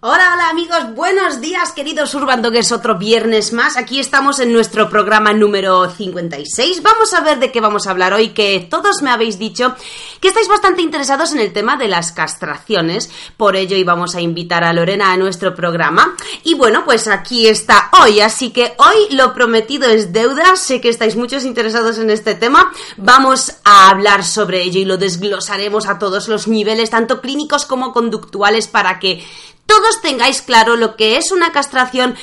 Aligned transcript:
Hola, 0.00 0.30
hola 0.32 0.50
amigos, 0.50 0.94
buenos 0.94 1.40
días 1.40 1.72
queridos 1.72 2.14
Urban 2.14 2.54
es 2.54 2.70
otro 2.70 2.98
viernes 2.98 3.52
más. 3.52 3.76
Aquí 3.76 3.98
estamos 3.98 4.38
en 4.38 4.52
nuestro 4.52 4.88
programa 4.88 5.32
número 5.32 5.90
56. 5.90 6.84
Vamos 6.84 7.12
a 7.14 7.20
ver 7.20 7.40
de 7.40 7.50
qué 7.50 7.60
vamos 7.60 7.88
a 7.88 7.90
hablar 7.90 8.12
hoy, 8.12 8.28
que 8.28 8.64
todos 8.70 9.02
me 9.02 9.10
habéis 9.10 9.40
dicho 9.40 9.74
que 10.20 10.28
estáis 10.28 10.46
bastante 10.46 10.82
interesados 10.82 11.32
en 11.32 11.40
el 11.40 11.52
tema 11.52 11.76
de 11.76 11.88
las 11.88 12.12
castraciones. 12.12 13.10
Por 13.36 13.56
ello 13.56 13.76
íbamos 13.76 14.14
a 14.14 14.20
invitar 14.20 14.62
a 14.62 14.72
Lorena 14.72 15.10
a 15.10 15.16
nuestro 15.16 15.52
programa. 15.56 16.14
Y 16.44 16.54
bueno, 16.54 16.84
pues 16.84 17.08
aquí 17.08 17.48
está 17.48 17.90
hoy, 18.00 18.20
así 18.20 18.52
que 18.52 18.74
hoy 18.78 19.16
lo 19.16 19.34
prometido 19.34 19.88
es 19.88 20.12
deuda. 20.12 20.54
Sé 20.54 20.80
que 20.80 20.90
estáis 20.90 21.16
muchos 21.16 21.44
interesados 21.44 21.98
en 21.98 22.10
este 22.10 22.36
tema. 22.36 22.70
Vamos 22.98 23.56
a 23.64 23.90
hablar 23.90 24.24
sobre 24.24 24.62
ello 24.62 24.78
y 24.78 24.84
lo 24.84 24.96
desglosaremos 24.96 25.88
a 25.88 25.98
todos 25.98 26.28
los 26.28 26.46
niveles, 26.46 26.90
tanto 26.90 27.20
clínicos 27.20 27.66
como 27.66 27.92
conductuales, 27.92 28.68
para 28.68 29.00
que 29.00 29.26
todos 29.68 30.00
tengáis 30.00 30.40
claro 30.40 30.76
lo 30.76 30.96
que 30.96 31.18
es 31.18 31.30
una 31.30 31.52
castración, 31.52 32.16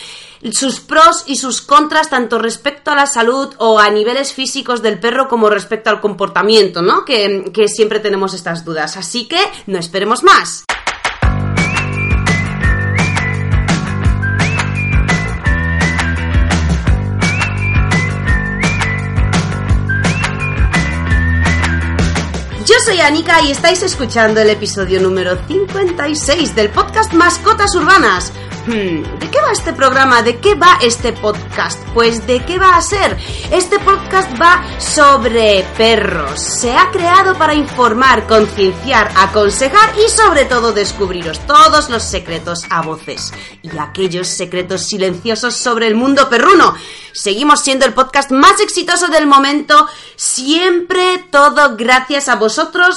sus 0.51 0.79
pros 0.79 1.23
y 1.27 1.37
sus 1.37 1.61
contras, 1.61 2.09
tanto 2.09 2.39
respecto 2.39 2.91
a 2.91 2.95
la 2.95 3.05
salud 3.05 3.53
o 3.59 3.79
a 3.79 3.89
niveles 3.91 4.33
físicos 4.33 4.81
del 4.81 4.99
perro 4.99 5.27
como 5.29 5.49
respecto 5.49 5.91
al 5.91 6.01
comportamiento, 6.01 6.81
¿no? 6.81 7.05
Que, 7.05 7.67
siempre 7.67 7.99
tenemos 7.99 8.33
estas 8.33 8.65
dudas. 8.65 8.97
Así 8.97 9.27
que 9.27 9.39
no 9.67 9.77
esperemos 9.77 10.23
más. 10.23 10.65
Yo 22.65 22.73
soy 22.83 22.99
Anika 22.99 23.43
y 23.43 23.51
estáis 23.51 23.83
escuchando 23.83 24.41
el 24.41 24.49
episodio 24.49 24.99
número 24.99 25.37
56 25.47 26.55
del 26.55 26.71
podcast 26.71 27.13
Mascotas 27.13 27.75
Urbanas. 27.75 28.33
Hmm, 28.65 29.19
¿De 29.19 29.29
qué 29.29 29.39
va 29.39 29.51
este 29.51 29.73
programa? 29.73 30.23
¿De 30.23 30.39
qué 30.39 30.55
va 30.55 30.79
este 30.81 31.13
podcast? 31.13 31.79
Pues 31.93 32.25
¿de 32.25 32.43
qué 32.43 32.57
va 32.57 32.75
a 32.75 32.81
ser? 32.81 33.15
Este 33.51 33.77
podcast 33.77 34.31
va 34.41 34.65
sobre 34.79 35.63
perros. 35.77 36.39
Se 36.39 36.73
ha 36.73 36.89
creado 36.89 37.37
para 37.37 37.53
informar, 37.53 38.25
concienciar, 38.25 39.11
aconsejar 39.15 39.93
y 40.03 40.09
sobre 40.09 40.45
todo 40.45 40.73
descubriros 40.73 41.39
todos 41.45 41.91
los 41.91 42.01
secretos 42.01 42.63
a 42.71 42.81
voces 42.81 43.31
y 43.61 43.77
aquellos 43.77 44.27
secretos 44.27 44.87
silenciosos 44.87 45.55
sobre 45.55 45.85
el 45.85 45.93
mundo 45.93 46.27
perruno. 46.27 46.73
Seguimos 47.13 47.61
siendo 47.61 47.85
el 47.85 47.93
podcast 47.93 48.31
más 48.31 48.59
exitoso 48.59 49.07
del 49.07 49.27
momento, 49.27 49.87
siempre 50.17 51.23
todo 51.29 51.77
gracias 51.77 52.27
a 52.27 52.35
vosotros, 52.35 52.54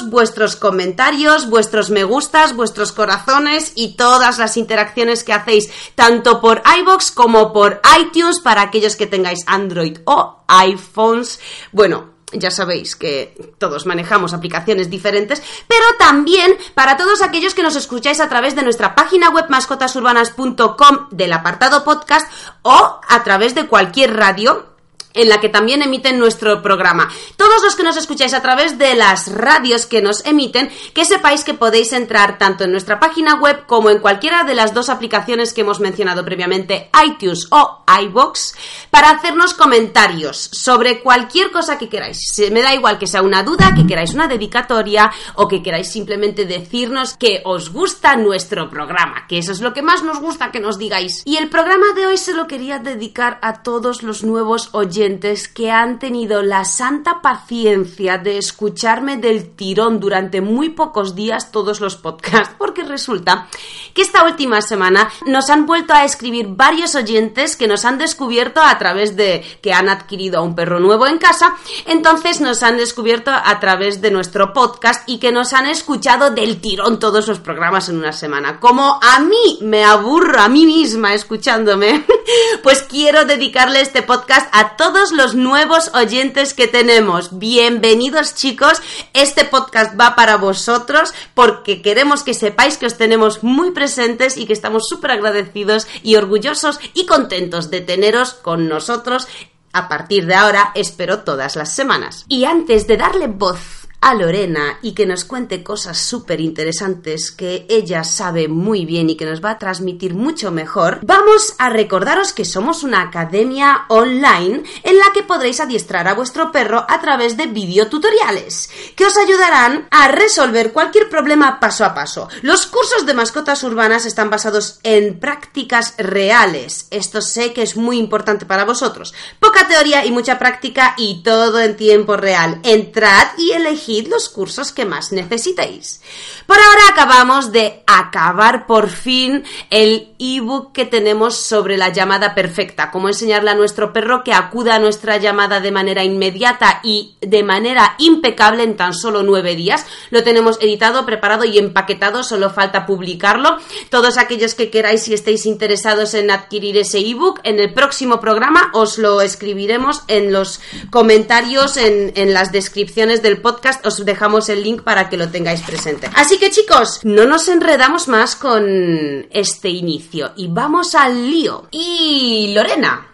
vuestros 0.08 0.56
comentarios, 0.56 1.48
vuestros 1.48 1.90
me 1.90 2.04
gustas, 2.04 2.54
vuestros 2.54 2.92
corazones 2.92 3.72
y 3.74 3.96
todas 3.96 4.38
las 4.38 4.56
interacciones 4.56 5.24
que 5.24 5.32
hacéis 5.32 5.70
tanto 5.94 6.40
por 6.40 6.62
iBox 6.80 7.10
como 7.10 7.52
por 7.52 7.80
iTunes 8.00 8.40
para 8.40 8.62
aquellos 8.62 8.96
que 8.96 9.06
tengáis 9.06 9.40
Android 9.46 9.98
o 10.04 10.44
iPhones. 10.48 11.40
Bueno, 11.72 12.18
ya 12.32 12.50
sabéis 12.50 12.96
que 12.96 13.54
todos 13.58 13.86
manejamos 13.86 14.34
aplicaciones 14.34 14.90
diferentes, 14.90 15.42
pero 15.66 15.84
también 15.98 16.56
para 16.74 16.96
todos 16.96 17.22
aquellos 17.22 17.54
que 17.54 17.62
nos 17.62 17.76
escucháis 17.76 18.20
a 18.20 18.28
través 18.28 18.54
de 18.54 18.62
nuestra 18.62 18.94
página 18.94 19.30
web 19.30 19.46
mascotasurbanas.com 19.48 21.08
del 21.10 21.32
apartado 21.32 21.84
podcast 21.84 22.30
o 22.62 23.00
a 23.08 23.24
través 23.24 23.54
de 23.54 23.66
cualquier 23.66 24.14
radio 24.16 24.77
en 25.14 25.28
la 25.28 25.40
que 25.40 25.48
también 25.48 25.82
emiten 25.82 26.18
nuestro 26.18 26.62
programa. 26.62 27.08
Todos 27.36 27.62
los 27.62 27.76
que 27.76 27.82
nos 27.82 27.96
escucháis 27.96 28.34
a 28.34 28.42
través 28.42 28.78
de 28.78 28.94
las 28.94 29.32
radios 29.32 29.86
que 29.86 30.02
nos 30.02 30.24
emiten, 30.24 30.70
que 30.94 31.04
sepáis 31.04 31.44
que 31.44 31.54
podéis 31.54 31.92
entrar 31.92 32.38
tanto 32.38 32.64
en 32.64 32.72
nuestra 32.72 33.00
página 33.00 33.34
web 33.34 33.66
como 33.66 33.90
en 33.90 33.98
cualquiera 33.98 34.44
de 34.44 34.54
las 34.54 34.74
dos 34.74 34.88
aplicaciones 34.88 35.52
que 35.52 35.62
hemos 35.62 35.80
mencionado 35.80 36.24
previamente, 36.24 36.90
iTunes 37.04 37.48
o 37.50 37.84
iBox, 38.02 38.54
para 38.90 39.10
hacernos 39.10 39.54
comentarios 39.54 40.36
sobre 40.52 41.00
cualquier 41.00 41.50
cosa 41.50 41.78
que 41.78 41.88
queráis. 41.88 42.20
Me 42.52 42.62
da 42.62 42.74
igual 42.74 42.98
que 42.98 43.06
sea 43.06 43.22
una 43.22 43.42
duda, 43.42 43.74
que 43.74 43.86
queráis 43.86 44.14
una 44.14 44.28
dedicatoria 44.28 45.10
o 45.34 45.48
que 45.48 45.62
queráis 45.62 45.90
simplemente 45.90 46.44
decirnos 46.44 47.16
que 47.16 47.42
os 47.44 47.72
gusta 47.72 48.16
nuestro 48.16 48.68
programa, 48.70 49.26
que 49.26 49.38
eso 49.38 49.52
es 49.52 49.60
lo 49.60 49.72
que 49.72 49.82
más 49.82 50.02
nos 50.02 50.20
gusta 50.20 50.50
que 50.50 50.60
nos 50.60 50.78
digáis. 50.78 51.22
Y 51.24 51.36
el 51.36 51.48
programa 51.48 51.86
de 51.94 52.06
hoy 52.06 52.18
se 52.18 52.34
lo 52.34 52.46
quería 52.46 52.78
dedicar 52.78 53.38
a 53.42 53.62
todos 53.62 54.02
los 54.02 54.22
nuevos 54.22 54.68
oyentes 54.72 55.07
que 55.54 55.70
han 55.70 55.98
tenido 55.98 56.42
la 56.42 56.66
santa 56.66 57.22
paciencia 57.22 58.18
de 58.18 58.36
escucharme 58.36 59.16
del 59.16 59.56
tirón 59.56 60.00
durante 60.00 60.42
muy 60.42 60.68
pocos 60.68 61.14
días 61.14 61.50
todos 61.50 61.80
los 61.80 61.96
podcasts, 61.96 62.54
porque 62.58 62.84
resulta 62.84 63.48
que 63.94 64.02
esta 64.02 64.24
última 64.24 64.60
semana 64.60 65.10
nos 65.24 65.48
han 65.48 65.64
vuelto 65.64 65.94
a 65.94 66.04
escribir 66.04 66.48
varios 66.48 66.94
oyentes 66.94 67.56
que 67.56 67.66
nos 67.66 67.86
han 67.86 67.96
descubierto 67.96 68.60
a 68.60 68.76
través 68.76 69.16
de 69.16 69.42
que 69.62 69.72
han 69.72 69.88
adquirido 69.88 70.40
a 70.40 70.42
un 70.42 70.54
perro 70.54 70.78
nuevo 70.78 71.06
en 71.06 71.16
casa, 71.16 71.56
entonces 71.86 72.42
nos 72.42 72.62
han 72.62 72.76
descubierto 72.76 73.30
a 73.30 73.60
través 73.60 74.02
de 74.02 74.10
nuestro 74.10 74.52
podcast 74.52 75.08
y 75.08 75.18
que 75.18 75.32
nos 75.32 75.54
han 75.54 75.66
escuchado 75.66 76.32
del 76.32 76.60
tirón 76.60 76.98
todos 76.98 77.26
los 77.26 77.40
programas 77.40 77.88
en 77.88 77.96
una 77.96 78.12
semana. 78.12 78.60
Como 78.60 79.00
a 79.02 79.20
mí 79.20 79.58
me 79.62 79.84
aburro 79.84 80.38
a 80.40 80.48
mí 80.50 80.66
misma 80.66 81.14
escuchándome, 81.14 82.04
pues 82.62 82.82
quiero 82.82 83.24
dedicarle 83.24 83.80
este 83.80 84.02
podcast 84.02 84.48
a 84.52 84.76
todos 84.76 84.87
los 85.12 85.34
nuevos 85.34 85.90
oyentes 85.94 86.54
que 86.54 86.66
tenemos. 86.66 87.38
Bienvenidos 87.38 88.34
chicos, 88.34 88.80
este 89.12 89.44
podcast 89.44 90.00
va 90.00 90.16
para 90.16 90.38
vosotros 90.38 91.12
porque 91.34 91.82
queremos 91.82 92.22
que 92.22 92.32
sepáis 92.32 92.78
que 92.78 92.86
os 92.86 92.96
tenemos 92.96 93.42
muy 93.42 93.72
presentes 93.72 94.38
y 94.38 94.46
que 94.46 94.54
estamos 94.54 94.88
súper 94.88 95.10
agradecidos 95.10 95.86
y 96.02 96.16
orgullosos 96.16 96.80
y 96.94 97.04
contentos 97.04 97.70
de 97.70 97.82
teneros 97.82 98.32
con 98.32 98.66
nosotros 98.68 99.28
a 99.74 99.88
partir 99.88 100.24
de 100.24 100.34
ahora, 100.34 100.72
espero 100.74 101.18
todas 101.18 101.54
las 101.54 101.74
semanas. 101.74 102.24
Y 102.26 102.46
antes 102.46 102.86
de 102.86 102.96
darle 102.96 103.26
voz 103.26 103.77
a 104.00 104.14
Lorena 104.14 104.78
y 104.80 104.92
que 104.92 105.06
nos 105.06 105.24
cuente 105.24 105.62
cosas 105.62 105.98
súper 105.98 106.40
interesantes 106.40 107.32
que 107.32 107.66
ella 107.68 108.04
sabe 108.04 108.46
muy 108.46 108.84
bien 108.84 109.10
y 109.10 109.16
que 109.16 109.24
nos 109.24 109.44
va 109.44 109.50
a 109.50 109.58
transmitir 109.58 110.14
mucho 110.14 110.50
mejor, 110.52 111.00
vamos 111.02 111.54
a 111.58 111.68
recordaros 111.68 112.32
que 112.32 112.44
somos 112.44 112.82
una 112.84 113.02
academia 113.02 113.86
online 113.88 114.62
en 114.84 114.98
la 114.98 115.06
que 115.12 115.24
podréis 115.24 115.60
adiestrar 115.60 116.06
a 116.06 116.14
vuestro 116.14 116.52
perro 116.52 116.86
a 116.88 117.00
través 117.00 117.36
de 117.36 117.46
videotutoriales 117.46 118.70
que 118.94 119.06
os 119.06 119.16
ayudarán 119.16 119.88
a 119.90 120.08
resolver 120.08 120.72
cualquier 120.72 121.08
problema 121.08 121.58
paso 121.58 121.84
a 121.84 121.94
paso. 121.94 122.28
Los 122.42 122.66
cursos 122.66 123.04
de 123.04 123.14
mascotas 123.14 123.62
urbanas 123.64 124.06
están 124.06 124.30
basados 124.30 124.78
en 124.84 125.18
prácticas 125.18 125.94
reales. 125.98 126.86
Esto 126.90 127.20
sé 127.20 127.52
que 127.52 127.62
es 127.62 127.76
muy 127.76 127.98
importante 127.98 128.46
para 128.46 128.64
vosotros. 128.64 129.14
Poca 129.40 129.66
teoría 129.66 130.04
y 130.04 130.12
mucha 130.12 130.38
práctica 130.38 130.94
y 130.96 131.22
todo 131.22 131.60
en 131.60 131.76
tiempo 131.76 132.16
real. 132.16 132.60
Entrad 132.62 133.28
y 133.36 133.52
elegid 133.52 133.87
los 134.08 134.28
cursos 134.28 134.72
que 134.72 134.84
más 134.84 135.12
necesitéis. 135.12 136.00
Por 136.46 136.56
ahora 136.58 136.82
acabamos 136.90 137.52
de 137.52 137.82
acabar 137.86 138.66
por 138.66 138.90
fin 138.90 139.44
el 139.70 140.14
ebook 140.18 140.72
que 140.72 140.84
tenemos 140.84 141.36
sobre 141.36 141.76
la 141.76 141.88
llamada 141.90 142.34
perfecta, 142.34 142.90
cómo 142.90 143.08
enseñarle 143.08 143.50
a 143.50 143.54
nuestro 143.54 143.92
perro 143.92 144.22
que 144.24 144.32
acuda 144.32 144.74
a 144.74 144.78
nuestra 144.78 145.16
llamada 145.16 145.60
de 145.60 145.70
manera 145.70 146.04
inmediata 146.04 146.80
y 146.82 147.16
de 147.20 147.42
manera 147.42 147.94
impecable 147.98 148.62
en 148.62 148.76
tan 148.76 148.94
solo 148.94 149.22
nueve 149.22 149.56
días. 149.56 149.86
Lo 150.10 150.22
tenemos 150.22 150.58
editado, 150.60 151.06
preparado 151.06 151.44
y 151.44 151.58
empaquetado, 151.58 152.22
solo 152.22 152.50
falta 152.50 152.86
publicarlo. 152.86 153.58
Todos 153.90 154.18
aquellos 154.18 154.54
que 154.54 154.70
queráis 154.70 155.08
y 155.08 155.14
estéis 155.14 155.46
interesados 155.46 156.14
en 156.14 156.30
adquirir 156.30 156.76
ese 156.76 156.98
ebook, 156.98 157.40
en 157.44 157.58
el 157.58 157.72
próximo 157.72 158.20
programa 158.20 158.70
os 158.74 158.98
lo 158.98 159.20
escribiremos 159.20 160.02
en 160.08 160.32
los 160.32 160.60
comentarios, 160.90 161.76
en, 161.76 162.12
en 162.16 162.34
las 162.34 162.52
descripciones 162.52 163.22
del 163.22 163.40
podcast 163.40 163.77
os 163.84 164.04
dejamos 164.04 164.48
el 164.48 164.62
link 164.62 164.82
para 164.82 165.08
que 165.08 165.16
lo 165.16 165.28
tengáis 165.28 165.62
presente. 165.62 166.10
Así 166.14 166.38
que 166.38 166.50
chicos, 166.50 167.00
no 167.04 167.24
nos 167.26 167.48
enredamos 167.48 168.08
más 168.08 168.36
con 168.36 169.26
este 169.30 169.68
inicio 169.68 170.32
y 170.36 170.48
vamos 170.48 170.94
al 170.94 171.30
lío. 171.30 171.68
Y 171.70 172.52
Lorena. 172.54 173.06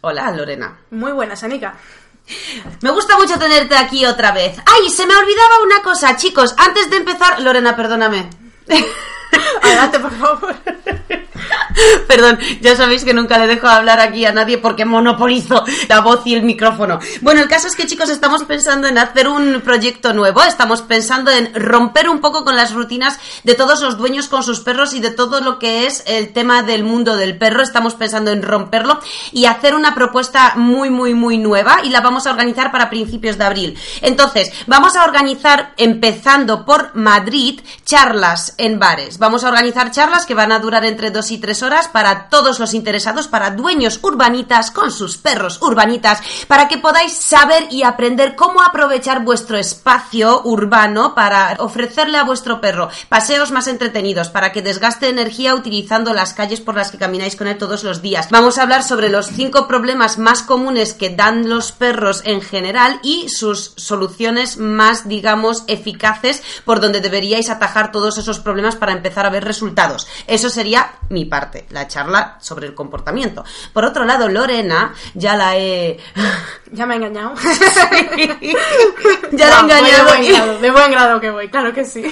Hola 0.00 0.30
Lorena. 0.30 0.78
Muy 0.90 1.12
buenas, 1.12 1.42
Anika. 1.42 1.76
Me 2.82 2.90
gusta 2.90 3.16
mucho 3.16 3.38
tenerte 3.38 3.76
aquí 3.76 4.04
otra 4.04 4.32
vez. 4.32 4.56
¡Ay! 4.66 4.90
Se 4.90 5.06
me 5.06 5.16
olvidaba 5.16 5.62
una 5.64 5.82
cosa, 5.82 6.16
chicos. 6.16 6.54
Antes 6.58 6.90
de 6.90 6.98
empezar, 6.98 7.40
Lorena, 7.40 7.74
perdóname. 7.74 8.28
Adelante, 9.62 9.98
por 9.98 10.12
favor. 10.12 10.54
Perdón, 12.08 12.38
ya 12.60 12.76
sabéis 12.76 13.04
que 13.04 13.14
nunca 13.14 13.38
le 13.38 13.46
dejo 13.46 13.66
hablar 13.66 14.00
aquí 14.00 14.24
a 14.24 14.32
nadie 14.32 14.58
porque 14.58 14.84
monopolizo 14.84 15.64
la 15.88 16.00
voz 16.00 16.26
y 16.26 16.34
el 16.34 16.42
micrófono. 16.42 16.98
Bueno, 17.20 17.40
el 17.40 17.48
caso 17.48 17.68
es 17.68 17.76
que 17.76 17.86
chicos 17.86 18.10
estamos 18.10 18.44
pensando 18.44 18.88
en 18.88 18.98
hacer 18.98 19.28
un 19.28 19.60
proyecto 19.62 20.12
nuevo, 20.12 20.42
estamos 20.42 20.82
pensando 20.82 21.30
en 21.30 21.52
romper 21.54 22.08
un 22.08 22.20
poco 22.20 22.44
con 22.44 22.56
las 22.56 22.72
rutinas 22.72 23.18
de 23.44 23.54
todos 23.54 23.80
los 23.80 23.98
dueños 23.98 24.28
con 24.28 24.42
sus 24.42 24.60
perros 24.60 24.94
y 24.94 25.00
de 25.00 25.10
todo 25.10 25.40
lo 25.40 25.58
que 25.58 25.86
es 25.86 26.02
el 26.06 26.32
tema 26.32 26.62
del 26.62 26.84
mundo 26.84 27.16
del 27.16 27.36
perro, 27.38 27.62
estamos 27.62 27.94
pensando 27.94 28.30
en 28.30 28.42
romperlo 28.42 29.00
y 29.32 29.46
hacer 29.46 29.74
una 29.74 29.94
propuesta 29.94 30.54
muy, 30.56 30.90
muy, 30.90 31.14
muy 31.14 31.38
nueva 31.38 31.78
y 31.82 31.90
la 31.90 32.00
vamos 32.00 32.26
a 32.26 32.30
organizar 32.30 32.72
para 32.72 32.90
principios 32.90 33.38
de 33.38 33.44
abril. 33.44 33.78
Entonces, 34.02 34.52
vamos 34.66 34.96
a 34.96 35.04
organizar, 35.04 35.72
empezando 35.76 36.64
por 36.64 36.94
Madrid, 36.94 37.60
charlas 37.84 38.54
en 38.58 38.78
bares. 38.78 39.18
Vamos 39.18 39.44
a 39.44 39.48
organizar 39.48 39.90
charlas 39.90 40.26
que 40.26 40.34
van 40.34 40.52
a 40.52 40.58
durar 40.58 40.84
entre 40.84 41.10
dos 41.10 41.27
y 41.30 41.38
tres 41.38 41.62
horas 41.62 41.88
para 41.88 42.28
todos 42.28 42.58
los 42.58 42.74
interesados, 42.74 43.28
para 43.28 43.50
dueños 43.50 44.00
urbanitas 44.02 44.70
con 44.70 44.90
sus 44.90 45.16
perros 45.16 45.58
urbanitas, 45.62 46.20
para 46.46 46.68
que 46.68 46.78
podáis 46.78 47.12
saber 47.12 47.68
y 47.70 47.82
aprender 47.82 48.36
cómo 48.36 48.62
aprovechar 48.62 49.24
vuestro 49.24 49.58
espacio 49.58 50.42
urbano 50.44 51.14
para 51.14 51.56
ofrecerle 51.58 52.18
a 52.18 52.24
vuestro 52.24 52.60
perro 52.60 52.88
paseos 53.08 53.50
más 53.50 53.66
entretenidos, 53.66 54.28
para 54.28 54.52
que 54.52 54.62
desgaste 54.62 55.08
energía 55.08 55.54
utilizando 55.54 56.14
las 56.14 56.34
calles 56.34 56.60
por 56.60 56.76
las 56.76 56.90
que 56.90 56.98
camináis 56.98 57.36
con 57.36 57.46
él 57.46 57.58
todos 57.58 57.84
los 57.84 58.02
días. 58.02 58.28
Vamos 58.30 58.58
a 58.58 58.62
hablar 58.62 58.82
sobre 58.82 59.08
los 59.08 59.26
cinco 59.28 59.66
problemas 59.66 60.18
más 60.18 60.42
comunes 60.42 60.94
que 60.94 61.10
dan 61.10 61.48
los 61.48 61.72
perros 61.72 62.22
en 62.24 62.40
general 62.40 63.00
y 63.02 63.28
sus 63.28 63.72
soluciones 63.76 64.58
más, 64.58 65.08
digamos, 65.08 65.64
eficaces 65.66 66.42
por 66.64 66.80
donde 66.80 67.00
deberíais 67.00 67.50
atajar 67.50 67.92
todos 67.92 68.18
esos 68.18 68.38
problemas 68.38 68.76
para 68.76 68.92
empezar 68.92 69.26
a 69.26 69.30
ver 69.30 69.44
resultados. 69.44 70.06
Eso 70.26 70.50
sería 70.50 70.92
mi 71.08 71.17
parte, 71.26 71.66
la 71.70 71.86
charla 71.88 72.38
sobre 72.40 72.66
el 72.66 72.74
comportamiento. 72.74 73.44
Por 73.72 73.84
otro 73.84 74.04
lado, 74.04 74.28
Lorena, 74.28 74.94
ya 75.14 75.36
la 75.36 75.56
he... 75.56 75.98
Ya 76.70 76.84
me 76.84 76.94
ha 76.94 76.96
engañado. 76.98 77.32
ya 79.32 79.48
la 79.48 79.60
he 79.60 79.62
voy 79.62 79.72
engañado. 79.72 80.04
De 80.04 80.20
buen, 80.20 80.32
grado, 80.32 80.58
de 80.58 80.70
buen 80.70 80.90
grado 80.90 81.20
que 81.20 81.30
voy, 81.30 81.48
claro 81.48 81.72
que 81.72 81.86
sí. 81.86 82.04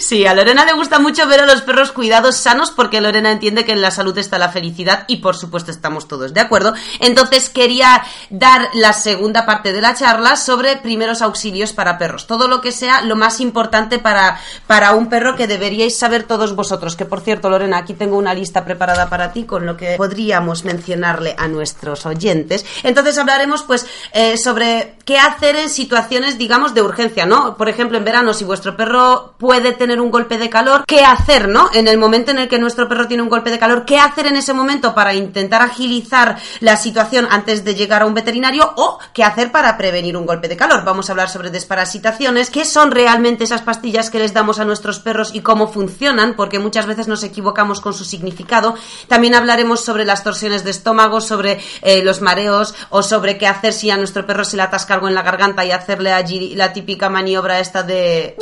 Sí, 0.00 0.26
a 0.26 0.34
Lorena 0.34 0.64
le 0.64 0.72
gusta 0.72 0.98
mucho 0.98 1.26
ver 1.26 1.40
a 1.40 1.46
los 1.46 1.62
perros 1.62 1.92
cuidados 1.92 2.36
sanos 2.36 2.70
porque 2.70 3.00
Lorena 3.00 3.30
entiende 3.30 3.64
que 3.64 3.72
en 3.72 3.82
la 3.82 3.90
salud 3.90 4.16
está 4.18 4.38
la 4.38 4.48
felicidad 4.48 5.04
y 5.08 5.16
por 5.16 5.36
supuesto 5.36 5.70
estamos 5.70 6.08
todos 6.08 6.34
de 6.34 6.40
acuerdo. 6.40 6.74
Entonces 7.00 7.50
quería 7.50 8.02
dar 8.30 8.68
la 8.74 8.92
segunda 8.92 9.46
parte 9.46 9.72
de 9.72 9.80
la 9.80 9.94
charla 9.94 10.36
sobre 10.36 10.76
primeros 10.76 11.22
auxilios 11.22 11.72
para 11.72 11.98
perros. 11.98 12.26
Todo 12.26 12.48
lo 12.48 12.60
que 12.60 12.72
sea 12.72 13.02
lo 13.02 13.16
más 13.16 13.40
importante 13.40 13.98
para, 13.98 14.40
para 14.66 14.92
un 14.92 15.08
perro 15.08 15.36
que 15.36 15.46
deberíais 15.46 15.98
saber 15.98 16.24
todos 16.24 16.54
vosotros. 16.54 16.96
Que 16.96 17.04
por 17.04 17.20
cierto, 17.20 17.35
Lorena, 17.42 17.78
aquí 17.78 17.94
tengo 17.94 18.16
una 18.16 18.34
lista 18.34 18.64
preparada 18.64 19.08
para 19.08 19.32
ti 19.32 19.44
con 19.44 19.66
lo 19.66 19.76
que 19.76 19.96
podríamos 19.96 20.64
mencionarle 20.64 21.34
a 21.38 21.48
nuestros 21.48 22.06
oyentes. 22.06 22.64
Entonces 22.82 23.16
hablaremos 23.18 23.62
pues 23.62 23.86
eh, 24.12 24.36
sobre 24.36 24.96
qué 25.04 25.18
hacer 25.18 25.56
en 25.56 25.70
situaciones, 25.70 26.36
digamos, 26.38 26.74
de 26.74 26.82
urgencia, 26.82 27.26
¿no? 27.26 27.56
Por 27.56 27.68
ejemplo, 27.68 27.96
en 27.96 28.04
verano, 28.04 28.34
si 28.34 28.44
vuestro 28.44 28.76
perro 28.76 29.34
puede 29.38 29.72
tener 29.72 30.00
un 30.00 30.10
golpe 30.10 30.36
de 30.38 30.50
calor, 30.50 30.84
¿qué 30.86 31.04
hacer, 31.04 31.48
no? 31.48 31.70
En 31.72 31.86
el 31.86 31.98
momento 31.98 32.32
en 32.32 32.38
el 32.38 32.48
que 32.48 32.58
nuestro 32.58 32.88
perro 32.88 33.06
tiene 33.06 33.22
un 33.22 33.28
golpe 33.28 33.50
de 33.50 33.58
calor, 33.58 33.84
¿qué 33.84 33.98
hacer 33.98 34.26
en 34.26 34.36
ese 34.36 34.52
momento 34.52 34.94
para 34.94 35.14
intentar 35.14 35.62
agilizar 35.62 36.36
la 36.60 36.76
situación 36.76 37.28
antes 37.30 37.64
de 37.64 37.74
llegar 37.74 38.02
a 38.02 38.06
un 38.06 38.14
veterinario 38.14 38.72
o 38.76 38.98
qué 39.12 39.22
hacer 39.22 39.52
para 39.52 39.76
prevenir 39.76 40.16
un 40.16 40.26
golpe 40.26 40.48
de 40.48 40.56
calor? 40.56 40.84
Vamos 40.84 41.08
a 41.08 41.12
hablar 41.12 41.28
sobre 41.28 41.50
desparasitaciones, 41.50 42.50
qué 42.50 42.64
son 42.64 42.90
realmente 42.90 43.44
esas 43.44 43.62
pastillas 43.62 44.10
que 44.10 44.18
les 44.18 44.34
damos 44.34 44.58
a 44.58 44.64
nuestros 44.64 44.98
perros 44.98 45.34
y 45.34 45.40
cómo 45.40 45.68
funcionan, 45.68 46.34
porque 46.34 46.58
muchas 46.58 46.86
veces 46.86 47.08
nos 47.08 47.22
equivocamos 47.26 47.80
con 47.80 47.94
su 47.94 48.04
significado. 48.04 48.74
También 49.08 49.34
hablaremos 49.34 49.84
sobre 49.84 50.04
las 50.04 50.24
torsiones 50.24 50.64
de 50.64 50.70
estómago, 50.70 51.20
sobre 51.20 51.60
eh, 51.82 52.02
los 52.02 52.20
mareos 52.20 52.74
o 52.90 53.02
sobre 53.02 53.38
qué 53.38 53.46
hacer 53.46 53.72
si 53.72 53.90
a 53.90 53.96
nuestro 53.96 54.26
perro 54.26 54.44
se 54.44 54.56
le 54.56 54.62
atasca 54.62 54.94
algo 54.94 55.08
en 55.08 55.14
la 55.14 55.22
garganta 55.22 55.64
y 55.64 55.72
hacerle 55.72 56.12
allí 56.12 56.54
la 56.54 56.72
típica 56.72 57.08
maniobra 57.08 57.60
esta 57.60 57.82
de 57.82 58.36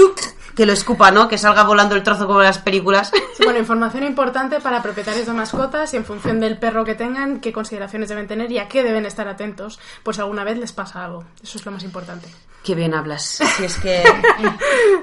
que 0.55 0.67
lo 0.67 0.73
escupa, 0.73 1.11
¿no? 1.11 1.29
Que 1.29 1.39
salga 1.39 1.65
volando 1.65 1.95
el 1.95 2.03
trozo 2.03 2.27
como 2.27 2.41
en 2.41 2.47
las 2.47 2.59
películas. 2.59 3.13
Bueno, 3.43 3.59
información 3.59 4.05
importante 4.05 4.61
para 4.61 4.83
propietarios 4.83 5.27
de 5.27 5.33
mascotas 5.33 5.93
y 5.93 5.97
en 5.97 6.05
función 6.05 6.41
del 6.41 6.59
perro 6.59 6.85
que 6.85 6.95
tengan, 6.95 7.41
qué 7.41 7.53
consideraciones 7.53 8.09
deben 8.09 8.29
tener 8.29 8.51
y 8.53 8.59
a 8.59 8.69
qué 8.69 8.83
deben 8.83 9.07
estar 9.07 9.29
atentos, 9.29 9.81
pues 10.03 10.19
alguna 10.19 10.45
vez 10.45 10.59
les 10.59 10.73
pasa 10.73 11.05
algo. 11.05 11.25
Eso 11.43 11.59
es 11.59 11.67
lo 11.67 11.73
más 11.73 11.83
importante. 11.83 12.29
Qué 12.65 12.75
bien 12.75 12.95
hablas. 12.95 13.41
Si 13.55 13.65
es 13.65 13.77
que. 13.77 14.03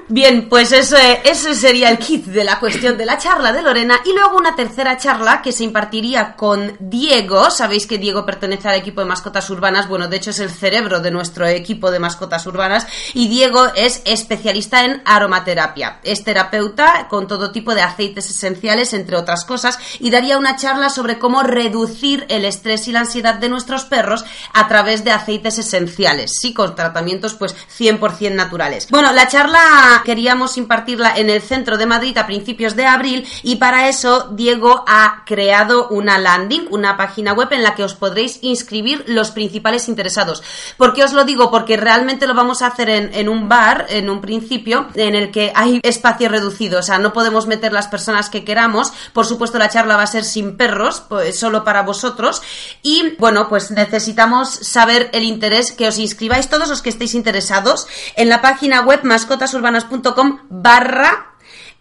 Bien, 0.08 0.48
pues 0.50 0.72
eso, 0.72 0.96
eh, 0.98 1.22
ese 1.24 1.54
sería 1.54 1.88
el 1.88 1.96
kit 1.96 2.26
de 2.26 2.44
la 2.44 2.58
cuestión 2.60 2.98
de 2.98 3.06
la 3.06 3.16
charla 3.16 3.50
de 3.50 3.62
Lorena. 3.62 4.00
Y 4.04 4.12
luego 4.12 4.36
una 4.36 4.54
tercera 4.54 4.98
charla 4.98 5.40
que 5.40 5.52
se 5.52 5.64
impartiría 5.64 6.34
con 6.36 6.76
Diego. 6.80 7.50
Sabéis 7.50 7.86
que 7.86 7.96
Diego 7.96 8.26
pertenece 8.26 8.68
al 8.68 8.74
equipo 8.74 9.00
de 9.00 9.06
mascotas 9.06 9.48
urbanas. 9.48 9.88
Bueno, 9.88 10.08
de 10.08 10.16
hecho 10.16 10.30
es 10.30 10.40
el 10.40 10.50
cerebro 10.50 11.00
de 11.00 11.12
nuestro 11.12 11.46
equipo 11.46 11.90
de 11.90 11.98
mascotas 11.98 12.44
urbanas. 12.46 12.86
Y 13.14 13.28
Diego 13.28 13.68
es 13.74 14.02
especialista 14.04 14.84
en 14.84 15.00
aromaterapia. 15.06 16.00
Es 16.02 16.24
terapeuta 16.24 17.06
con 17.08 17.26
todo 17.26 17.52
tipo 17.52 17.74
de 17.74 17.80
aceites 17.80 18.28
esenciales, 18.28 18.92
entre 18.92 19.16
otras 19.16 19.46
cosas. 19.46 19.78
Y 19.98 20.10
daría 20.10 20.36
una 20.36 20.56
charla 20.56 20.90
sobre 20.90 21.18
cómo 21.18 21.42
reducir 21.42 22.26
el 22.28 22.44
estrés 22.44 22.86
y 22.88 22.92
la 22.92 23.00
ansiedad 23.00 23.36
de 23.36 23.48
nuestros 23.48 23.84
perros 23.84 24.26
a 24.52 24.68
través 24.68 25.04
de 25.04 25.12
aceites 25.12 25.56
esenciales. 25.58 26.32
Sí, 26.38 26.52
con 26.52 26.74
tratamientos 26.74 27.32
pues 27.32 27.51
100% 27.78 28.34
naturales. 28.34 28.88
Bueno, 28.90 29.12
la 29.12 29.28
charla 29.28 30.02
queríamos 30.04 30.56
impartirla 30.56 31.14
en 31.16 31.30
el 31.30 31.42
centro 31.42 31.76
de 31.76 31.86
Madrid 31.86 32.16
a 32.18 32.26
principios 32.26 32.76
de 32.76 32.86
abril 32.86 33.26
y 33.42 33.56
para 33.56 33.88
eso 33.88 34.28
Diego 34.32 34.84
ha 34.86 35.22
creado 35.26 35.88
una 35.88 36.18
landing, 36.18 36.66
una 36.70 36.96
página 36.96 37.32
web 37.32 37.48
en 37.52 37.62
la 37.62 37.74
que 37.74 37.84
os 37.84 37.94
podréis 37.94 38.38
inscribir 38.42 39.04
los 39.06 39.30
principales 39.30 39.88
interesados. 39.88 40.42
¿Por 40.76 40.94
qué 40.94 41.04
os 41.04 41.12
lo 41.12 41.24
digo? 41.24 41.50
Porque 41.50 41.76
realmente 41.76 42.26
lo 42.26 42.34
vamos 42.34 42.62
a 42.62 42.68
hacer 42.68 42.88
en, 42.88 43.14
en 43.14 43.28
un 43.28 43.48
bar, 43.48 43.86
en 43.88 44.08
un 44.08 44.20
principio, 44.20 44.86
en 44.94 45.14
el 45.14 45.30
que 45.30 45.52
hay 45.54 45.80
espacio 45.82 46.28
reducido, 46.28 46.78
o 46.80 46.82
sea, 46.82 46.98
no 46.98 47.12
podemos 47.12 47.46
meter 47.46 47.72
las 47.72 47.88
personas 47.88 48.30
que 48.30 48.44
queramos. 48.44 48.92
Por 49.12 49.26
supuesto, 49.26 49.58
la 49.58 49.68
charla 49.68 49.96
va 49.96 50.04
a 50.04 50.06
ser 50.06 50.24
sin 50.24 50.56
perros, 50.56 51.02
pues 51.08 51.38
solo 51.38 51.64
para 51.64 51.82
vosotros. 51.82 52.42
Y 52.82 53.16
bueno, 53.18 53.48
pues 53.48 53.70
necesitamos 53.70 54.50
saber 54.50 55.10
el 55.12 55.24
interés, 55.24 55.72
que 55.72 55.88
os 55.88 55.98
inscribáis 55.98 56.48
todos 56.48 56.68
los 56.68 56.82
que 56.82 56.90
estéis 56.90 57.14
interesados 57.14 57.41
en 57.50 58.28
la 58.28 58.40
página 58.40 58.82
web 58.82 59.00
mascotasurbanas.com 59.02 60.40
barra 60.48 61.32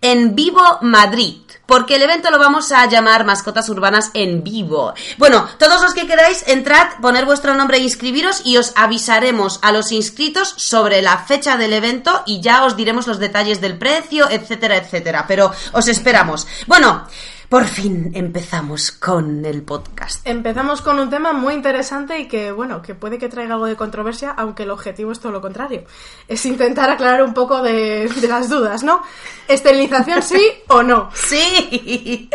en 0.01 0.35
vivo 0.35 0.79
Madrid. 0.81 1.37
Porque 1.65 1.95
el 1.95 2.01
evento 2.01 2.31
lo 2.31 2.39
vamos 2.39 2.71
a 2.71 2.85
llamar 2.87 3.23
Mascotas 3.23 3.69
Urbanas 3.69 4.11
en 4.13 4.43
vivo. 4.43 4.93
Bueno, 5.17 5.47
todos 5.57 5.81
los 5.81 5.93
que 5.93 6.07
queráis, 6.07 6.43
entrad, 6.47 6.99
poner 7.01 7.25
vuestro 7.25 7.53
nombre 7.53 7.77
e 7.77 7.81
inscribiros 7.81 8.41
y 8.43 8.57
os 8.57 8.73
avisaremos 8.75 9.59
a 9.61 9.71
los 9.71 9.91
inscritos 9.91 10.53
sobre 10.57 11.01
la 11.01 11.19
fecha 11.19 11.55
del 11.55 11.73
evento 11.73 12.23
y 12.25 12.41
ya 12.41 12.65
os 12.65 12.75
diremos 12.75 13.07
los 13.07 13.19
detalles 13.19 13.61
del 13.61 13.77
precio, 13.77 14.29
etcétera, 14.29 14.75
etcétera. 14.75 15.25
Pero 15.27 15.51
os 15.71 15.87
esperamos. 15.87 16.45
Bueno, 16.67 17.07
por 17.51 17.65
fin 17.65 18.11
empezamos 18.15 18.93
con 18.93 19.43
el 19.43 19.63
podcast. 19.63 20.25
Empezamos 20.25 20.81
con 20.81 20.99
un 20.99 21.09
tema 21.09 21.33
muy 21.33 21.53
interesante 21.53 22.17
y 22.17 22.29
que, 22.29 22.49
bueno, 22.53 22.81
que 22.81 22.95
puede 22.95 23.17
que 23.17 23.27
traiga 23.27 23.55
algo 23.55 23.65
de 23.65 23.75
controversia, 23.75 24.33
aunque 24.37 24.63
el 24.63 24.71
objetivo 24.71 25.11
es 25.11 25.19
todo 25.19 25.33
lo 25.33 25.41
contrario. 25.41 25.83
Es 26.29 26.45
intentar 26.45 26.89
aclarar 26.89 27.21
un 27.23 27.33
poco 27.33 27.61
de, 27.61 28.07
de 28.07 28.27
las 28.29 28.47
dudas, 28.47 28.83
¿no? 28.83 29.03
¿Esterilización 29.49 30.21
sí 30.21 30.41
o 30.69 30.81
no? 30.81 31.09
Sí. 31.13 32.29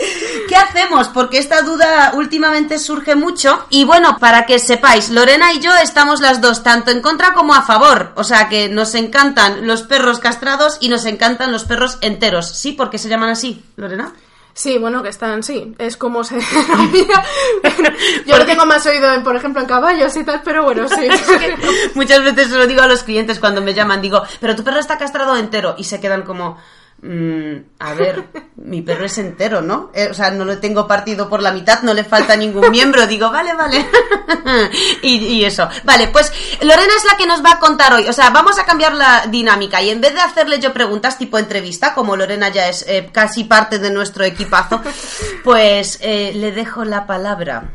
¿Qué 0.51 0.55
hacemos? 0.55 1.09
Porque 1.09 1.39
esta 1.39 1.63
duda 1.63 2.13
últimamente 2.15 2.79
surge 2.79 3.17
mucho. 3.17 3.65
Y 3.71 3.85
bueno, 3.85 4.19
para 4.21 4.45
que 4.45 4.59
sepáis, 4.59 5.09
Lorena 5.09 5.55
y 5.55 5.61
yo 5.61 5.75
estamos 5.83 6.21
las 6.21 6.43
dos 6.43 6.63
tanto 6.63 6.91
en 6.91 7.01
contra 7.01 7.33
como 7.33 7.55
a 7.55 7.63
favor. 7.63 8.13
O 8.17 8.25
sea 8.25 8.51
que 8.51 8.69
nos 8.69 8.95
encantan 8.95 9.67
los 9.67 9.83
perros 9.83 10.19
castrados 10.19 10.77
y 10.83 10.91
nos 10.91 11.07
encantan 11.07 11.53
los 11.53 11.65
perros 11.65 11.97
enteros. 12.03 12.51
¿Sí? 12.51 12.73
porque 12.73 12.99
se 12.99 13.09
llaman 13.09 13.31
así, 13.31 13.65
Lorena? 13.77 14.13
Sí, 14.57 14.79
bueno, 14.79 15.03
que 15.03 15.11
están, 15.11 15.43
sí, 15.43 15.75
es 15.77 15.99
como 15.99 16.25
se 16.25 16.37
denomina. 16.69 17.23
Yo 18.25 18.39
lo 18.39 18.47
tengo 18.47 18.65
más 18.65 18.87
oído, 18.87 19.13
en, 19.13 19.23
por 19.23 19.37
ejemplo, 19.37 19.61
en 19.61 19.69
caballos 19.69 20.17
y 20.17 20.25
tal, 20.25 20.41
pero 20.43 20.65
bueno, 20.65 20.89
sí. 20.89 21.09
Muchas 21.95 22.25
veces 22.25 22.49
se 22.49 22.57
lo 22.57 22.67
digo 22.67 22.81
a 22.81 22.87
los 22.87 23.03
clientes 23.03 23.39
cuando 23.39 23.61
me 23.61 23.75
llaman, 23.75 24.01
digo, 24.01 24.23
pero 24.41 24.57
tu 24.57 24.65
perro 24.65 24.79
está 24.79 24.97
castrado 24.97 25.37
entero 25.37 25.75
y 25.77 25.85
se 25.85 26.01
quedan 26.01 26.23
como, 26.23 26.57
"Mm, 27.03 27.57
a 27.79 27.95
ver, 27.95 28.25
mi 28.57 28.83
perro 28.83 29.05
es 29.05 29.19
entero, 29.19 29.61
¿no? 29.61 29.91
Eh, 29.95 30.09
o 30.11 30.15
sea, 30.15 30.31
no 30.31 30.45
lo 30.45 30.59
tengo 30.59 30.89
partido 30.89 31.29
por 31.29 31.43
la 31.43 31.53
mitad, 31.53 31.83
no 31.83 31.95
le 31.95 32.05
falta 32.05 32.37
ningún 32.37 32.71
miembro. 32.71 33.07
Digo, 33.07 33.31
vale, 33.31 33.55
vale. 33.55 33.87
y, 35.03 35.45
eso. 35.45 35.69
Vale, 35.85 36.09
pues 36.09 36.33
Lorena 36.63 36.93
es 36.97 37.05
la 37.05 37.17
que 37.17 37.27
nos 37.27 37.45
va 37.45 37.53
a 37.53 37.59
contar 37.59 37.93
hoy. 37.93 38.09
O 38.09 38.13
sea, 38.13 38.31
vamos 38.31 38.59
a 38.59 38.65
cambiar 38.65 38.95
la 38.95 39.27
dinámica 39.29 39.83
y 39.83 39.91
en 39.91 40.01
vez 40.01 40.15
de 40.15 40.21
hacerle 40.21 40.59
yo 40.59 40.73
preguntas 40.73 41.19
tipo 41.19 41.39
entrevista, 41.39 41.95
como 41.95 42.17
Lorena 42.17 42.49
ya 42.49 42.69
es 42.69 42.85
eh, 42.89 43.09
casi 43.13 43.45
parte 43.45 43.79
de 43.79 43.91
nuestro 43.91 44.25
equipazo, 44.25 44.81
pues 45.45 45.99
eh, 46.01 46.33
le 46.35 46.53
dejo 46.53 46.85
la 46.85 47.07
palabra. 47.07 47.71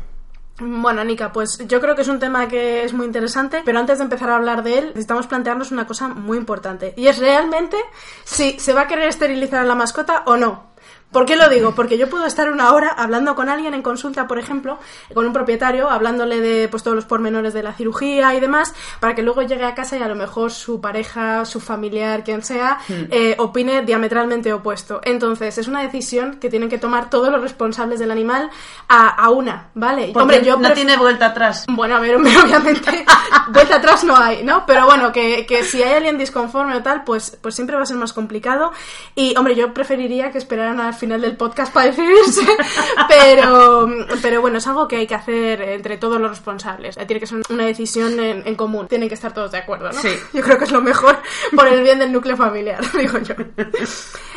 Bueno, 0.58 1.00
Anika, 1.00 1.32
pues 1.32 1.58
yo 1.66 1.80
creo 1.80 1.96
que 1.96 2.02
es 2.02 2.08
un 2.08 2.18
tema 2.18 2.46
que 2.46 2.84
es 2.84 2.92
muy 2.92 3.06
interesante, 3.06 3.62
pero 3.64 3.78
antes 3.78 3.98
de 3.98 4.04
empezar 4.04 4.30
a 4.30 4.36
hablar 4.36 4.62
de 4.62 4.78
él, 4.78 4.86
necesitamos 4.88 5.26
plantearnos 5.26 5.72
una 5.72 5.86
cosa 5.86 6.08
muy 6.08 6.36
importante. 6.36 6.92
Y 6.96 7.08
es 7.08 7.18
realmente 7.18 7.76
si 8.24 8.58
se 8.58 8.72
va 8.72 8.82
a 8.82 8.86
querer 8.86 9.08
esterilizar 9.08 9.60
a 9.60 9.64
la 9.64 9.74
mascota 9.74 10.22
o 10.26 10.36
no. 10.36 10.71
¿Por 11.12 11.26
qué 11.26 11.36
lo 11.36 11.48
digo? 11.48 11.74
Porque 11.74 11.98
yo 11.98 12.08
puedo 12.08 12.24
estar 12.26 12.50
una 12.50 12.72
hora 12.72 12.88
hablando 12.88 13.34
con 13.34 13.48
alguien 13.48 13.74
en 13.74 13.82
consulta, 13.82 14.26
por 14.26 14.38
ejemplo, 14.38 14.78
con 15.14 15.26
un 15.26 15.32
propietario, 15.32 15.90
hablándole 15.90 16.40
de 16.40 16.68
pues, 16.68 16.82
todos 16.82 16.94
los 16.94 17.04
pormenores 17.04 17.52
de 17.54 17.62
la 17.62 17.72
cirugía 17.74 18.34
y 18.34 18.40
demás, 18.40 18.74
para 19.00 19.14
que 19.14 19.22
luego 19.22 19.42
llegue 19.42 19.64
a 19.64 19.74
casa 19.74 19.96
y 19.98 20.02
a 20.02 20.08
lo 20.08 20.14
mejor 20.14 20.50
su 20.50 20.80
pareja, 20.80 21.44
su 21.44 21.60
familiar, 21.60 22.24
quien 22.24 22.42
sea, 22.42 22.78
Hmm. 22.88 23.04
eh, 23.10 23.34
opine 23.38 23.82
diametralmente 23.82 24.52
opuesto. 24.52 25.00
Entonces, 25.04 25.58
es 25.58 25.68
una 25.68 25.82
decisión 25.82 26.38
que 26.40 26.48
tienen 26.48 26.68
que 26.68 26.78
tomar 26.78 27.10
todos 27.10 27.30
los 27.30 27.40
responsables 27.40 27.98
del 28.00 28.10
animal 28.10 28.50
a, 28.88 29.08
a 29.08 29.30
una, 29.30 29.68
¿vale? 29.74 30.10
Porque 30.14 30.40
no 30.42 30.58
pref- 30.60 30.74
tiene 30.74 30.96
vuelta 30.96 31.26
atrás. 31.26 31.66
bueno, 31.68 31.96
a 31.96 32.00
ver, 32.00 32.16
hombre, 32.16 32.32
obviamente, 32.42 33.04
vuelta 33.52 33.76
atrás 33.76 34.04
no 34.04 34.16
hay, 34.16 34.42
¿no? 34.44 34.64
Pero 34.66 34.86
bueno, 34.86 35.12
que, 35.12 35.44
que 35.46 35.62
si 35.64 35.82
hay 35.82 35.94
alguien 35.94 36.16
disconforme 36.18 36.74
o 36.76 36.82
tal, 36.82 37.04
pues, 37.04 37.36
pues 37.42 37.54
siempre 37.54 37.76
va 37.76 37.82
a 37.82 37.86
ser 37.86 37.96
más 37.96 38.12
complicado. 38.12 38.72
Y, 39.14 39.36
hombre, 39.36 39.54
yo 39.54 39.74
preferiría 39.74 40.30
que 40.30 40.38
esperaran 40.38 40.80
al 40.80 40.94
final 41.02 41.20
del 41.20 41.36
podcast 41.36 41.72
para 41.72 41.86
decidirse, 41.86 42.46
pero, 43.08 43.88
pero 44.22 44.40
bueno, 44.40 44.58
es 44.58 44.66
algo 44.68 44.86
que 44.86 44.98
hay 44.98 45.06
que 45.08 45.16
hacer 45.16 45.60
entre 45.60 45.96
todos 45.96 46.20
los 46.20 46.30
responsables. 46.30 46.94
Tiene 46.94 47.18
que 47.18 47.26
ser 47.26 47.42
una 47.50 47.66
decisión 47.66 48.20
en, 48.20 48.46
en 48.46 48.54
común. 48.54 48.86
Tienen 48.86 49.08
que 49.08 49.16
estar 49.16 49.34
todos 49.34 49.50
de 49.50 49.58
acuerdo, 49.58 49.90
¿no? 49.90 50.00
Sí. 50.00 50.10
Yo 50.32 50.42
creo 50.42 50.58
que 50.58 50.64
es 50.64 50.70
lo 50.70 50.80
mejor 50.80 51.18
por 51.56 51.66
el 51.66 51.82
bien 51.82 51.98
del 51.98 52.12
núcleo 52.12 52.36
familiar, 52.36 52.80
digo 52.96 53.18
yo. 53.18 53.34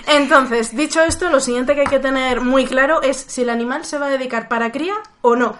Entonces, 0.07 0.75
dicho 0.75 1.01
esto, 1.03 1.29
lo 1.29 1.39
siguiente 1.39 1.75
que 1.75 1.81
hay 1.81 1.87
que 1.87 1.99
tener 1.99 2.41
muy 2.41 2.65
claro 2.65 3.03
es 3.03 3.17
si 3.17 3.43
el 3.43 3.51
animal 3.51 3.85
se 3.85 3.99
va 3.99 4.07
a 4.07 4.09
dedicar 4.09 4.47
para 4.47 4.71
cría 4.71 4.95
o 5.21 5.35
no. 5.35 5.55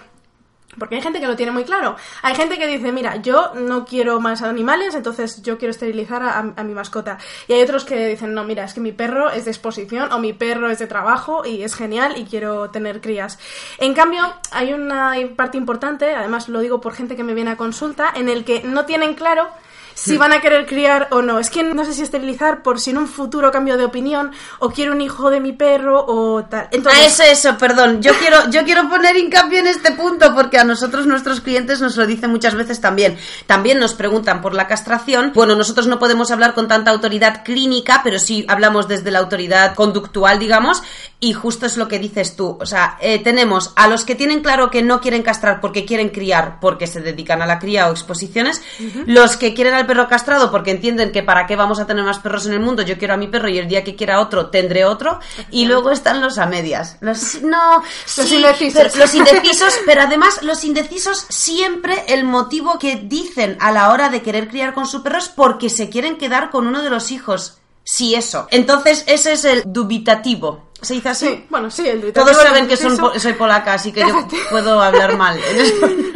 Porque 0.77 0.95
hay 0.95 1.01
gente 1.01 1.19
que 1.19 1.27
lo 1.27 1.35
tiene 1.35 1.51
muy 1.51 1.63
claro. 1.63 1.95
Hay 2.21 2.35
gente 2.35 2.57
que 2.57 2.67
dice, 2.67 2.91
mira, 2.91 3.17
yo 3.17 3.53
no 3.55 3.85
quiero 3.85 4.19
más 4.19 4.41
animales, 4.41 4.95
entonces 4.95 5.41
yo 5.41 5.57
quiero 5.57 5.71
esterilizar 5.71 6.23
a, 6.23 6.39
a 6.55 6.63
mi 6.63 6.73
mascota. 6.73 7.17
Y 7.47 7.53
hay 7.53 7.61
otros 7.61 7.85
que 7.85 8.07
dicen, 8.07 8.33
no, 8.33 8.43
mira, 8.43 8.63
es 8.63 8.73
que 8.73 8.79
mi 8.79 8.91
perro 8.91 9.29
es 9.29 9.45
de 9.45 9.51
exposición 9.51 10.11
o 10.11 10.19
mi 10.19 10.33
perro 10.33 10.69
es 10.69 10.79
de 10.79 10.87
trabajo 10.87 11.45
y 11.45 11.63
es 11.63 11.75
genial 11.75 12.15
y 12.17 12.25
quiero 12.25 12.69
tener 12.69 13.01
crías. 13.01 13.39
En 13.77 13.93
cambio, 13.93 14.21
hay 14.51 14.73
una 14.73 15.13
parte 15.35 15.57
importante, 15.57 16.13
además 16.13 16.49
lo 16.49 16.59
digo 16.59 16.81
por 16.81 16.93
gente 16.93 17.15
que 17.15 17.23
me 17.23 17.33
viene 17.33 17.51
a 17.51 17.57
consulta, 17.57 18.11
en 18.15 18.29
el 18.29 18.43
que 18.43 18.63
no 18.63 18.85
tienen 18.85 19.13
claro 19.15 19.47
si 19.95 20.17
van 20.17 20.33
a 20.33 20.41
querer 20.41 20.67
criar 20.67 21.07
o 21.11 21.21
no. 21.23 21.39
Es 21.39 21.49
que 21.49 21.63
no 21.63 21.83
sé 21.85 21.93
si 21.93 22.03
esterilizar 22.03 22.61
por 22.61 22.79
si 22.79 22.91
en 22.91 22.99
un 22.99 23.07
futuro 23.07 23.51
cambio 23.51 23.77
de 23.77 23.85
opinión 23.85 24.31
o 24.59 24.69
quiero 24.69 24.91
un 24.91 25.01
hijo 25.01 25.29
de 25.31 25.39
mi 25.39 25.53
perro 25.53 26.05
o 26.05 26.43
tal. 26.43 26.67
Entonces, 26.71 27.01
Ah, 27.01 27.05
eso, 27.05 27.23
eso, 27.23 27.57
perdón. 27.57 28.01
Yo 28.01 28.13
quiero, 28.19 28.49
yo 28.51 28.63
quiero 28.63 28.87
poner 28.89 29.15
hincapié 29.15 29.59
en 29.59 29.67
este 29.67 29.93
punto 29.93 30.35
porque 30.35 30.59
a 30.59 30.63
nosotros 30.63 31.07
nuestros 31.07 31.41
clientes 31.41 31.81
nos 31.81 31.95
lo 31.95 32.05
dicen 32.05 32.29
muchas 32.29 32.55
veces 32.55 32.81
también. 32.81 33.17
También 33.47 33.79
nos 33.79 33.93
preguntan 33.93 34.41
por 34.41 34.53
la 34.53 34.67
castración. 34.67 35.31
Bueno, 35.33 35.55
nosotros 35.55 35.87
no 35.87 35.97
podemos 35.97 36.29
hablar 36.29 36.53
con 36.53 36.67
tanta 36.67 36.91
autoridad 36.91 37.43
clínica, 37.43 38.01
pero 38.03 38.19
sí 38.19 38.45
hablamos 38.49 38.87
desde 38.87 39.11
la 39.11 39.19
autoridad 39.19 39.75
conductual, 39.75 40.39
digamos, 40.39 40.83
y 41.25 41.33
justo 41.33 41.65
es 41.65 41.75
lo 41.75 41.87
que 41.87 41.97
dices 41.97 42.35
tú. 42.35 42.55
O 42.61 42.67
sea, 42.67 42.99
eh, 43.01 43.17
tenemos 43.17 43.73
a 43.75 43.87
los 43.87 44.05
que 44.05 44.13
tienen 44.13 44.41
claro 44.41 44.69
que 44.69 44.83
no 44.83 45.01
quieren 45.01 45.23
castrar 45.23 45.59
porque 45.59 45.83
quieren 45.83 46.09
criar, 46.09 46.59
porque 46.59 46.85
se 46.85 47.01
dedican 47.01 47.41
a 47.41 47.47
la 47.47 47.57
cría 47.57 47.87
o 47.87 47.91
exposiciones, 47.91 48.61
los 49.07 49.35
que 49.35 49.55
quieren 49.55 49.73
al 49.73 49.87
perro 49.87 50.07
castrado 50.07 50.51
porque 50.51 50.69
entienden 50.69 51.11
que 51.11 51.23
para 51.23 51.47
qué 51.47 51.55
vamos 51.55 51.79
a 51.79 51.87
tener 51.87 52.03
más 52.03 52.19
perros 52.19 52.45
en 52.45 52.53
el 52.53 52.59
mundo, 52.59 52.83
yo 52.83 52.99
quiero 52.99 53.15
a 53.15 53.17
mi 53.17 53.27
perro 53.27 53.49
y 53.49 53.57
el 53.57 53.67
día 53.67 53.83
que 53.83 53.95
quiera 53.95 54.19
otro 54.19 54.51
tendré 54.51 54.85
otro, 54.85 55.19
y 55.49 55.65
luego 55.65 55.89
están 55.89 56.21
los 56.21 56.37
a 56.37 56.45
medias. 56.45 56.97
Los, 57.01 57.41
no, 57.41 57.81
Los 57.81 58.27
sí, 58.27 58.35
indecisos. 58.35 58.83
pero- 58.83 58.95
los 58.99 59.13
indecisos, 59.21 59.79
pero 59.83 60.01
además 60.03 60.43
los 60.43 60.63
indecisos 60.63 61.25
siempre 61.29 62.03
el 62.07 62.23
motivo 62.23 62.77
que 62.77 62.97
dicen 62.97 63.57
a 63.59 63.71
la 63.71 63.89
hora 63.91 64.09
de 64.09 64.21
querer 64.21 64.47
criar 64.47 64.75
con 64.75 64.85
su 64.85 65.01
perro 65.01 65.17
es 65.17 65.29
porque 65.29 65.71
se 65.71 65.89
quieren 65.89 66.19
quedar 66.19 66.51
con 66.51 66.67
uno 66.67 66.83
de 66.83 66.91
los 66.91 67.09
hijos. 67.09 67.57
Sí, 67.87 68.15
eso. 68.15 68.47
Entonces, 68.49 69.03
ese 69.05 69.33
es 69.33 69.45
el 69.45 69.61
dubitativo. 69.65 70.63
¿Se 70.85 70.93
dice 70.93 71.09
así? 71.09 71.27
Sí, 71.27 71.45
bueno, 71.49 71.69
sí, 71.71 71.87
el 71.87 72.13
Todos 72.13 72.37
saben 72.37 72.67
que 72.67 72.77
son 72.77 72.95
soy 73.19 73.33
polaca, 73.33 73.73
así 73.73 73.91
que 73.91 74.01
yo 74.01 74.27
puedo 74.49 74.81
hablar 74.81 75.17
mal. 75.17 75.39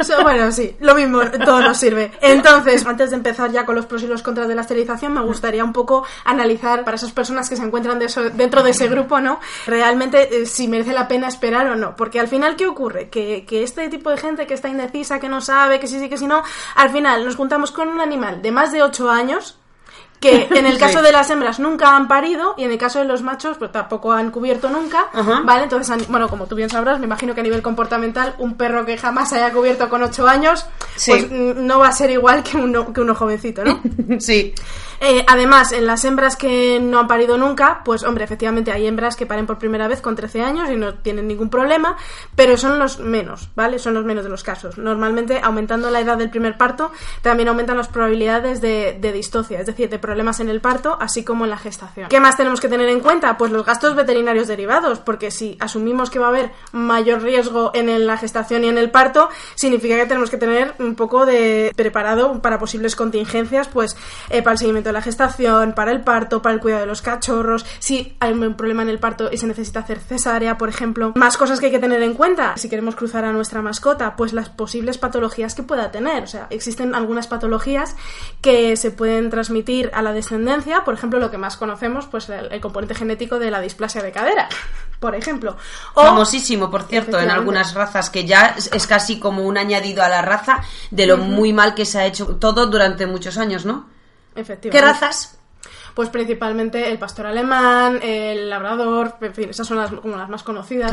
So, 0.00 0.22
bueno, 0.22 0.50
sí, 0.50 0.74
lo 0.80 0.94
mismo, 0.94 1.20
todo 1.44 1.60
nos 1.60 1.76
sirve. 1.76 2.10
Entonces, 2.22 2.86
antes 2.86 3.10
de 3.10 3.16
empezar 3.16 3.50
ya 3.52 3.66
con 3.66 3.74
los 3.74 3.84
pros 3.84 4.02
y 4.02 4.06
los 4.06 4.22
contras 4.22 4.48
de 4.48 4.54
la 4.54 4.62
esterilización, 4.62 5.12
me 5.12 5.20
gustaría 5.20 5.62
un 5.62 5.74
poco 5.74 6.06
analizar 6.24 6.84
para 6.84 6.94
esas 6.96 7.12
personas 7.12 7.50
que 7.50 7.56
se 7.56 7.62
encuentran 7.64 7.98
de 7.98 8.06
eso- 8.06 8.30
dentro 8.30 8.62
de 8.62 8.70
ese 8.70 8.88
grupo, 8.88 9.20
¿no? 9.20 9.40
Realmente 9.66 10.42
eh, 10.42 10.46
si 10.46 10.68
merece 10.68 10.92
la 10.94 11.06
pena 11.06 11.28
esperar 11.28 11.66
o 11.68 11.76
no. 11.76 11.96
Porque 11.96 12.18
al 12.18 12.28
final, 12.28 12.56
¿qué 12.56 12.66
ocurre? 12.66 13.10
Que, 13.10 13.44
que 13.46 13.62
este 13.62 13.88
tipo 13.90 14.08
de 14.10 14.16
gente 14.16 14.46
que 14.46 14.54
está 14.54 14.68
indecisa, 14.68 15.20
que 15.20 15.28
no 15.28 15.40
sabe, 15.42 15.80
que 15.80 15.86
sí, 15.86 15.98
sí, 16.00 16.08
que 16.08 16.16
sí, 16.16 16.26
no, 16.26 16.42
al 16.76 16.90
final 16.90 17.24
nos 17.24 17.36
juntamos 17.36 17.70
con 17.70 17.88
un 17.88 18.00
animal 18.00 18.40
de 18.40 18.52
más 18.52 18.72
de 18.72 18.82
8 18.82 19.10
años 19.10 19.58
que 20.20 20.46
en 20.50 20.66
el 20.66 20.78
caso 20.78 20.98
Sí. 21.00 21.04
de 21.06 21.12
las 21.12 21.30
hembras 21.30 21.58
nunca 21.58 21.96
han 21.96 22.06
parido 22.06 22.54
y 22.58 22.64
en 22.64 22.70
el 22.70 22.78
caso 22.78 22.98
de 22.98 23.06
los 23.06 23.22
machos 23.22 23.56
pues 23.58 23.72
tampoco 23.72 24.12
han 24.12 24.30
cubierto 24.30 24.68
nunca, 24.68 25.06
Ajá. 25.12 25.40
¿vale? 25.44 25.62
Entonces, 25.64 26.06
bueno, 26.08 26.28
como 26.28 26.46
tú 26.46 26.54
bien 26.54 26.68
sabrás, 26.70 26.98
me 26.98 27.06
imagino 27.06 27.34
que 27.34 27.40
a 27.40 27.42
nivel 27.44 27.62
comportamental 27.62 28.34
un 28.38 28.54
perro 28.56 28.84
que 28.84 28.96
jamás 28.98 29.32
haya 29.32 29.50
cubierto 29.52 29.88
con 29.88 30.02
8 30.02 30.28
años 30.28 30.66
Sí. 30.96 31.10
pues 31.12 31.30
no 31.30 31.78
va 31.78 31.88
a 31.88 31.92
ser 31.92 32.10
igual 32.10 32.42
que 32.42 32.56
uno, 32.58 32.92
que 32.92 33.00
uno 33.00 33.14
jovencito, 33.14 33.64
¿no? 33.64 33.80
sí. 34.20 34.54
Eh, 35.00 35.24
además, 35.26 35.72
en 35.72 35.86
las 35.86 36.04
hembras 36.04 36.36
que 36.36 36.78
no 36.78 37.00
han 37.00 37.08
parido 37.08 37.38
nunca, 37.38 37.80
pues 37.84 38.04
hombre, 38.04 38.24
efectivamente 38.24 38.70
hay 38.70 38.86
hembras 38.86 39.16
que 39.16 39.24
paren 39.24 39.46
por 39.46 39.58
primera 39.58 39.88
vez 39.88 40.02
con 40.02 40.14
13 40.14 40.42
años 40.42 40.68
y 40.70 40.76
no 40.76 40.94
tienen 40.94 41.26
ningún 41.26 41.48
problema, 41.48 41.96
pero 42.36 42.58
son 42.58 42.78
los 42.78 43.00
menos, 43.00 43.48
¿vale? 43.56 43.78
Son 43.78 43.94
los 43.94 44.04
menos 44.04 44.24
de 44.24 44.30
los 44.30 44.42
casos. 44.42 44.76
Normalmente, 44.76 45.40
aumentando 45.42 45.90
la 45.90 46.00
edad 46.00 46.18
del 46.18 46.28
primer 46.28 46.58
parto, 46.58 46.92
también 47.22 47.48
aumentan 47.48 47.78
las 47.78 47.88
probabilidades 47.88 48.60
de, 48.60 48.98
de 49.00 49.12
distocia, 49.12 49.58
es 49.60 49.66
decir, 49.66 49.88
de 49.88 49.98
problemas 49.98 50.38
en 50.40 50.50
el 50.50 50.60
parto, 50.60 50.98
así 51.00 51.24
como 51.24 51.44
en 51.44 51.50
la 51.50 51.58
gestación. 51.58 52.08
¿Qué 52.10 52.20
más 52.20 52.36
tenemos 52.36 52.60
que 52.60 52.68
tener 52.68 52.88
en 52.90 53.00
cuenta? 53.00 53.38
Pues 53.38 53.50
los 53.52 53.64
gastos 53.64 53.94
veterinarios 53.96 54.48
derivados, 54.48 55.00
porque 55.00 55.30
si 55.30 55.56
asumimos 55.60 56.10
que 56.10 56.18
va 56.18 56.26
a 56.26 56.30
haber 56.30 56.50
mayor 56.72 57.22
riesgo 57.22 57.70
en 57.72 58.06
la 58.06 58.18
gestación 58.18 58.64
y 58.64 58.68
en 58.68 58.76
el 58.76 58.90
parto, 58.90 59.30
significa 59.54 59.96
que 59.96 60.06
tenemos 60.06 60.30
que 60.30 60.36
tener 60.36 60.74
un 60.78 60.94
poco 60.94 61.24
de 61.24 61.72
preparado 61.74 62.40
para 62.42 62.58
posibles 62.58 62.96
contingencias, 62.96 63.68
pues 63.68 63.96
eh, 64.28 64.42
para 64.42 64.52
el 64.52 64.58
seguimiento 64.58 64.89
de 64.90 64.94
la 64.94 65.02
gestación, 65.02 65.72
para 65.72 65.92
el 65.92 66.02
parto, 66.02 66.42
para 66.42 66.54
el 66.54 66.60
cuidado 66.60 66.82
de 66.82 66.86
los 66.86 67.02
cachorros, 67.02 67.64
si 67.78 68.16
hay 68.20 68.32
un 68.32 68.54
problema 68.54 68.82
en 68.82 68.88
el 68.88 68.98
parto 68.98 69.30
y 69.32 69.36
se 69.36 69.46
necesita 69.46 69.80
hacer 69.80 70.00
cesárea, 70.00 70.58
por 70.58 70.68
ejemplo. 70.68 71.12
Más 71.14 71.36
cosas 71.36 71.60
que 71.60 71.66
hay 71.66 71.72
que 71.72 71.78
tener 71.78 72.02
en 72.02 72.14
cuenta 72.14 72.56
si 72.56 72.68
queremos 72.68 72.96
cruzar 72.96 73.24
a 73.24 73.32
nuestra 73.32 73.62
mascota, 73.62 74.16
pues 74.16 74.32
las 74.32 74.48
posibles 74.48 74.98
patologías 74.98 75.54
que 75.54 75.62
pueda 75.62 75.90
tener. 75.90 76.24
O 76.24 76.26
sea, 76.26 76.46
existen 76.50 76.94
algunas 76.94 77.26
patologías 77.26 77.96
que 78.40 78.76
se 78.76 78.90
pueden 78.90 79.30
transmitir 79.30 79.90
a 79.94 80.02
la 80.02 80.12
descendencia, 80.12 80.84
por 80.84 80.94
ejemplo, 80.94 81.18
lo 81.18 81.30
que 81.30 81.38
más 81.38 81.56
conocemos, 81.56 82.06
pues 82.06 82.28
el, 82.28 82.52
el 82.52 82.60
componente 82.60 82.94
genético 82.94 83.38
de 83.38 83.50
la 83.50 83.60
displasia 83.60 84.02
de 84.02 84.12
cadera, 84.12 84.48
por 84.98 85.14
ejemplo. 85.14 85.56
O, 85.94 86.02
Famosísimo, 86.02 86.70
por 86.70 86.82
cierto, 86.84 87.18
en 87.18 87.30
algunas 87.30 87.74
razas 87.74 88.10
que 88.10 88.24
ya 88.26 88.54
es, 88.56 88.70
es 88.72 88.86
casi 88.86 89.18
como 89.18 89.44
un 89.44 89.56
añadido 89.56 90.02
a 90.02 90.08
la 90.08 90.22
raza 90.22 90.62
de 90.90 91.06
lo 91.06 91.16
muy 91.16 91.52
mal 91.52 91.74
que 91.74 91.86
se 91.86 91.98
ha 91.98 92.06
hecho 92.06 92.36
todo 92.36 92.66
durante 92.66 93.06
muchos 93.06 93.38
años, 93.38 93.64
¿no? 93.64 93.99
Efectivamente. 94.34 94.70
¿Qué 94.70 94.80
razas? 94.80 95.39
Pues 95.94 96.08
principalmente 96.08 96.90
el 96.90 96.98
pastor 96.98 97.26
alemán, 97.26 98.00
el 98.02 98.48
labrador, 98.48 99.16
en 99.20 99.34
fin, 99.34 99.50
esas 99.50 99.66
son 99.66 99.78
las, 99.78 99.90
como 99.90 100.16
las 100.16 100.28
más 100.28 100.42
conocidas. 100.42 100.92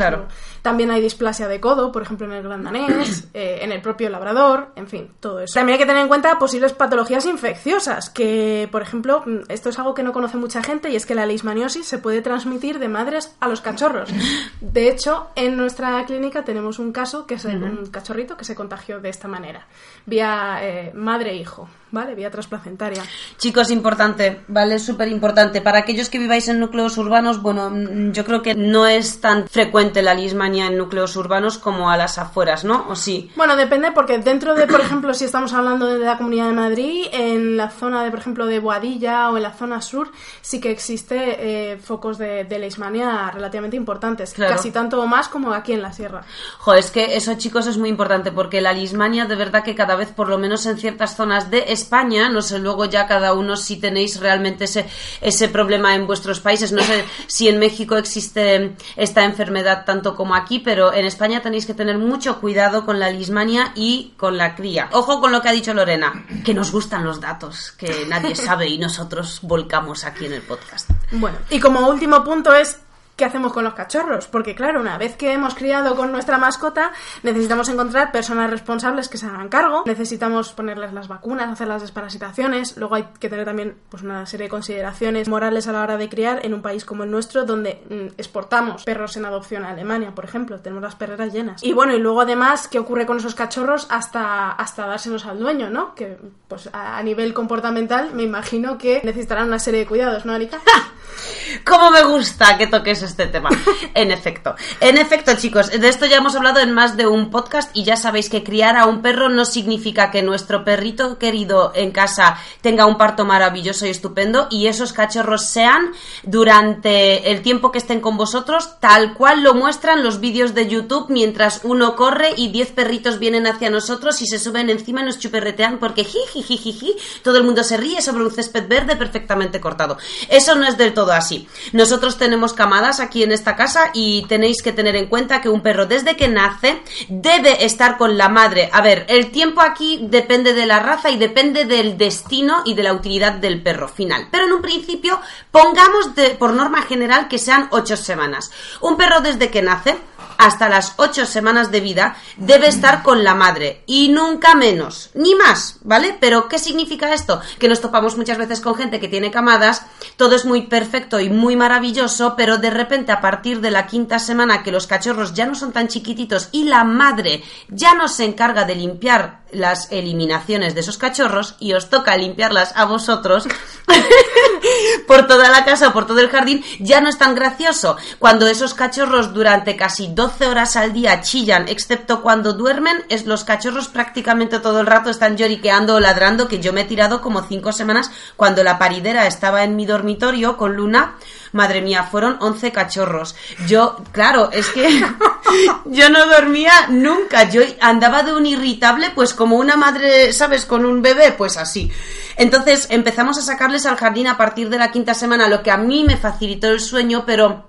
También 0.62 0.90
hay 0.90 1.00
displasia 1.00 1.48
de 1.48 1.60
codo, 1.60 1.92
por 1.92 2.02
ejemplo, 2.02 2.26
en 2.26 2.32
el 2.32 2.42
gran 2.42 2.64
danés, 2.64 3.28
eh, 3.34 3.58
en 3.62 3.72
el 3.72 3.80
propio 3.80 4.10
labrador, 4.10 4.68
en 4.76 4.86
fin, 4.86 5.10
todo 5.20 5.40
eso. 5.40 5.54
También 5.54 5.74
hay 5.74 5.78
que 5.78 5.86
tener 5.86 6.02
en 6.02 6.08
cuenta 6.08 6.38
posibles 6.38 6.72
patologías 6.72 7.26
infecciosas, 7.26 8.10
que, 8.10 8.68
por 8.70 8.82
ejemplo, 8.82 9.22
mm, 9.24 9.38
esto 9.48 9.68
es 9.68 9.78
algo 9.78 9.94
que 9.94 10.02
no 10.02 10.12
conoce 10.12 10.36
mucha 10.36 10.62
gente 10.62 10.90
y 10.90 10.96
es 10.96 11.06
que 11.06 11.14
la 11.14 11.26
leishmaniosis 11.26 11.86
se 11.86 11.98
puede 11.98 12.22
transmitir 12.22 12.78
de 12.78 12.88
madres 12.88 13.36
a 13.40 13.48
los 13.48 13.60
cachorros. 13.60 14.10
De 14.60 14.88
hecho, 14.88 15.28
en 15.34 15.56
nuestra 15.56 16.04
clínica 16.06 16.44
tenemos 16.44 16.78
un 16.78 16.92
caso 16.92 17.26
que 17.26 17.34
es 17.34 17.44
un 17.44 17.86
cachorrito 17.90 18.36
que 18.36 18.44
se 18.44 18.54
contagió 18.54 19.00
de 19.00 19.08
esta 19.08 19.28
manera, 19.28 19.66
vía 20.06 20.58
eh, 20.62 20.92
madre-hijo, 20.94 21.68
¿vale? 21.90 22.14
Vía 22.14 22.30
transplacentaria. 22.30 23.02
Chicos, 23.36 23.70
importante, 23.70 24.42
¿vale? 24.48 24.78
Súper 24.88 25.08
importante. 25.08 25.60
Para 25.60 25.80
aquellos 25.80 26.08
que 26.08 26.18
viváis 26.18 26.48
en 26.48 26.60
núcleos 26.60 26.96
urbanos, 26.96 27.42
bueno, 27.42 27.68
mm, 27.68 28.12
yo 28.12 28.24
creo 28.24 28.40
que 28.40 28.54
no 28.54 28.86
es 28.86 29.20
tan 29.20 29.46
frecuente 29.46 30.00
la 30.00 30.14
lismania 30.14 30.66
en 30.66 30.78
núcleos 30.78 31.14
urbanos 31.14 31.58
como 31.58 31.90
a 31.90 31.98
las 31.98 32.16
afueras, 32.16 32.64
¿no? 32.64 32.86
¿O 32.88 32.96
sí? 32.96 33.30
Bueno, 33.36 33.54
depende 33.54 33.92
porque 33.92 34.16
dentro 34.16 34.54
de, 34.54 34.66
por 34.66 34.80
ejemplo, 34.80 35.12
si 35.12 35.26
estamos 35.26 35.52
hablando 35.52 35.84
de 35.86 35.98
la 35.98 36.16
Comunidad 36.16 36.46
de 36.46 36.52
Madrid, 36.54 37.04
en 37.12 37.58
la 37.58 37.68
zona 37.68 38.02
de, 38.02 38.10
por 38.10 38.20
ejemplo, 38.20 38.46
de 38.46 38.60
Boadilla 38.60 39.30
o 39.30 39.36
en 39.36 39.42
la 39.42 39.52
zona 39.52 39.82
sur, 39.82 40.10
sí 40.40 40.58
que 40.58 40.70
existe 40.70 41.72
eh, 41.72 41.76
focos 41.76 42.16
de, 42.16 42.44
de 42.44 42.58
leishmania 42.58 43.30
relativamente 43.30 43.76
importantes, 43.76 44.32
Claro. 44.32 44.56
casi 44.56 44.70
tanto 44.70 45.02
o 45.02 45.06
más 45.06 45.28
como 45.28 45.52
aquí 45.52 45.74
en 45.74 45.82
la 45.82 45.92
sierra. 45.92 46.22
Jo, 46.60 46.72
es 46.72 46.90
que 46.90 47.14
eso, 47.16 47.34
chicos, 47.34 47.66
es 47.66 47.76
muy 47.76 47.90
importante 47.90 48.32
porque 48.32 48.62
la 48.62 48.72
lismania, 48.72 49.26
de 49.26 49.36
verdad 49.36 49.62
que 49.62 49.74
cada 49.74 49.96
vez, 49.96 50.12
por 50.12 50.28
lo 50.30 50.38
menos 50.38 50.64
en 50.64 50.78
ciertas 50.78 51.14
zonas 51.14 51.50
de 51.50 51.64
España, 51.72 52.30
no 52.30 52.40
sé 52.40 52.58
luego 52.58 52.86
ya 52.86 53.06
cada 53.06 53.34
uno 53.34 53.54
si 53.56 53.76
tenéis 53.76 54.18
realmente 54.18 54.64
ese, 54.64 54.77
ese 55.20 55.48
problema 55.48 55.94
en 55.94 56.06
vuestros 56.06 56.40
países, 56.40 56.72
no 56.72 56.82
sé 56.82 57.04
si 57.26 57.48
en 57.48 57.58
México 57.58 57.96
existe 57.96 58.76
esta 58.96 59.24
enfermedad 59.24 59.84
tanto 59.84 60.14
como 60.14 60.34
aquí, 60.34 60.58
pero 60.58 60.92
en 60.92 61.04
España 61.04 61.42
tenéis 61.42 61.66
que 61.66 61.74
tener 61.74 61.98
mucho 61.98 62.40
cuidado 62.40 62.84
con 62.84 62.98
la 62.98 63.10
lismania 63.10 63.72
y 63.74 64.14
con 64.16 64.36
la 64.36 64.54
cría. 64.54 64.88
Ojo 64.92 65.20
con 65.20 65.32
lo 65.32 65.40
que 65.40 65.48
ha 65.48 65.52
dicho 65.52 65.74
Lorena, 65.74 66.26
que 66.44 66.54
nos 66.54 66.72
gustan 66.72 67.04
los 67.04 67.20
datos, 67.20 67.72
que 67.72 68.06
nadie 68.08 68.34
sabe 68.34 68.68
y 68.68 68.78
nosotros 68.78 69.40
volcamos 69.42 70.04
aquí 70.04 70.26
en 70.26 70.34
el 70.34 70.42
podcast. 70.42 70.90
Bueno, 71.12 71.38
y 71.50 71.58
como 71.60 71.88
último 71.88 72.22
punto 72.22 72.54
es 72.54 72.80
¿qué 73.18 73.24
hacemos 73.24 73.52
con 73.52 73.64
los 73.64 73.74
cachorros? 73.74 74.28
Porque 74.28 74.54
claro, 74.54 74.80
una 74.80 74.96
vez 74.96 75.16
que 75.16 75.32
hemos 75.32 75.54
criado 75.54 75.96
con 75.96 76.12
nuestra 76.12 76.38
mascota, 76.38 76.92
necesitamos 77.24 77.68
encontrar 77.68 78.12
personas 78.12 78.48
responsables 78.48 79.08
que 79.08 79.18
se 79.18 79.26
hagan 79.26 79.48
cargo, 79.48 79.82
necesitamos 79.84 80.52
ponerles 80.52 80.92
las 80.92 81.08
vacunas, 81.08 81.50
hacer 81.50 81.66
las 81.66 81.82
desparasitaciones, 81.82 82.76
luego 82.76 82.94
hay 82.94 83.08
que 83.18 83.28
tener 83.28 83.44
también 83.44 83.76
pues 83.90 84.04
una 84.04 84.24
serie 84.24 84.44
de 84.44 84.50
consideraciones 84.50 85.28
morales 85.28 85.66
a 85.66 85.72
la 85.72 85.82
hora 85.82 85.96
de 85.96 86.08
criar 86.08 86.46
en 86.46 86.54
un 86.54 86.62
país 86.62 86.84
como 86.84 87.02
el 87.02 87.10
nuestro 87.10 87.44
donde 87.44 87.82
mm, 87.90 88.14
exportamos 88.16 88.84
perros 88.84 89.16
en 89.16 89.24
adopción 89.24 89.64
a 89.64 89.70
Alemania, 89.70 90.14
por 90.14 90.24
ejemplo, 90.24 90.60
tenemos 90.60 90.82
las 90.82 90.94
perreras 90.94 91.32
llenas. 91.32 91.62
Y 91.64 91.72
bueno, 91.72 91.94
y 91.94 91.98
luego 91.98 92.20
además, 92.20 92.68
¿qué 92.68 92.78
ocurre 92.78 93.04
con 93.04 93.18
esos 93.18 93.34
cachorros 93.34 93.88
hasta, 93.90 94.52
hasta 94.52 94.86
dárselos 94.86 95.26
al 95.26 95.40
dueño, 95.40 95.70
¿no? 95.70 95.94
Que 95.96 96.18
pues 96.46 96.70
a, 96.72 97.02
nivel 97.02 97.34
comportamental 97.34 98.12
me 98.14 98.22
imagino 98.22 98.78
que 98.78 99.00
necesitarán 99.04 99.48
una 99.48 99.58
serie 99.58 99.80
de 99.80 99.86
cuidados, 99.86 100.24
¿no, 100.24 100.36
Erika? 100.36 100.60
¿Cómo 101.64 101.90
me 101.90 102.04
gusta 102.04 102.56
que 102.56 102.66
toques 102.66 103.02
este 103.08 103.26
tema? 103.26 103.50
En 103.94 104.10
efecto. 104.10 104.54
En 104.80 104.98
efecto, 104.98 105.32
chicos, 105.36 105.70
de 105.70 105.88
esto 105.88 106.06
ya 106.06 106.18
hemos 106.18 106.36
hablado 106.36 106.60
en 106.60 106.72
más 106.72 106.96
de 106.96 107.06
un 107.06 107.30
podcast 107.30 107.70
y 107.74 107.84
ya 107.84 107.96
sabéis 107.96 108.28
que 108.28 108.44
criar 108.44 108.76
a 108.76 108.86
un 108.86 109.02
perro 109.02 109.28
no 109.28 109.44
significa 109.44 110.10
que 110.10 110.22
nuestro 110.22 110.64
perrito 110.64 111.18
querido 111.18 111.72
en 111.74 111.90
casa 111.90 112.38
tenga 112.60 112.86
un 112.86 112.96
parto 112.96 113.24
maravilloso 113.24 113.86
y 113.86 113.90
estupendo 113.90 114.46
y 114.50 114.66
esos 114.66 114.92
cachorros 114.92 115.44
sean 115.46 115.92
durante 116.22 117.30
el 117.30 117.42
tiempo 117.42 117.72
que 117.72 117.78
estén 117.78 118.00
con 118.00 118.16
vosotros 118.16 118.78
tal 118.80 119.14
cual 119.14 119.42
lo 119.42 119.54
muestran 119.54 120.04
los 120.04 120.20
vídeos 120.20 120.54
de 120.54 120.68
YouTube 120.68 121.06
mientras 121.08 121.60
uno 121.64 121.96
corre 121.96 122.34
y 122.36 122.48
10 122.48 122.72
perritos 122.72 123.18
vienen 123.18 123.46
hacia 123.46 123.70
nosotros 123.70 124.20
y 124.22 124.26
se 124.26 124.38
suben 124.38 124.70
encima 124.70 125.00
y 125.00 125.04
nos 125.04 125.18
chuperretean 125.18 125.78
porque 125.78 126.04
jiji, 126.04 126.96
todo 127.22 127.38
el 127.38 127.44
mundo 127.44 127.64
se 127.64 127.76
ríe 127.76 128.02
sobre 128.02 128.24
un 128.24 128.30
césped 128.30 128.68
verde 128.68 128.96
perfectamente 128.96 129.60
cortado. 129.60 129.98
Eso 130.28 130.54
no 130.54 130.66
es 130.66 130.76
del 130.76 130.94
todo 130.94 131.12
así. 131.12 131.48
Nosotros 131.72 132.18
tenemos 132.18 132.52
camadas 132.52 132.97
aquí 133.00 133.22
en 133.22 133.32
esta 133.32 133.56
casa 133.56 133.90
y 133.92 134.24
tenéis 134.28 134.62
que 134.62 134.72
tener 134.72 134.96
en 134.96 135.06
cuenta 135.06 135.40
que 135.40 135.48
un 135.48 135.60
perro 135.60 135.86
desde 135.86 136.16
que 136.16 136.28
nace 136.28 136.82
debe 137.08 137.64
estar 137.64 137.96
con 137.96 138.16
la 138.16 138.28
madre. 138.28 138.68
A 138.72 138.80
ver, 138.80 139.06
el 139.08 139.30
tiempo 139.30 139.60
aquí 139.60 140.00
depende 140.02 140.54
de 140.54 140.66
la 140.66 140.80
raza 140.80 141.10
y 141.10 141.18
depende 141.18 141.64
del 141.64 141.98
destino 141.98 142.62
y 142.64 142.74
de 142.74 142.82
la 142.82 142.92
utilidad 142.92 143.32
del 143.32 143.62
perro 143.62 143.88
final. 143.88 144.28
Pero 144.30 144.46
en 144.46 144.52
un 144.52 144.62
principio 144.62 145.20
pongamos 145.50 146.14
de, 146.14 146.30
por 146.30 146.52
norma 146.52 146.82
general 146.82 147.28
que 147.28 147.38
sean 147.38 147.68
ocho 147.70 147.96
semanas. 147.96 148.50
Un 148.80 148.96
perro 148.96 149.20
desde 149.20 149.50
que 149.50 149.62
nace 149.62 149.96
hasta 150.38 150.68
las 150.68 150.94
ocho 150.96 151.26
semanas 151.26 151.70
de 151.70 151.80
vida 151.80 152.16
debe 152.36 152.68
estar 152.68 153.02
con 153.02 153.24
la 153.24 153.34
madre 153.34 153.82
y 153.86 154.08
nunca 154.08 154.54
menos, 154.54 155.10
ni 155.14 155.34
más, 155.34 155.78
¿vale? 155.82 156.16
Pero 156.18 156.48
¿qué 156.48 156.58
significa 156.58 157.12
esto? 157.12 157.42
Que 157.58 157.68
nos 157.68 157.80
topamos 157.80 158.16
muchas 158.16 158.38
veces 158.38 158.60
con 158.60 158.76
gente 158.76 159.00
que 159.00 159.08
tiene 159.08 159.30
camadas, 159.30 159.84
todo 160.16 160.36
es 160.36 160.44
muy 160.44 160.62
perfecto 160.62 161.20
y 161.20 161.28
muy 161.28 161.56
maravilloso, 161.56 162.34
pero 162.36 162.56
de 162.56 162.70
repente 162.70 163.12
a 163.12 163.20
partir 163.20 163.60
de 163.60 163.72
la 163.72 163.86
quinta 163.86 164.18
semana 164.18 164.62
que 164.62 164.72
los 164.72 164.86
cachorros 164.86 165.34
ya 165.34 165.44
no 165.44 165.56
son 165.56 165.72
tan 165.72 165.88
chiquititos 165.88 166.48
y 166.52 166.64
la 166.64 166.84
madre 166.84 167.42
ya 167.68 167.94
no 167.94 168.08
se 168.08 168.24
encarga 168.24 168.64
de 168.64 168.76
limpiar 168.76 169.40
las 169.52 169.90
eliminaciones 169.92 170.74
de 170.74 170.80
esos 170.80 170.98
cachorros 170.98 171.56
y 171.58 171.72
os 171.72 171.90
toca 171.90 172.16
limpiarlas 172.16 172.72
a 172.76 172.84
vosotros 172.84 173.46
por 175.06 175.26
toda 175.26 175.50
la 175.50 175.64
casa, 175.64 175.92
por 175.92 176.06
todo 176.06 176.20
el 176.20 176.28
jardín, 176.28 176.62
ya 176.78 177.00
no 177.00 177.08
es 177.08 177.18
tan 177.18 177.34
gracioso. 177.34 177.96
Cuando 178.18 178.46
esos 178.46 178.74
cachorros 178.74 179.32
durante 179.32 179.76
casi 179.76 180.08
12 180.08 180.46
horas 180.46 180.76
al 180.76 180.92
día 180.92 181.20
chillan, 181.20 181.68
excepto 181.68 182.22
cuando 182.22 182.52
duermen, 182.52 183.04
es 183.08 183.26
los 183.26 183.44
cachorros 183.44 183.88
prácticamente 183.88 184.58
todo 184.58 184.80
el 184.80 184.86
rato 184.86 185.10
están 185.10 185.36
lloriqueando 185.36 185.96
o 185.96 186.00
ladrando, 186.00 186.48
que 186.48 186.60
yo 186.60 186.72
me 186.72 186.82
he 186.82 186.84
tirado 186.84 187.20
como 187.20 187.42
5 187.42 187.72
semanas 187.72 188.10
cuando 188.36 188.62
la 188.62 188.78
paridera 188.78 189.26
estaba 189.26 189.64
en 189.64 189.76
mi 189.76 189.86
dormitorio 189.86 190.56
con 190.56 190.76
Luna. 190.76 191.16
Madre 191.52 191.80
mía, 191.80 192.08
fueron 192.10 192.36
11 192.40 192.72
cachorros. 192.72 193.34
Yo, 193.66 193.96
claro, 194.12 194.50
es 194.52 194.68
que 194.68 194.88
yo 195.86 196.10
no 196.10 196.26
dormía 196.26 196.88
nunca. 196.88 197.48
Yo 197.50 197.62
andaba 197.80 198.22
de 198.22 198.34
un 198.34 198.46
irritable, 198.46 199.10
pues 199.14 199.34
como 199.34 199.56
una 199.56 199.76
madre, 199.76 200.32
¿sabes? 200.32 200.66
Con 200.66 200.84
un 200.84 201.02
bebé, 201.02 201.32
pues 201.32 201.56
así. 201.56 201.90
Entonces 202.36 202.86
empezamos 202.90 203.38
a 203.38 203.42
sacarles 203.42 203.86
al 203.86 203.96
jardín 203.96 204.28
a 204.28 204.36
partir 204.36 204.68
de 204.68 204.78
la 204.78 204.92
quinta 204.92 205.14
semana, 205.14 205.48
lo 205.48 205.62
que 205.62 205.70
a 205.70 205.76
mí 205.76 206.04
me 206.04 206.16
facilitó 206.16 206.68
el 206.68 206.80
sueño, 206.80 207.24
pero 207.26 207.68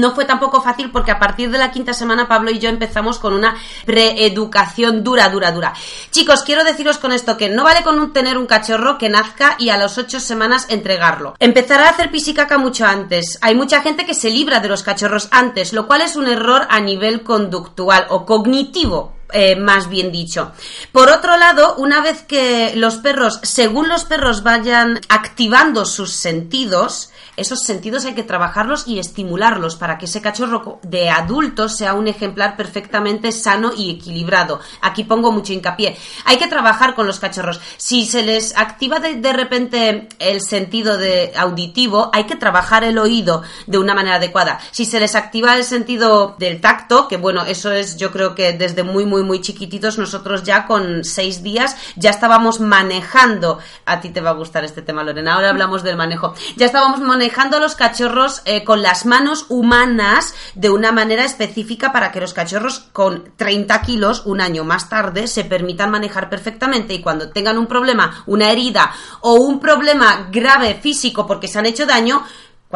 no 0.00 0.14
fue 0.14 0.24
tampoco 0.24 0.60
fácil 0.60 0.90
porque 0.90 1.10
a 1.10 1.18
partir 1.18 1.50
de 1.50 1.58
la 1.58 1.70
quinta 1.70 1.92
semana 1.92 2.28
Pablo 2.28 2.50
y 2.50 2.58
yo 2.58 2.68
empezamos 2.68 3.18
con 3.18 3.32
una 3.32 3.56
preeducación 3.84 5.02
dura, 5.02 5.28
dura, 5.28 5.52
dura. 5.52 5.72
Chicos, 6.10 6.42
quiero 6.42 6.64
deciros 6.64 6.98
con 6.98 7.12
esto 7.12 7.36
que 7.36 7.48
no 7.48 7.64
vale 7.64 7.82
con 7.82 8.12
tener 8.12 8.38
un 8.38 8.46
cachorro 8.46 8.98
que 8.98 9.08
nazca 9.08 9.56
y 9.58 9.70
a 9.70 9.76
las 9.76 9.98
ocho 9.98 10.20
semanas 10.20 10.66
entregarlo. 10.68 11.34
Empezará 11.38 11.86
a 11.86 11.90
hacer 11.90 12.10
pisicaca 12.10 12.58
mucho 12.58 12.86
antes. 12.86 13.38
Hay 13.42 13.54
mucha 13.54 13.82
gente 13.82 14.06
que 14.06 14.14
se 14.14 14.30
libra 14.30 14.60
de 14.60 14.68
los 14.68 14.82
cachorros 14.82 15.28
antes, 15.30 15.72
lo 15.72 15.86
cual 15.86 16.02
es 16.02 16.16
un 16.16 16.28
error 16.28 16.66
a 16.70 16.80
nivel 16.80 17.22
conductual 17.22 18.06
o 18.10 18.24
cognitivo. 18.26 19.15
Eh, 19.32 19.56
más 19.56 19.88
bien 19.88 20.12
dicho. 20.12 20.52
Por 20.92 21.10
otro 21.10 21.36
lado, 21.36 21.74
una 21.78 22.00
vez 22.00 22.22
que 22.22 22.74
los 22.76 22.98
perros, 22.98 23.40
según 23.42 23.88
los 23.88 24.04
perros 24.04 24.44
vayan 24.44 25.00
activando 25.08 25.84
sus 25.84 26.12
sentidos, 26.12 27.10
esos 27.36 27.60
sentidos 27.64 28.06
hay 28.06 28.14
que 28.14 28.22
trabajarlos 28.22 28.88
y 28.88 28.98
estimularlos 28.98 29.76
para 29.76 29.98
que 29.98 30.06
ese 30.06 30.22
cachorro 30.22 30.80
de 30.82 31.10
adulto 31.10 31.68
sea 31.68 31.92
un 31.92 32.08
ejemplar 32.08 32.56
perfectamente 32.56 33.30
sano 33.30 33.72
y 33.76 33.90
equilibrado. 33.90 34.60
Aquí 34.80 35.04
pongo 35.04 35.30
mucho 35.32 35.52
hincapié. 35.52 35.96
Hay 36.24 36.38
que 36.38 36.46
trabajar 36.46 36.94
con 36.94 37.06
los 37.06 37.20
cachorros. 37.20 37.60
Si 37.76 38.06
se 38.06 38.22
les 38.22 38.56
activa 38.56 39.00
de, 39.00 39.32
repente 39.34 40.08
el 40.18 40.40
sentido 40.40 40.96
de 40.96 41.32
auditivo, 41.36 42.10
hay 42.14 42.24
que 42.24 42.36
trabajar 42.36 42.84
el 42.84 42.96
oído 42.96 43.42
de 43.66 43.78
una 43.78 43.94
manera 43.94 44.16
adecuada. 44.16 44.58
Si 44.70 44.86
se 44.86 44.98
les 44.98 45.14
activa 45.14 45.56
el 45.56 45.64
sentido 45.64 46.36
del 46.38 46.62
tacto, 46.62 47.06
que 47.06 47.18
bueno, 47.18 47.44
eso 47.44 47.70
es 47.70 47.98
yo 47.98 48.12
creo 48.12 48.34
que 48.34 48.54
desde 48.54 48.82
muy 48.82 49.04
muy 49.04 49.15
muy 49.22 49.40
chiquititos 49.40 49.98
nosotros 49.98 50.42
ya 50.42 50.66
con 50.66 51.04
seis 51.04 51.42
días 51.42 51.76
ya 51.96 52.10
estábamos 52.10 52.60
manejando. 52.60 53.58
A 53.84 54.00
ti 54.00 54.10
te 54.10 54.20
va 54.20 54.30
a 54.30 54.34
gustar 54.34 54.64
este 54.64 54.82
tema, 54.82 55.04
Lorena. 55.04 55.34
Ahora 55.34 55.50
hablamos 55.50 55.82
del 55.82 55.96
manejo. 55.96 56.34
Ya 56.56 56.66
estábamos 56.66 57.00
manejando 57.00 57.56
a 57.56 57.60
los 57.60 57.74
cachorros 57.74 58.42
eh, 58.44 58.64
con 58.64 58.82
las 58.82 59.06
manos 59.06 59.46
humanas 59.48 60.34
de 60.54 60.70
una 60.70 60.92
manera 60.92 61.24
específica 61.24 61.92
para 61.92 62.12
que 62.12 62.20
los 62.20 62.34
cachorros 62.34 62.80
con 62.92 63.32
30 63.36 63.80
kilos 63.82 64.22
un 64.26 64.40
año 64.40 64.64
más 64.64 64.88
tarde 64.88 65.26
se 65.26 65.44
permitan 65.44 65.90
manejar 65.90 66.28
perfectamente 66.28 66.94
y 66.94 67.02
cuando 67.02 67.30
tengan 67.30 67.58
un 67.58 67.66
problema, 67.66 68.24
una 68.26 68.50
herida 68.50 68.92
o 69.20 69.34
un 69.34 69.60
problema 69.60 70.28
grave 70.30 70.74
físico 70.74 71.26
porque 71.26 71.48
se 71.48 71.58
han 71.58 71.66
hecho 71.66 71.86
daño, 71.86 72.24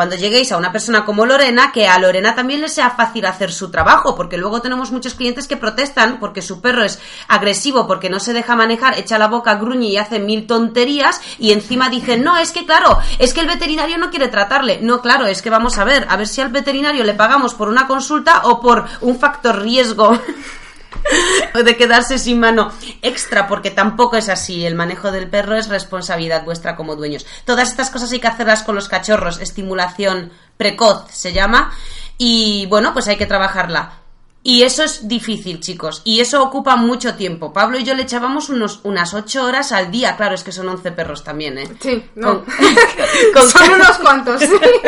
cuando 0.01 0.17
lleguéis 0.17 0.51
a 0.51 0.57
una 0.57 0.73
persona 0.73 1.05
como 1.05 1.27
Lorena, 1.27 1.73
que 1.73 1.87
a 1.87 1.99
Lorena 1.99 2.35
también 2.35 2.63
le 2.63 2.71
sea 2.71 2.89
fácil 2.89 3.27
hacer 3.27 3.53
su 3.53 3.71
trabajo, 3.71 4.15
porque 4.15 4.39
luego 4.39 4.63
tenemos 4.63 4.91
muchos 4.93 5.13
clientes 5.13 5.47
que 5.47 5.59
protestan 5.59 6.19
porque 6.19 6.41
su 6.41 6.63
perro 6.63 6.85
es 6.85 6.99
agresivo, 7.29 7.87
porque 7.87 8.09
no 8.09 8.19
se 8.19 8.33
deja 8.33 8.57
manejar, 8.57 8.99
echa 8.99 9.19
la 9.19 9.29
boca, 9.29 9.57
gruñe 9.57 9.89
y 9.89 9.99
hace 9.99 10.19
mil 10.19 10.47
tonterías, 10.47 11.21
y 11.39 11.53
encima 11.53 11.91
dicen, 11.91 12.25
no, 12.25 12.39
es 12.39 12.51
que 12.51 12.65
claro, 12.65 12.99
es 13.19 13.35
que 13.35 13.41
el 13.43 13.47
veterinario 13.47 13.99
no 13.99 14.09
quiere 14.09 14.29
tratarle. 14.29 14.79
No, 14.81 15.03
claro, 15.03 15.27
es 15.27 15.43
que 15.43 15.51
vamos 15.51 15.77
a 15.77 15.85
ver, 15.85 16.07
a 16.09 16.17
ver 16.17 16.29
si 16.29 16.41
al 16.41 16.49
veterinario 16.49 17.05
le 17.05 17.13
pagamos 17.13 17.53
por 17.53 17.69
una 17.69 17.87
consulta 17.87 18.41
o 18.45 18.59
por 18.59 18.87
un 19.03 19.19
factor 19.19 19.61
riesgo. 19.61 20.19
de 21.65 21.77
quedarse 21.77 22.19
sin 22.19 22.41
mano 22.41 22.73
extra, 23.03 23.47
porque 23.49 23.71
tampoco 23.71 24.17
es 24.17 24.29
así. 24.29 24.65
El 24.65 24.75
manejo 24.75 25.11
del 25.11 25.29
perro 25.29 25.57
es 25.57 25.69
responsabilidad 25.69 26.45
vuestra 26.45 26.77
como 26.77 26.97
dueños. 26.97 27.27
Todas 27.45 27.71
estas 27.71 27.91
cosas 27.91 28.13
hay 28.13 28.21
que 28.21 28.29
hacerlas 28.29 28.63
con 28.63 28.75
los 28.75 28.89
cachorros. 28.89 29.41
Estimulación 29.41 30.33
precoz 30.57 31.11
se 31.11 31.33
llama. 31.33 31.73
Y 32.19 32.67
bueno, 32.67 32.93
pues 32.93 33.09
hay 33.09 33.17
que 33.17 33.27
trabajarla. 33.27 34.01
Y 34.43 34.63
eso 34.63 34.83
es 34.85 35.07
difícil, 35.07 35.61
chicos. 35.61 36.01
Y 36.03 36.21
eso 36.21 36.43
ocupa 36.43 36.75
mucho 36.77 37.15
tiempo. 37.15 37.53
Pablo 37.53 37.79
y 37.79 37.85
yo 37.85 37.95
le 37.95 38.05
echábamos 38.05 38.49
unos, 38.49 38.81
unas 38.85 39.13
8 39.13 39.45
horas 39.45 39.71
al 39.73 39.91
día. 39.91 40.17
Claro, 40.17 40.35
es 40.35 40.43
que 40.43 40.51
son 40.51 40.67
11 40.67 40.93
perros 40.93 41.23
también, 41.23 41.59
¿eh? 41.59 41.69
Sí, 41.79 42.03
no. 42.15 42.43
Con, 42.43 42.45
con 43.35 43.51
Son 43.51 43.61
cada- 43.61 43.75
unos 43.77 43.99
cuantos. 43.99 44.43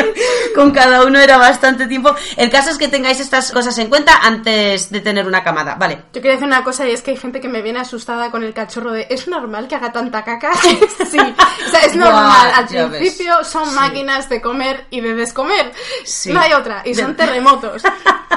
con 0.55 0.71
cada 0.71 1.05
uno 1.05 1.19
era 1.19 1.37
bastante 1.37 1.87
tiempo. 1.87 2.15
El 2.38 2.49
caso 2.51 2.71
es 2.71 2.79
que 2.79 2.88
tengáis 2.88 3.21
estas 3.21 3.53
cosas 3.53 3.77
en 3.77 3.88
cuenta 3.91 4.21
antes 4.23 4.91
de 4.91 5.01
tener 5.01 5.27
una 5.27 5.43
camada. 5.45 5.75
Vale. 5.75 5.97
Yo 6.15 6.23
quería 6.23 6.33
decir 6.33 6.47
una 6.47 6.65
cosa 6.65 6.88
y 6.88 6.93
es 6.93 7.03
que 7.03 7.11
hay 7.12 7.17
gente 7.19 7.41
que 7.41 7.49
me 7.49 7.61
viene 7.61 7.81
asustada 7.81 8.31
con 8.31 8.43
el 8.43 8.55
cachorro 8.55 8.93
de 8.93 9.07
¿es 9.11 9.29
normal 9.29 9.69
que 9.69 9.75
haga 9.75 9.93
tanta 9.93 10.25
caca? 10.25 10.55
sí, 11.11 11.19
o 11.19 11.71
sea, 11.71 11.81
es 11.81 11.95
normal. 11.95 12.53
Al 12.55 12.69
ya 12.69 12.87
ves. 12.87 13.01
principio 13.01 13.45
son 13.45 13.69
Sí. 13.69 13.75
máquinas 13.77 14.29
de 14.31 14.41
comer 14.41 14.87
y 14.91 15.01
de 15.03 15.15
descomer. 15.15 15.73
Sí. 16.05 16.33
No 16.33 16.41
hay 16.41 16.55
otra. 16.55 16.83
Y 16.87 16.95
son 16.95 17.15
terremotos. 17.17 17.83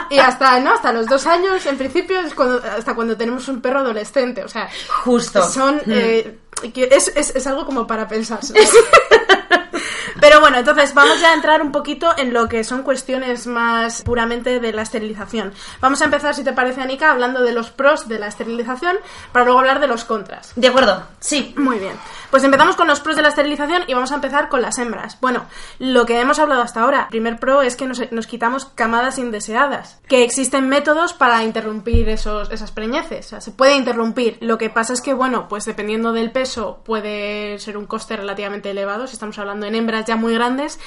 y 0.10 0.18
hasta, 0.20 0.60
¿no? 0.60 0.74
Hasta 0.74 0.92
los 0.92 1.05
dos 1.08 1.26
años, 1.28 1.66
en 1.66 1.78
principio, 1.78 2.20
es 2.22 2.34
cuando, 2.34 2.62
hasta 2.64 2.96
cuando 2.96 3.16
tenemos 3.18 3.48
un 3.48 3.62
perro 3.62 3.80
adolescente. 3.80 4.44
O 4.44 4.50
sea, 4.50 4.70
Justo. 5.04 5.48
son... 5.50 5.78
Mm. 5.86 5.92
eh, 5.92 6.38
es, 6.74 7.12
es, 7.16 7.36
es 7.36 7.48
algo 7.48 7.66
como 7.66 7.86
para 7.86 8.08
pensarse. 8.08 8.54
Pero 10.26 10.40
bueno, 10.40 10.58
entonces 10.58 10.96
vamos 10.96 11.22
ya 11.22 11.30
a 11.30 11.34
entrar 11.36 11.62
un 11.62 11.72
poquito 11.72 12.10
en 12.18 12.34
lo 12.34 12.50
que 12.50 12.64
son 12.64 12.82
cuestiones 12.82 13.46
más 13.46 14.02
puramente 14.02 14.60
de 14.60 14.74
la 14.74 14.82
esterilización. 14.82 15.54
Vamos 15.82 16.02
a 16.02 16.06
empezar, 16.06 16.34
si 16.34 16.44
te 16.44 16.52
parece, 16.52 16.82
Anika, 16.82 17.12
hablando 17.12 17.44
de 17.44 17.52
los 17.52 17.70
pros 17.70 18.08
de 18.08 18.18
la 18.18 18.26
esterilización 18.26 18.98
para 19.32 19.46
luego 19.46 19.60
hablar 19.60 19.80
de 19.80 19.86
los 19.86 20.04
contras. 20.04 20.52
De 20.56 20.68
acuerdo, 20.68 21.04
sí. 21.20 21.54
Muy 21.58 21.78
bien. 21.78 21.94
Pues 22.32 22.44
empezamos 22.44 22.76
con 22.76 22.88
los 22.88 23.02
pros 23.02 23.16
de 23.16 23.22
la 23.22 23.28
esterilización 23.28 23.84
y 23.86 23.94
vamos 23.94 24.12
a 24.12 24.16
empezar 24.16 24.50
con 24.50 24.64
las 24.64 24.80
hembras. 24.80 25.20
Bueno, 25.22 25.46
lo 25.78 26.08
que 26.08 26.20
hemos 26.20 26.40
hablado 26.40 26.64
hasta 26.64 26.82
ahora, 26.82 27.08
primer 27.10 27.38
pro 27.38 27.62
es 27.62 27.76
que 27.76 27.86
nos, 27.86 28.12
nos 28.12 28.26
quitamos 28.26 28.66
camadas 28.66 29.20
indeseadas, 29.20 30.00
que 30.08 30.24
existen 30.24 30.70
métodos 30.70 31.14
para 31.14 31.44
interrumpir 31.44 32.10
esos, 32.10 32.50
esas 32.50 32.72
preñeces. 32.72 33.28
O 33.28 33.30
sea, 33.30 33.42
se 33.42 33.52
puede 33.52 33.76
interrumpir. 33.76 34.40
Lo 34.42 34.58
que 34.58 34.72
pasa 34.72 34.94
es 34.94 35.02
que, 35.02 35.14
bueno, 35.14 35.48
pues 35.48 35.66
dependiendo 35.66 36.14
del 36.14 36.32
peso 36.32 36.82
puede 36.84 37.60
ser 37.60 37.78
un 37.78 37.86
coste 37.86 38.18
relativamente 38.18 38.72
elevado, 38.72 39.06
si 39.06 39.14
estamos 39.14 39.38
hablando 39.38 39.68
en 39.68 39.76
hembras 39.76 40.06
ya 40.06 40.15
muy 40.16 40.34
grandes. 40.34 40.80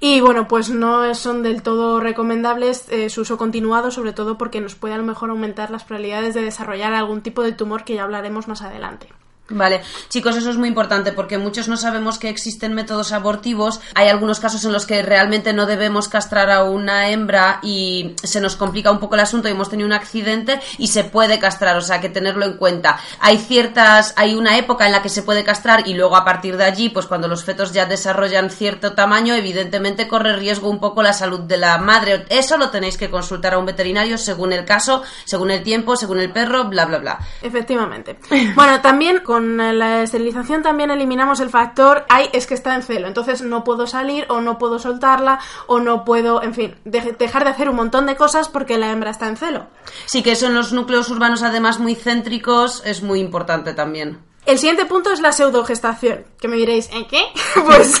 Y 0.00 0.20
bueno, 0.20 0.46
pues 0.46 0.68
no 0.70 1.14
son 1.14 1.42
del 1.42 1.62
todo 1.62 2.00
recomendables 2.00 2.86
eh, 2.90 3.08
su 3.08 3.22
uso 3.22 3.38
continuado, 3.38 3.90
sobre 3.90 4.12
todo 4.12 4.36
porque 4.36 4.60
nos 4.60 4.74
puede 4.74 4.94
a 4.94 4.98
lo 4.98 5.04
mejor 5.04 5.30
aumentar 5.30 5.70
las 5.70 5.84
probabilidades 5.84 6.34
de 6.34 6.42
desarrollar 6.42 6.92
algún 6.92 7.22
tipo 7.22 7.42
de 7.42 7.52
tumor 7.52 7.84
que 7.84 7.94
ya 7.94 8.04
hablaremos 8.04 8.48
más 8.48 8.62
adelante. 8.62 9.08
Vale, 9.48 9.82
chicos, 10.08 10.36
eso 10.36 10.50
es 10.50 10.56
muy 10.56 10.68
importante 10.68 11.12
porque 11.12 11.38
muchos 11.38 11.68
no 11.68 11.76
sabemos 11.76 12.18
que 12.18 12.28
existen 12.28 12.74
métodos 12.74 13.12
abortivos. 13.12 13.80
Hay 13.94 14.08
algunos 14.08 14.40
casos 14.40 14.64
en 14.64 14.72
los 14.72 14.86
que 14.86 15.02
realmente 15.02 15.52
no 15.52 15.66
debemos 15.66 16.08
castrar 16.08 16.50
a 16.50 16.64
una 16.64 17.10
hembra 17.10 17.60
y 17.62 18.16
se 18.24 18.40
nos 18.40 18.56
complica 18.56 18.90
un 18.90 18.98
poco 18.98 19.14
el 19.14 19.20
asunto 19.20 19.46
y 19.46 19.52
hemos 19.52 19.70
tenido 19.70 19.86
un 19.86 19.92
accidente 19.92 20.60
y 20.78 20.88
se 20.88 21.04
puede 21.04 21.38
castrar, 21.38 21.76
o 21.76 21.80
sea, 21.80 22.00
que 22.00 22.08
tenerlo 22.08 22.44
en 22.44 22.56
cuenta. 22.56 22.98
Hay 23.20 23.38
ciertas, 23.38 24.14
hay 24.16 24.34
una 24.34 24.58
época 24.58 24.86
en 24.86 24.92
la 24.92 25.00
que 25.00 25.08
se 25.08 25.22
puede 25.22 25.44
castrar 25.44 25.86
y 25.86 25.94
luego 25.94 26.16
a 26.16 26.24
partir 26.24 26.56
de 26.56 26.64
allí, 26.64 26.88
pues 26.88 27.06
cuando 27.06 27.28
los 27.28 27.44
fetos 27.44 27.72
ya 27.72 27.86
desarrollan 27.86 28.50
cierto 28.50 28.94
tamaño, 28.94 29.34
evidentemente 29.34 30.08
corre 30.08 30.34
riesgo 30.34 30.68
un 30.68 30.80
poco 30.80 31.04
la 31.04 31.12
salud 31.12 31.40
de 31.40 31.56
la 31.56 31.78
madre. 31.78 32.26
Eso 32.30 32.56
lo 32.56 32.70
tenéis 32.70 32.96
que 32.96 33.10
consultar 33.10 33.54
a 33.54 33.58
un 33.58 33.66
veterinario 33.66 34.18
según 34.18 34.52
el 34.52 34.64
caso, 34.64 35.04
según 35.24 35.52
el 35.52 35.62
tiempo, 35.62 35.94
según 35.94 36.18
el 36.18 36.32
perro, 36.32 36.64
bla, 36.64 36.84
bla, 36.84 36.98
bla. 36.98 37.18
Efectivamente. 37.42 38.18
Bueno, 38.56 38.80
también 38.80 39.20
con 39.20 39.35
la 39.40 40.02
esterilización 40.02 40.62
también 40.62 40.90
eliminamos 40.90 41.40
el 41.40 41.50
factor, 41.50 42.04
ay, 42.08 42.28
es 42.32 42.46
que 42.46 42.54
está 42.54 42.74
en 42.74 42.82
celo, 42.82 43.06
entonces 43.06 43.42
no 43.42 43.64
puedo 43.64 43.86
salir 43.86 44.26
o 44.28 44.40
no 44.40 44.58
puedo 44.58 44.78
soltarla 44.78 45.38
o 45.66 45.78
no 45.80 46.04
puedo, 46.04 46.42
en 46.42 46.54
fin, 46.54 46.74
de- 46.84 47.14
dejar 47.18 47.44
de 47.44 47.50
hacer 47.50 47.68
un 47.68 47.76
montón 47.76 48.06
de 48.06 48.16
cosas 48.16 48.48
porque 48.48 48.78
la 48.78 48.90
hembra 48.90 49.10
está 49.10 49.28
en 49.28 49.36
celo. 49.36 49.66
Sí 50.06 50.22
que 50.22 50.32
eso 50.32 50.46
en 50.46 50.54
los 50.54 50.72
núcleos 50.72 51.08
urbanos 51.10 51.42
además 51.42 51.78
muy 51.78 51.94
céntricos 51.94 52.82
es 52.84 53.02
muy 53.02 53.20
importante 53.20 53.72
también. 53.74 54.18
El 54.46 54.58
siguiente 54.58 54.86
punto 54.86 55.12
es 55.12 55.20
la 55.20 55.32
pseudogestación, 55.32 56.24
que 56.38 56.46
me 56.46 56.56
diréis, 56.56 56.88
¿en 56.92 57.06
qué? 57.06 57.20
Pues 57.66 58.00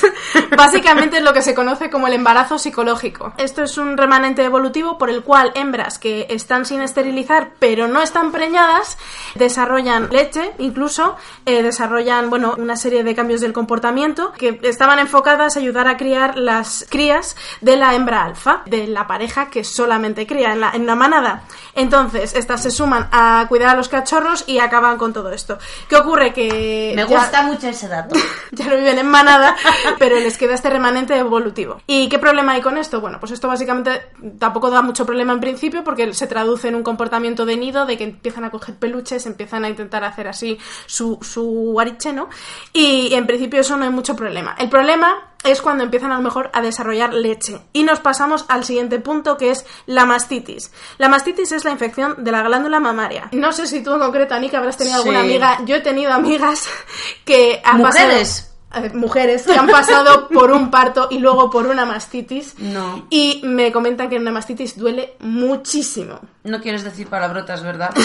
básicamente 0.56 1.16
es 1.16 1.24
lo 1.24 1.32
que 1.32 1.42
se 1.42 1.54
conoce 1.54 1.90
como 1.90 2.06
el 2.06 2.12
embarazo 2.12 2.56
psicológico. 2.56 3.32
Esto 3.36 3.64
es 3.64 3.78
un 3.78 3.96
remanente 3.96 4.44
evolutivo 4.44 4.96
por 4.96 5.10
el 5.10 5.24
cual 5.24 5.50
hembras 5.56 5.98
que 5.98 6.26
están 6.30 6.64
sin 6.64 6.82
esterilizar 6.82 7.54
pero 7.58 7.88
no 7.88 8.00
están 8.00 8.30
preñadas 8.30 8.96
desarrollan 9.34 10.08
leche, 10.10 10.52
incluso 10.58 11.16
eh, 11.46 11.62
desarrollan, 11.62 12.30
bueno, 12.30 12.54
una 12.58 12.76
serie 12.76 13.02
de 13.02 13.14
cambios 13.14 13.40
del 13.40 13.52
comportamiento 13.52 14.32
que 14.32 14.60
estaban 14.62 14.98
enfocadas 14.98 15.56
a 15.56 15.60
ayudar 15.60 15.88
a 15.88 15.96
criar 15.96 16.36
las 16.36 16.86
crías 16.88 17.36
de 17.60 17.76
la 17.76 17.94
hembra 17.94 18.24
alfa, 18.24 18.62
de 18.66 18.86
la 18.86 19.06
pareja 19.08 19.50
que 19.50 19.64
solamente 19.64 20.26
cría 20.26 20.52
en 20.52 20.60
la, 20.60 20.70
en 20.70 20.86
la 20.86 20.94
manada. 20.94 21.42
Entonces, 21.74 22.34
estas 22.34 22.62
se 22.62 22.70
suman 22.70 23.08
a 23.10 23.46
cuidar 23.48 23.70
a 23.70 23.76
los 23.76 23.88
cachorros 23.88 24.44
y 24.46 24.58
acaban 24.58 24.96
con 24.96 25.12
todo 25.12 25.32
esto. 25.32 25.58
¿Qué 25.88 25.96
ocurre? 25.96 26.32
Me 26.44 26.94
ya- 26.96 27.04
gusta 27.06 27.42
mucho 27.42 27.68
ese 27.68 27.88
dato. 27.88 28.14
ya 28.52 28.66
no 28.66 28.76
viven 28.76 28.98
en 28.98 29.06
manada, 29.08 29.56
pero 29.98 30.16
les 30.16 30.36
queda 30.38 30.54
este 30.54 30.70
remanente 30.70 31.16
evolutivo. 31.16 31.80
¿Y 31.86 32.08
qué 32.08 32.18
problema 32.18 32.52
hay 32.52 32.60
con 32.60 32.78
esto? 32.78 33.00
Bueno, 33.00 33.18
pues 33.20 33.32
esto 33.32 33.48
básicamente 33.48 34.02
tampoco 34.38 34.70
da 34.70 34.82
mucho 34.82 35.06
problema 35.06 35.32
en 35.32 35.40
principio 35.40 35.84
porque 35.84 36.12
se 36.14 36.26
traduce 36.26 36.68
en 36.68 36.74
un 36.74 36.82
comportamiento 36.82 37.46
de 37.46 37.56
nido, 37.56 37.86
de 37.86 37.96
que 37.96 38.04
empiezan 38.04 38.44
a 38.44 38.50
coger 38.50 38.74
peluches, 38.76 39.26
empiezan 39.26 39.64
a 39.64 39.68
intentar 39.68 40.04
hacer 40.04 40.28
así 40.28 40.58
su, 40.86 41.18
su 41.22 41.42
guariche, 41.72 42.12
¿no? 42.12 42.28
Y 42.72 43.14
en 43.14 43.26
principio 43.26 43.60
eso 43.60 43.76
no 43.76 43.84
hay 43.84 43.90
mucho 43.90 44.14
problema. 44.16 44.54
El 44.58 44.68
problema 44.68 45.30
es 45.46 45.62
cuando 45.62 45.84
empiezan 45.84 46.12
a 46.12 46.16
lo 46.16 46.22
mejor 46.22 46.50
a 46.52 46.60
desarrollar 46.62 47.14
leche. 47.14 47.58
Y 47.72 47.82
nos 47.84 48.00
pasamos 48.00 48.44
al 48.48 48.64
siguiente 48.64 48.98
punto 49.00 49.36
que 49.36 49.50
es 49.50 49.64
la 49.86 50.04
mastitis. 50.06 50.72
La 50.98 51.08
mastitis 51.08 51.52
es 51.52 51.64
la 51.64 51.70
infección 51.70 52.24
de 52.24 52.32
la 52.32 52.42
glándula 52.42 52.80
mamaria. 52.80 53.28
No 53.32 53.52
sé 53.52 53.66
si 53.66 53.82
tú 53.82 53.92
en 53.94 54.00
concreto, 54.00 54.34
Anika, 54.34 54.58
habrás 54.58 54.76
tenido 54.76 54.96
alguna 54.96 55.20
amiga. 55.20 55.58
Yo 55.64 55.76
he 55.76 55.80
tenido 55.80 56.12
amigas 56.12 56.68
que 57.24 57.60
han 57.64 57.78
¿Mujeres? 57.78 58.28
pasado 58.42 58.56
mujeres 58.92 59.44
que 59.46 59.54
han 59.56 59.68
pasado 59.68 60.28
por 60.34 60.50
un 60.50 60.70
parto 60.70 61.06
y 61.10 61.18
luego 61.18 61.48
por 61.48 61.66
una 61.66 61.86
mastitis 61.86 62.58
No. 62.58 63.06
y 63.08 63.40
me 63.44 63.72
comentan 63.72 64.10
que 64.10 64.16
una 64.18 64.30
mastitis 64.32 64.76
duele 64.76 65.14
muchísimo. 65.20 66.20
No 66.46 66.60
quieres 66.60 66.84
decir 66.84 67.08
palabrotas, 67.08 67.62
¿verdad? 67.62 67.90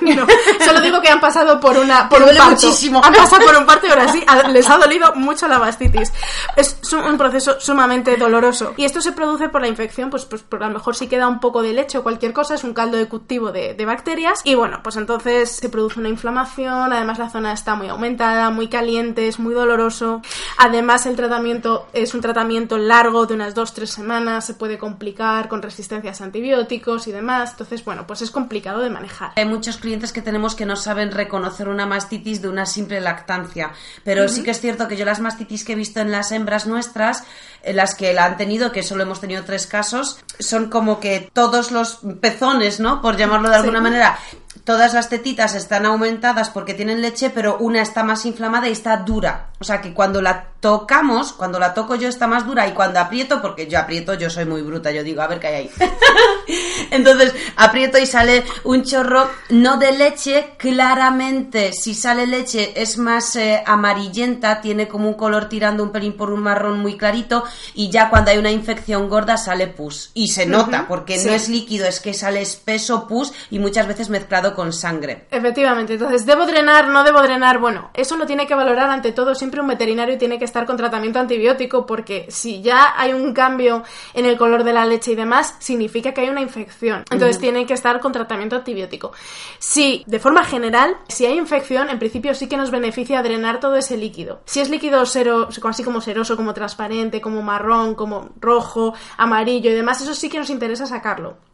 No, 0.00 0.26
solo 0.64 0.80
digo 0.80 1.00
que 1.00 1.08
han 1.10 1.20
pasado 1.20 1.60
por 1.60 1.76
una 1.78 2.08
por 2.08 2.18
un 2.20 2.24
duele 2.24 2.38
parto. 2.40 2.54
muchísimo. 2.54 3.00
Han 3.04 3.12
pasado 3.12 3.44
por 3.44 3.54
un 3.56 3.66
parto 3.66 3.86
y 3.86 3.90
ahora 3.90 4.08
sí 4.10 4.24
a- 4.26 4.48
les 4.48 4.68
ha 4.68 4.76
dolido 4.78 5.14
mucho 5.14 5.46
la 5.46 5.58
mastitis. 5.60 6.12
Es 6.56 6.76
un 6.92 7.16
proceso 7.18 7.60
sumamente 7.60 8.16
doloroso 8.16 8.74
y 8.76 8.84
esto 8.84 9.00
se 9.00 9.12
produce 9.12 9.48
por 9.48 9.60
la 9.60 9.68
infección, 9.68 10.10
pues, 10.10 10.24
pues 10.24 10.42
por 10.42 10.62
a 10.64 10.66
lo 10.68 10.72
mejor 10.74 10.96
si 10.96 11.06
queda 11.08 11.28
un 11.28 11.38
poco 11.38 11.62
de 11.62 11.72
leche 11.72 11.98
o 11.98 12.02
cualquier 12.02 12.32
cosa 12.32 12.54
es 12.54 12.64
un 12.64 12.74
caldo 12.74 12.96
de 12.96 13.06
cultivo 13.06 13.52
de, 13.52 13.74
de 13.74 13.84
bacterias 13.84 14.40
y 14.44 14.54
bueno, 14.56 14.80
pues 14.82 14.96
entonces 14.96 15.50
se 15.52 15.68
produce 15.68 16.00
una 16.00 16.08
inflamación. 16.08 16.92
Además 16.92 17.18
la 17.18 17.30
zona 17.30 17.52
está 17.52 17.74
muy 17.76 17.88
aumentada, 17.88 18.50
muy 18.50 18.68
caliente, 18.68 19.28
es 19.28 19.38
muy 19.38 19.54
doloroso. 19.54 20.20
Además 20.58 21.06
el 21.06 21.14
tratamiento 21.16 21.86
es 21.92 22.12
un 22.14 22.22
tratamiento 22.22 22.76
largo 22.76 23.26
de 23.26 23.34
unas 23.34 23.54
2-3 23.54 23.86
semanas, 23.86 24.46
se 24.46 24.54
puede 24.54 24.78
complicar 24.78 25.48
con 25.48 25.62
resistencias 25.62 26.20
a 26.20 26.24
antibióticos 26.24 27.06
y 27.06 27.12
demás. 27.12 27.50
Entonces 27.52 27.81
bueno, 27.84 28.06
pues 28.06 28.22
es 28.22 28.30
complicado 28.30 28.80
de 28.80 28.90
manejar. 28.90 29.32
Hay 29.36 29.44
muchos 29.44 29.76
clientes 29.76 30.12
que 30.12 30.22
tenemos 30.22 30.54
que 30.54 30.66
no 30.66 30.76
saben 30.76 31.10
reconocer 31.10 31.68
una 31.68 31.86
mastitis 31.86 32.42
de 32.42 32.48
una 32.48 32.66
simple 32.66 33.00
lactancia, 33.00 33.72
pero 34.04 34.28
sí 34.28 34.42
que 34.42 34.50
es 34.52 34.60
cierto 34.60 34.88
que 34.88 34.96
yo 34.96 35.04
las 35.04 35.20
mastitis 35.20 35.64
que 35.64 35.72
he 35.72 35.76
visto 35.76 36.00
en 36.00 36.10
las 36.10 36.32
hembras 36.32 36.66
nuestras, 36.66 37.24
en 37.62 37.76
las 37.76 37.94
que 37.94 38.12
la 38.12 38.24
han 38.24 38.36
tenido, 38.36 38.72
que 38.72 38.82
solo 38.82 39.02
hemos 39.04 39.20
tenido 39.20 39.44
tres 39.44 39.66
casos, 39.66 40.18
son 40.38 40.68
como 40.70 40.98
que 41.00 41.30
todos 41.32 41.70
los 41.70 42.00
pezones, 42.20 42.80
¿no? 42.80 43.00
Por 43.00 43.16
llamarlo 43.16 43.48
de 43.48 43.56
alguna 43.56 43.78
Sí. 43.78 43.82
manera, 43.84 44.18
todas 44.64 44.94
las 44.94 45.08
tetitas 45.08 45.54
están 45.54 45.86
aumentadas 45.86 46.50
porque 46.50 46.74
tienen 46.74 47.02
leche, 47.02 47.30
pero 47.30 47.58
una 47.58 47.82
está 47.82 48.04
más 48.04 48.24
inflamada 48.26 48.68
y 48.68 48.72
está 48.72 48.96
dura. 48.98 49.48
O 49.58 49.64
sea 49.64 49.80
que 49.80 49.94
cuando 49.94 50.20
la 50.22 50.48
tocamos, 50.60 51.32
cuando 51.32 51.58
la 51.58 51.74
toco 51.74 51.96
yo 51.96 52.08
está 52.08 52.26
más 52.26 52.46
dura 52.46 52.66
y 52.68 52.72
cuando 52.72 53.00
aprieto, 53.00 53.42
porque 53.42 53.66
yo 53.66 53.78
aprieto, 53.78 54.14
yo 54.14 54.30
soy 54.30 54.44
muy 54.44 54.62
bruta, 54.62 54.92
yo 54.92 55.02
digo, 55.02 55.22
a 55.22 55.26
ver 55.26 55.40
qué 55.40 55.48
hay 55.48 55.54
ahí. 55.54 55.70
Entonces 56.90 57.34
aprieto 57.56 57.98
y 57.98 58.06
sale 58.06 58.44
un 58.64 58.84
chorro, 58.84 59.28
no 59.50 59.78
de 59.78 59.92
leche, 59.92 60.54
claramente 60.58 61.72
si 61.72 61.94
sale 61.94 62.26
leche 62.26 62.80
es 62.80 62.98
más 62.98 63.34
eh, 63.36 63.62
amarillenta, 63.66 64.60
tiene 64.60 64.88
como 64.88 65.08
un 65.08 65.14
color 65.14 65.48
tirando 65.48 65.82
un 65.82 65.90
pelín 65.90 66.16
por 66.16 66.30
un 66.30 66.40
marrón 66.40 66.80
muy 66.80 66.96
clarito 66.96 67.44
y 67.74 67.90
ya 67.90 68.10
cuando 68.10 68.30
hay 68.30 68.38
una 68.38 68.50
infección 68.50 69.08
gorda 69.08 69.36
sale 69.36 69.66
pus. 69.66 70.10
Y 70.14 70.28
se 70.28 70.46
nota, 70.46 70.86
porque 70.88 71.18
sí. 71.18 71.26
no 71.26 71.34
es 71.34 71.48
líquido, 71.48 71.86
es 71.86 72.00
que 72.00 72.14
sale 72.14 72.40
espeso 72.40 73.08
pus 73.08 73.32
y 73.50 73.58
muchas 73.58 73.88
veces 73.88 74.10
mezclado 74.10 74.51
con 74.54 74.72
sangre. 74.72 75.26
Efectivamente, 75.30 75.94
entonces, 75.94 76.26
¿debo 76.26 76.46
drenar? 76.46 76.88
¿No 76.88 77.04
debo 77.04 77.22
drenar? 77.22 77.58
Bueno, 77.58 77.90
eso 77.94 78.16
lo 78.16 78.26
tiene 78.26 78.46
que 78.46 78.54
valorar 78.54 78.90
ante 78.90 79.12
todo 79.12 79.34
siempre 79.34 79.60
un 79.60 79.68
veterinario 79.68 80.14
y 80.14 80.18
tiene 80.18 80.38
que 80.38 80.44
estar 80.44 80.66
con 80.66 80.76
tratamiento 80.76 81.18
antibiótico 81.18 81.86
porque 81.86 82.26
si 82.28 82.62
ya 82.62 82.94
hay 82.96 83.12
un 83.12 83.32
cambio 83.32 83.82
en 84.14 84.26
el 84.26 84.36
color 84.36 84.64
de 84.64 84.72
la 84.72 84.84
leche 84.84 85.12
y 85.12 85.14
demás, 85.14 85.56
significa 85.58 86.12
que 86.12 86.22
hay 86.22 86.28
una 86.28 86.40
infección. 86.40 87.04
Entonces 87.10 87.38
tiene 87.38 87.66
que 87.66 87.74
estar 87.74 88.00
con 88.00 88.12
tratamiento 88.12 88.56
antibiótico. 88.56 89.12
Si, 89.58 90.04
de 90.06 90.18
forma 90.18 90.44
general, 90.44 90.96
si 91.08 91.26
hay 91.26 91.36
infección, 91.38 91.90
en 91.90 91.98
principio 91.98 92.34
sí 92.34 92.48
que 92.48 92.56
nos 92.56 92.70
beneficia 92.70 93.22
drenar 93.22 93.60
todo 93.60 93.76
ese 93.76 93.96
líquido. 93.96 94.40
Si 94.44 94.60
es 94.60 94.70
líquido 94.70 95.04
cero, 95.06 95.48
así 95.64 95.84
como 95.84 96.00
seroso, 96.00 96.36
como 96.36 96.54
transparente, 96.54 97.20
como 97.20 97.42
marrón, 97.42 97.94
como 97.94 98.30
rojo, 98.40 98.94
amarillo 99.16 99.70
y 99.70 99.74
demás, 99.74 100.00
eso 100.00 100.14
sí 100.14 100.28
que 100.28 100.38
nos 100.38 100.50
interesa 100.50 100.86
sacarlo. 100.86 101.51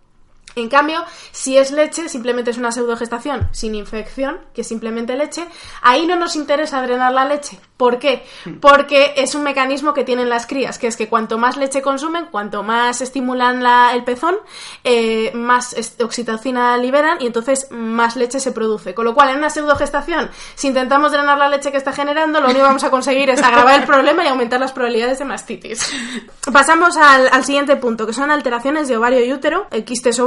En 0.54 0.68
cambio, 0.68 1.04
si 1.30 1.56
es 1.56 1.70
leche, 1.70 2.08
simplemente 2.08 2.50
es 2.50 2.58
una 2.58 2.72
pseudogestación 2.72 3.48
sin 3.52 3.74
infección, 3.74 4.40
que 4.54 4.62
es 4.62 4.66
simplemente 4.68 5.14
leche, 5.16 5.46
ahí 5.82 6.06
no 6.06 6.16
nos 6.16 6.34
interesa 6.36 6.82
drenar 6.82 7.12
la 7.12 7.24
leche. 7.26 7.58
¿Por 7.76 7.98
qué? 8.00 8.24
Porque 8.60 9.12
es 9.16 9.36
un 9.36 9.44
mecanismo 9.44 9.94
que 9.94 10.02
tienen 10.02 10.28
las 10.28 10.46
crías, 10.46 10.78
que 10.78 10.88
es 10.88 10.96
que 10.96 11.08
cuanto 11.08 11.38
más 11.38 11.56
leche 11.56 11.80
consumen, 11.80 12.26
cuanto 12.30 12.64
más 12.64 13.00
estimulan 13.00 13.62
la- 13.62 13.92
el 13.94 14.02
pezón, 14.02 14.36
eh, 14.82 15.30
más 15.34 15.76
oxitocina 16.02 16.76
liberan 16.76 17.18
y 17.20 17.26
entonces 17.26 17.68
más 17.70 18.16
leche 18.16 18.40
se 18.40 18.50
produce. 18.50 18.94
Con 18.94 19.04
lo 19.04 19.14
cual, 19.14 19.30
en 19.30 19.36
una 19.36 19.50
pseudogestación, 19.50 20.30
si 20.56 20.68
intentamos 20.68 21.12
drenar 21.12 21.38
la 21.38 21.48
leche 21.48 21.70
que 21.70 21.76
está 21.76 21.92
generando, 21.92 22.40
lo 22.40 22.46
único 22.46 22.60
que 22.60 22.66
vamos 22.66 22.84
a 22.84 22.90
conseguir 22.90 23.30
es 23.30 23.40
agravar 23.42 23.80
el 23.80 23.86
problema 23.86 24.24
y 24.24 24.28
aumentar 24.28 24.58
las 24.58 24.72
probabilidades 24.72 25.20
de 25.20 25.24
mastitis. 25.24 25.88
Pasamos 26.52 26.96
al, 26.96 27.28
al 27.30 27.44
siguiente 27.44 27.76
punto, 27.76 28.06
que 28.06 28.12
son 28.12 28.30
alteraciones 28.32 28.88
de 28.88 28.96
ovario 28.96 29.24
y 29.24 29.32
útero, 29.32 29.66
eh, 29.70 29.84
quistes 29.84 30.18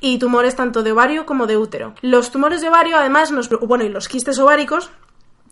y 0.00 0.18
tumores 0.18 0.56
tanto 0.56 0.82
de 0.82 0.92
ovario 0.92 1.26
como 1.26 1.46
de 1.46 1.56
útero. 1.56 1.94
Los 2.02 2.30
tumores 2.30 2.60
de 2.60 2.68
ovario, 2.68 2.96
además, 2.96 3.32
nos, 3.32 3.48
bueno, 3.48 3.84
y 3.84 3.88
los 3.88 4.08
quistes 4.08 4.38
ováricos, 4.38 4.90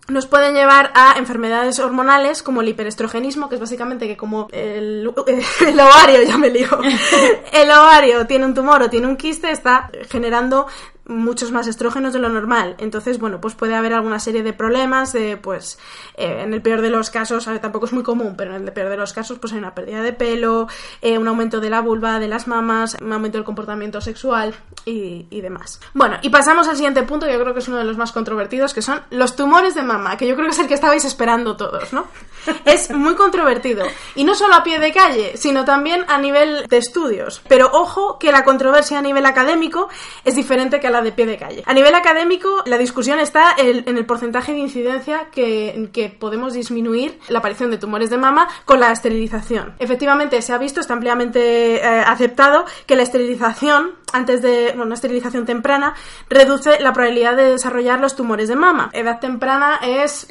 nos 0.09 0.27
pueden 0.27 0.55
llevar 0.55 0.91
a 0.95 1.15
enfermedades 1.19 1.79
hormonales 1.79 2.43
como 2.43 2.61
el 2.61 2.69
hiperestrogenismo, 2.69 3.49
que 3.49 3.55
es 3.55 3.61
básicamente 3.61 4.07
que 4.09 4.17
como 4.17 4.49
el, 4.53 5.13
el 5.67 5.81
ovario, 5.81 6.23
ya 6.23 6.37
me 6.37 6.51
lío, 6.51 6.69
el 7.53 7.71
ovario 7.71 8.27
tiene 8.27 8.45
un 8.45 8.55
tumor 8.55 8.83
o 8.83 8.91
tiene 8.91 9.07
un 9.07 9.17
quiste, 9.17 9.51
está 9.51 9.91
generando 10.09 10.67
muchos 11.11 11.53
más 11.53 11.67
estrógenos 11.67 12.13
de 12.13 12.19
lo 12.19 12.29
normal. 12.29 12.77
Entonces, 12.79 13.19
bueno, 13.19 13.41
pues 13.41 13.55
puede 13.55 13.75
haber 13.75 13.93
alguna 13.93 14.21
serie 14.21 14.43
de 14.43 14.53
problemas, 14.53 15.13
de, 15.13 15.37
pues, 15.37 15.79
eh, 16.15 16.43
en 16.43 16.55
el 16.55 16.63
peor 16.63 16.81
de 16.81 16.91
los 16.91 17.11
casos, 17.11 17.47
a 17.49 17.53
ver, 17.53 17.61
tampoco 17.61 17.87
es 17.87 17.93
muy 17.93 18.03
común, 18.03 18.35
pero 18.37 18.55
en 18.55 18.67
el 18.67 18.73
peor 18.73 18.89
de 18.89 18.97
los 18.97 19.13
casos, 19.13 19.39
pues 19.39 19.53
hay 19.53 19.59
una 19.59 19.75
pérdida 19.75 20.03
de 20.03 20.13
pelo, 20.13 20.69
eh, 21.03 21.19
un 21.19 21.29
aumento 21.29 21.61
de 21.61 21.71
la 21.71 21.81
vulva, 21.81 22.19
de 22.19 22.29
las 22.29 22.47
mamas, 22.47 22.97
un 23.01 23.13
aumento 23.13 23.39
del 23.39 23.45
comportamiento 23.45 24.01
sexual 24.01 24.55
y, 24.85 25.27
y, 25.31 25.41
demás. 25.41 25.81
Bueno, 25.95 26.17
y 26.23 26.31
pasamos 26.31 26.69
al 26.69 26.77
siguiente 26.77 27.03
punto, 27.03 27.27
que 27.27 27.33
yo 27.33 27.41
creo 27.41 27.53
que 27.53 27.61
es 27.61 27.69
uno 27.69 27.79
de 27.79 27.85
los 27.85 27.97
más 27.97 28.13
controvertidos, 28.13 28.73
que 28.73 28.83
son 28.83 29.03
los 29.11 29.37
tumores 29.37 29.75
de 29.75 29.83
mama, 29.83 30.17
que 30.17 30.27
yo 30.27 30.35
creo 30.35 30.47
que 30.47 30.53
es 30.53 30.59
el 30.59 30.69
que 30.69 30.75
estabais 30.75 31.05
esperando 31.05 31.57
todos, 31.57 31.93
¿no? 31.93 32.07
es 32.65 32.91
muy 32.91 33.15
controvertido. 33.15 33.85
Y 34.15 34.25
no 34.25 34.35
solo 34.35 34.55
a 34.55 34.63
pie 34.63 34.79
de 34.79 34.93
calle, 34.93 35.37
sino 35.37 35.65
también 35.65 36.05
a 36.09 36.19
nivel 36.19 36.67
de 36.69 36.79
estudios. 36.79 37.43
Pero 37.49 37.71
ojo 37.73 38.19
que 38.19 38.33
la 38.33 38.45
controversia 38.45 38.99
a 38.99 39.03
nivel 39.03 39.27
académico 39.27 39.89
es 40.25 40.35
diferente 40.35 40.81
que 40.81 40.87
a 40.87 40.91
la 40.91 41.00
de 41.03 41.13
pie 41.13 41.27
de 41.27 41.37
calle. 41.37 41.63
A 41.67 41.75
nivel 41.75 41.95
académico, 41.95 42.63
la 42.67 42.79
discusión 42.79 43.19
está 43.19 43.55
en, 43.57 43.97
el 43.97 44.07
porcentaje 44.07 44.53
de 44.53 44.59
incidencia 44.59 45.29
que, 45.31 45.91
que, 45.93 46.09
podemos 46.09 46.53
disminuir 46.53 47.19
la 47.29 47.39
aparición 47.39 47.71
de 47.71 47.79
tumores 47.79 48.11
de 48.11 48.19
mama 48.19 48.49
con 48.65 48.81
la 48.81 48.93
esterilización. 48.93 49.75
Efectivamente, 49.79 50.41
se 50.43 50.53
ha 50.53 50.59
visto, 50.59 50.81
está 50.81 50.95
ampliamente 50.95 51.77
eh, 51.77 52.05
aceptado, 52.07 52.65
que 52.87 52.97
la 52.97 53.03
esterilización, 53.03 53.93
antes 54.13 54.43
de 54.43 54.69
bueno, 54.69 54.85
una 54.85 54.95
esterilización 54.95 55.47
temprana, 55.47 55.95
reduce 56.29 56.81
la 56.81 56.93
probabilidad 56.93 57.37
de 57.37 57.51
desarrollar 57.51 58.01
los 58.01 58.17
tumores 58.17 58.49
de 58.49 58.57
mama. 58.57 58.91
Edad 58.93 59.21
temprana 59.21 59.81
es 59.83 60.27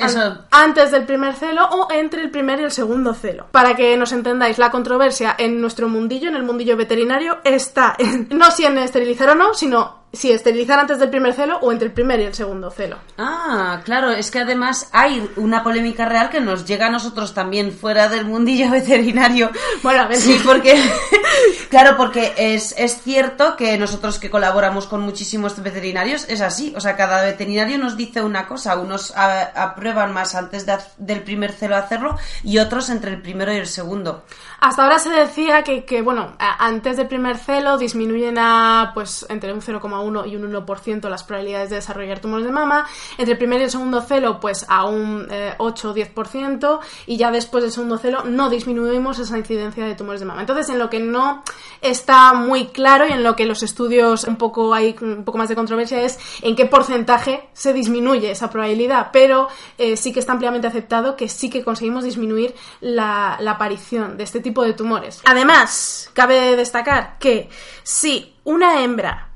antes 0.52 0.92
del 0.92 1.06
primer 1.06 1.36
celo 1.36 1.66
o 1.66 1.92
entre 1.92 2.22
el 2.22 2.30
primer 2.30 2.60
y 2.60 2.64
el 2.64 2.72
segundo 2.72 3.14
celo. 3.14 3.48
Para 3.52 3.76
que 3.76 3.96
nos 3.98 4.12
entendáis, 4.12 4.58
la 4.58 4.72
controversia 4.72 5.36
en 5.38 5.62
nuestro 5.62 5.88
mundillo, 5.90 6.30
en 6.30 6.36
el 6.36 6.44
mundillo 6.44 6.78
veterinario, 6.78 7.40
está 7.44 7.96
en, 7.98 8.28
no 8.32 8.52
si 8.52 8.66
en 8.66 8.78
esterilizar 8.78 9.30
o 9.30 9.36
no, 9.36 9.54
sino 9.54 9.99
si 10.12 10.32
esterilizar 10.32 10.80
antes 10.80 10.98
del 10.98 11.10
primer 11.10 11.34
celo 11.34 11.60
o 11.62 11.72
entre 11.72 11.88
el 11.88 11.94
primer 11.94 12.20
y 12.20 12.24
el 12.24 12.34
segundo 12.34 12.72
celo. 12.72 12.98
Ah, 13.18 13.82
claro, 13.84 14.12
es 14.12 14.32
que 14.32 14.40
además 14.40 14.90
hay 14.92 15.30
una 15.36 15.64
polémica 15.64 16.06
real 16.06 16.30
que 16.30 16.42
nos 16.42 16.66
llega 16.66 16.88
a 16.88 16.90
nosotros 16.90 17.34
también 17.36 17.72
fuera 17.72 18.10
del 18.10 18.26
mundillo 18.26 18.72
veterinario. 18.72 19.52
Bueno, 19.84 20.02
a 20.02 20.08
ver. 20.08 20.18
Sí, 20.18 20.40
porque, 20.44 20.82
claro, 21.70 21.96
porque 21.96 22.34
es, 22.38 22.74
es 22.78 23.02
cierto 23.04 23.56
que 23.56 23.78
nosotros 23.78 24.18
que 24.18 24.32
colaboramos 24.32 24.88
con 24.88 25.02
muchísimos 25.02 25.62
veterinarios 25.62 26.26
es 26.28 26.42
así. 26.42 26.74
O 26.76 26.82
sea, 26.82 26.96
cada 26.96 27.24
veterinario 27.24 27.78
nos 27.78 27.96
dice 27.96 28.24
una 28.24 28.48
cosa. 28.48 28.78
Unos 28.78 29.16
a, 29.16 29.42
aprueban 29.64 30.12
más 30.12 30.34
antes 30.34 30.66
de, 30.66 30.76
del 30.98 31.22
primer 31.22 31.52
celo 31.52 31.76
hacerlo 31.76 32.18
y 32.44 32.58
otros 32.58 32.90
entre 32.90 33.12
el 33.12 33.22
primero 33.22 33.54
y 33.54 33.58
el 33.58 33.68
segundo. 33.68 34.24
Hasta 34.60 34.84
ahora 34.84 34.98
se 34.98 35.10
decía 35.10 35.64
que, 35.64 35.86
que 35.86 36.02
bueno, 36.02 36.36
antes 36.40 36.98
del 36.98 37.08
primer 37.08 37.38
celo 37.38 37.78
disminuyen 37.78 38.38
a, 38.40 38.92
pues, 38.94 39.26
entre 39.30 39.54
un 39.54 39.62
0,1 39.62 39.99
y 40.26 40.36
un 40.36 40.52
1% 40.52 41.10
las 41.10 41.24
probabilidades 41.24 41.70
de 41.70 41.78
desarrollar 41.78 42.20
tumores 42.20 42.46
de 42.46 42.52
mama. 42.52 42.88
Entre 43.18 43.34
el 43.34 43.38
primer 43.38 43.62
y 43.62 43.64
el 43.66 43.72
segundo 43.72 44.02
celo, 44.02 44.40
pues, 44.40 44.66
a 44.68 44.86
un 44.86 45.28
eh, 45.30 45.54
8 45.58 45.92
o 45.92 45.96
10%. 45.96 46.80
Y 47.08 47.18
ya 47.18 47.32
después 47.32 47.64
del 47.64 47.72
segundo 47.72 47.98
celo 47.98 48.24
no 48.24 48.50
disminuimos 48.50 49.20
esa 49.20 49.38
incidencia 49.38 49.86
de 49.86 49.96
tumores 49.96 50.20
de 50.20 50.26
mama. 50.26 50.42
Entonces, 50.42 50.70
en 50.70 50.80
lo 50.80 50.90
que 50.90 51.00
no 51.00 51.44
está 51.82 52.34
muy 52.34 52.68
claro 52.68 53.08
y 53.08 53.12
en 53.12 53.24
lo 53.24 53.36
que 53.36 53.46
los 53.46 53.64
estudios 53.64 54.24
un 54.26 54.36
poco 54.36 54.74
hay 54.74 54.96
un 55.02 55.24
poco 55.24 55.38
más 55.38 55.50
de 55.50 55.56
controversia 55.56 56.02
es 56.02 56.20
en 56.42 56.56
qué 56.56 56.66
porcentaje 56.66 57.50
se 57.54 57.74
disminuye 57.74 58.32
esa 58.32 58.50
probabilidad. 58.50 59.10
Pero 59.12 59.48
eh, 59.78 59.98
sí 59.98 60.12
que 60.14 60.20
está 60.20 60.34
ampliamente 60.34 60.68
aceptado 60.68 61.16
que 61.16 61.30
sí 61.30 61.50
que 61.50 61.64
conseguimos 61.64 62.04
disminuir 62.04 62.56
la, 62.82 63.38
aparición 63.50 64.18
de 64.18 64.24
este 64.24 64.40
tipo 64.40 64.64
de 64.64 64.74
tumores. 64.74 65.22
Además, 65.26 66.10
cabe 66.14 66.56
destacar 66.56 67.18
que 67.20 67.50
si 67.84 68.36
una 68.44 68.84
hembra 68.84 69.29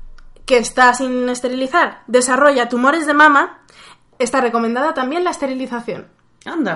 que 0.46 0.58
está 0.58 0.92
sin 0.94 1.28
esterilizar 1.28 2.02
desarrolla 2.06 2.68
tumores 2.68 3.06
de 3.06 3.14
mama, 3.14 3.62
está 4.18 4.40
recomendada 4.40 4.94
también 4.94 5.24
la 5.24 5.30
esterilización. 5.30 6.13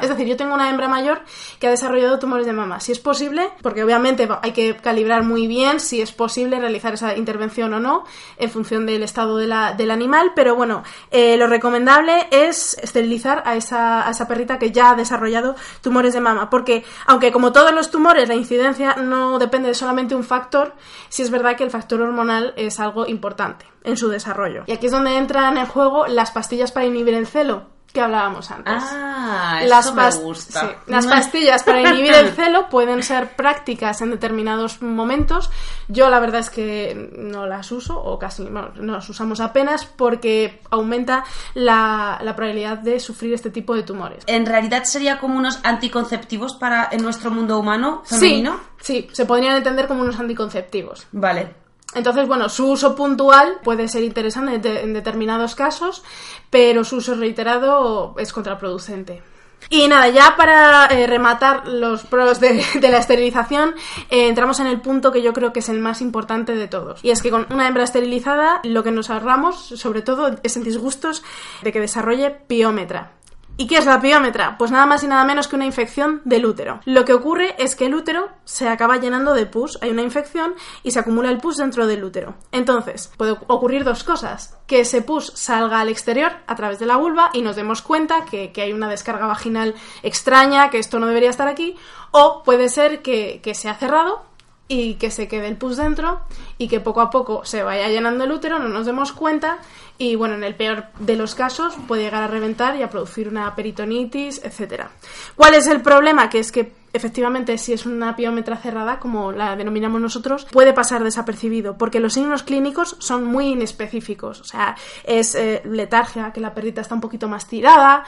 Es 0.00 0.08
decir, 0.08 0.26
yo 0.26 0.36
tengo 0.36 0.54
una 0.54 0.70
hembra 0.70 0.88
mayor 0.88 1.20
que 1.58 1.66
ha 1.66 1.70
desarrollado 1.70 2.18
tumores 2.18 2.46
de 2.46 2.54
mama. 2.54 2.80
Si 2.80 2.90
es 2.90 2.98
posible, 2.98 3.50
porque 3.60 3.84
obviamente 3.84 4.26
hay 4.42 4.52
que 4.52 4.76
calibrar 4.76 5.24
muy 5.24 5.46
bien 5.46 5.78
si 5.78 6.00
es 6.00 6.10
posible 6.12 6.58
realizar 6.58 6.94
esa 6.94 7.16
intervención 7.16 7.74
o 7.74 7.80
no, 7.80 8.04
en 8.38 8.50
función 8.50 8.86
del 8.86 9.02
estado 9.02 9.36
de 9.36 9.46
la, 9.46 9.74
del 9.74 9.90
animal, 9.90 10.32
pero 10.34 10.56
bueno, 10.56 10.84
eh, 11.10 11.36
lo 11.36 11.48
recomendable 11.48 12.28
es 12.30 12.78
esterilizar 12.82 13.42
a 13.44 13.56
esa, 13.56 14.26
perrita 14.26 14.58
que 14.58 14.72
ya 14.72 14.90
ha 14.90 14.94
desarrollado 14.94 15.54
tumores 15.82 16.14
de 16.14 16.20
mama, 16.20 16.48
porque 16.48 16.84
aunque 17.06 17.30
como 17.30 17.52
todos 17.52 17.72
los 17.72 17.90
tumores 17.90 18.28
la 18.28 18.34
incidencia 18.34 18.96
no 18.96 19.38
depende 19.38 19.68
de 19.68 19.74
solamente 19.74 20.14
un 20.14 20.24
factor, 20.24 20.74
sí 21.10 21.22
es 21.22 21.30
verdad 21.30 21.56
que 21.56 21.64
el 21.64 21.70
factor 21.70 22.00
hormonal 22.00 22.54
es 22.56 22.80
algo 22.80 23.06
importante 23.06 23.66
en 23.84 23.96
su 23.96 24.08
desarrollo. 24.08 24.64
Y 24.66 24.72
aquí 24.72 24.86
es 24.86 24.92
donde 24.92 25.16
entran 25.16 25.58
en 25.58 25.66
juego 25.66 26.06
las 26.06 26.30
pastillas 26.30 26.72
para 26.72 26.86
inhibir 26.86 27.14
el 27.14 27.26
celo 27.26 27.77
que 27.98 28.04
hablábamos 28.04 28.48
antes. 28.52 28.84
Ah, 28.92 29.60
las, 29.66 29.86
eso 29.86 29.94
me 29.94 30.08
gusta. 30.24 30.60
sí, 30.60 30.66
las 30.86 31.04
pastillas 31.04 31.64
para 31.64 31.80
inhibir 31.80 32.12
el 32.12 32.30
celo 32.36 32.68
pueden 32.68 33.02
ser 33.02 33.34
prácticas 33.34 34.00
en 34.02 34.12
determinados 34.12 34.80
momentos. 34.82 35.50
Yo 35.88 36.08
la 36.08 36.20
verdad 36.20 36.38
es 36.40 36.48
que 36.48 37.10
no 37.16 37.46
las 37.46 37.72
uso 37.72 38.00
o 38.00 38.16
casi 38.16 38.44
no 38.44 38.70
las 38.76 39.08
usamos 39.08 39.40
apenas 39.40 39.84
porque 39.84 40.60
aumenta 40.70 41.24
la, 41.54 42.20
la, 42.22 42.36
probabilidad 42.36 42.78
de 42.78 43.00
sufrir 43.00 43.34
este 43.34 43.50
tipo 43.50 43.74
de 43.74 43.82
tumores. 43.82 44.22
En 44.28 44.46
realidad 44.46 44.84
sería 44.84 45.18
como 45.18 45.36
unos 45.36 45.58
anticonceptivos 45.64 46.54
para 46.54 46.88
en 46.92 47.02
nuestro 47.02 47.32
mundo 47.32 47.58
humano 47.58 48.02
femenino. 48.04 48.60
Sí, 48.80 49.08
sí, 49.08 49.08
se 49.12 49.26
podrían 49.26 49.56
entender 49.56 49.88
como 49.88 50.02
unos 50.02 50.20
anticonceptivos. 50.20 51.08
Vale. 51.10 51.67
Entonces, 51.98 52.26
bueno, 52.26 52.48
su 52.48 52.70
uso 52.70 52.94
puntual 52.94 53.58
puede 53.62 53.88
ser 53.88 54.02
interesante 54.04 54.80
en 54.82 54.92
determinados 54.92 55.54
casos, 55.54 56.02
pero 56.50 56.84
su 56.84 56.96
uso 56.96 57.14
reiterado 57.14 58.14
es 58.18 58.32
contraproducente. 58.32 59.22
Y 59.70 59.86
nada, 59.86 60.08
ya 60.08 60.34
para 60.36 60.86
eh, 60.86 61.06
rematar 61.06 61.68
los 61.68 62.04
pros 62.04 62.40
de, 62.40 62.64
la 62.80 62.98
esterilización, 62.98 63.74
eh, 64.10 64.28
entramos 64.28 64.60
en 64.60 64.66
el 64.66 64.80
punto 64.80 65.12
que 65.12 65.22
yo 65.22 65.32
creo 65.32 65.52
que 65.52 65.60
es 65.60 65.68
el 65.68 65.80
más 65.80 66.00
importante 66.00 66.54
de 66.54 66.68
todos. 66.68 67.04
Y 67.04 67.10
es 67.10 67.22
que 67.22 67.30
con 67.30 67.46
una 67.50 67.66
hembra 67.66 67.84
esterilizada, 67.84 68.60
lo 68.64 68.82
que 68.82 68.90
nos 68.90 69.10
ahorramos, 69.10 69.56
sobre 69.58 70.02
todo, 70.02 70.36
es 70.42 70.56
en 70.56 70.64
disgustos 70.64 71.22
de 71.62 71.72
que 71.72 71.80
desarrolle 71.80 72.30
piómetra. 72.30 73.17
¿Y 73.60 73.66
qué 73.66 73.76
es 73.76 73.86
la 73.86 74.00
piómetra? 74.00 74.56
Pues 74.56 74.70
nada 74.70 74.86
más 74.86 75.02
y 75.02 75.08
nada 75.08 75.24
menos 75.24 75.48
que 75.48 75.56
una 75.56 75.66
infección 75.66 76.22
del 76.24 76.46
útero. 76.46 76.78
Lo 76.84 77.04
que 77.04 77.12
ocurre 77.12 77.56
es 77.58 77.74
que 77.74 77.86
el 77.86 77.94
útero 77.96 78.28
se 78.44 78.68
acaba 78.68 78.98
llenando 78.98 79.34
de 79.34 79.46
pus, 79.46 79.80
hay 79.82 79.90
una 79.90 80.02
infección 80.02 80.54
y 80.84 80.92
se 80.92 81.00
acumula 81.00 81.28
el 81.28 81.38
pus 81.38 81.56
dentro 81.56 81.88
del 81.88 82.04
útero. 82.04 82.36
Entonces, 82.52 83.10
puede 83.16 83.32
ocurrir 83.32 83.82
dos 83.82 84.04
cosas. 84.04 84.56
Que 84.68 84.80
ese 84.80 85.02
pus 85.02 85.32
salga 85.34 85.80
al 85.80 85.88
exterior 85.88 86.30
a 86.46 86.54
través 86.54 86.78
de 86.78 86.86
la 86.86 86.98
vulva 86.98 87.30
y 87.32 87.42
nos 87.42 87.56
demos 87.56 87.82
cuenta 87.82 88.24
que, 88.26 88.52
hay 88.56 88.72
una 88.72 88.88
descarga 88.88 89.26
vaginal 89.26 89.74
extraña, 90.04 90.70
que 90.70 90.78
esto 90.78 91.00
no 91.00 91.08
debería 91.08 91.30
estar 91.30 91.48
aquí, 91.48 91.76
o 92.12 92.44
puede 92.44 92.68
ser 92.68 93.02
que, 93.02 93.40
que 93.42 93.56
se 93.56 93.68
ha 93.68 93.74
cerrado 93.74 94.22
y 94.68 94.94
que 94.94 95.10
se 95.10 95.26
quede 95.28 95.48
el 95.48 95.56
pus 95.56 95.78
dentro 95.78 96.20
y 96.58 96.68
que 96.68 96.78
poco 96.78 97.00
a 97.00 97.10
poco 97.10 97.44
se 97.44 97.62
vaya 97.62 97.88
llenando 97.88 98.24
el 98.24 98.32
útero, 98.32 98.58
no 98.58 98.68
nos 98.68 98.86
demos 98.86 99.12
cuenta 99.12 99.58
y 99.96 100.14
bueno, 100.14 100.34
en 100.34 100.44
el 100.44 100.54
peor 100.54 100.84
de 101.00 101.16
los 101.16 101.34
casos 101.34 101.74
puede 101.88 102.02
llegar 102.02 102.22
a 102.22 102.28
reventar 102.28 102.76
y 102.76 102.82
a 102.82 102.90
producir 102.90 103.28
una 103.28 103.54
peritonitis, 103.56 104.40
etcétera. 104.44 104.90
¿Cuál 105.34 105.54
es 105.54 105.66
el 105.66 105.80
problema? 105.80 106.28
Que 106.28 106.38
es 106.38 106.52
que 106.52 106.72
efectivamente 106.92 107.58
si 107.58 107.72
es 107.72 107.86
una 107.86 108.14
piómetra 108.14 108.56
cerrada, 108.56 108.98
como 109.00 109.32
la 109.32 109.56
denominamos 109.56 110.00
nosotros, 110.00 110.46
puede 110.52 110.72
pasar 110.72 111.02
desapercibido, 111.02 111.76
porque 111.76 111.98
los 111.98 112.12
signos 112.12 112.42
clínicos 112.42 112.96
son 113.00 113.24
muy 113.24 113.48
inespecíficos. 113.48 114.40
O 114.40 114.44
sea, 114.44 114.76
es 115.04 115.34
eh, 115.34 115.62
letargia, 115.64 116.32
que 116.32 116.40
la 116.40 116.54
perrita 116.54 116.80
está 116.80 116.94
un 116.94 117.00
poquito 117.00 117.26
más 117.26 117.48
tirada, 117.48 118.04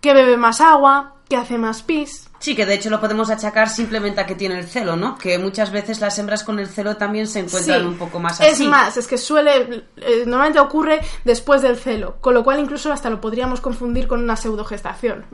que 0.00 0.14
bebe 0.14 0.36
más 0.36 0.60
agua, 0.60 1.14
que 1.28 1.36
hace 1.36 1.58
más 1.58 1.82
pis. 1.82 2.28
Sí, 2.42 2.56
que 2.56 2.66
de 2.66 2.74
hecho 2.74 2.90
lo 2.90 3.00
podemos 3.00 3.30
achacar 3.30 3.68
simplemente 3.70 4.20
a 4.20 4.26
que 4.26 4.34
tiene 4.34 4.58
el 4.58 4.66
celo, 4.66 4.96
¿no? 4.96 5.16
Que 5.16 5.38
muchas 5.38 5.70
veces 5.70 6.00
las 6.00 6.18
hembras 6.18 6.42
con 6.42 6.58
el 6.58 6.66
celo 6.66 6.96
también 6.96 7.28
se 7.28 7.38
encuentran 7.38 7.80
Sí. 7.82 7.86
un 7.86 7.96
poco 7.96 8.18
más 8.18 8.40
así. 8.40 8.50
Es 8.50 8.60
más, 8.68 8.96
es 8.96 9.06
que 9.06 9.16
suele, 9.16 9.84
eh, 9.98 10.24
normalmente 10.26 10.58
ocurre 10.58 11.00
después 11.22 11.62
del 11.62 11.76
celo, 11.76 12.16
con 12.20 12.34
lo 12.34 12.42
cual 12.42 12.58
incluso 12.58 12.92
hasta 12.92 13.10
lo 13.10 13.20
podríamos 13.20 13.60
confundir 13.60 14.08
con 14.08 14.20
una 14.20 14.34
pseudogestación. 14.34 15.24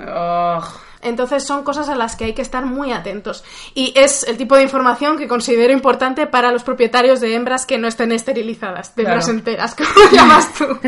Entonces 1.01 1.45
son 1.45 1.63
cosas 1.63 1.89
a 1.89 1.95
las 1.95 2.15
que 2.15 2.27
hay 2.27 2.35
que 2.35 2.43
estar 2.43 2.67
muy 2.67 2.93
atentos. 2.93 3.43
Y 3.75 3.95
es 3.97 4.25
el 4.25 4.37
tipo 4.37 4.57
de 4.57 4.65
información 4.65 5.17
que 5.17 5.29
considero 5.29 5.73
importante 5.73 6.27
para 6.27 6.53
los 6.53 6.63
propietarios 6.63 7.21
de 7.23 7.35
hembras 7.35 7.65
que 7.65 7.79
no 7.79 7.89
estén 7.89 8.13
esterilizadas, 8.13 8.95
de 8.97 9.05
hembras 9.05 9.29
enteras, 9.31 9.75
como 9.77 10.11
llamas 10.13 10.53
tú. 10.53 10.67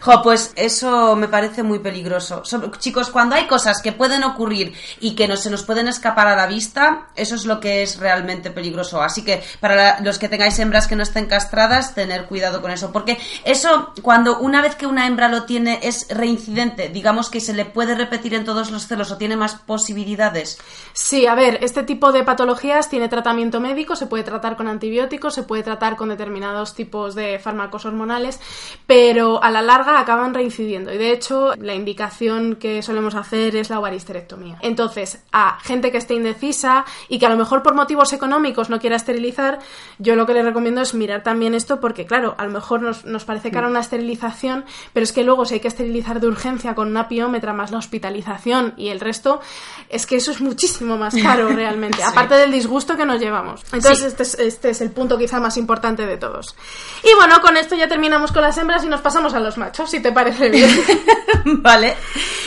Jo, 0.00 0.22
pues 0.22 0.52
eso 0.56 1.14
me 1.14 1.28
parece 1.28 1.62
muy 1.62 1.78
peligroso. 1.78 2.42
So- 2.44 2.70
chicos, 2.78 3.10
cuando 3.10 3.34
hay 3.34 3.46
cosas 3.46 3.82
que 3.82 3.92
pueden 3.92 4.24
ocurrir 4.24 4.72
y 4.98 5.14
que 5.14 5.28
no 5.28 5.36
se 5.36 5.50
nos 5.50 5.62
pueden 5.62 5.88
escapar 5.88 6.26
a 6.26 6.36
la 6.36 6.46
vista, 6.46 7.08
eso 7.16 7.34
es 7.34 7.44
lo 7.44 7.60
que 7.60 7.82
es 7.82 7.98
realmente 7.98 8.50
peligroso. 8.50 9.02
Así 9.02 9.22
que 9.24 9.42
para 9.60 10.00
los 10.00 10.18
que 10.18 10.28
tengáis 10.30 10.58
hembras 10.58 10.86
que 10.86 10.96
no 10.96 11.02
estén 11.02 11.26
castradas, 11.26 11.94
tener 11.94 12.24
cuidado 12.24 12.62
con 12.62 12.70
eso. 12.70 12.92
Porque 12.92 13.18
eso, 13.44 13.92
cuando 14.00 14.38
una 14.38 14.62
vez 14.62 14.74
que 14.74 14.86
una 14.86 15.06
hembra 15.06 15.28
lo 15.28 15.44
tiene, 15.44 15.80
es 15.82 16.06
reincidente. 16.08 16.88
Digamos 16.88 17.28
que 17.28 17.40
se 17.40 17.52
le 17.52 17.66
puede 17.66 17.94
repetir 17.94 18.32
en 18.34 18.44
todos 18.44 18.70
los 18.70 18.86
celos 18.86 19.10
o 19.10 19.18
tiene 19.18 19.36
más 19.36 19.54
posibilidades. 19.54 20.58
Sí, 20.94 21.26
a 21.26 21.34
ver, 21.34 21.58
este 21.62 21.82
tipo 21.82 22.12
de 22.12 22.24
patologías 22.24 22.88
tiene 22.88 23.08
tratamiento 23.08 23.60
médico, 23.60 23.96
se 23.96 24.06
puede 24.06 24.24
tratar 24.24 24.56
con 24.56 24.66
antibióticos, 24.66 25.34
se 25.34 25.42
puede 25.42 25.62
tratar 25.62 25.96
con 25.96 26.08
determinados 26.08 26.74
tipos 26.74 27.14
de 27.14 27.38
fármacos 27.38 27.84
hormonales, 27.84 28.40
pero 28.86 29.42
a 29.42 29.50
la 29.50 29.60
larga 29.60 29.89
acaban 29.98 30.34
reincidiendo. 30.34 30.92
Y 30.92 30.98
de 30.98 31.12
hecho, 31.12 31.54
la 31.56 31.74
indicación 31.74 32.56
que 32.56 32.82
solemos 32.82 33.14
hacer 33.14 33.56
es 33.56 33.70
la 33.70 33.78
ovaristerectomía. 33.78 34.58
Entonces, 34.60 35.22
a 35.32 35.58
gente 35.62 35.90
que 35.90 35.98
esté 35.98 36.14
indecisa 36.14 36.84
y 37.08 37.18
que 37.18 37.26
a 37.26 37.28
lo 37.30 37.36
mejor 37.36 37.62
por 37.62 37.74
motivos 37.74 38.12
económicos 38.12 38.70
no 38.70 38.78
quiera 38.78 38.96
esterilizar, 38.96 39.58
yo 39.98 40.14
lo 40.16 40.26
que 40.26 40.34
les 40.34 40.44
recomiendo 40.44 40.80
es 40.80 40.94
mirar 40.94 41.22
también 41.22 41.54
esto 41.54 41.80
porque, 41.80 42.06
claro, 42.06 42.34
a 42.38 42.44
lo 42.44 42.50
mejor 42.50 42.82
nos, 42.82 43.04
nos 43.04 43.24
parece 43.24 43.50
cara 43.50 43.66
una 43.66 43.80
esterilización, 43.80 44.64
pero 44.92 45.04
es 45.04 45.12
que 45.12 45.24
luego 45.24 45.44
si 45.44 45.54
hay 45.54 45.60
que 45.60 45.68
esterilizar 45.68 46.20
de 46.20 46.26
urgencia 46.28 46.74
con 46.74 46.88
una 46.88 47.08
piómetra 47.08 47.52
más 47.52 47.70
la 47.70 47.78
hospitalización 47.78 48.74
y 48.76 48.88
el 48.88 49.00
resto, 49.00 49.40
es 49.88 50.06
que 50.06 50.16
eso 50.16 50.30
es 50.30 50.40
muchísimo 50.40 50.96
más 50.96 51.14
caro 51.14 51.48
realmente, 51.54 52.02
aparte 52.02 52.34
del 52.34 52.52
disgusto 52.52 52.96
que 52.96 53.06
nos 53.06 53.20
llevamos. 53.20 53.62
Entonces 53.72 54.00
Sí. 54.00 54.06
este, 54.06 54.22
es, 54.22 54.34
este 54.38 54.70
es 54.70 54.80
el 54.80 54.90
punto 54.90 55.18
quizá 55.18 55.40
más 55.40 55.56
importante 55.56 56.06
de 56.06 56.16
todos. 56.16 56.54
Y 57.02 57.14
bueno, 57.16 57.40
con 57.40 57.56
esto 57.56 57.74
ya 57.74 57.88
terminamos 57.88 58.32
con 58.32 58.42
las 58.42 58.56
hembras 58.58 58.84
y 58.84 58.88
nos 58.88 59.00
pasamos 59.00 59.34
a 59.34 59.40
los 59.40 59.58
machos, 59.58 59.79
si 59.86 60.00
te 60.00 60.12
parece 60.12 60.48
bien. 60.48 60.70
vale. 61.44 61.96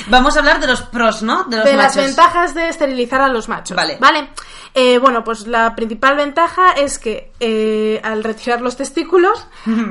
Vamos 0.07 0.35
a 0.35 0.39
hablar 0.39 0.59
de 0.59 0.67
los 0.67 0.81
pros, 0.83 1.23
¿no? 1.23 1.45
De 1.45 1.57
los 1.57 1.65
de 1.65 1.73
las 1.73 1.95
ventajas 1.95 2.53
de 2.53 2.69
esterilizar 2.69 3.21
a 3.21 3.27
los 3.27 3.49
machos. 3.49 3.75
Vale. 3.75 3.97
Vale. 3.99 4.29
Eh, 4.73 4.97
bueno, 4.97 5.23
pues 5.23 5.47
la 5.47 5.75
principal 5.75 6.15
ventaja 6.15 6.71
es 6.71 6.97
que 6.97 7.31
eh, 7.45 7.99
al 8.03 8.23
retirar 8.23 8.61
los 8.61 8.77
testículos 8.77 9.45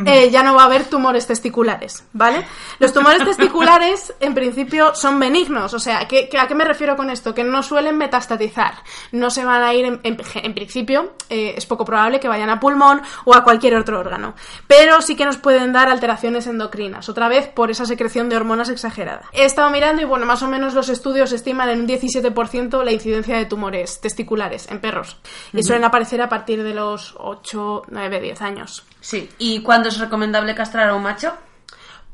eh, 0.06 0.30
ya 0.30 0.42
no 0.42 0.54
va 0.54 0.62
a 0.62 0.64
haber 0.64 0.84
tumores 0.84 1.26
testiculares, 1.26 2.04
¿vale? 2.14 2.46
Los 2.78 2.94
tumores 2.94 3.22
testiculares 3.24 4.14
en 4.20 4.32
principio 4.34 4.94
son 4.94 5.20
benignos, 5.20 5.74
o 5.74 5.78
sea, 5.78 6.08
¿qué- 6.08 6.28
qué- 6.30 6.38
¿a 6.38 6.46
qué 6.48 6.54
me 6.54 6.64
refiero 6.64 6.96
con 6.96 7.10
esto? 7.10 7.34
Que 7.34 7.44
no 7.44 7.62
suelen 7.62 7.98
metastatizar, 7.98 8.74
no 9.12 9.28
se 9.30 9.44
van 9.44 9.62
a 9.62 9.74
ir 9.74 9.84
en, 9.84 10.00
en- 10.02 10.16
en 10.42 10.54
principio, 10.54 11.12
eh, 11.28 11.52
es 11.56 11.66
poco 11.66 11.84
probable 11.84 12.20
que 12.20 12.28
vayan 12.28 12.48
a 12.48 12.58
pulmón 12.58 13.02
o 13.26 13.34
a 13.34 13.44
cualquier 13.44 13.76
otro 13.76 14.00
órgano, 14.00 14.34
pero 14.66 15.02
sí 15.02 15.14
que 15.14 15.26
nos 15.26 15.36
pueden 15.36 15.72
dar 15.74 15.88
alteraciones 15.90 16.46
endocrinas, 16.46 17.08
otra 17.10 17.28
vez 17.28 17.48
por 17.48 17.70
esa 17.70 17.84
secreción 17.84 18.30
de 18.30 18.36
hormonas 18.36 18.70
exagerada. 18.70 19.28
He 19.32 19.44
estado 19.44 19.70
mirando 19.70 20.00
y 20.00 20.06
bueno, 20.06 20.24
más 20.24 20.42
o 20.42 20.48
menos 20.48 20.72
los 20.72 20.88
estudios 20.88 21.32
estiman 21.32 21.68
en 21.68 21.80
un 21.80 21.86
17% 21.86 22.82
la 22.82 22.92
incidencia 22.92 23.36
de 23.36 23.44
tumores 23.44 24.00
testiculares 24.00 24.70
en 24.70 24.80
perros 24.80 25.18
y 25.52 25.62
suelen 25.62 25.84
aparecer 25.84 26.22
a 26.22 26.28
partir 26.28 26.62
de 26.62 26.72
los 26.74 27.14
8, 27.18 27.41
9, 27.88 28.20
10 28.20 28.42
años. 28.42 28.85
Sí. 29.00 29.28
¿Y 29.38 29.62
cuándo 29.62 29.88
es 29.88 29.98
recomendable 29.98 30.55
castrar 30.55 30.88
a 30.88 30.94
un 30.94 31.02
macho? 31.02 31.33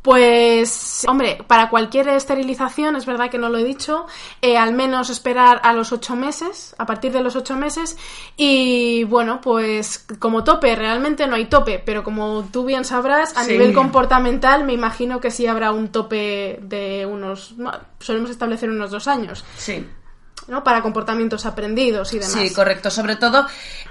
Pues, 0.01 1.05
hombre, 1.09 1.39
para 1.47 1.69
cualquier 1.69 2.09
esterilización, 2.09 2.95
es 2.97 3.05
verdad 3.05 3.29
que 3.29 3.37
no 3.37 3.49
lo 3.49 3.59
he 3.59 3.65
dicho, 3.65 4.07
eh, 4.41 4.57
al 4.57 4.73
menos 4.73 5.11
esperar 5.11 5.61
a 5.65 5.73
los 5.73 5.93
ocho 5.93 6.15
meses, 6.15 6.75
a 6.79 6.87
partir 6.87 7.13
de 7.13 7.21
los 7.21 7.35
ocho 7.35 7.57
meses, 7.57 7.99
y 8.37 9.03
bueno, 9.05 9.41
pues 9.43 10.07
como 10.21 10.45
tope, 10.45 10.75
realmente 10.77 11.27
no 11.27 11.35
hay 11.35 11.47
tope, 11.47 11.83
pero 11.85 12.05
como 12.05 12.45
tú 12.51 12.65
bien 12.65 12.85
sabrás, 12.85 13.37
a 13.37 13.43
Sí. 13.45 13.53
nivel 13.53 13.75
comportamental 13.75 14.65
me 14.65 14.73
imagino 14.73 15.21
que 15.21 15.33
sí 15.33 15.47
habrá 15.49 15.73
un 15.73 15.89
tope 15.89 16.61
de 16.63 17.05
unos, 17.05 17.59
no, 17.59 17.73
solemos 17.99 18.31
establecer 18.31 18.71
unos 18.71 18.91
dos 18.93 19.09
años, 19.09 19.45
Sí. 19.57 19.85
¿No? 20.49 20.65
Para 20.65 20.83
comportamientos 20.83 21.47
aprendidos 21.47 22.13
y 22.13 22.19
demás. 22.19 22.33
Sí, 22.33 22.53
correcto. 22.53 22.91
Sobre 22.91 23.17
todo 23.17 23.47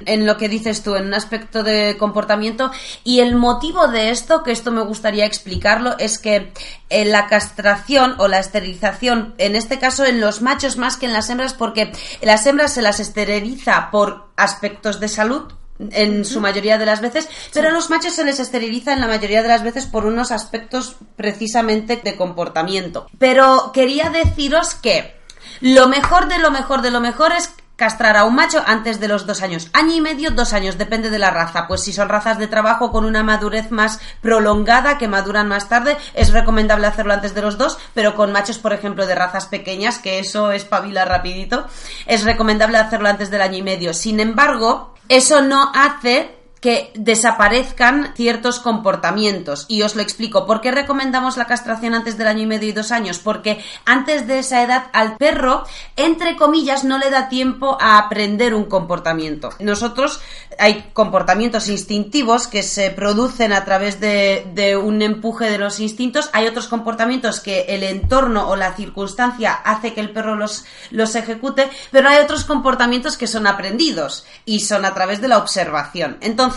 en 0.06 0.26
lo 0.26 0.38
que 0.38 0.50
dices 0.50 0.84
tú, 0.84 0.96
en 0.96 1.08
un 1.08 1.14
aspecto 1.14 1.64
de 1.64 1.96
comportamiento. 1.98 2.72
Y 3.04 3.20
el 3.20 3.36
motivo 3.36 3.88
de 3.88 4.10
esto, 4.10 4.44
que 4.44 4.52
esto 4.52 4.72
me 4.72 4.82
gustaría 4.82 5.26
explicarlo, 5.26 5.98
es 6.00 6.20
que 6.20 6.52
en 6.90 7.12
la 7.12 7.28
castración 7.28 8.16
o 8.18 8.28
la 8.28 8.40
esterilización, 8.40 9.36
en 9.38 9.56
este 9.56 9.80
caso 9.80 10.06
en 10.06 10.20
los 10.20 10.42
machos 10.42 10.78
más 10.78 10.98
que 10.98 11.06
en 11.06 11.14
las 11.14 11.30
hembras, 11.30 11.54
porque 11.54 11.92
las 12.22 12.46
hembras 12.46 12.74
se 12.74 12.82
las 12.82 13.00
esteriliza 13.00 13.90
por 13.92 14.28
aspectos 14.36 15.00
de 15.00 15.08
salud, 15.08 15.54
en 15.92 16.26
su 16.26 16.42
mayoría 16.42 16.78
de 16.78 16.86
las 16.88 17.02
veces, 17.02 17.30
pero 17.54 17.70
a 17.70 17.72
los 17.72 17.92
machos 17.92 18.14
se 18.14 18.26
les 18.26 18.40
esteriliza 18.40 18.94
en 18.94 19.00
la 19.00 19.08
mayoría 19.08 19.44
de 19.44 19.48
las 19.48 19.64
veces 19.64 19.86
por 19.86 20.06
unos 20.06 20.32
aspectos 20.32 20.96
precisamente 21.16 22.02
de 22.04 22.16
comportamiento. 22.16 23.08
Pero 23.20 23.72
quería 23.74 24.10
deciros 24.10 24.74
que 24.74 25.17
lo 25.62 25.88
mejor 25.88 26.28
de 26.28 26.40
lo 26.40 26.52
mejor 26.52 26.82
de 26.82 26.92
lo 26.92 27.00
mejor 27.00 27.32
es 27.32 27.54
castrar 27.78 28.18
a 28.18 28.26
un 28.26 28.36
macho 28.36 28.62
antes 28.66 29.00
de 29.00 29.08
los 29.08 29.26
dos 29.26 29.42
años. 29.44 29.70
Año 29.72 29.94
y 29.94 30.02
medio, 30.02 30.32
dos 30.32 30.52
años, 30.52 30.78
depende 30.78 31.12
de 31.12 31.20
la 31.20 31.30
raza. 31.30 31.68
Pues 31.68 31.84
si 31.84 31.94
son 31.94 32.10
razas 32.10 32.40
de 32.40 32.48
trabajo 32.48 32.92
con 32.92 33.06
una 33.06 33.24
madurez 33.24 33.72
más 33.72 34.00
prolongada, 34.20 34.98
que 34.98 35.08
maduran 35.08 35.48
más 35.48 35.70
tarde, 35.70 35.96
es 36.16 36.32
recomendable 36.32 36.88
hacerlo 36.88 37.14
antes 37.14 37.36
de 37.36 37.44
los 37.44 37.58
dos, 37.58 37.78
pero 37.94 38.16
con 38.16 38.32
machos, 38.32 38.58
por 38.58 38.74
ejemplo, 38.74 39.06
de 39.06 39.16
razas 39.16 39.46
pequeñas, 39.46 40.00
que 40.00 40.18
eso 40.18 40.52
espabila 40.52 41.06
rapidito, 41.06 41.68
es 42.08 42.24
recomendable 42.24 42.80
hacerlo 42.80 43.10
antes 43.10 43.30
del 43.30 43.42
año 43.42 43.60
y 43.60 43.64
medio. 43.64 43.94
Sin 43.94 44.20
embargo, 44.20 44.96
eso 45.08 45.42
no 45.42 45.72
hace 45.76 46.36
que 46.62 46.92
desaparezcan 46.96 48.14
ciertos 48.16 48.60
comportamientos. 48.60 49.66
Y 49.68 49.82
os 49.84 49.96
lo 49.96 50.02
explico. 50.02 50.46
¿Por 50.46 50.62
qué 50.62 50.72
recomendamos 50.72 51.38
la 51.38 51.46
castración 51.46 51.94
antes 51.94 52.18
del 52.18 52.28
año 52.28 52.44
y 52.44 52.48
medio 52.48 52.70
y 52.70 52.74
dos 52.74 52.92
años? 52.92 53.20
Porque 53.20 53.64
antes 53.86 54.28
de 54.28 54.40
esa 54.40 54.64
edad 54.64 54.86
al 54.94 55.18
perro, 55.18 55.64
entre 55.96 56.36
comillas, 56.36 56.84
no 56.84 56.98
le 56.98 57.10
da 57.10 57.30
tiempo 57.30 57.78
a 57.80 57.98
aprender 57.98 58.54
un 58.54 58.66
comportamiento. 58.66 59.50
Nosotros 59.60 60.20
hay 60.60 60.90
comportamientos 60.94 61.68
instintivos 61.68 62.48
que 62.48 62.64
se 62.64 62.90
producen 62.92 63.54
a 63.54 63.64
través 63.64 64.00
de, 64.00 64.78
un 64.82 65.02
empuje 65.02 65.50
de 65.50 65.58
los 65.58 65.80
instintos. 65.80 66.30
Hay 66.34 66.48
otros 66.48 66.68
comportamientos 66.68 67.40
que 67.40 67.62
el 67.70 67.84
entorno 67.84 68.50
o 68.50 68.56
la 68.56 68.74
circunstancia 68.74 69.54
hace 69.54 69.94
que 69.94 70.02
el 70.02 70.12
perro 70.12 70.36
los, 70.36 70.66
los 70.92 71.16
ejecute, 71.16 71.70
pero 71.92 72.10
hay 72.10 72.18
otros 72.18 72.44
comportamientos 72.44 73.18
que 73.18 73.28
son 73.28 73.48
aprendidos 73.48 74.26
y 74.46 74.62
son 74.62 74.86
a 74.86 74.94
través 74.94 75.22
de 75.22 75.28
la 75.28 75.38
observación. 75.38 76.18
Entonces, 76.22 76.48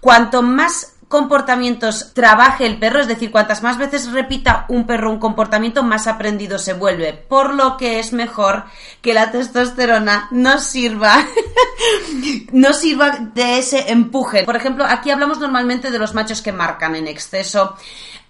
cuanto 0.00 0.42
más 0.42 0.94
comportamientos 1.08 2.12
trabaje 2.12 2.66
el 2.66 2.78
perro, 2.78 3.00
es 3.00 3.08
decir, 3.08 3.30
cuantas 3.30 3.62
más 3.62 3.78
veces 3.78 4.12
repita 4.12 4.66
un 4.68 4.86
perro 4.86 5.10
un 5.10 5.18
comportamiento, 5.18 5.82
más 5.82 6.06
aprendido 6.06 6.58
se 6.58 6.74
vuelve. 6.74 7.14
Por 7.14 7.54
lo 7.54 7.76
que 7.78 7.98
es 7.98 8.12
mejor 8.12 8.64
que 9.00 9.14
la 9.14 9.30
testosterona 9.30 10.28
no 10.30 10.58
sirva, 10.58 11.26
no 12.52 12.72
sirva 12.74 13.30
de 13.34 13.58
ese 13.58 13.90
empuje. 13.90 14.44
Por 14.44 14.56
ejemplo, 14.56 14.84
aquí 14.84 15.10
hablamos 15.10 15.38
normalmente 15.38 15.90
de 15.90 15.98
los 15.98 16.14
machos 16.14 16.42
que 16.42 16.52
marcan 16.52 16.94
en 16.94 17.08
exceso 17.08 17.76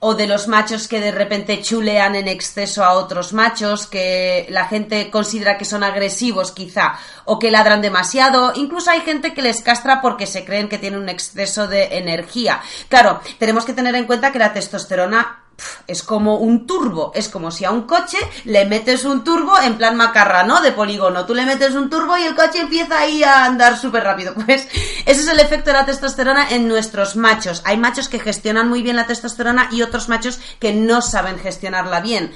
o 0.00 0.14
de 0.14 0.26
los 0.26 0.48
machos 0.48 0.86
que 0.86 1.00
de 1.00 1.10
repente 1.10 1.60
chulean 1.60 2.14
en 2.14 2.28
exceso 2.28 2.84
a 2.84 2.92
otros 2.92 3.32
machos, 3.32 3.86
que 3.86 4.46
la 4.50 4.66
gente 4.66 5.10
considera 5.10 5.58
que 5.58 5.64
son 5.64 5.82
agresivos 5.82 6.52
quizá, 6.52 6.98
o 7.24 7.38
que 7.38 7.50
ladran 7.50 7.82
demasiado, 7.82 8.52
incluso 8.54 8.90
hay 8.90 9.00
gente 9.00 9.34
que 9.34 9.42
les 9.42 9.62
castra 9.62 10.00
porque 10.00 10.26
se 10.26 10.44
creen 10.44 10.68
que 10.68 10.78
tienen 10.78 11.00
un 11.00 11.08
exceso 11.08 11.66
de 11.66 11.98
energía. 11.98 12.60
Claro, 12.88 13.20
tenemos 13.38 13.64
que 13.64 13.74
tener 13.74 13.94
en 13.94 14.06
cuenta 14.06 14.32
que 14.32 14.38
la 14.38 14.52
testosterona 14.52 15.47
es 15.86 16.02
como 16.02 16.36
un 16.36 16.66
turbo, 16.66 17.12
es 17.14 17.28
como 17.28 17.50
si 17.50 17.64
a 17.64 17.70
un 17.70 17.82
coche 17.82 18.18
le 18.44 18.64
metes 18.64 19.04
un 19.04 19.24
turbo 19.24 19.58
en 19.60 19.76
plan 19.76 19.96
macarra, 19.96 20.44
¿no? 20.44 20.60
De 20.60 20.72
polígono, 20.72 21.26
tú 21.26 21.34
le 21.34 21.46
metes 21.46 21.74
un 21.74 21.90
turbo 21.90 22.16
y 22.16 22.22
el 22.22 22.34
coche 22.34 22.60
empieza 22.60 22.98
ahí 22.98 23.22
a 23.22 23.44
andar 23.44 23.78
súper 23.78 24.04
rápido. 24.04 24.34
Pues 24.48 24.66
ese 25.04 25.20
es 25.20 25.28
el 25.28 25.40
efecto 25.40 25.70
de 25.70 25.76
la 25.76 25.84
testosterona 25.84 26.48
en 26.50 26.68
nuestros 26.68 27.16
machos. 27.16 27.60
Hay 27.66 27.76
machos 27.76 28.08
que 28.08 28.18
gestionan 28.18 28.68
muy 28.68 28.82
bien 28.82 28.96
la 28.96 29.06
testosterona 29.06 29.68
y 29.72 29.82
otros 29.82 30.08
machos 30.08 30.38
que 30.58 30.72
no 30.72 31.02
saben 31.02 31.38
gestionarla 31.38 32.00
bien. 32.00 32.32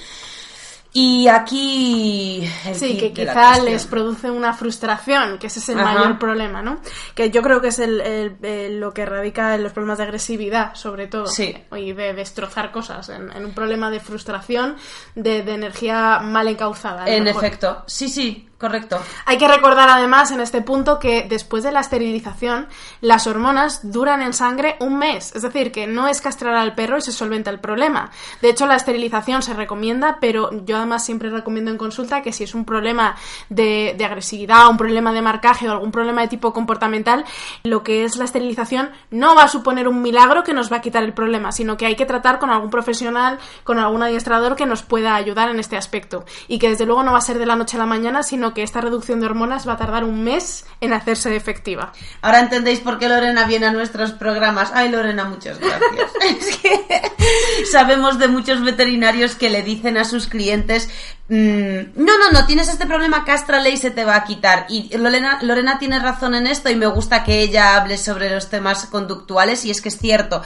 Y 0.94 1.26
aquí... 1.28 2.46
el 2.66 2.74
Sí, 2.74 2.98
que 2.98 3.12
quizá 3.14 3.58
les 3.60 3.86
produce 3.86 4.30
una 4.30 4.52
frustración, 4.52 5.38
que 5.38 5.46
ese 5.46 5.58
es 5.60 5.68
el 5.70 5.80
Ajá. 5.80 5.94
mayor 5.94 6.18
problema, 6.18 6.60
¿no? 6.60 6.80
Que 7.14 7.30
yo 7.30 7.40
creo 7.40 7.62
que 7.62 7.68
es 7.68 7.78
el, 7.78 8.00
el- 8.02 8.36
el- 8.42 8.78
lo 8.80 8.92
que 8.92 9.06
radica 9.06 9.54
en 9.54 9.62
los 9.62 9.72
problemas 9.72 9.96
de 9.98 10.04
agresividad, 10.04 10.74
sobre 10.74 11.06
todo. 11.06 11.26
Sí. 11.26 11.56
Y 11.74 11.92
de 11.94 12.12
destrozar 12.12 12.72
cosas, 12.72 13.08
en, 13.08 13.30
en 13.32 13.44
un 13.44 13.54
problema 13.54 13.90
de 13.90 14.00
frustración, 14.00 14.76
de, 15.14 15.42
de 15.42 15.54
energía 15.54 16.18
mal 16.22 16.46
encauzada. 16.48 17.06
En 17.08 17.24
mejor. 17.24 17.42
efecto, 17.44 17.84
sí, 17.86 18.08
sí, 18.10 18.48
correcto. 18.62 19.02
Hay 19.26 19.38
que 19.38 19.48
recordar 19.48 19.88
además 19.88 20.30
en 20.30 20.40
este 20.40 20.62
punto 20.62 21.00
que 21.00 21.26
después 21.28 21.64
de 21.64 21.72
la 21.72 21.80
esterilización 21.80 22.68
las 23.00 23.26
hormonas 23.26 23.90
duran 23.90 24.22
en 24.22 24.32
sangre 24.32 24.76
un 24.78 24.98
mes, 24.98 25.34
es 25.34 25.42
decir, 25.42 25.72
que 25.72 25.88
no 25.88 26.06
es 26.06 26.20
castrar 26.20 26.54
al 26.54 26.76
perro 26.76 26.96
y 26.96 27.02
se 27.02 27.10
solventa 27.10 27.50
el 27.50 27.58
problema. 27.58 28.12
De 28.40 28.50
hecho, 28.50 28.66
la 28.66 28.76
esterilización 28.76 29.42
se 29.42 29.52
recomienda, 29.52 30.18
pero 30.20 30.50
yo 30.64 30.76
nada 30.76 30.86
más 30.86 31.04
siempre 31.04 31.28
recomiendo 31.28 31.72
en 31.72 31.76
consulta 31.76 32.22
que 32.22 32.32
si 32.32 32.44
es 32.44 32.54
un 32.54 32.64
problema 32.64 33.16
de, 33.48 33.96
de 33.98 34.04
agresividad, 34.04 34.68
un 34.68 34.76
problema 34.76 35.12
de 35.12 35.22
marcaje 35.22 35.68
o 35.68 35.72
algún 35.72 35.90
problema 35.90 36.20
de 36.20 36.28
tipo 36.28 36.52
comportamental, 36.52 37.24
lo 37.64 37.82
que 37.82 38.04
es 38.04 38.16
la 38.16 38.24
esterilización 38.24 38.90
no 39.10 39.34
va 39.34 39.42
a 39.42 39.48
suponer 39.48 39.88
un 39.88 40.02
milagro 40.02 40.44
que 40.44 40.54
nos 40.54 40.70
va 40.70 40.76
a 40.76 40.80
quitar 40.80 41.02
el 41.02 41.14
problema, 41.14 41.50
sino 41.50 41.76
que 41.76 41.86
hay 41.86 41.96
que 41.96 42.06
tratar 42.06 42.38
con 42.38 42.50
algún 42.50 42.70
profesional, 42.70 43.40
con 43.64 43.80
algún 43.80 44.04
adiestrador 44.04 44.54
que 44.54 44.66
nos 44.66 44.84
pueda 44.84 45.16
ayudar 45.16 45.48
en 45.48 45.58
este 45.58 45.76
aspecto. 45.76 46.24
Y 46.46 46.60
que 46.60 46.68
desde 46.68 46.86
luego 46.86 47.02
no 47.02 47.10
va 47.10 47.18
a 47.18 47.22
ser 47.22 47.40
de 47.40 47.46
la 47.46 47.56
noche 47.56 47.76
a 47.76 47.80
la 47.80 47.86
mañana, 47.86 48.22
sino 48.22 48.51
que 48.54 48.62
esta 48.62 48.80
reducción 48.80 49.20
de 49.20 49.26
hormonas 49.26 49.66
va 49.66 49.74
a 49.74 49.76
tardar 49.76 50.04
un 50.04 50.22
mes 50.24 50.64
en 50.80 50.92
hacerse 50.92 51.34
efectiva. 51.34 51.92
Ahora 52.20 52.40
entendéis 52.40 52.80
por 52.80 52.98
qué 52.98 53.08
Lorena 53.08 53.44
viene 53.46 53.66
a 53.66 53.72
nuestros 53.72 54.12
programas. 54.12 54.70
Ay, 54.74 54.88
Lorena, 54.90 55.24
muchas 55.24 55.58
gracias. 55.58 56.10
es 56.28 56.56
que 56.56 57.66
sabemos 57.70 58.18
de 58.18 58.28
muchos 58.28 58.62
veterinarios 58.62 59.34
que 59.34 59.50
le 59.50 59.62
dicen 59.62 59.96
a 59.96 60.04
sus 60.04 60.26
clientes, 60.26 60.88
mm, 61.28 61.78
no, 61.96 62.18
no, 62.18 62.30
no, 62.32 62.46
tienes 62.46 62.68
este 62.68 62.86
problema, 62.86 63.24
castrale 63.24 63.70
y 63.70 63.76
se 63.76 63.90
te 63.90 64.04
va 64.04 64.16
a 64.16 64.24
quitar. 64.24 64.66
Y 64.68 64.96
Lorena, 64.96 65.38
Lorena 65.42 65.78
tiene 65.78 65.98
razón 65.98 66.34
en 66.34 66.46
esto 66.46 66.70
y 66.70 66.76
me 66.76 66.86
gusta 66.86 67.24
que 67.24 67.40
ella 67.40 67.76
hable 67.76 67.98
sobre 67.98 68.30
los 68.30 68.48
temas 68.50 68.86
conductuales 68.86 69.64
y 69.64 69.70
es 69.70 69.80
que 69.80 69.88
es 69.88 69.98
cierto. 69.98 70.42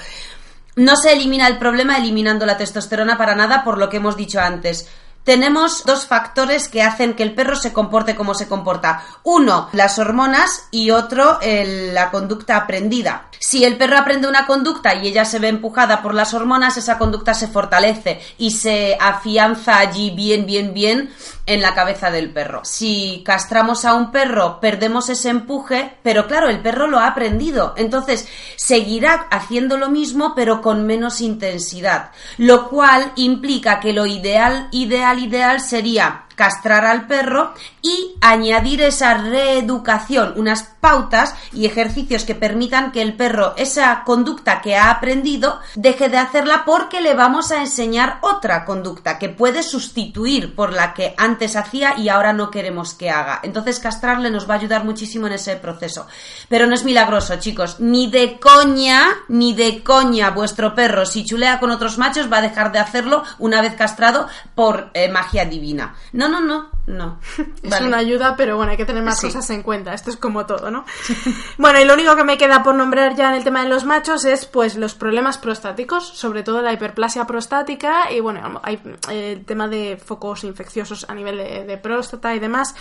No 0.76 0.96
se 0.96 1.12
elimina 1.12 1.46
el 1.46 1.58
problema 1.58 1.96
eliminando 1.96 2.44
la 2.44 2.58
testosterona 2.58 3.16
para 3.16 3.34
nada 3.34 3.64
por 3.64 3.78
lo 3.78 3.88
que 3.88 3.96
hemos 3.96 4.16
dicho 4.16 4.40
antes 4.40 4.86
tenemos 5.26 5.84
dos 5.84 6.06
factores 6.06 6.68
que 6.68 6.82
hacen 6.82 7.14
que 7.14 7.24
el 7.24 7.34
perro 7.34 7.56
se 7.56 7.72
comporte 7.72 8.14
como 8.14 8.32
se 8.32 8.46
comporta. 8.46 9.02
Uno, 9.24 9.68
las 9.72 9.98
hormonas 9.98 10.68
y 10.70 10.92
otro, 10.92 11.40
la 11.42 12.12
conducta 12.12 12.56
aprendida. 12.56 13.28
Si 13.40 13.64
el 13.64 13.76
perro 13.76 13.98
aprende 13.98 14.28
una 14.28 14.46
conducta 14.46 14.94
y 14.94 15.08
ella 15.08 15.24
se 15.24 15.40
ve 15.40 15.48
empujada 15.48 16.00
por 16.00 16.14
las 16.14 16.32
hormonas, 16.32 16.76
esa 16.76 16.96
conducta 16.96 17.34
se 17.34 17.48
fortalece 17.48 18.20
y 18.38 18.52
se 18.52 18.96
afianza 19.00 19.80
allí 19.80 20.12
bien, 20.12 20.46
bien, 20.46 20.72
bien 20.72 21.10
en 21.46 21.62
la 21.62 21.74
cabeza 21.74 22.10
del 22.10 22.30
perro. 22.30 22.62
Si 22.64 23.22
castramos 23.24 23.84
a 23.84 23.94
un 23.94 24.10
perro, 24.10 24.60
perdemos 24.60 25.08
ese 25.08 25.30
empuje, 25.30 25.96
pero 26.02 26.26
claro, 26.26 26.48
el 26.48 26.60
perro 26.60 26.88
lo 26.88 26.98
ha 26.98 27.06
aprendido. 27.06 27.74
Entonces, 27.76 28.28
seguirá 28.56 29.26
haciendo 29.30 29.76
lo 29.76 29.88
mismo, 29.88 30.34
pero 30.34 30.60
con 30.60 30.86
menos 30.86 31.20
intensidad. 31.20 32.10
Lo 32.36 32.68
cual 32.68 33.12
implica 33.16 33.80
que 33.80 33.92
lo 33.92 34.06
ideal, 34.06 34.68
ideal, 34.72 35.20
ideal 35.20 35.60
sería 35.60 36.25
castrar 36.36 36.84
al 36.84 37.06
perro 37.08 37.52
y 37.82 38.14
añadir 38.20 38.82
esa 38.82 39.14
reeducación, 39.14 40.34
unas 40.36 40.62
pautas 40.80 41.34
y 41.52 41.66
ejercicios 41.66 42.24
que 42.24 42.34
permitan 42.36 42.92
que 42.92 43.02
el 43.02 43.16
perro 43.16 43.54
esa 43.56 44.04
conducta 44.04 44.60
que 44.60 44.76
ha 44.76 44.90
aprendido 44.90 45.58
deje 45.74 46.08
de 46.08 46.18
hacerla 46.18 46.64
porque 46.64 47.00
le 47.00 47.14
vamos 47.14 47.50
a 47.50 47.60
enseñar 47.60 48.18
otra 48.20 48.64
conducta 48.64 49.18
que 49.18 49.28
puede 49.28 49.62
sustituir 49.62 50.54
por 50.54 50.72
la 50.72 50.94
que 50.94 51.14
antes 51.16 51.56
hacía 51.56 51.98
y 51.98 52.08
ahora 52.08 52.32
no 52.32 52.50
queremos 52.50 52.94
que 52.94 53.10
haga. 53.10 53.40
Entonces 53.42 53.80
castrarle 53.80 54.30
nos 54.30 54.48
va 54.48 54.54
a 54.54 54.58
ayudar 54.58 54.84
muchísimo 54.84 55.26
en 55.26 55.32
ese 55.32 55.56
proceso. 55.56 56.06
Pero 56.48 56.66
no 56.66 56.74
es 56.74 56.84
milagroso, 56.84 57.36
chicos. 57.36 57.80
Ni 57.80 58.10
de 58.10 58.38
coña, 58.38 59.08
ni 59.28 59.54
de 59.54 59.82
coña 59.82 60.30
vuestro 60.30 60.74
perro 60.74 61.06
si 61.06 61.24
chulea 61.24 61.58
con 61.58 61.70
otros 61.70 61.98
machos 61.98 62.30
va 62.30 62.38
a 62.38 62.42
dejar 62.42 62.72
de 62.72 62.78
hacerlo 62.78 63.24
una 63.38 63.62
vez 63.62 63.74
castrado 63.74 64.28
por 64.54 64.90
eh, 64.94 65.08
magia 65.08 65.44
divina. 65.44 65.94
No, 66.12 66.25
no, 66.28 66.40
no, 66.40 66.68
no. 66.86 67.18
Es 67.62 67.70
Vale. 67.70 67.86
una 67.86 67.98
ayuda, 67.98 68.34
pero 68.36 68.56
bueno, 68.56 68.70
hay 68.72 68.76
que 68.76 68.84
tener 68.84 69.02
más 69.02 69.18
Sí. 69.18 69.26
cosas 69.26 69.48
en 69.50 69.62
cuenta. 69.62 69.92
Esto 69.94 70.10
es 70.10 70.16
como 70.16 70.46
todo, 70.46 70.70
¿no? 70.70 70.84
bueno, 71.58 71.80
y 71.80 71.84
lo 71.84 71.94
único 71.94 72.14
que 72.16 72.24
me 72.24 72.38
queda 72.38 72.62
por 72.62 72.74
nombrar 72.74 73.14
ya 73.16 73.28
en 73.28 73.34
el 73.36 73.44
tema 73.44 73.62
de 73.62 73.68
los 73.68 73.84
machos 73.84 74.24
es 74.24 74.46
pues 74.46 74.76
los 74.76 74.94
problemas 74.94 75.38
prostáticos, 75.38 76.06
sobre 76.08 76.42
todo 76.42 76.62
la 76.62 76.72
hiperplasia 76.72 77.26
prostática 77.26 78.10
y 78.12 78.20
bueno, 78.20 78.60
hay 78.62 78.80
eh, 79.10 79.32
el 79.32 79.44
tema 79.44 79.68
de 79.68 79.96
focos 80.02 80.44
infecciosos 80.44 81.06
a 81.08 81.14
nivel 81.14 81.36
de, 81.38 81.64
de 81.64 81.76
próstata 81.78 82.34
y 82.34 82.38
demás. 82.38 82.74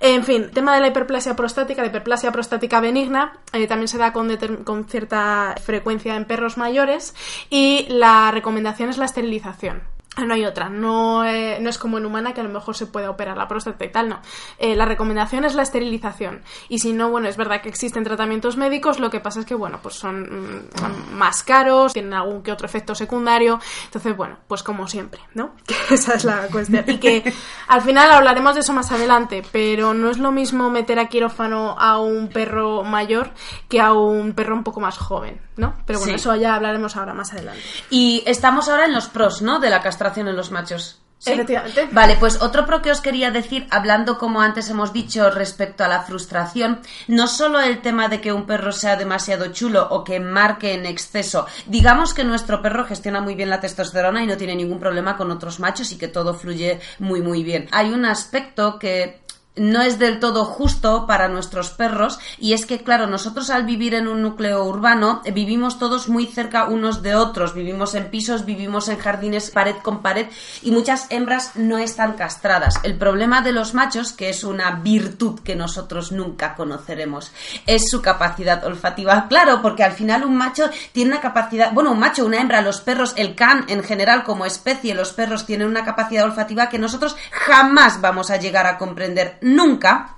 En 0.00 0.24
fin, 0.24 0.50
tema 0.52 0.74
de 0.74 0.80
la 0.80 0.88
hiperplasia 0.88 1.34
prostática, 1.36 1.82
la 1.82 1.88
hiperplasia 1.88 2.30
prostática 2.32 2.80
benigna, 2.80 3.38
eh, 3.52 3.66
también 3.66 3.88
se 3.88 3.96
da 3.98 4.12
con 4.12 4.84
cierta 4.88 5.54
frecuencia 5.64 6.16
en 6.16 6.24
perros 6.26 6.58
mayores 6.58 7.14
y 7.50 7.86
la 7.88 8.30
recomendación 8.30 8.90
es 8.90 8.98
la 8.98 9.06
esterilización. 9.06 9.82
Ah, 10.18 10.24
No 10.24 10.32
hay 10.32 10.46
otra, 10.46 10.70
no, 10.70 11.24
eh, 11.26 11.58
no 11.60 11.68
es 11.68 11.76
como 11.76 11.98
en 11.98 12.06
humana 12.06 12.32
que 12.32 12.40
a 12.40 12.44
lo 12.44 12.48
mejor 12.48 12.74
se 12.74 12.86
puede 12.86 13.06
operar 13.06 13.36
la 13.36 13.46
próstata 13.48 13.84
y 13.84 13.90
tal, 13.92 14.08
no. 14.08 14.20
Eh, 14.58 14.74
la 14.74 14.86
recomendación 14.86 15.44
es 15.44 15.54
la 15.54 15.62
esterilización. 15.62 16.40
Y 16.70 16.78
si 16.78 16.94
no, 16.94 17.10
bueno, 17.10 17.28
es 17.28 17.36
verdad 17.36 17.60
que 17.60 17.68
existen 17.68 18.02
tratamientos 18.02 18.56
médicos, 18.56 18.98
lo 18.98 19.10
que 19.10 19.20
pasa 19.20 19.40
es 19.40 19.46
que, 19.46 19.54
bueno, 19.54 19.78
pues 19.82 19.96
son 19.96 20.22
mm, 20.22 21.14
más 21.14 21.42
caros, 21.42 21.92
tienen 21.92 22.14
algún 22.14 22.42
que 22.42 22.50
otro 22.50 22.66
efecto 22.66 22.94
secundario. 22.94 23.60
Entonces, 23.84 24.16
bueno, 24.16 24.38
pues 24.48 24.62
como 24.62 24.88
siempre, 24.88 25.20
¿no? 25.34 25.52
Que 25.66 25.94
esa 25.94 26.14
es 26.14 26.24
la 26.24 26.46
cuestión. 26.48 26.84
Y 26.86 26.96
que 26.96 27.32
al 27.68 27.82
final 27.82 28.10
hablaremos 28.10 28.54
de 28.54 28.60
eso 28.60 28.72
más 28.72 28.90
adelante, 28.92 29.42
pero 29.52 29.92
no 29.92 30.08
es 30.10 30.16
lo 30.16 30.32
mismo 30.32 30.70
meter 30.70 30.98
a 30.98 31.08
quirófano 31.08 31.76
a 31.78 31.98
un 31.98 32.28
perro 32.28 32.82
mayor 32.84 33.32
que 33.68 33.82
a 33.82 33.92
un 33.92 34.32
perro 34.32 34.54
un 34.54 34.64
poco 34.64 34.80
más 34.80 34.96
joven, 34.96 35.42
¿no? 35.56 35.74
Pero 35.84 35.98
bueno, 35.98 36.14
Sí. 36.14 36.20
eso 36.20 36.34
ya 36.36 36.54
hablaremos 36.54 36.96
ahora 36.96 37.12
más 37.12 37.34
adelante. 37.34 37.60
Y 37.90 38.22
estamos 38.26 38.70
ahora 38.70 38.86
en 38.86 38.94
los 38.94 39.08
pros, 39.08 39.42
¿no? 39.42 39.58
De 39.58 39.68
la 39.68 39.82
castración 39.82 40.05
en 40.14 40.36
los 40.36 40.50
machos. 40.50 41.00
¿Sí? 41.18 41.32
Efectivamente. 41.32 41.88
Vale, 41.92 42.16
pues 42.20 42.42
otro 42.42 42.66
pro 42.66 42.82
que 42.82 42.90
os 42.90 43.00
quería 43.00 43.30
decir, 43.30 43.66
hablando 43.70 44.18
como 44.18 44.42
antes 44.42 44.68
hemos 44.68 44.92
dicho 44.92 45.30
respecto 45.30 45.82
a 45.82 45.88
la 45.88 46.02
frustración, 46.02 46.80
no 47.08 47.26
solo 47.26 47.58
el 47.60 47.80
tema 47.80 48.08
de 48.08 48.20
que 48.20 48.34
un 48.34 48.46
perro 48.46 48.70
sea 48.70 48.96
demasiado 48.96 49.46
chulo 49.50 49.88
o 49.90 50.04
que 50.04 50.20
marque 50.20 50.74
en 50.74 50.84
exceso, 50.84 51.46
digamos 51.66 52.12
que 52.12 52.22
nuestro 52.22 52.60
perro 52.60 52.84
gestiona 52.84 53.22
muy 53.22 53.34
bien 53.34 53.48
la 53.48 53.60
testosterona 53.60 54.22
y 54.22 54.26
no 54.26 54.36
tiene 54.36 54.54
ningún 54.54 54.78
problema 54.78 55.16
con 55.16 55.30
otros 55.30 55.58
machos 55.58 55.90
y 55.90 55.96
que 55.96 56.08
todo 56.08 56.34
fluye 56.34 56.80
muy 56.98 57.22
muy 57.22 57.42
bien. 57.42 57.66
Hay 57.72 57.94
un 57.94 58.04
aspecto 58.04 58.78
que 58.78 59.25
no 59.56 59.82
es 59.82 59.98
del 59.98 60.20
todo 60.20 60.44
justo 60.44 61.06
para 61.06 61.28
nuestros 61.28 61.70
perros 61.70 62.18
y 62.38 62.52
es 62.52 62.66
que 62.66 62.82
claro 62.82 63.06
nosotros 63.06 63.50
al 63.50 63.64
vivir 63.64 63.94
en 63.94 64.06
un 64.06 64.22
núcleo 64.22 64.64
urbano 64.64 65.22
eh, 65.24 65.32
vivimos 65.32 65.78
todos 65.78 66.08
muy 66.08 66.26
cerca 66.26 66.64
unos 66.64 67.02
de 67.02 67.14
otros. 67.14 67.54
Vivimos 67.54 67.94
en 67.94 68.10
pisos 68.10 68.44
vivimos 68.44 68.88
en 68.88 68.98
jardines 68.98 69.50
pared 69.50 69.76
con 69.82 70.02
pared 70.02 70.26
y 70.62 70.70
muchas 70.70 71.06
hembras 71.10 71.56
no 71.56 71.78
están 71.78 72.14
castradas. 72.14 72.74
El 72.82 72.96
problema 72.96 73.40
de 73.40 73.52
los 73.52 73.74
machos 73.74 74.12
que 74.12 74.28
es 74.28 74.44
una 74.44 74.70
virtud 74.72 75.40
que 75.40 75.56
nosotros 75.56 76.12
nunca 76.12 76.54
conoceremos 76.54 77.32
es 77.66 77.90
su 77.90 78.02
capacidad 78.02 78.64
olfativa. 78.64 79.26
Claro 79.28 79.62
porque 79.62 79.84
al 79.84 79.92
final 79.92 80.24
un 80.24 80.36
macho 80.36 80.68
tiene 80.92 81.12
una 81.12 81.20
capacidad 81.20 81.72
bueno 81.72 81.92
un 81.92 81.98
macho 81.98 82.26
una 82.26 82.40
hembra 82.40 82.60
los 82.60 82.80
perros 82.80 83.14
el 83.16 83.34
can 83.34 83.64
en 83.68 83.82
general 83.82 84.24
como 84.24 84.44
especie 84.44 84.94
los 84.94 85.12
perros 85.12 85.46
tienen 85.46 85.68
una 85.68 85.84
capacidad 85.84 86.24
olfativa 86.24 86.68
que 86.68 86.78
nosotros 86.78 87.16
jamás 87.30 88.00
vamos 88.00 88.30
a 88.30 88.36
llegar 88.36 88.66
a 88.66 88.78
comprender 88.78 89.38
nunca. 89.46 90.14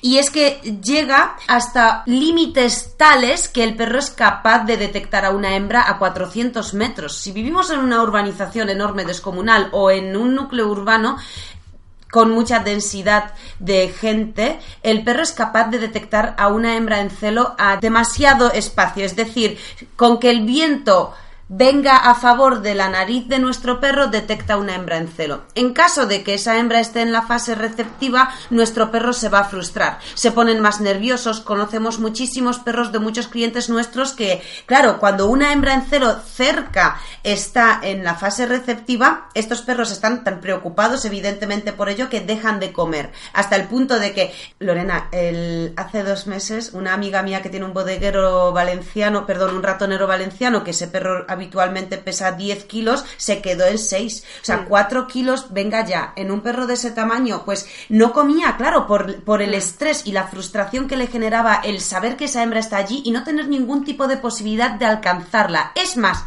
Y 0.00 0.18
es 0.18 0.30
que 0.30 0.60
llega 0.80 1.36
hasta 1.48 2.04
límites 2.06 2.96
tales 2.96 3.48
que 3.48 3.64
el 3.64 3.74
perro 3.74 3.98
es 3.98 4.10
capaz 4.10 4.64
de 4.64 4.76
detectar 4.76 5.24
a 5.24 5.30
una 5.30 5.56
hembra 5.56 5.88
a 5.88 5.98
400 5.98 6.74
metros. 6.74 7.16
Si 7.16 7.32
vivimos 7.32 7.70
en 7.70 7.80
una 7.80 8.00
urbanización 8.00 8.68
enorme, 8.70 9.04
descomunal 9.04 9.70
o 9.72 9.90
en 9.90 10.16
un 10.16 10.36
núcleo 10.36 10.68
urbano, 10.68 11.18
con 12.10 12.30
mucha 12.30 12.60
densidad 12.60 13.34
de 13.58 13.88
gente, 13.88 14.60
el 14.82 15.02
perro 15.02 15.22
es 15.22 15.32
capaz 15.32 15.68
de 15.68 15.78
detectar 15.78 16.34
a 16.38 16.48
una 16.48 16.76
hembra 16.76 17.00
en 17.00 17.10
celo 17.10 17.54
a 17.58 17.76
demasiado 17.76 18.52
espacio. 18.52 19.04
Es 19.04 19.16
decir, 19.16 19.58
con 19.96 20.18
que 20.18 20.30
el 20.30 20.42
viento 20.42 21.12
venga 21.48 21.96
a 21.96 22.14
favor 22.14 22.60
de 22.60 22.74
la 22.74 22.88
nariz 22.88 23.26
de 23.28 23.38
nuestro 23.38 23.80
perro, 23.80 24.08
detecta 24.08 24.56
una 24.56 24.74
hembra 24.74 24.98
en 24.98 25.08
celo. 25.08 25.42
En 25.54 25.72
caso 25.72 26.06
de 26.06 26.22
que 26.22 26.34
esa 26.34 26.58
hembra 26.58 26.80
esté 26.80 27.00
en 27.00 27.12
la 27.12 27.22
fase 27.22 27.54
receptiva, 27.54 28.30
nuestro 28.50 28.90
perro 28.90 29.12
se 29.12 29.28
va 29.28 29.40
a 29.40 29.44
frustrar. 29.44 29.98
Se 30.14 30.32
ponen 30.32 30.60
más 30.60 30.80
nerviosos. 30.80 31.40
Conocemos 31.40 31.98
muchísimos 31.98 32.58
perros 32.58 32.92
de 32.92 32.98
muchos 32.98 33.28
clientes 33.28 33.68
nuestros 33.70 34.12
que, 34.12 34.42
claro, 34.66 34.98
cuando 34.98 35.28
una 35.28 35.52
hembra 35.52 35.74
en 35.74 35.82
celo 35.82 36.16
cerca 36.20 36.98
está 37.24 37.80
en 37.82 38.04
la 38.04 38.14
fase 38.14 38.46
receptiva, 38.46 39.28
estos 39.34 39.62
perros 39.62 39.90
están 39.90 40.24
tan 40.24 40.40
preocupados, 40.40 41.04
evidentemente, 41.04 41.72
por 41.72 41.88
ello 41.88 42.08
que 42.08 42.20
dejan 42.20 42.60
de 42.60 42.72
comer. 42.72 43.10
Hasta 43.32 43.56
el 43.56 43.64
punto 43.64 43.98
de 43.98 44.12
que, 44.12 44.34
Lorena, 44.58 45.08
hace 45.76 46.02
dos 46.02 46.26
meses, 46.26 46.72
una 46.74 46.92
amiga 46.92 47.22
mía 47.22 47.42
que 47.42 47.48
tiene 47.48 47.66
un 47.66 47.72
bodeguero 47.72 48.52
valenciano, 48.52 49.26
perdón, 49.26 49.56
un 49.56 49.62
ratonero 49.62 50.06
valenciano, 50.06 50.62
que 50.62 50.72
ese 50.72 50.88
perro 50.88 51.24
habitualmente 51.38 51.96
pesa 51.98 52.32
10 52.32 52.64
kilos, 52.64 53.04
se 53.16 53.40
quedó 53.40 53.64
en 53.66 53.78
6. 53.78 54.24
O 54.42 54.44
sea, 54.44 54.66
4 54.66 55.06
kilos, 55.06 55.46
venga 55.50 55.86
ya, 55.86 56.12
en 56.16 56.30
un 56.30 56.40
perro 56.40 56.66
de 56.66 56.74
ese 56.74 56.90
tamaño, 56.90 57.42
pues 57.44 57.66
no 57.88 58.12
comía, 58.12 58.56
claro, 58.56 58.86
por, 58.86 59.22
por 59.22 59.40
el 59.40 59.54
estrés 59.54 60.02
y 60.04 60.12
la 60.12 60.26
frustración 60.26 60.88
que 60.88 60.96
le 60.96 61.06
generaba 61.06 61.60
el 61.64 61.80
saber 61.80 62.16
que 62.16 62.26
esa 62.26 62.42
hembra 62.42 62.60
está 62.60 62.76
allí 62.76 63.02
y 63.04 63.10
no 63.10 63.24
tener 63.24 63.48
ningún 63.48 63.84
tipo 63.84 64.06
de 64.06 64.16
posibilidad 64.16 64.72
de 64.72 64.86
alcanzarla. 64.86 65.72
Es 65.74 65.96
más, 65.96 66.24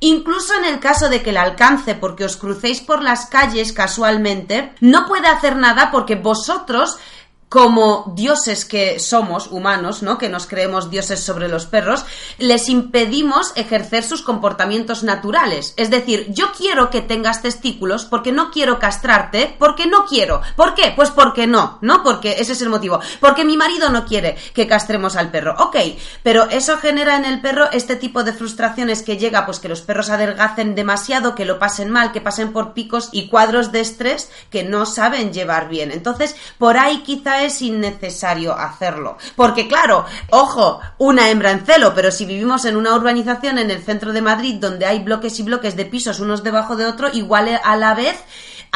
Incluso 0.00 0.52
en 0.54 0.66
el 0.66 0.80
caso 0.80 1.08
de 1.08 1.22
que 1.22 1.32
la 1.32 1.40
alcance 1.40 1.94
porque 1.94 2.26
os 2.26 2.36
crucéis 2.36 2.82
por 2.82 3.02
las 3.02 3.24
calles 3.24 3.72
casualmente, 3.72 4.74
no 4.80 5.06
puede 5.06 5.28
hacer 5.28 5.56
nada 5.56 5.90
porque 5.90 6.14
vosotros 6.14 6.98
como 7.48 8.12
dioses 8.16 8.64
que 8.64 8.98
somos, 8.98 9.48
humanos, 9.48 10.02
¿no? 10.02 10.18
Que 10.18 10.28
nos 10.28 10.46
creemos 10.46 10.90
dioses 10.90 11.20
sobre 11.20 11.48
los 11.48 11.66
perros, 11.66 12.04
les 12.38 12.68
impedimos 12.68 13.52
ejercer 13.54 14.02
sus 14.02 14.22
comportamientos 14.22 15.04
naturales. 15.04 15.72
Es 15.76 15.90
decir, 15.90 16.26
yo 16.30 16.52
quiero 16.52 16.90
que 16.90 17.00
tengas 17.00 17.42
testículos 17.42 18.04
porque 18.04 18.32
no 18.32 18.50
quiero 18.50 18.78
castrarte, 18.78 19.54
porque 19.58 19.86
no 19.86 20.04
quiero. 20.06 20.40
¿Por 20.56 20.74
qué? 20.74 20.92
Pues 20.96 21.10
porque 21.10 21.46
no, 21.46 21.78
¿no? 21.80 22.02
Porque 22.02 22.36
ese 22.38 22.52
es 22.52 22.62
el 22.62 22.70
motivo. 22.70 23.00
Porque 23.20 23.44
mi 23.44 23.56
marido 23.56 23.88
no 23.88 24.04
quiere 24.04 24.36
que 24.52 24.66
castremos 24.66 25.14
al 25.16 25.30
perro. 25.30 25.54
Ok, 25.58 25.76
pero 26.22 26.48
eso 26.50 26.76
genera 26.78 27.16
en 27.16 27.24
el 27.24 27.40
perro 27.40 27.70
este 27.70 27.96
tipo 27.96 28.24
de 28.24 28.32
frustraciones 28.32 29.02
que 29.02 29.16
llega, 29.16 29.46
pues 29.46 29.60
que 29.60 29.68
los 29.68 29.82
perros 29.82 30.10
adelgacen 30.10 30.74
demasiado, 30.74 31.34
que 31.34 31.44
lo 31.44 31.58
pasen 31.58 31.90
mal, 31.90 32.12
que 32.12 32.20
pasen 32.20 32.52
por 32.52 32.72
picos 32.72 33.10
y 33.12 33.28
cuadros 33.28 33.70
de 33.70 33.80
estrés 33.80 34.30
que 34.50 34.64
no 34.64 34.86
saben 34.86 35.32
llevar 35.32 35.68
bien. 35.68 35.92
Entonces, 35.92 36.34
por 36.58 36.76
ahí 36.78 37.02
quizá 37.02 37.43
es 37.46 37.62
innecesario 37.62 38.52
hacerlo. 38.52 39.16
Porque 39.36 39.68
claro, 39.68 40.04
ojo, 40.30 40.80
una 40.98 41.30
hembra 41.30 41.50
en 41.50 41.64
celo, 41.64 41.94
pero 41.94 42.10
si 42.10 42.24
vivimos 42.24 42.64
en 42.64 42.76
una 42.76 42.94
urbanización 42.94 43.58
en 43.58 43.70
el 43.70 43.82
centro 43.82 44.12
de 44.12 44.22
Madrid 44.22 44.56
donde 44.60 44.86
hay 44.86 45.00
bloques 45.00 45.38
y 45.38 45.42
bloques 45.42 45.76
de 45.76 45.84
pisos 45.84 46.20
unos 46.20 46.42
debajo 46.42 46.76
de 46.76 46.86
otro, 46.86 47.08
igual 47.12 47.60
a 47.62 47.76
la 47.76 47.94
vez 47.94 48.16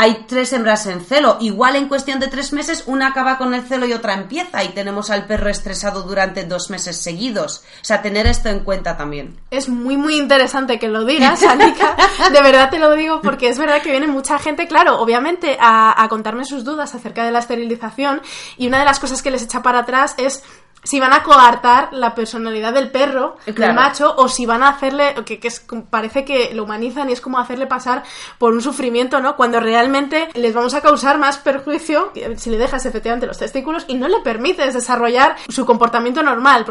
hay 0.00 0.26
tres 0.28 0.52
hembras 0.52 0.86
en 0.86 1.04
celo. 1.04 1.38
Igual 1.40 1.74
en 1.74 1.88
cuestión 1.88 2.20
de 2.20 2.28
tres 2.28 2.52
meses 2.52 2.84
una 2.86 3.08
acaba 3.08 3.36
con 3.36 3.52
el 3.52 3.62
celo 3.62 3.84
y 3.84 3.92
otra 3.92 4.14
empieza 4.14 4.62
y 4.62 4.68
tenemos 4.68 5.10
al 5.10 5.26
perro 5.26 5.50
estresado 5.50 6.02
durante 6.02 6.44
dos 6.44 6.70
meses 6.70 6.96
seguidos. 6.98 7.64
O 7.82 7.84
sea, 7.84 8.00
tener 8.00 8.28
esto 8.28 8.48
en 8.48 8.60
cuenta 8.60 8.96
también. 8.96 9.40
Es 9.50 9.68
muy, 9.68 9.96
muy 9.96 10.16
interesante 10.16 10.78
que 10.78 10.86
lo 10.86 11.04
digas, 11.04 11.42
Anika. 11.42 11.96
De 12.32 12.40
verdad 12.42 12.70
te 12.70 12.78
lo 12.78 12.94
digo 12.94 13.20
porque 13.22 13.48
es 13.48 13.58
verdad 13.58 13.82
que 13.82 13.90
viene 13.90 14.06
mucha 14.06 14.38
gente, 14.38 14.68
claro, 14.68 15.00
obviamente, 15.00 15.58
a, 15.60 16.00
a 16.00 16.08
contarme 16.08 16.44
sus 16.44 16.62
dudas 16.62 16.94
acerca 16.94 17.24
de 17.24 17.32
la 17.32 17.40
esterilización 17.40 18.22
y 18.56 18.68
una 18.68 18.78
de 18.78 18.84
las 18.84 19.00
cosas 19.00 19.20
que 19.20 19.32
les 19.32 19.42
echa 19.42 19.62
para 19.62 19.80
atrás 19.80 20.14
es 20.16 20.44
si 20.88 21.00
van 21.00 21.12
a 21.12 21.22
coartar 21.22 21.90
la 21.92 22.14
personalidad 22.14 22.72
del 22.72 22.90
perro, 22.90 23.36
del 23.44 23.74
macho, 23.74 24.14
o 24.16 24.26
si 24.26 24.46
van 24.46 24.62
a 24.62 24.70
hacerle, 24.70 25.14
que, 25.26 25.38
que 25.38 25.48
es, 25.48 25.62
parece 25.90 26.24
que 26.24 26.54
lo 26.54 26.64
humanizan 26.64 27.10
y 27.10 27.12
es 27.12 27.20
como 27.20 27.38
hacerle 27.38 27.66
pasar 27.66 28.04
por 28.38 28.54
un 28.54 28.62
sufrimiento, 28.62 29.20
¿no? 29.20 29.36
Cuando 29.36 29.60
realmente 29.60 30.30
les 30.32 30.54
vamos 30.54 30.72
a 30.72 30.80
causar 30.80 31.18
más 31.18 31.36
perjuicio 31.36 32.10
si 32.36 32.48
le 32.48 32.56
dejas 32.56 32.86
efectivamente 32.86 33.26
los 33.26 33.36
testículos 33.36 33.84
y 33.86 33.96
no 33.96 34.08
le 34.08 34.20
permites 34.20 34.72
desarrollar 34.72 35.36
su 35.50 35.66
comportamiento 35.66 36.22
normal. 36.22 36.64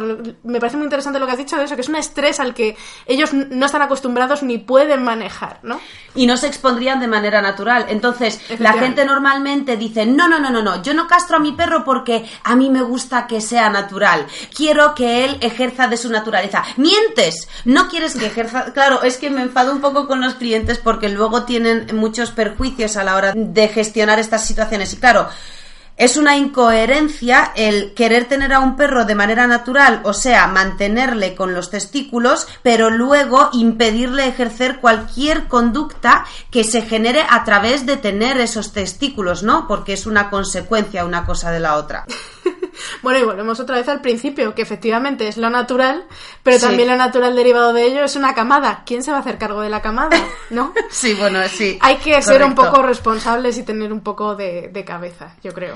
me 0.43 0.59
parece 0.59 0.77
muy 0.77 0.85
interesante 0.85 1.19
lo 1.19 1.27
que 1.27 1.33
has 1.33 1.37
dicho 1.37 1.55
de 1.55 1.65
eso, 1.65 1.75
que 1.75 1.81
es 1.81 1.89
un 1.89 1.97
estrés 1.97 2.39
al 2.39 2.55
que 2.55 2.75
ellos 3.05 3.33
no 3.33 3.67
están 3.67 3.83
acostumbrados 3.83 4.41
ni 4.41 4.57
pueden 4.57 5.03
manejar, 5.03 5.59
¿no? 5.61 5.79
Y 6.15 6.25
no 6.25 6.37
se 6.37 6.47
expondrían 6.47 6.99
de 6.99 7.07
manera 7.07 7.39
natural. 7.39 7.85
Entonces, 7.89 8.41
la 8.57 8.73
gente 8.73 9.05
normalmente 9.05 9.77
dice, 9.77 10.07
no, 10.07 10.27
no, 10.27 10.39
no, 10.39 10.49
no, 10.49 10.63
no, 10.63 10.81
yo 10.81 10.95
no 10.95 11.05
castro 11.05 11.37
a 11.37 11.39
mi 11.39 11.51
perro 11.51 11.83
porque 11.83 12.25
a 12.43 12.55
mí 12.55 12.71
me 12.71 12.81
gusta 12.81 13.27
que 13.27 13.41
sea 13.41 13.69
natural 13.69 14.06
Quiero 14.55 14.95
que 14.95 15.25
él 15.25 15.37
ejerza 15.41 15.87
de 15.87 15.97
su 15.97 16.09
naturaleza. 16.09 16.63
Mientes. 16.77 17.47
No 17.65 17.89
quieres 17.89 18.15
que 18.15 18.27
ejerza. 18.27 18.73
Claro, 18.73 19.03
es 19.03 19.17
que 19.17 19.29
me 19.29 19.41
enfado 19.41 19.71
un 19.71 19.81
poco 19.81 20.07
con 20.07 20.21
los 20.21 20.35
clientes 20.35 20.77
porque 20.77 21.09
luego 21.09 21.43
tienen 21.43 21.87
muchos 21.93 22.31
perjuicios 22.31 22.97
a 22.97 23.03
la 23.03 23.15
hora 23.15 23.33
de 23.35 23.67
gestionar 23.67 24.19
estas 24.19 24.45
situaciones. 24.45 24.93
Y 24.93 24.97
claro, 24.97 25.27
es 25.97 26.15
una 26.15 26.37
incoherencia 26.37 27.51
el 27.55 27.95
querer 27.95 28.25
tener 28.25 28.53
a 28.53 28.59
un 28.59 28.75
perro 28.75 29.05
de 29.05 29.15
manera 29.15 29.47
natural, 29.47 30.01
o 30.03 30.13
sea, 30.13 30.45
mantenerle 30.45 31.33
con 31.33 31.55
los 31.55 31.71
testículos, 31.71 32.47
pero 32.61 32.91
luego 32.91 33.49
impedirle 33.51 34.27
ejercer 34.27 34.79
cualquier 34.79 35.47
conducta 35.47 36.23
que 36.51 36.63
se 36.63 36.83
genere 36.83 37.25
a 37.27 37.43
través 37.43 37.87
de 37.87 37.97
tener 37.97 38.39
esos 38.39 38.73
testículos, 38.73 39.41
¿no? 39.41 39.67
Porque 39.67 39.93
es 39.93 40.05
una 40.05 40.29
consecuencia 40.29 41.03
una 41.03 41.25
cosa 41.25 41.49
de 41.49 41.59
la 41.61 41.75
otra. 41.75 42.05
Bueno, 43.01 43.19
y 43.19 43.23
volvemos 43.23 43.59
otra 43.59 43.77
vez 43.77 43.87
al 43.87 44.01
principio, 44.01 44.53
que 44.53 44.61
efectivamente 44.61 45.27
es 45.27 45.37
lo 45.37 45.49
natural, 45.49 46.05
pero 46.43 46.59
también 46.59 46.89
lo 46.89 46.95
natural 46.95 47.35
derivado 47.35 47.73
de 47.73 47.83
ello 47.85 48.03
es 48.03 48.15
una 48.15 48.33
camada. 48.33 48.83
¿Quién 48.85 49.03
se 49.03 49.11
va 49.11 49.17
a 49.17 49.19
hacer 49.21 49.37
cargo 49.37 49.61
de 49.61 49.69
la 49.69 49.81
camada? 49.81 50.17
¿No? 50.49 50.73
sí, 50.89 51.13
bueno, 51.13 51.39
sí. 51.47 51.77
Hay 51.81 51.97
que 51.97 52.21
ser 52.21 52.43
un 52.43 52.55
poco 52.55 52.81
responsables 52.81 53.57
y 53.57 53.63
tener 53.63 53.91
un 53.91 54.01
poco 54.01 54.35
de 54.35 54.83
cabeza, 54.85 55.35
yo 55.43 55.53
creo. 55.53 55.75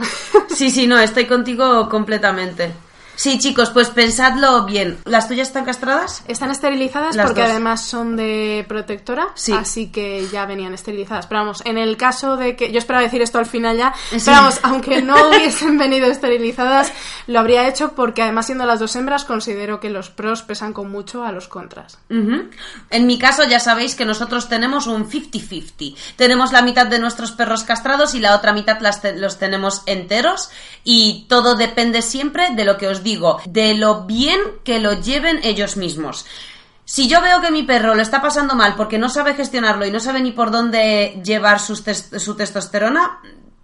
sí, 0.55 0.69
sí, 0.69 0.87
no, 0.87 0.99
estoy 0.99 1.25
contigo 1.25 1.89
completamente. 1.89 2.71
Sí, 3.15 3.37
chicos, 3.37 3.69
pues 3.69 3.89
pensadlo 3.89 4.65
bien. 4.65 4.97
¿Las 5.05 5.27
tuyas 5.27 5.47
están 5.47 5.65
castradas? 5.65 6.23
Están 6.27 6.51
esterilizadas 6.51 7.15
porque 7.17 7.43
además 7.43 7.83
son 7.83 8.15
de 8.15 8.65
protectora, 8.67 9.29
sí. 9.35 9.53
así 9.53 9.91
que 9.91 10.27
ya 10.31 10.45
venían 10.45 10.73
esterilizadas. 10.73 11.27
Pero 11.27 11.41
vamos, 11.41 11.61
en 11.65 11.77
el 11.77 11.97
caso 11.97 12.37
de 12.37 12.55
que. 12.55 12.71
Yo 12.71 12.79
esperaba 12.79 13.03
decir 13.03 13.21
esto 13.21 13.39
al 13.39 13.45
final 13.45 13.77
ya, 13.77 13.93
pero 14.09 14.23
vamos, 14.25 14.59
aunque 14.63 15.01
no 15.01 15.15
hubiesen 15.29 15.77
venido 15.77 16.07
esterilizadas, 16.07 16.91
lo 17.27 17.39
habría 17.39 17.67
hecho 17.67 17.93
porque 17.93 18.21
además 18.23 18.47
siendo 18.47 18.65
las 18.65 18.79
dos 18.79 18.95
hembras, 18.95 19.25
considero 19.25 19.79
que 19.79 19.89
los 19.89 20.09
pros 20.09 20.41
pesan 20.41 20.73
con 20.73 20.91
mucho 20.91 21.23
a 21.23 21.31
los 21.31 21.47
contras. 21.47 21.99
En 22.09 23.07
mi 23.07 23.17
caso, 23.19 23.43
ya 23.43 23.59
sabéis 23.59 23.95
que 23.95 24.05
nosotros 24.05 24.49
tenemos 24.49 24.87
un 24.87 25.09
50-50. 25.09 25.95
Tenemos 26.15 26.51
la 26.51 26.61
mitad 26.61 26.87
de 26.87 26.99
nuestros 26.99 27.31
perros 27.31 27.63
castrados 27.63 28.15
y 28.15 28.19
la 28.19 28.35
otra 28.35 28.53
mitad 28.53 28.79
los 29.15 29.37
tenemos 29.37 29.83
enteros, 29.85 30.49
y 30.83 31.25
todo 31.27 31.55
depende 31.55 32.01
siempre 32.01 32.49
de 32.55 32.65
lo 32.65 32.77
que 32.77 32.87
os 32.87 33.00
digo, 33.03 33.41
de 33.45 33.73
lo 33.73 34.05
bien 34.05 34.39
que 34.63 34.79
lo 34.79 34.93
lleven 34.93 35.39
ellos 35.43 35.77
mismos. 35.77 36.25
Si 36.85 37.07
yo 37.07 37.21
veo 37.21 37.39
que 37.39 37.51
mi 37.51 37.63
perro 37.63 37.95
lo 37.95 38.01
está 38.01 38.21
pasando 38.21 38.55
mal 38.55 38.75
porque 38.75 38.97
no 38.97 39.07
sabe 39.07 39.33
gestionarlo 39.33 39.85
y 39.85 39.91
no 39.91 39.99
sabe 39.99 40.21
ni 40.21 40.31
por 40.31 40.51
dónde 40.51 41.21
llevar 41.23 41.59
su, 41.59 41.81
testosterona, 42.35 43.19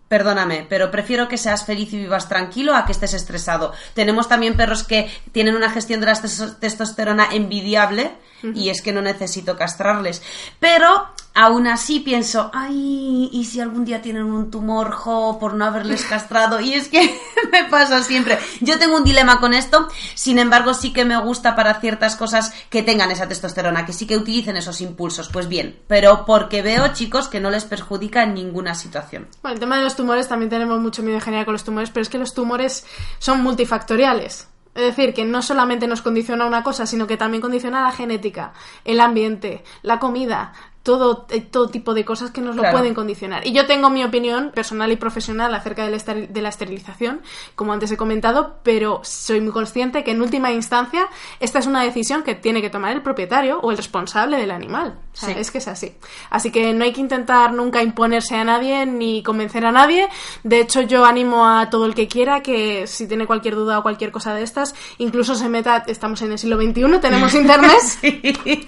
Perdóname, 0.08 0.66
pero 0.70 0.90
prefiero 0.90 1.28
que 1.28 1.38
seas 1.38 1.66
feliz 1.66 1.92
y 1.92 1.98
vivas 1.98 2.30
tranquilo 2.30 2.74
a 2.74 2.86
que 2.86 2.94
estés 2.94 3.14
estresado. 3.14 3.74
Tenemos 3.94 4.30
también 4.30 4.56
perros 4.56 4.86
que 4.86 5.12
tienen 5.34 5.58
una 5.58 5.70
gestión 5.70 6.00
de 6.00 6.06
la 6.06 6.22
testosterona 6.62 7.28
envidiable 7.34 8.14
y 8.44 8.70
es 8.70 8.82
que 8.82 8.94
no 8.94 9.02
necesito 9.02 9.56
castrarles. 9.56 10.22
Pero 10.60 11.08
aún 11.38 11.68
así 11.68 12.00
pienso, 12.00 12.50
ay, 12.54 13.30
¿y 13.32 13.46
si 13.46 13.62
algún 13.62 13.86
día 13.86 14.02
tienen 14.02 14.24
un 14.24 14.50
tumor, 14.50 14.92
jo, 14.92 15.38
por 15.40 15.54
no 15.54 15.66
haberles 15.66 16.04
castrado? 16.10 16.60
Y 16.60 16.74
es 16.74 16.88
que 16.88 17.20
me 17.52 17.66
pasa 17.66 18.04
siempre. 18.04 18.40
Yo 18.60 18.80
tengo 18.80 18.98
un 18.98 19.04
dilema 19.04 19.40
con 19.40 19.54
esto, 19.54 19.88
sin 20.16 20.40
embargo 20.40 20.74
sí 20.74 20.92
que 20.94 21.06
me 21.06 21.18
gusta 21.18 21.56
para 21.56 21.80
ciertas 21.80 22.16
cosas 22.16 22.54
que 22.70 22.84
tengan 22.84 23.12
esa 23.12 23.28
testosterona, 23.28 23.86
que 23.86 23.94
sí 23.94 24.08
que 24.08 24.18
utilicen 24.18 24.58
esos 24.58 24.82
impulsos. 24.82 25.30
Pues 25.30 25.48
bien, 25.48 25.80
pero 25.88 26.26
porque 26.26 26.62
veo, 26.62 26.88
chicos, 26.94 27.28
que 27.28 27.40
no 27.40 27.50
les 27.50 27.66
perjudica 27.66 28.24
en 28.24 28.34
ninguna 28.34 28.74
situación. 28.74 29.28
Bueno, 29.42 29.54
el 29.54 29.60
tema 29.60 29.78
de 29.78 29.84
los 29.84 29.96
tumores 29.96 30.28
también 30.28 30.50
tenemos 30.50 30.80
mucho 30.80 31.04
miedo 31.04 31.18
en 31.18 31.22
general 31.22 31.46
con 31.46 31.54
los 31.54 31.64
tumores, 31.64 31.92
pero 31.92 32.02
es 32.02 32.10
que 32.10 32.18
los 32.18 32.34
tumores 32.34 32.86
son 33.20 33.44
multifactoriales. 33.44 34.48
Es 34.78 34.84
decir, 34.84 35.16
que 35.16 35.26
no 35.26 35.42
solamente 35.42 35.88
nos 35.88 36.04
condiciona 36.04 36.46
una 36.46 36.62
cosa, 36.62 36.86
sino 36.86 37.08
que 37.08 37.18
también 37.18 37.42
condiciona 37.42 37.82
la 37.82 37.92
genética, 37.92 38.54
el 38.86 39.00
ambiente, 39.00 39.64
la 39.82 39.98
comida, 39.98 40.54
todo, 40.88 41.28
todo 41.52 41.68
tipo 41.68 41.94
de 41.94 42.06
cosas 42.06 42.32
que 42.32 42.40
nos 42.40 42.56
lo 42.56 42.64
pueden 42.72 42.94
condicionar. 42.94 43.46
Y 43.46 43.52
yo 43.52 43.66
tengo 43.66 43.90
mi 43.90 44.06
opinión 44.06 44.52
personal 44.56 44.90
y 44.90 44.96
profesional 44.96 45.54
acerca 45.54 45.86
de 45.86 45.92
la, 45.92 45.98
de 45.98 46.42
la, 46.42 46.48
esterilización, 46.48 47.24
como 47.56 47.74
antes 47.74 47.92
he 47.92 47.98
comentado, 47.98 48.60
pero 48.64 49.02
soy 49.04 49.42
muy 49.42 49.52
consciente 49.52 50.06
que 50.06 50.12
en 50.12 50.22
última 50.22 50.50
instancia 50.54 51.10
esta 51.42 51.60
es 51.60 51.68
una 51.68 51.84
decisión 51.84 52.24
que 52.24 52.36
tiene 52.36 52.62
que 52.62 52.70
tomar 52.70 52.94
el 52.94 53.02
propietario 53.02 53.60
o 53.60 53.72
el 53.72 53.76
responsable 53.76 54.38
del 54.38 54.50
animal. 54.50 54.98
Es 55.28 55.52
que 55.52 55.58
es 55.58 55.68
así. 55.68 55.94
Así 56.30 56.52
que 56.52 56.74
no 56.74 56.86
hay 56.86 56.94
que 56.94 57.02
intentar 57.02 57.52
nunca 57.52 57.84
imponerse 57.84 58.36
a 58.36 58.46
nadie 58.46 58.86
ni 58.86 59.24
convencer 59.24 59.66
a 59.66 59.72
nadie. 59.74 60.08
De 60.44 60.62
hecho, 60.62 60.82
yo 60.82 61.06
animo 61.06 61.48
a 61.48 61.70
todo 61.70 61.86
el 61.86 61.96
que 61.96 62.08
quiera 62.08 62.42
que 62.42 62.88
si 62.88 63.08
tiene 63.08 63.26
cualquier 63.26 63.56
duda 63.56 63.80
o 63.80 63.84
cualquier 63.84 64.12
cosa 64.12 64.34
de 64.36 64.44
estas, 64.44 64.76
incluso 65.00 65.36
se 65.36 65.50
meta, 65.50 65.84
estamos 65.88 66.22
en 66.22 66.32
el 66.32 66.40
siglo 66.40 66.56
XXI, 66.58 67.00
tenemos 67.02 67.34
internet, 67.34 67.82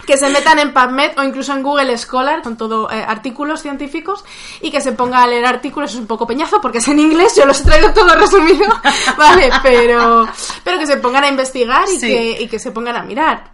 que 0.06 0.18
se 0.18 0.30
metan 0.30 0.60
en 0.60 0.74
PubMed 0.74 1.18
o 1.18 1.24
incluso 1.24 1.54
en 1.54 1.64
Google 1.64 1.98
Scholar, 1.98 2.09
son 2.44 2.58
todo 2.58 2.90
eh, 2.92 3.04
artículos 3.08 3.62
científicos, 3.62 4.24
y 4.62 4.72
que 4.72 4.82
se 4.82 4.92
ponga 4.92 5.24
a 5.24 5.28
leer 5.28 5.46
artículos, 5.46 5.94
es 5.94 6.00
un 6.00 6.08
poco 6.08 6.28
peñazo 6.28 6.60
porque 6.62 6.80
es 6.80 6.88
en 6.88 7.00
inglés, 7.00 7.36
yo 7.36 7.46
los 7.46 7.62
he 7.62 7.64
traído 7.64 7.94
todo 7.94 8.14
resumido, 8.16 8.68
vale, 9.18 9.50
pero, 9.64 10.28
pero 10.64 10.80
que 10.80 10.88
se 10.88 10.98
pongan 10.98 11.24
a 11.24 11.28
investigar 11.28 11.88
y, 11.90 12.00
que, 12.00 12.42
y 12.42 12.48
que 12.48 12.60
se 12.60 12.72
pongan 12.72 12.96
a 12.96 13.04
mirar, 13.04 13.52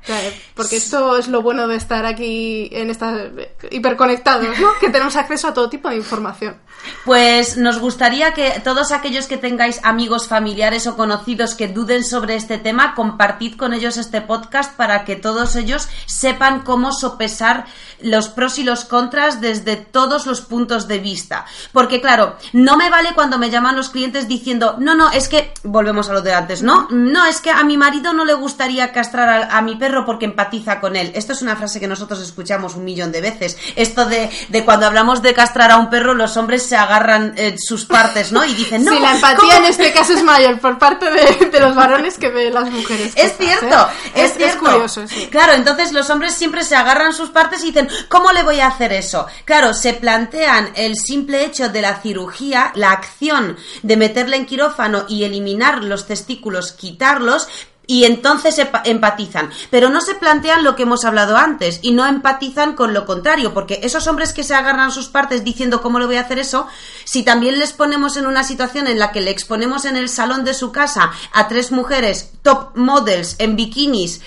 porque 0.54 0.78
esto 0.78 1.18
es 1.18 1.28
lo 1.28 1.42
bueno 1.42 1.68
de 1.68 1.76
estar 1.76 2.06
aquí 2.06 2.70
en 2.72 2.90
esta 2.90 3.30
hiperconectados, 3.72 4.60
¿no? 4.60 4.70
que 4.80 4.90
tenemos 4.90 5.16
acceso 5.16 5.48
a 5.48 5.54
todo 5.54 5.70
tipo 5.70 5.90
de 5.90 5.98
información. 5.98 6.58
Pues 7.04 7.58
nos 7.58 7.80
gustaría 7.80 8.34
que 8.34 8.62
todos 8.64 8.92
aquellos 8.92 9.28
que 9.28 9.38
tengáis 9.38 9.80
amigos, 9.84 10.28
familiares 10.28 10.88
o 10.88 10.96
conocidos 10.96 11.56
que 11.56 11.68
duden 11.68 12.04
sobre 12.04 12.36
este 12.36 12.58
tema, 12.58 12.94
compartid 12.96 13.56
con 13.56 13.74
ellos 13.74 13.98
este 13.98 14.22
podcast 14.22 14.76
para 14.76 15.04
que 15.04 15.16
todos 15.16 15.56
ellos 15.56 15.88
sepan 16.06 16.62
cómo 16.62 16.92
sopesar 16.92 17.66
los 18.02 18.30
pros 18.36 18.60
y 18.60 18.64
los 18.64 18.86
contras 18.86 19.42
desde 19.42 19.76
todos 19.78 20.28
los 20.28 20.42
puntos 20.42 20.88
de 20.88 21.00
vista. 21.00 21.46
Porque 21.74 22.02
claro, 22.02 22.36
no 22.54 22.78
me 22.78 22.92
vale 22.92 23.14
cuando 23.16 23.40
me 23.40 23.50
llaman 23.50 23.76
los 23.76 23.90
clientes 23.90 24.28
diciendo, 24.28 24.76
no, 24.80 24.94
no, 24.94 25.10
es 25.12 25.28
que, 25.28 25.52
volvemos 25.64 26.10
a 26.10 26.14
lo 26.14 26.22
de 26.22 26.34
antes, 26.34 26.62
¿no? 26.62 26.88
No, 26.92 27.26
es 27.26 27.42
que 27.42 27.50
a 27.50 27.64
mi 27.64 27.78
marido 27.78 28.14
no 28.14 28.26
le 28.26 28.34
gustaría 28.34 28.92
castrar 28.92 29.30
a, 29.30 29.58
a 29.58 29.62
mi 29.62 29.76
perro 29.76 30.06
porque 30.06 30.26
empatiza 30.26 30.80
con 30.80 30.96
él. 30.96 31.12
Esto 31.16 31.34
es 31.34 31.42
una 31.42 31.56
frase 31.56 31.80
que 31.80 31.88
nosotros 31.88 32.22
escuchamos 32.22 32.76
un 32.76 32.86
millón 32.86 33.12
de 33.12 33.22
veces. 33.22 33.58
Esto 33.76 34.06
de, 34.06 34.30
de 34.50 34.66
cuando 34.66 34.86
hablamos 34.86 35.22
de 35.22 35.34
castrar 35.34 35.72
a 35.72 35.78
un 35.78 35.90
perro, 35.90 36.14
los 36.14 36.38
hombres 36.38 36.64
se 36.64 36.76
agarran 36.76 37.34
eh, 37.38 37.56
sus 37.58 37.86
partes, 37.86 38.32
¿no? 38.32 38.46
Y 38.46 38.54
dicen, 38.54 38.84
no, 38.84 38.94
sí, 38.94 39.00
la 39.00 39.16
empatía 39.16 39.38
¿cómo? 39.38 39.54
en 39.54 39.66
este 39.66 39.92
caso 39.94 40.14
es 40.14 40.24
mayor 40.24 40.60
por 40.60 40.78
parte 40.78 41.10
de, 41.10 41.46
de 41.50 41.60
los 41.60 41.76
varones 41.76 42.18
que 42.18 42.30
de 42.30 42.52
las 42.52 42.70
mujeres. 42.70 43.14
Es 43.16 43.38
cierto, 43.38 43.90
¿eh? 44.14 44.26
es, 44.26 44.34
cierto. 44.36 44.60
curioso, 44.60 45.08
sí. 45.08 45.28
Claro, 45.32 45.54
entonces 45.54 45.92
los 45.92 46.10
hombres 46.10 46.34
siempre 46.34 46.64
se 46.64 46.76
agarran 46.76 47.14
sus 47.14 47.30
partes 47.30 47.64
y 47.64 47.68
dicen, 47.68 47.90
¿cómo 48.10 48.25
le 48.32 48.44
voy 48.44 48.60
a 48.60 48.68
hacer 48.68 48.94
eso? 48.94 49.28
Claro, 49.46 49.74
se 49.74 49.94
plantean 49.94 50.72
el 50.76 50.96
simple 50.96 51.46
hecho 51.46 51.70
de 51.70 51.82
la 51.82 52.02
cirugía, 52.02 52.72
la 52.76 52.92
acción 52.92 53.58
de 53.84 53.98
meterle 53.98 54.38
en 54.38 54.46
quirófano 54.46 55.06
y 55.08 55.24
eliminar 55.24 55.84
los 55.84 56.06
testículos, 56.06 56.72
quitarlos, 56.72 57.48
y 57.88 58.06
entonces 58.06 58.60
empatizan. 58.84 59.52
Pero 59.70 59.90
no 59.90 60.02
se 60.02 60.16
plantean 60.16 60.64
lo 60.64 60.76
que 60.76 60.84
hemos 60.84 61.06
hablado 61.06 61.38
antes 61.38 61.80
y 61.82 61.92
no 61.92 62.06
empatizan 62.06 62.74
con 62.74 62.94
lo 62.94 63.06
contrario, 63.06 63.54
porque 63.54 63.80
esos 63.84 64.08
hombres 64.08 64.34
que 64.34 64.44
se 64.44 64.56
agarran 64.56 64.92
sus 64.92 65.08
partes 65.08 65.44
diciendo 65.44 65.82
cómo 65.82 66.00
le 66.00 66.06
voy 66.06 66.18
a 66.18 66.22
hacer 66.22 66.40
eso, 66.40 66.68
si 67.04 67.24
también 67.24 67.60
les 67.60 67.74
ponemos 67.74 68.18
en 68.18 68.26
una 68.26 68.44
situación 68.44 68.88
en 68.88 69.00
la 69.00 69.12
que 69.12 69.22
le 69.22 69.32
exponemos 69.32 69.86
en 69.86 69.98
el 69.98 70.10
salón 70.10 70.44
de 70.44 70.54
su 70.54 70.72
casa 70.72 71.12
a 71.34 71.48
tres 71.48 71.72
mujeres 71.72 72.32
top 72.42 72.76
models 72.76 73.36
en 73.40 73.56
bikinis, 73.56 74.22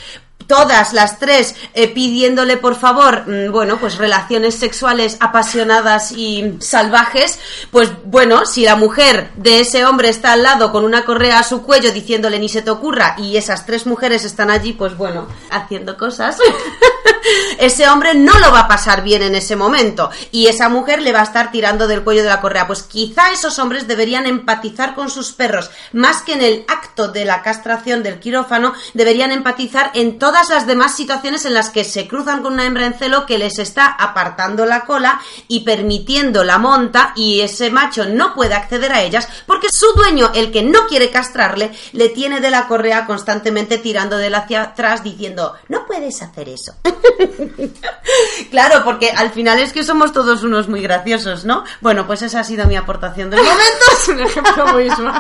todas 0.49 0.93
las 0.95 1.21
tres 1.21 1.55
eh, 1.75 1.87
pidiéndole 1.87 2.57
por 2.57 2.75
favor, 2.75 3.29
mm, 3.29 3.53
bueno, 3.53 3.79
pues 3.79 3.99
relaciones 3.99 4.57
sexuales 4.57 5.17
apasionadas 5.21 6.11
y 6.11 6.57
salvajes, 6.59 7.39
pues 7.71 7.91
bueno, 8.05 8.47
si 8.47 8.65
la 8.65 8.75
mujer 8.75 9.31
de 9.37 9.61
ese 9.61 9.85
hombre 9.85 10.09
está 10.09 10.33
al 10.33 10.43
lado 10.43 10.73
con 10.73 10.85
una 10.85 11.05
correa 11.05 11.39
a 11.39 11.45
su 11.45 11.63
cuello 11.63 11.93
diciéndole 11.93 12.41
ni 12.41 12.49
se 12.49 12.63
te 12.63 12.71
ocurra 12.71 13.15
y 13.19 13.37
esas 13.37 13.67
tres 13.67 13.87
mujeres 13.87 14.25
están 14.25 14.51
allí, 14.51 14.73
pues 14.73 14.97
bueno, 14.97 15.29
haciendo 15.51 15.97
cosas, 15.97 16.39
ese 17.59 17.89
hombre 17.89 18.15
no 18.15 18.39
lo 18.39 18.53
va 18.53 18.61
a 18.61 18.69
pasar 18.69 19.03
bien 19.03 19.23
en 19.23 19.35
ese 19.35 19.57
momento 19.57 20.11
y 20.31 20.47
esa 20.47 20.69
mujer 20.69 21.03
le 21.03 21.13
va 21.13 21.21
a 21.21 21.25
estar 21.25 21.51
tirando 21.51 21.87
del 21.87 22.03
cuello 22.03 22.23
de 22.23 22.29
la 22.29 22.41
correa. 22.41 22.67
Pues 22.67 22.83
quizá 22.83 23.33
esos 23.33 23.59
hombres 23.59 23.87
deberían 23.87 24.27
empatizar 24.27 24.95
con 24.95 25.11
sus 25.11 25.33
perros, 25.33 25.71
más 25.93 26.23
que 26.23 26.35
en 26.35 26.43
el 26.43 26.65
acto 26.69 27.09
de 27.09 27.25
la 27.25 27.43
castración 27.43 28.03
del 28.03 28.21
quirófano, 28.21 28.75
deberían 28.95 29.33
empatizar 29.33 29.91
en 29.95 30.19
todas 30.19 30.49
las 30.51 30.67
demás 30.67 30.95
situaciones 30.95 31.45
en 31.45 31.55
las 31.55 31.71
que 31.71 31.85
se 31.85 32.09
cruzan 32.09 32.43
con 32.43 32.55
una 32.55 32.67
hembra 32.67 32.87
en 32.87 32.95
celo 32.95 33.27
que 33.27 33.39
les 33.39 33.59
está 33.59 33.87
apartando 33.87 34.67
la 34.67 34.85
cola 34.85 35.21
y 35.47 35.61
permitiendo 35.61 36.45
la 36.45 36.59
monta 36.59 37.13
y 37.17 37.41
ese 37.41 37.71
macho 37.71 38.07
no 38.07 38.35
puede 38.35 38.55
acceder 38.55 38.93
a 38.93 39.03
ellas 39.03 39.29
porque 39.47 39.69
su 39.71 39.93
dueño, 39.95 40.31
el 40.35 40.51
que 40.51 40.63
no 40.63 40.87
quiere 40.87 41.11
castrarle, 41.11 41.73
le 41.93 42.09
tiene 42.09 42.41
de 42.41 42.51
la 42.51 42.67
correa 42.67 43.07
constantemente 43.07 43.79
tirando 43.79 44.17
de 44.17 44.29
él 44.29 44.35
hacia 44.35 44.63
atrás 44.63 45.03
diciendo, 45.03 45.55
no 45.69 45.87
puedes 45.87 46.23
hacer 46.23 46.49
eso. 46.49 46.75
Claro, 48.51 48.83
porque 48.85 49.11
al 49.11 49.31
final 49.31 49.59
es 49.59 49.73
que 49.73 49.85
somos 49.85 50.13
todos 50.13 50.43
unos 50.43 50.69
muy 50.69 50.81
graciosos, 50.81 51.45
¿no? 51.45 51.65
Bueno, 51.81 52.07
pues 52.07 52.23
esa 52.23 52.41
ha 52.41 52.45
sido 52.45 52.67
mi 52.67 52.77
aportación 52.77 53.31
del 53.31 53.41
momento. 53.41 53.63
es 53.93 54.09
un 54.09 54.21
ejemplo 54.21 54.73
buenísimo. 54.73 55.13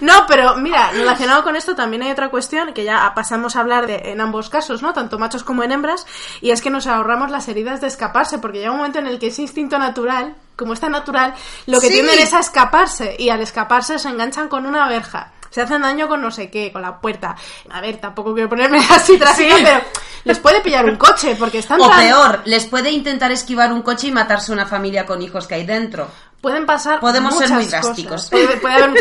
No, 0.00 0.24
pero 0.26 0.56
mira, 0.56 0.90
relacionado 0.92 1.42
con 1.44 1.54
esto 1.56 1.74
también 1.74 2.02
hay 2.02 2.10
otra 2.10 2.30
cuestión 2.30 2.72
que 2.72 2.84
ya 2.84 3.12
pasamos 3.14 3.56
a 3.56 3.60
hablar 3.60 3.86
de 3.86 4.10
en 4.12 4.20
ambos 4.20 4.48
casos, 4.48 4.82
¿no? 4.82 4.92
Tanto 4.92 5.18
machos 5.18 5.44
como 5.44 5.62
en 5.62 5.72
hembras, 5.72 6.06
y 6.40 6.50
es 6.50 6.62
que 6.62 6.70
nos 6.70 6.86
ahorramos 6.86 7.30
las 7.30 7.46
heridas 7.48 7.80
de 7.80 7.86
escaparse, 7.88 8.38
porque 8.38 8.58
llega 8.58 8.70
un 8.70 8.78
momento 8.78 8.98
en 8.98 9.06
el 9.06 9.18
que 9.18 9.28
ese 9.28 9.42
instinto 9.42 9.78
natural, 9.78 10.34
como 10.56 10.72
está 10.72 10.88
natural, 10.88 11.34
lo 11.66 11.80
que 11.80 11.88
Sí. 11.88 11.94
tienden 11.94 12.18
es 12.18 12.32
a 12.34 12.40
escaparse, 12.40 13.14
y 13.18 13.28
al 13.28 13.40
escaparse 13.42 13.98
se 13.98 14.08
enganchan 14.08 14.48
con 14.48 14.66
una 14.66 14.88
verja. 14.88 15.32
Se 15.50 15.60
hacen 15.60 15.82
daño 15.82 16.08
con 16.08 16.22
no 16.22 16.30
sé 16.30 16.50
qué, 16.50 16.72
con 16.72 16.80
la 16.80 16.98
puerta. 16.98 17.36
A 17.70 17.80
ver, 17.82 17.98
tampoco 17.98 18.32
quiero 18.32 18.48
ponerme 18.48 18.78
así 18.90 19.18
trágica, 19.18 19.54
pero 19.62 19.80
les 20.24 20.38
puede 20.38 20.60
pillar 20.60 20.84
un 20.86 20.96
coche, 20.96 21.36
porque 21.38 21.58
están 21.58 21.80
O 21.80 21.88
tan- 21.88 22.00
peor, 22.00 22.42
les 22.44 22.64
puede 22.66 22.90
intentar 22.90 23.32
esquivar 23.32 23.72
un 23.72 23.82
coche 23.82 24.08
y 24.08 24.12
matarse 24.12 24.52
una 24.52 24.66
familia 24.66 25.04
con 25.06 25.22
hijos 25.22 25.46
que 25.46 25.54
hay 25.56 25.66
dentro. 25.66 26.08
Pueden 26.42 26.66
pasar 26.66 27.00
Podemos 27.00 27.38
ser 27.38 27.48
muy 27.50 27.64
cosas. 27.64 27.82
drásticos. 27.82 28.30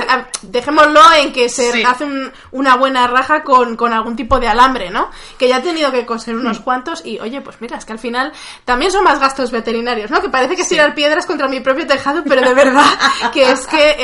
Ah, 0.07 0.27
dejémoslo 0.43 1.01
en 1.17 1.33
que 1.33 1.49
se 1.49 1.71
Sí. 1.71 1.83
hace 1.83 2.05
un- 2.05 2.31
una 2.51 2.75
buena 2.75 3.07
raja 3.07 3.43
con, 3.43 3.75
con 3.75 3.91
algún 3.93 4.15
tipo 4.15 4.39
de 4.39 4.47
alambre, 4.47 4.89
¿no? 4.91 5.09
Que 5.37 5.47
ya 5.49 5.57
he 5.57 5.61
tenido 5.61 5.91
que 5.91 6.05
coser 6.05 6.35
unos 6.35 6.59
Mm. 6.59 6.63
cuantos 6.63 7.05
y, 7.05 7.19
oye, 7.19 7.41
pues 7.41 7.57
mira, 7.59 7.77
es 7.77 7.85
que 7.85 7.93
al 7.93 7.99
final 7.99 8.31
también 8.63 8.91
son 8.91 9.03
más 9.03 9.19
gastos 9.19 9.51
veterinarios, 9.51 10.11
¿no? 10.11 10.21
Que 10.21 10.29
parece 10.29 10.55
que 10.55 10.61
es 10.61 10.67
Sí. 10.67 10.75
tirar 10.75 10.93
piedras 10.93 11.25
contra 11.25 11.47
mi 11.47 11.59
propio 11.61 11.87
tejado, 11.87 12.23
pero 12.23 12.41
de 12.47 12.53
verdad 12.53 12.85
que 13.33 13.51
es 13.51 13.65
que 13.67 13.95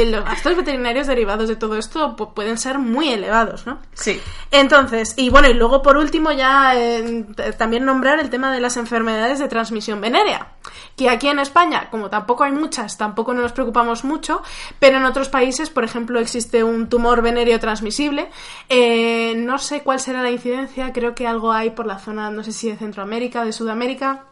eh, 0.00 0.06
los 0.06 0.24
gastos 0.24 0.56
veterinarios 0.56 1.06
derivados 1.08 1.48
de 1.48 1.56
todo 1.56 1.76
esto 1.76 2.16
pu- 2.16 2.32
pueden 2.32 2.58
ser 2.58 2.78
muy 2.78 3.08
elevados, 3.12 3.66
¿no? 3.66 3.80
Sí. 3.94 4.20
Entonces, 4.52 5.14
y 5.16 5.30
bueno, 5.30 5.48
y 5.48 5.54
luego 5.54 5.82
por 5.82 5.96
último 5.96 6.30
ya 6.30 6.74
eh, 6.76 7.26
también 7.58 7.84
nombrar 7.84 8.20
el 8.20 8.30
tema 8.30 8.52
de 8.52 8.60
las 8.60 8.76
enfermedades 8.76 9.40
de 9.40 9.48
transmisión 9.48 10.00
venérea, 10.00 10.52
que 10.96 11.10
aquí 11.10 11.26
en 11.28 11.40
España, 11.40 11.88
como 11.90 12.08
tampoco 12.08 12.44
hay 12.44 12.52
muchas, 12.52 12.83
tampoco 12.96 13.34
nos 13.34 13.52
preocupamos 13.52 14.04
mucho, 14.04 14.42
pero 14.78 14.98
en 14.98 15.04
otros 15.04 15.28
países, 15.28 15.70
por 15.70 15.84
ejemplo, 15.84 16.20
existe 16.20 16.62
un 16.62 16.88
tumor 16.88 17.22
venéreo 17.22 17.58
transmisible, 17.58 18.28
Eh, 18.68 19.34
no 19.36 19.58
sé 19.58 19.82
cuál 19.82 20.00
será 20.00 20.22
la 20.22 20.30
incidencia, 20.30 20.92
creo 20.92 21.14
que 21.14 21.26
algo 21.26 21.52
hay 21.52 21.70
por 21.70 21.86
la 21.86 21.98
zona, 21.98 22.30
no 22.30 22.42
sé 22.42 22.52
si 22.52 22.68
de 22.68 22.76
Centroamérica, 22.76 23.44
de 23.44 23.52
Sudamérica. 23.52 24.24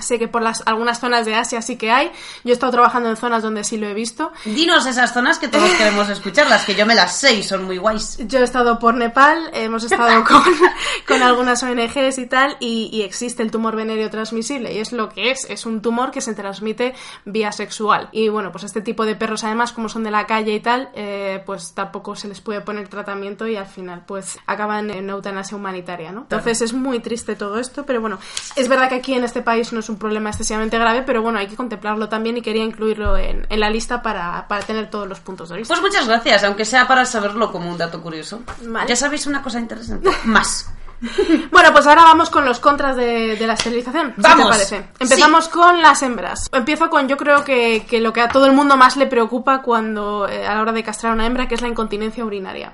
Sé 0.00 0.18
que 0.18 0.26
por 0.26 0.42
las, 0.42 0.62
algunas 0.66 0.98
zonas 0.98 1.24
de 1.24 1.34
Asia 1.36 1.62
sí 1.62 1.76
que 1.76 1.90
hay. 1.90 2.10
Yo 2.42 2.50
he 2.50 2.52
estado 2.52 2.72
trabajando 2.72 3.10
en 3.10 3.16
zonas 3.16 3.42
donde 3.42 3.62
sí 3.62 3.76
lo 3.76 3.86
he 3.86 3.94
visto. 3.94 4.32
Dinos 4.44 4.86
esas 4.86 5.12
zonas 5.12 5.38
que 5.38 5.48
todos 5.48 5.70
queremos 5.78 6.08
escucharlas, 6.08 6.64
que 6.64 6.74
yo 6.74 6.84
me 6.84 6.94
las 6.94 7.16
sé 7.16 7.34
y 7.34 7.42
son 7.42 7.64
muy 7.64 7.78
guays. 7.78 8.18
Yo 8.26 8.40
he 8.40 8.42
estado 8.42 8.78
por 8.78 8.94
Nepal, 8.94 9.50
hemos 9.52 9.84
estado 9.84 10.24
con, 10.28 10.42
con 11.06 11.22
algunas 11.22 11.62
ONGs 11.62 12.18
y 12.18 12.26
tal, 12.26 12.56
y, 12.58 12.90
y 12.92 13.02
existe 13.02 13.42
el 13.42 13.50
tumor 13.50 13.76
venéreo 13.76 14.10
transmisible, 14.10 14.72
y 14.72 14.78
es 14.78 14.92
lo 14.92 15.08
que 15.08 15.30
es, 15.30 15.46
es 15.48 15.64
un 15.64 15.80
tumor 15.80 16.10
que 16.10 16.20
se 16.20 16.34
transmite 16.34 16.94
vía 17.24 17.52
sexual. 17.52 18.08
Y 18.10 18.28
bueno, 18.28 18.50
pues 18.50 18.64
este 18.64 18.80
tipo 18.80 19.04
de 19.04 19.14
perros, 19.14 19.44
además, 19.44 19.72
como 19.72 19.88
son 19.88 20.02
de 20.02 20.10
la 20.10 20.26
calle 20.26 20.54
y 20.54 20.60
tal, 20.60 20.90
eh, 20.94 21.42
pues 21.46 21.72
tampoco 21.72 22.16
se 22.16 22.26
les 22.26 22.40
puede 22.40 22.60
poner 22.60 22.88
tratamiento 22.88 23.46
y 23.46 23.56
al 23.56 23.66
final, 23.66 24.04
pues 24.06 24.38
acaban 24.46 24.90
en 24.90 25.08
eutanasia 25.08 25.56
humanitaria, 25.56 26.10
¿no? 26.10 26.22
Entonces 26.22 26.62
es 26.62 26.72
muy 26.72 26.98
triste 26.98 27.36
todo 27.36 27.60
esto, 27.60 27.86
pero 27.86 28.00
bueno, 28.00 28.18
es 28.56 28.68
verdad 28.68 28.88
que 28.88 28.96
aquí 28.96 29.14
en 29.14 29.22
este 29.22 29.40
país 29.40 29.72
no 29.72 29.82
es 29.84 29.88
un 29.90 29.98
problema 29.98 30.30
excesivamente 30.30 30.78
grave, 30.78 31.02
pero 31.02 31.22
bueno, 31.22 31.38
hay 31.38 31.46
que 31.46 31.56
contemplarlo 31.56 32.08
también 32.08 32.36
y 32.36 32.42
quería 32.42 32.64
incluirlo 32.64 33.16
en, 33.16 33.46
en 33.48 33.60
la 33.60 33.70
lista 33.70 34.02
para, 34.02 34.48
para 34.48 34.62
tener 34.62 34.90
todos 34.90 35.06
los 35.06 35.20
puntos 35.20 35.50
de 35.50 35.58
vista. 35.58 35.74
Pues 35.74 35.82
muchas 35.82 36.08
gracias, 36.08 36.42
aunque 36.44 36.64
sea 36.64 36.88
para 36.88 37.04
saberlo 37.04 37.52
como 37.52 37.70
un 37.70 37.78
dato 37.78 38.02
curioso. 38.02 38.42
Vale. 38.62 38.88
Ya 38.88 38.96
sabéis 38.96 39.26
una 39.26 39.42
cosa 39.42 39.60
interesante. 39.60 40.10
Más. 40.24 40.66
Bueno, 41.50 41.70
pues 41.72 41.86
ahora 41.86 42.02
vamos 42.04 42.30
con 42.30 42.46
los 42.46 42.60
contras 42.60 42.96
de, 42.96 43.36
de 43.36 43.46
la 43.46 43.54
esterilización. 43.54 44.14
Vamos. 44.16 44.46
te 44.46 44.52
parece? 44.52 44.88
Empezamos 44.98 45.48
con 45.48 45.82
las 45.82 46.02
hembras. 46.02 46.48
Empiezo 46.50 46.88
con, 46.88 47.08
yo 47.08 47.18
creo 47.18 47.44
que, 47.44 47.84
que 47.86 48.00
lo 48.00 48.12
que 48.12 48.22
a 48.22 48.28
todo 48.28 48.46
el 48.46 48.52
mundo 48.52 48.78
más 48.78 48.96
le 48.96 49.06
preocupa 49.06 49.60
cuando 49.60 50.26
eh, 50.26 50.46
a 50.46 50.54
la 50.54 50.62
hora 50.62 50.72
de 50.72 50.82
castrar 50.82 51.12
a 51.12 51.14
una 51.14 51.26
hembra, 51.26 51.46
que 51.46 51.56
es 51.56 51.60
la 51.60 51.68
incontinencia 51.68 52.24
urinaria. 52.24 52.72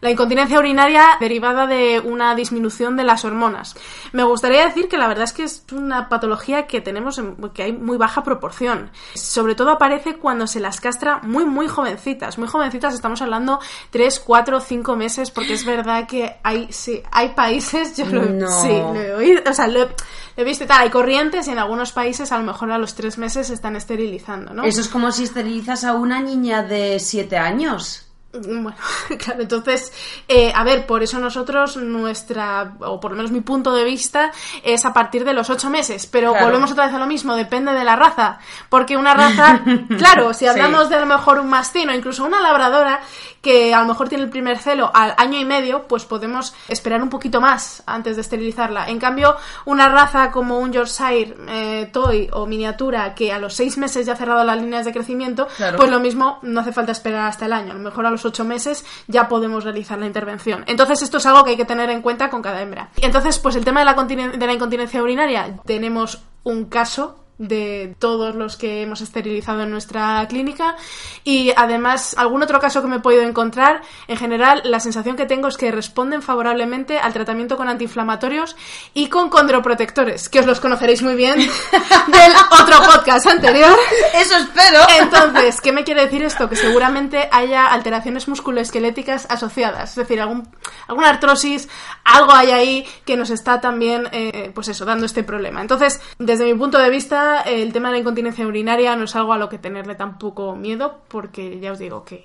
La 0.00 0.10
incontinencia 0.10 0.58
urinaria 0.58 1.04
derivada 1.20 1.66
de 1.66 2.00
una 2.00 2.34
disminución 2.34 2.96
de 2.96 3.04
las 3.04 3.24
hormonas. 3.24 3.74
Me 4.12 4.22
gustaría 4.24 4.64
decir 4.64 4.88
que 4.88 4.96
la 4.96 5.06
verdad 5.08 5.24
es 5.24 5.32
que 5.34 5.42
es 5.44 5.64
una 5.72 6.08
patología 6.08 6.66
que 6.66 6.80
tenemos, 6.80 7.18
en- 7.18 7.36
que 7.52 7.64
hay 7.64 7.72
muy 7.72 7.98
baja 7.98 8.22
proporción. 8.22 8.90
Sobre 9.14 9.54
todo 9.54 9.70
aparece 9.70 10.16
cuando 10.16 10.46
se 10.46 10.58
las 10.60 10.80
castra 10.80 11.20
muy, 11.22 11.44
muy 11.44 11.68
jovencitas. 11.68 12.38
Muy 12.38 12.48
jovencitas, 12.48 12.94
estamos 12.94 13.20
hablando 13.20 13.60
3, 13.90 14.20
4, 14.20 14.60
5 14.60 14.96
meses, 14.96 15.30
porque 15.30 15.52
es 15.52 15.64
verdad 15.66 16.06
que 16.06 16.36
hay, 16.42 16.68
sí, 16.72 17.02
hay 17.12 17.30
países, 17.34 17.96
yo 17.96 18.06
lo, 18.06 18.22
No. 18.22 18.48
sí, 18.62 18.68
lo 18.68 18.94
he 19.00 19.14
oído, 19.14 19.42
o 19.50 19.52
sea, 19.52 19.66
lo, 19.68 19.82
he- 19.82 19.86
lo 19.86 19.94
he 20.36 20.44
visto 20.44 20.64
y 20.64 20.66
tal, 20.66 20.80
hay 20.82 20.90
corrientes 20.90 21.46
y 21.46 21.50
en 21.50 21.58
algunos 21.58 21.92
países 21.92 22.32
a 22.32 22.38
lo 22.38 22.44
mejor 22.44 22.72
a 22.72 22.78
los 22.78 22.94
3 22.94 23.18
meses 23.18 23.48
se 23.48 23.54
están 23.54 23.76
esterilizando, 23.76 24.54
¿no? 24.54 24.64
Eso 24.64 24.80
es 24.80 24.88
como 24.88 25.12
si 25.12 25.24
esterilizas 25.24 25.84
a 25.84 25.92
una 25.92 26.20
niña 26.20 26.62
de 26.62 26.98
7 27.00 27.36
años. 27.36 28.06
Bueno, 28.32 28.74
claro, 29.18 29.42
entonces, 29.42 29.92
eh, 30.28 30.52
a 30.54 30.62
ver, 30.62 30.86
por 30.86 31.02
eso 31.02 31.18
nosotros 31.18 31.76
nuestra, 31.76 32.74
o 32.80 33.00
por 33.00 33.10
lo 33.10 33.16
menos 33.16 33.32
mi 33.32 33.40
punto 33.40 33.72
de 33.74 33.82
vista, 33.84 34.30
es 34.62 34.84
a 34.84 34.92
partir 34.92 35.24
de 35.24 35.32
los 35.32 35.50
ocho 35.50 35.68
meses. 35.68 36.06
Pero 36.06 36.30
Claro. 36.30 36.46
volvemos 36.46 36.70
otra 36.70 36.86
vez 36.86 36.94
a 36.94 36.98
lo 36.98 37.06
mismo, 37.06 37.34
depende 37.34 37.72
de 37.72 37.82
la 37.84 37.96
raza. 37.96 38.38
Porque 38.68 38.96
una 38.96 39.14
raza, 39.14 39.62
claro, 39.98 40.32
si 40.32 40.46
hablamos 40.46 40.84
Sí. 40.84 40.90
de 40.90 40.96
a 40.96 41.00
lo 41.00 41.06
mejor 41.06 41.40
un 41.40 41.48
mastín 41.48 41.88
o 41.90 41.94
incluso 41.94 42.24
una 42.24 42.40
labradora, 42.40 43.00
que 43.42 43.74
a 43.74 43.80
lo 43.80 43.86
mejor 43.86 44.08
tiene 44.08 44.24
el 44.24 44.30
primer 44.30 44.58
celo 44.58 44.90
al 44.94 45.14
año 45.16 45.38
y 45.38 45.44
medio, 45.44 45.88
pues 45.88 46.04
podemos 46.04 46.54
esperar 46.68 47.02
un 47.02 47.08
poquito 47.08 47.40
más 47.40 47.82
antes 47.86 48.14
de 48.16 48.22
esterilizarla. 48.22 48.86
En 48.88 48.98
cambio, 49.00 49.34
una 49.64 49.88
raza 49.88 50.30
como 50.30 50.58
un 50.58 50.72
Yorkshire 50.72 51.34
eh, 51.48 51.88
Toy 51.92 52.28
o 52.32 52.46
miniatura, 52.46 53.14
que 53.14 53.32
a 53.32 53.38
los 53.38 53.54
seis 53.54 53.76
meses 53.78 54.06
ya 54.06 54.12
ha 54.12 54.16
cerrado 54.16 54.44
las 54.44 54.60
líneas 54.60 54.84
de 54.84 54.92
crecimiento, 54.92 55.48
Claro. 55.56 55.78
pues 55.78 55.90
lo 55.90 55.98
mismo 56.00 56.38
no 56.42 56.60
hace 56.60 56.72
falta 56.72 56.92
esperar 56.92 57.26
hasta 57.28 57.46
el 57.46 57.52
año. 57.54 57.72
A 57.72 57.74
lo 57.76 57.80
mejor 57.80 58.04
a 58.06 58.10
los 58.10 58.19
ocho 58.24 58.44
meses 58.44 58.84
ya 59.06 59.28
podemos 59.28 59.64
realizar 59.64 59.98
la 59.98 60.06
intervención. 60.06 60.64
Entonces 60.66 61.02
esto 61.02 61.18
es 61.18 61.26
algo 61.26 61.44
que 61.44 61.50
hay 61.50 61.56
que 61.56 61.64
tener 61.64 61.90
en 61.90 62.02
cuenta 62.02 62.30
con 62.30 62.42
cada 62.42 62.62
hembra. 62.62 62.90
Entonces, 62.96 63.38
pues 63.38 63.56
el 63.56 63.64
tema 63.64 63.80
de 63.80 63.86
la, 63.86 63.94
de 63.94 64.46
la 64.46 64.52
incontinencia 64.52 65.02
urinaria, 65.02 65.56
tenemos 65.64 66.22
un 66.42 66.66
caso 66.66 67.16
de 67.40 67.96
todos 67.98 68.36
los 68.36 68.56
que 68.56 68.82
hemos 68.82 69.00
esterilizado 69.00 69.62
en 69.62 69.70
nuestra 69.70 70.24
clínica. 70.28 70.76
Y 71.24 71.52
además 71.56 72.14
algún 72.18 72.42
otro 72.42 72.60
caso 72.60 72.82
que 72.82 72.88
me 72.88 72.96
he 72.96 73.00
podido 73.00 73.22
encontrar 73.22 73.80
en 74.08 74.18
general 74.18 74.60
la 74.64 74.78
sensación 74.78 75.16
que 75.16 75.24
tengo 75.24 75.48
es 75.48 75.56
que 75.56 75.72
responden 75.72 76.20
favorablemente 76.20 76.98
al 76.98 77.14
tratamiento 77.14 77.56
con 77.56 77.68
antiinflamatorios 77.68 78.56
y 78.92 79.08
con 79.08 79.30
condroprotectores 79.30 80.28
que 80.28 80.40
os 80.40 80.46
los 80.46 80.60
conoceréis 80.60 81.02
muy 81.02 81.14
bien 81.14 81.38
del 82.06 82.32
otro 82.50 82.76
podcast 82.84 83.26
anterior. 83.26 83.74
Eso 84.14 84.36
espero. 84.36 84.80
Entonces 84.98 85.62
¿qué 85.62 85.72
me 85.72 85.82
quiere 85.82 86.02
decir 86.02 86.22
esto? 86.22 86.48
que 86.48 86.56
seguramente 86.56 87.28
haya 87.32 87.66
alteraciones 87.68 88.28
musculoesqueléticas 88.28 89.26
asociadas 89.30 89.90
es 89.90 89.96
decir 89.96 90.20
algún, 90.20 90.46
alguna 90.88 91.08
artrosis 91.08 91.68
algo 92.04 92.32
hay 92.32 92.50
ahí 92.50 92.86
que 93.06 93.16
nos 93.16 93.30
está 93.30 93.60
también 93.60 94.08
eh, 94.12 94.50
pues 94.54 94.68
eso 94.68 94.84
dando 94.84 95.06
este 95.06 95.22
problema. 95.22 95.62
Entonces 95.62 96.02
desde 96.18 96.44
mi 96.44 96.54
punto 96.54 96.78
de 96.78 96.90
vista 96.90 97.29
el 97.40 97.72
tema 97.72 97.88
de 97.88 97.94
la 97.94 98.00
incontinencia 98.00 98.46
urinaria 98.46 98.96
no 98.96 99.04
es 99.04 99.16
algo 99.16 99.32
a 99.32 99.38
lo 99.38 99.48
que 99.48 99.58
tenerle 99.58 99.94
tampoco 99.94 100.54
miedo, 100.56 101.00
porque 101.08 101.58
ya 101.60 101.72
os 101.72 101.78
digo 101.78 102.04
que 102.04 102.24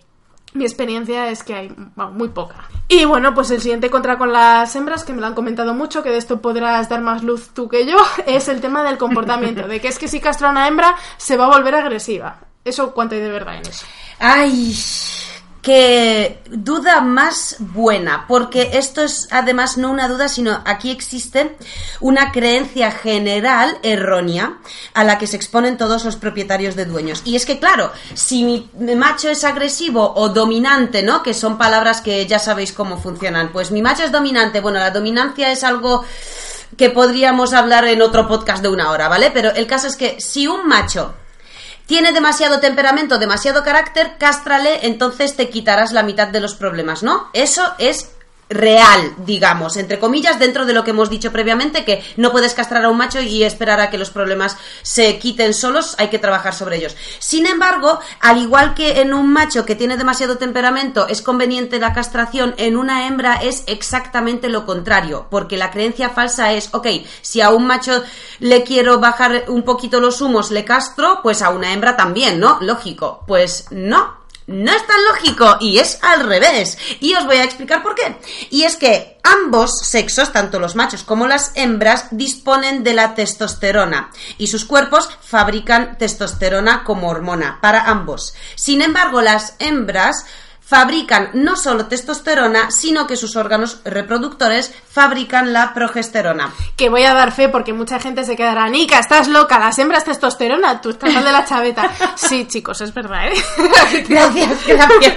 mi 0.55 0.63
experiencia 0.63 1.29
es 1.29 1.43
que 1.43 1.53
hay 1.53 1.75
muy 1.95 2.29
poca. 2.29 2.69
Y 2.87 3.05
bueno, 3.05 3.33
pues 3.33 3.51
el 3.51 3.61
siguiente 3.61 3.89
contra 3.89 4.17
con 4.17 4.31
las 4.31 4.75
hembras, 4.75 5.03
que 5.03 5.13
me 5.13 5.19
lo 5.19 5.27
han 5.27 5.33
comentado 5.33 5.73
mucho, 5.73 6.01
que 6.01 6.09
de 6.09 6.17
esto 6.17 6.41
podrás 6.41 6.87
dar 6.87 7.01
más 7.01 7.23
luz 7.23 7.49
tú 7.53 7.67
que 7.67 7.85
yo, 7.85 7.97
es 8.25 8.47
el 8.47 8.61
tema 8.61 8.83
del 8.83 8.97
comportamiento, 8.97 9.67
de 9.67 9.81
que 9.81 9.89
es 9.89 9.99
que 9.99 10.07
si 10.07 10.19
castra 10.19 10.49
una 10.49 10.67
hembra 10.67 10.95
se 11.17 11.37
va 11.37 11.45
a 11.45 11.49
volver 11.49 11.75
agresiva. 11.75 12.39
¿Eso 12.63 12.93
cuánto 12.93 13.15
hay 13.15 13.21
de 13.21 13.29
verdad 13.29 13.57
en 13.57 13.67
eso? 13.67 13.85
Ay, 14.17 14.73
que 15.65 16.43
duda 16.51 17.01
más 17.01 17.55
buena, 17.57 18.25
porque 18.27 18.69
esto 18.73 19.01
es 19.01 19.27
además 19.31 19.79
no 19.79 19.89
una 19.89 20.07
duda, 20.07 20.27
sino 20.27 20.61
aquí 20.63 20.91
existe 20.91 21.57
una 21.99 22.31
creencia 22.31 22.91
general 22.91 23.75
errónea 23.81 24.59
a 24.93 25.03
la 25.03 25.17
que 25.17 25.25
se 25.25 25.37
exponen 25.37 25.75
todos 25.75 26.05
los 26.05 26.17
propietarios 26.17 26.75
de 26.75 26.85
dueños. 26.85 27.23
Y 27.25 27.35
es 27.35 27.47
que, 27.47 27.57
claro, 27.57 27.91
si 28.13 28.43
mi 28.43 28.95
macho 28.95 29.27
es 29.27 29.43
agresivo 29.43 30.13
o 30.15 30.29
dominante, 30.29 31.01
¿no? 31.01 31.23
Que 31.23 31.33
son 31.33 31.57
palabras 31.57 31.99
que 31.99 32.27
ya 32.27 32.37
sabéis 32.37 32.71
cómo 32.71 32.99
funcionan. 32.99 33.51
Pues 33.51 33.71
mi 33.71 33.81
macho 33.81 34.03
es 34.03 34.11
dominante. 34.11 34.61
Bueno, 34.61 34.77
la 34.77 34.91
dominancia 34.91 35.51
es 35.51 35.63
algo 35.63 36.05
que 36.77 36.91
podríamos 36.91 37.53
hablar 37.53 37.87
en 37.87 38.03
otro 38.03 38.27
podcast 38.27 38.61
de 38.61 38.69
una 38.69 38.91
hora, 38.91 39.07
¿vale? 39.07 39.31
Pero 39.31 39.49
el 39.49 39.65
caso 39.65 39.87
es 39.87 39.95
que 39.95 40.21
si 40.21 40.45
un 40.45 40.67
macho 40.67 41.15
tiene 41.85 42.11
demasiado 42.11 42.59
temperamento, 42.59 43.19
demasiado 43.19 43.63
carácter, 43.63 44.13
cástrale, 44.17 44.87
entonces 44.87 45.35
te 45.35 45.49
quitarás 45.49 45.91
la 45.91 46.03
mitad 46.03 46.27
de 46.27 46.39
los 46.39 46.55
problemas, 46.55 47.03
¿no? 47.03 47.29
Eso 47.33 47.63
es 47.77 48.14
real, 48.49 49.15
digamos, 49.25 49.75
entre 49.77 49.99
comillas, 49.99 50.39
dentro 50.39 50.65
de 50.65 50.73
lo 50.73 50.83
que 50.83 50.91
hemos 50.91 51.09
dicho 51.09 51.31
previamente, 51.31 51.83
que 51.83 52.03
no 52.17 52.31
puedes 52.31 52.53
castrar 52.53 52.85
a 52.85 52.89
un 52.89 52.97
macho 52.97 53.21
y 53.21 53.43
esperar 53.43 53.79
a 53.79 53.89
que 53.89 53.97
los 53.97 54.11
problemas 54.11 54.57
se 54.83 55.17
quiten 55.17 55.53
solos, 55.53 55.95
hay 55.97 56.09
que 56.09 56.19
trabajar 56.19 56.53
sobre 56.53 56.77
ellos. 56.77 56.95
Sin 57.19 57.47
embargo, 57.47 57.99
al 58.21 58.37
igual 58.37 58.75
que 58.75 59.01
en 59.01 59.13
un 59.13 59.31
macho 59.33 59.65
que 59.65 59.75
tiene 59.75 59.97
demasiado 59.97 60.37
temperamento 60.37 61.07
es 61.07 61.21
conveniente 61.21 61.79
la 61.79 61.93
castración, 61.93 62.53
en 62.57 62.77
una 62.77 63.07
hembra 63.07 63.35
es 63.35 63.63
exactamente 63.67 64.49
lo 64.49 64.65
contrario, 64.65 65.27
porque 65.29 65.57
la 65.57 65.71
creencia 65.71 66.09
falsa 66.09 66.53
es, 66.53 66.69
ok, 66.73 66.87
si 67.21 67.41
a 67.41 67.49
un 67.49 67.65
macho 67.65 68.03
le 68.39 68.63
quiero 68.63 68.99
bajar 68.99 69.45
un 69.47 69.63
poquito 69.63 69.99
los 69.99 70.21
humos, 70.21 70.51
le 70.51 70.65
castro, 70.65 71.19
pues 71.23 71.41
a 71.41 71.49
una 71.49 71.73
hembra 71.73 71.95
también, 71.95 72.39
¿no? 72.39 72.57
Lógico. 72.61 73.23
Pues 73.27 73.67
no, 73.71 74.24
no 74.47 74.71
es 74.71 74.85
tan 74.85 75.03
lógico 75.05 75.57
y 75.59 75.79
es 75.79 75.99
al 76.03 76.25
revés. 76.27 76.77
Y 76.99 77.15
os 77.15 77.25
voy 77.25 77.37
a 77.37 77.43
explicar 77.43 77.81
por 77.81 77.95
qué. 77.95 78.17
Y 78.49 78.63
es 78.63 78.75
que 78.75 79.17
ambos 79.23 79.79
sexos, 79.81 80.31
tanto 80.31 80.59
los 80.59 80.75
machos 80.75 81.03
como 81.03 81.27
las 81.27 81.51
hembras, 81.55 82.07
disponen 82.11 82.83
de 82.83 82.93
la 82.93 83.15
testosterona 83.15 84.11
y 84.37 84.47
sus 84.47 84.65
cuerpos 84.65 85.09
fabrican 85.21 85.97
testosterona 85.97 86.83
como 86.83 87.09
hormona 87.09 87.59
para 87.61 87.85
ambos. 87.85 88.35
Sin 88.55 88.81
embargo, 88.81 89.21
las 89.21 89.55
hembras 89.59 90.25
fabrican 90.65 91.29
no 91.33 91.55
solo 91.55 91.85
testosterona, 91.85 92.71
sino 92.71 93.05
que 93.05 93.15
sus 93.15 93.35
órganos 93.35 93.79
reproductores 93.85 94.73
fabrican 94.89 95.53
la 95.53 95.73
progesterona. 95.73 96.53
Que 96.75 96.89
voy 96.89 97.03
a 97.03 97.13
dar 97.13 97.31
fe 97.31 97.49
porque 97.49 97.73
mucha 97.73 97.99
gente 97.99 98.25
se 98.25 98.35
quedará, 98.35 98.67
Nica, 98.69 98.99
estás 98.99 99.27
loca, 99.27 99.59
las 99.59 99.77
hembras 99.77 100.03
testosterona, 100.03 100.81
tú 100.81 100.89
estás 100.89 101.13
mal 101.13 101.23
de 101.23 101.31
la 101.31 101.45
chaveta. 101.45 101.91
Sí, 102.15 102.47
chicos, 102.47 102.81
es 102.81 102.93
verdad, 102.93 103.27
¿eh? 103.27 104.03
Gracias, 104.07 104.65
gracias. 104.65 105.15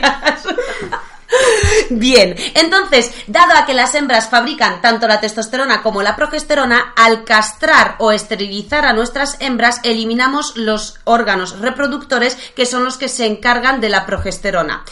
Bien, 1.91 2.35
entonces, 2.55 3.13
dado 3.27 3.53
a 3.55 3.67
que 3.67 3.75
las 3.75 3.95
hembras 3.95 4.29
fabrican 4.29 4.81
tanto 4.81 5.07
la 5.07 5.21
testosterona 5.21 5.83
como 5.83 6.03
la 6.03 6.17
progesterona, 6.17 6.93
al 6.97 7.25
castrar 7.25 7.97
o 7.99 8.13
esterilizar 8.13 8.85
a 8.85 8.93
nuestras 8.93 9.37
hembras, 9.41 9.81
eliminamos 9.85 10.57
los 10.57 10.99
órganos 11.05 11.59
reproductores 11.61 12.37
que 12.57 12.67
son 12.67 12.85
los 12.85 12.97
que 12.97 13.09
se 13.09 13.27
encargan 13.27 13.81
de 13.81 13.89
la 13.91 14.07
progesterona. 14.07 14.85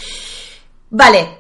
Vale, 0.91 1.39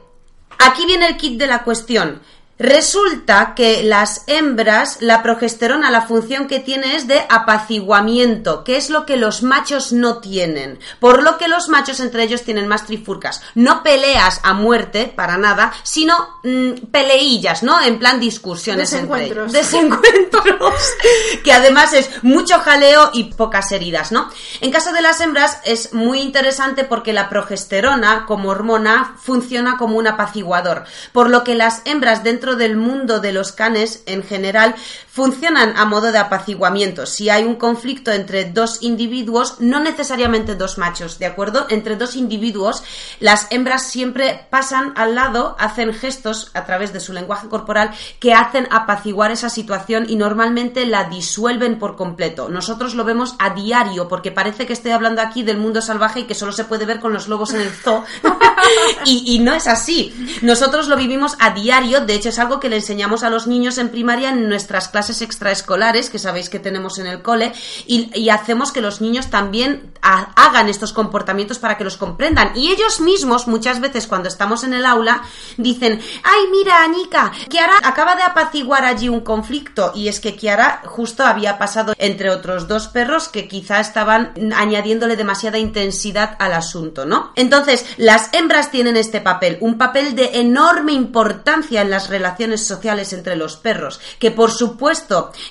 aquí 0.58 0.86
viene 0.86 1.06
el 1.06 1.16
kit 1.16 1.38
de 1.38 1.46
la 1.46 1.62
cuestión. 1.62 2.20
Resulta 2.58 3.54
que 3.54 3.82
las 3.82 4.22
hembras, 4.26 4.98
la 5.00 5.22
progesterona, 5.22 5.90
la 5.90 6.02
función 6.02 6.46
que 6.46 6.58
tiene 6.58 6.96
es 6.96 7.06
de 7.06 7.20
apaciguamiento, 7.28 8.64
que 8.64 8.78
es 8.78 8.88
lo 8.88 9.04
que 9.04 9.18
los 9.18 9.42
machos 9.42 9.92
no 9.92 10.18
tienen. 10.18 10.78
Por 10.98 11.22
lo 11.22 11.36
que 11.36 11.48
los 11.48 11.68
machos 11.68 12.00
entre 12.00 12.22
ellos 12.22 12.44
tienen 12.44 12.66
más 12.66 12.86
trifurcas. 12.86 13.42
No 13.54 13.82
peleas 13.82 14.40
a 14.42 14.54
muerte, 14.54 15.12
para 15.14 15.36
nada, 15.36 15.72
sino 15.82 16.14
mm, 16.44 16.86
peleillas, 16.90 17.62
¿no? 17.62 17.78
En 17.82 17.98
plan 17.98 18.20
discusiones 18.20 18.90
Desencuentros. 18.90 19.54
entre 19.54 19.60
Desencuentros. 19.60 20.94
que 21.44 21.52
además 21.52 21.92
es 21.92 22.22
mucho 22.22 22.58
jaleo 22.60 23.10
y 23.12 23.24
pocas 23.34 23.70
heridas, 23.72 24.12
¿no? 24.12 24.30
En 24.62 24.70
caso 24.70 24.92
de 24.92 25.02
las 25.02 25.20
hembras 25.20 25.58
es 25.64 25.92
muy 25.92 26.20
interesante 26.20 26.84
porque 26.84 27.12
la 27.12 27.28
progesterona, 27.28 28.24
como 28.26 28.48
hormona, 28.48 29.14
funciona 29.22 29.76
como 29.76 29.98
un 29.98 30.06
apaciguador. 30.06 30.84
Por 31.12 31.28
lo 31.28 31.44
que 31.44 31.54
las 31.54 31.82
hembras 31.84 32.24
dentro 32.24 32.45
del 32.54 32.76
mundo 32.76 33.18
de 33.18 33.32
los 33.32 33.50
canes 33.50 34.02
en 34.06 34.22
general 34.22 34.76
funcionan 35.16 35.78
a 35.78 35.86
modo 35.86 36.12
de 36.12 36.18
apaciguamiento. 36.18 37.06
Si 37.06 37.30
hay 37.30 37.44
un 37.44 37.54
conflicto 37.54 38.12
entre 38.12 38.44
dos 38.52 38.82
individuos, 38.82 39.56
no 39.60 39.80
necesariamente 39.80 40.56
dos 40.56 40.76
machos, 40.76 41.18
¿de 41.18 41.24
acuerdo? 41.24 41.64
Entre 41.70 41.96
dos 41.96 42.16
individuos, 42.16 42.82
las 43.18 43.46
hembras 43.48 43.84
siempre 43.84 44.46
pasan 44.50 44.92
al 44.94 45.14
lado, 45.14 45.56
hacen 45.58 45.94
gestos 45.94 46.50
a 46.52 46.66
través 46.66 46.92
de 46.92 47.00
su 47.00 47.14
lenguaje 47.14 47.48
corporal 47.48 47.92
que 48.20 48.34
hacen 48.34 48.68
apaciguar 48.70 49.30
esa 49.30 49.48
situación 49.48 50.04
y 50.06 50.16
normalmente 50.16 50.84
la 50.84 51.04
disuelven 51.04 51.78
por 51.78 51.96
completo. 51.96 52.50
Nosotros 52.50 52.94
lo 52.94 53.04
vemos 53.04 53.36
a 53.38 53.54
diario 53.54 54.08
porque 54.08 54.32
parece 54.32 54.66
que 54.66 54.74
estoy 54.74 54.90
hablando 54.90 55.22
aquí 55.22 55.42
del 55.42 55.56
mundo 55.56 55.80
salvaje 55.80 56.20
y 56.20 56.24
que 56.24 56.34
solo 56.34 56.52
se 56.52 56.64
puede 56.64 56.84
ver 56.84 57.00
con 57.00 57.14
los 57.14 57.26
lobos 57.26 57.54
en 57.54 57.62
el 57.62 57.70
zoo. 57.70 58.04
y, 59.06 59.34
y 59.34 59.38
no 59.38 59.54
es 59.54 59.66
así. 59.66 60.14
Nosotros 60.42 60.88
lo 60.88 60.96
vivimos 60.98 61.36
a 61.38 61.54
diario, 61.54 62.02
de 62.02 62.12
hecho 62.12 62.28
es 62.28 62.38
algo 62.38 62.60
que 62.60 62.68
le 62.68 62.76
enseñamos 62.76 63.22
a 63.22 63.30
los 63.30 63.46
niños 63.46 63.78
en 63.78 63.88
primaria 63.88 64.28
en 64.28 64.50
nuestras 64.50 64.88
clases 64.88 65.05
extraescolares, 65.22 66.10
que 66.10 66.18
sabéis 66.18 66.48
que 66.48 66.58
tenemos 66.58 66.98
en 66.98 67.06
el 67.06 67.22
cole, 67.22 67.52
y, 67.86 68.28
hacemos 68.30 68.72
que 68.72 68.80
los 68.80 69.00
niños 69.00 69.30
también 69.30 69.92
hagan 70.02 70.68
estos 70.68 70.92
comportamientos 70.92 71.58
para 71.58 71.78
que 71.78 71.84
los 71.84 71.96
comprendan. 71.96 72.52
Y 72.56 72.70
ellos 72.70 73.00
mismos, 73.00 73.46
muchas 73.46 73.80
veces 73.80 74.06
cuando 74.06 74.28
estamos 74.28 74.64
en 74.64 74.74
el 74.74 74.84
aula, 74.84 75.22
dicen, 75.56 76.00
ay, 76.22 76.40
mira, 76.50 76.82
Anika, 76.82 77.32
Kiara 77.48 77.74
acaba 77.82 78.16
de 78.16 78.22
apaciguar 78.22 78.84
allí 78.84 79.08
un 79.08 79.20
conflicto. 79.20 79.92
Y 79.94 80.08
es 80.08 80.20
que 80.20 80.36
Kiara 80.36 80.82
justo 80.84 81.24
había 81.24 81.58
pasado 81.58 81.94
entre 81.98 82.30
otros 82.30 82.68
dos 82.68 82.88
perros 82.88 83.28
que 83.28 83.48
quizá 83.48 83.80
estaban 83.80 84.32
añadiéndole 84.54 85.16
demasiada 85.16 85.58
intensidad 85.58 86.36
al 86.38 86.52
asunto, 86.52 87.04
¿no? 87.04 87.32
Entonces, 87.36 87.86
las 87.96 88.32
hembras 88.32 88.70
tienen 88.70 88.96
este 88.96 89.20
papel, 89.20 89.58
un 89.60 89.78
papel 89.78 90.14
de 90.14 90.40
enorme 90.40 90.92
importancia 90.92 91.82
en 91.82 91.90
las 91.90 92.08
relaciones 92.08 92.66
sociales 92.66 93.12
entre 93.12 93.36
los 93.36 93.56
perros, 93.56 94.00
que 94.18 94.30
por 94.30 94.50
supuesto 94.50 94.95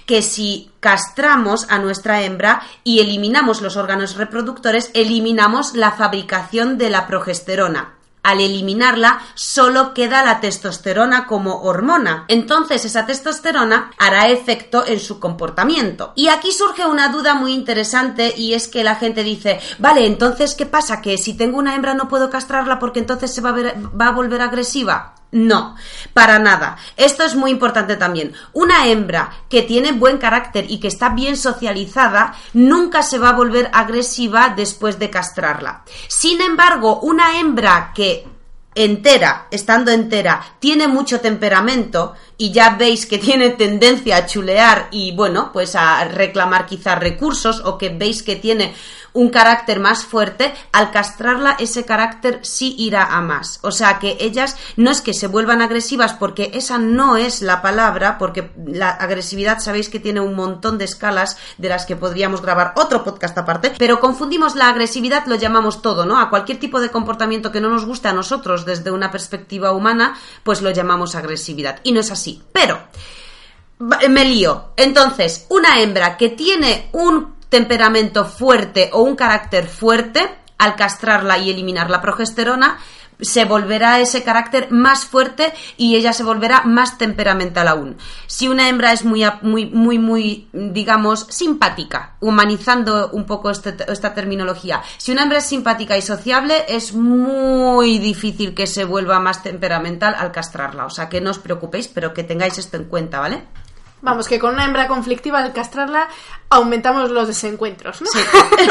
que 0.05 0.21
si 0.21 0.71
castramos 0.79 1.67
a 1.69 1.79
nuestra 1.79 2.21
hembra 2.21 2.61
y 2.83 2.99
eliminamos 2.99 3.61
los 3.61 3.77
órganos 3.77 4.15
reproductores, 4.15 4.91
eliminamos 4.93 5.73
la 5.75 5.91
fabricación 5.91 6.77
de 6.77 6.89
la 6.89 7.07
progesterona. 7.07 7.95
Al 8.25 8.41
eliminarla, 8.41 9.21
solo 9.35 9.93
queda 9.93 10.25
la 10.25 10.39
testosterona 10.39 11.27
como 11.27 11.61
hormona. 11.61 12.25
Entonces, 12.27 12.83
esa 12.83 13.05
testosterona 13.05 13.91
hará 13.99 14.29
efecto 14.29 14.83
en 14.87 14.99
su 14.99 15.19
comportamiento. 15.19 16.11
Y 16.15 16.29
aquí 16.29 16.51
surge 16.51 16.87
una 16.87 17.09
duda 17.09 17.35
muy 17.35 17.53
interesante 17.53 18.33
y 18.35 18.55
es 18.55 18.67
que 18.67 18.83
la 18.83 18.95
gente 18.95 19.21
dice, 19.23 19.59
vale, 19.77 20.07
entonces, 20.07 20.55
¿qué 20.55 20.65
pasa? 20.65 21.01
Que 21.03 21.19
si 21.19 21.35
tengo 21.35 21.59
una 21.59 21.75
hembra 21.75 21.93
no 21.93 22.07
puedo 22.07 22.31
castrarla 22.31 22.79
porque 22.79 22.99
entonces 22.99 23.31
se 23.31 23.41
va 23.41 23.51
a, 23.51 23.73
va 23.95 24.07
a 24.07 24.11
volver 24.11 24.41
agresiva. 24.41 25.13
No, 25.35 25.75
para 26.13 26.39
nada. 26.39 26.77
Esto 26.95 27.25
es 27.25 27.35
muy 27.35 27.51
importante 27.51 27.97
también. 27.97 28.31
Una 28.53 28.87
hembra 28.87 29.31
que 29.49 29.63
tiene 29.63 29.91
buen 29.91 30.17
carácter 30.17 30.65
y 30.71 30.79
que 30.79 30.87
está 30.87 31.09
bien 31.09 31.35
socializada 31.35 32.33
nunca 32.53 33.03
se 33.03 33.19
va 33.19 33.31
a 33.31 33.35
volver 33.35 33.69
agresiva 33.73 34.53
después 34.55 34.97
de 34.97 35.09
castrarla. 35.09 35.83
Sin 36.07 36.39
embargo, 36.39 37.01
una 37.01 37.37
hembra 37.37 37.91
que 37.93 38.25
entera, 38.75 39.47
estando 39.51 39.91
entera, 39.91 40.41
tiene 40.59 40.87
mucho 40.87 41.19
temperamento 41.19 42.13
y 42.37 42.53
ya 42.53 42.77
veis 42.77 43.05
que 43.05 43.17
tiene 43.27 43.49
tendencia 43.49 44.15
a 44.15 44.25
chulear 44.25 44.87
y 44.91 45.13
bueno, 45.17 45.51
pues 45.51 45.75
a 45.75 46.05
reclamar 46.05 46.65
quizás 46.65 46.97
recursos 46.97 47.61
o 47.65 47.77
que 47.77 47.89
veis 47.89 48.23
que 48.23 48.37
tiene 48.37 48.73
un 49.15 49.29
carácter 49.29 49.79
más 49.79 50.05
fuerte, 50.05 50.53
al 50.71 50.91
castrarla 50.91 51.55
ese 51.57 51.85
carácter 51.85 52.39
sí 52.43 52.75
irá 52.77 53.15
a 53.15 53.21
más. 53.21 53.59
O 53.63 53.71
sea 53.71 53.97
que 53.97 54.17
ellas 54.19 54.57
no 54.75 54.91
es 54.91 55.01
que 55.01 55.13
se 55.13 55.27
vuelvan 55.27 55.61
agresivas 55.61 56.13
porque 56.13 56.51
esa 56.53 56.77
no 56.77 57.17
es 57.17 57.41
la 57.41 57.61
palabra, 57.61 58.17
porque 58.17 58.51
la 58.67 58.89
agresividad 58.89 59.59
sabéis 59.59 59.89
que 59.89 60.01
tiene 60.01 60.19
un 60.19 60.35
montón 60.35 60.77
de 60.77 60.85
escalas 60.85 61.37
de 61.57 61.69
las 61.69 61.85
que 61.85 61.95
podríamos 61.95 62.41
grabar 62.41 62.73
otro 62.75 63.03
podcast 63.03 63.37
aparte, 63.37 63.73
pero 63.77 64.01
confundimos 64.01 64.55
la 64.55 64.69
agresividad, 64.69 65.25
lo 65.27 65.35
llamamos 65.35 65.81
todo, 65.81 66.05
¿no? 66.05 66.19
A 66.19 66.29
cualquier 66.29 66.59
tipo 66.59 66.81
de 66.81 66.91
comportamiento 66.91 67.51
que 67.51 67.61
no 67.61 67.69
nos 67.69 67.85
guste 67.85 68.09
a 68.09 68.13
nosotros 68.13 68.65
desde 68.65 68.91
una 68.91 69.11
perspectiva 69.11 69.71
humana, 69.71 70.17
pues 70.43 70.61
lo 70.61 70.71
llamamos 70.71 71.15
agresividad. 71.15 71.79
Y 71.83 71.93
no 71.93 72.01
es 72.01 72.11
así. 72.11 72.43
Pero 72.51 72.79
me 74.09 74.25
lío. 74.25 74.69
Entonces, 74.77 75.45
una 75.49 75.81
hembra 75.81 76.17
que 76.17 76.29
tiene 76.29 76.89
un 76.93 77.34
temperamento 77.49 78.25
fuerte 78.25 78.89
o 78.93 79.01
un 79.01 79.15
carácter 79.15 79.67
fuerte, 79.67 80.29
al 80.57 80.75
castrarla 80.75 81.37
y 81.37 81.49
eliminar 81.49 81.89
la 81.89 82.01
progesterona, 82.01 82.77
se 83.21 83.45
volverá 83.45 83.99
ese 83.99 84.23
carácter 84.23 84.71
más 84.71 85.05
fuerte 85.05 85.53
y 85.77 85.95
ella 85.95 86.13
se 86.13 86.23
volverá 86.23 86.63
más 86.63 86.97
temperamental 86.97 87.67
aún. 87.67 87.97
Si 88.27 88.47
una 88.47 88.67
hembra 88.69 88.91
es 88.91 89.05
muy, 89.05 89.23
muy, 89.41 89.65
muy, 89.67 89.99
muy, 89.99 90.49
digamos, 90.51 91.27
simpática, 91.29 92.15
humanizando 92.19 93.09
un 93.11 93.25
poco 93.25 93.49
este, 93.49 93.75
esta 93.91 94.13
terminología, 94.13 94.81
si 94.97 95.11
una 95.11 95.23
hembra 95.23 95.39
es 95.39 95.45
simpática 95.45 95.97
y 95.97 96.01
sociable, 96.01 96.65
es 96.67 96.93
muy 96.93 97.99
difícil 97.99 98.53
que 98.53 98.67
se 98.67 98.83
vuelva 98.83 99.19
más 99.19 99.43
temperamental 99.43 100.15
al 100.17 100.31
castrarla. 100.31 100.85
O 100.85 100.89
sea, 100.89 101.09
que 101.09 101.21
no 101.21 101.31
os 101.31 101.39
preocupéis, 101.39 101.87
pero 101.87 102.13
que 102.13 102.23
tengáis 102.23 102.57
esto 102.57 102.77
en 102.77 102.85
cuenta, 102.85 103.19
¿vale? 103.19 103.43
Vamos, 104.01 104.27
que 104.27 104.37
con 104.37 104.53
una 104.53 104.65
hembra 104.65 104.87
conflictiva 104.87 105.39
al 105.39 105.53
castrarla 105.53 106.07
aumentamos 106.49 107.09
los 107.09 107.27
desencuentros, 107.27 108.01
¿no? 108.01 108.07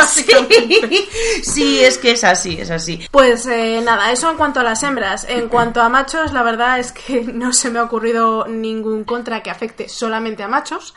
Sí, 0.07 0.25
sí. 1.43 1.85
es 1.85 1.99
que 1.99 2.13
es 2.13 2.25
así, 2.25 2.57
es 2.61 2.71
así. 2.71 3.01
Pues 3.11 3.47
eh, 3.47 3.81
nada, 3.83 4.13
eso 4.13 4.31
en 4.31 4.37
cuanto 4.37 4.61
a 4.61 4.63
las 4.63 4.83
hembras. 4.83 5.27
En 5.29 5.49
cuanto 5.49 5.83
a 5.83 5.89
machos, 5.89 6.33
la 6.33 6.43
verdad 6.43 6.79
es 6.79 6.93
que 6.93 7.23
no 7.33 7.53
se 7.53 7.71
me 7.71 7.79
ha 7.79 7.83
ocurrido 7.83 8.47
ningún 8.47 9.05
contra 9.05 9.43
que 9.43 9.51
afecte 9.51 9.89
solamente 9.89 10.43
a 10.43 10.49
machos. 10.49 10.95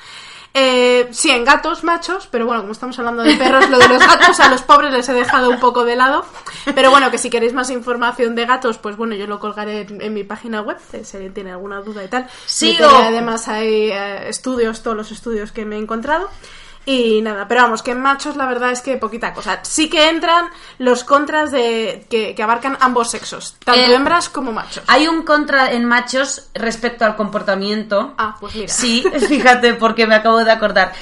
Eh, 0.60 1.08
sí, 1.12 1.30
en 1.30 1.46
gatos 1.46 1.84
machos, 1.84 2.28
pero 2.32 2.48
bueno, 2.48 2.62
como 2.62 2.72
estamos 2.72 2.98
hablando 2.98 3.22
de 3.22 3.36
perros, 3.36 3.70
lo 3.70 3.78
de 3.78 3.88
los 3.90 4.00
gatos 4.00 4.40
a 4.40 4.50
los 4.50 4.64
pobres 4.64 4.92
les 4.92 5.08
he 5.08 5.14
dejado 5.14 5.52
un 5.52 5.60
poco 5.60 5.86
de 5.86 5.96
lado. 5.96 6.26
Pero 6.74 6.90
bueno, 6.90 7.12
que 7.12 7.20
si 7.20 7.30
queréis 7.30 7.54
más 7.54 7.70
información 7.70 8.34
de 8.34 8.48
gatos, 8.48 8.80
pues 8.80 8.98
bueno, 8.98 9.14
yo 9.14 9.28
lo 9.28 9.40
colgaré 9.40 9.86
en, 9.88 10.14
mi 10.16 10.24
página 10.24 10.62
web, 10.62 10.78
si 11.04 11.16
alguien 11.16 11.34
tiene 11.36 11.52
alguna 11.52 11.82
duda 11.82 12.04
y 12.04 12.08
tal. 12.08 12.28
Sí, 12.48 12.76
además 12.82 13.48
hay 13.48 13.92
eh, 13.92 14.30
estudios, 14.30 14.82
todos 14.82 14.98
los 14.98 15.12
estudios 15.12 15.52
que 15.52 15.64
me 15.64 15.76
he 15.76 15.80
encontrado. 15.80 16.28
Y 16.88 17.22
nada, 17.22 17.50
pero 17.50 17.64
vamos, 17.64 17.84
que 17.84 17.92
en 17.92 18.00
machos 18.00 18.38
la 18.38 18.46
verdad 18.46 18.72
es 18.72 18.80
que 18.80 18.96
poquita 18.96 19.34
cosa. 19.34 19.60
Sí 19.64 19.90
que 19.90 20.08
entran 20.08 20.46
los 20.78 21.04
contras 21.04 21.52
de 21.52 22.06
que, 22.10 22.34
abarcan 22.42 22.78
ambos 22.80 23.12
sexos, 23.12 23.58
tanto 23.66 23.92
hembras 23.92 24.30
como 24.30 24.54
machos. 24.54 24.86
Hay 24.88 25.06
un 25.06 25.24
contra 25.24 25.74
en 25.74 25.84
machos 25.84 26.48
respecto 26.54 27.04
al 27.04 27.18
comportamiento. 27.18 28.14
Ah, 28.18 28.38
pues 28.40 28.56
mira. 28.56 28.70
Sí, 28.70 29.04
fíjate, 29.28 29.74
porque 29.74 30.08
me 30.08 30.16
acabo 30.16 30.42
de 30.46 30.50
acordar. 30.50 30.94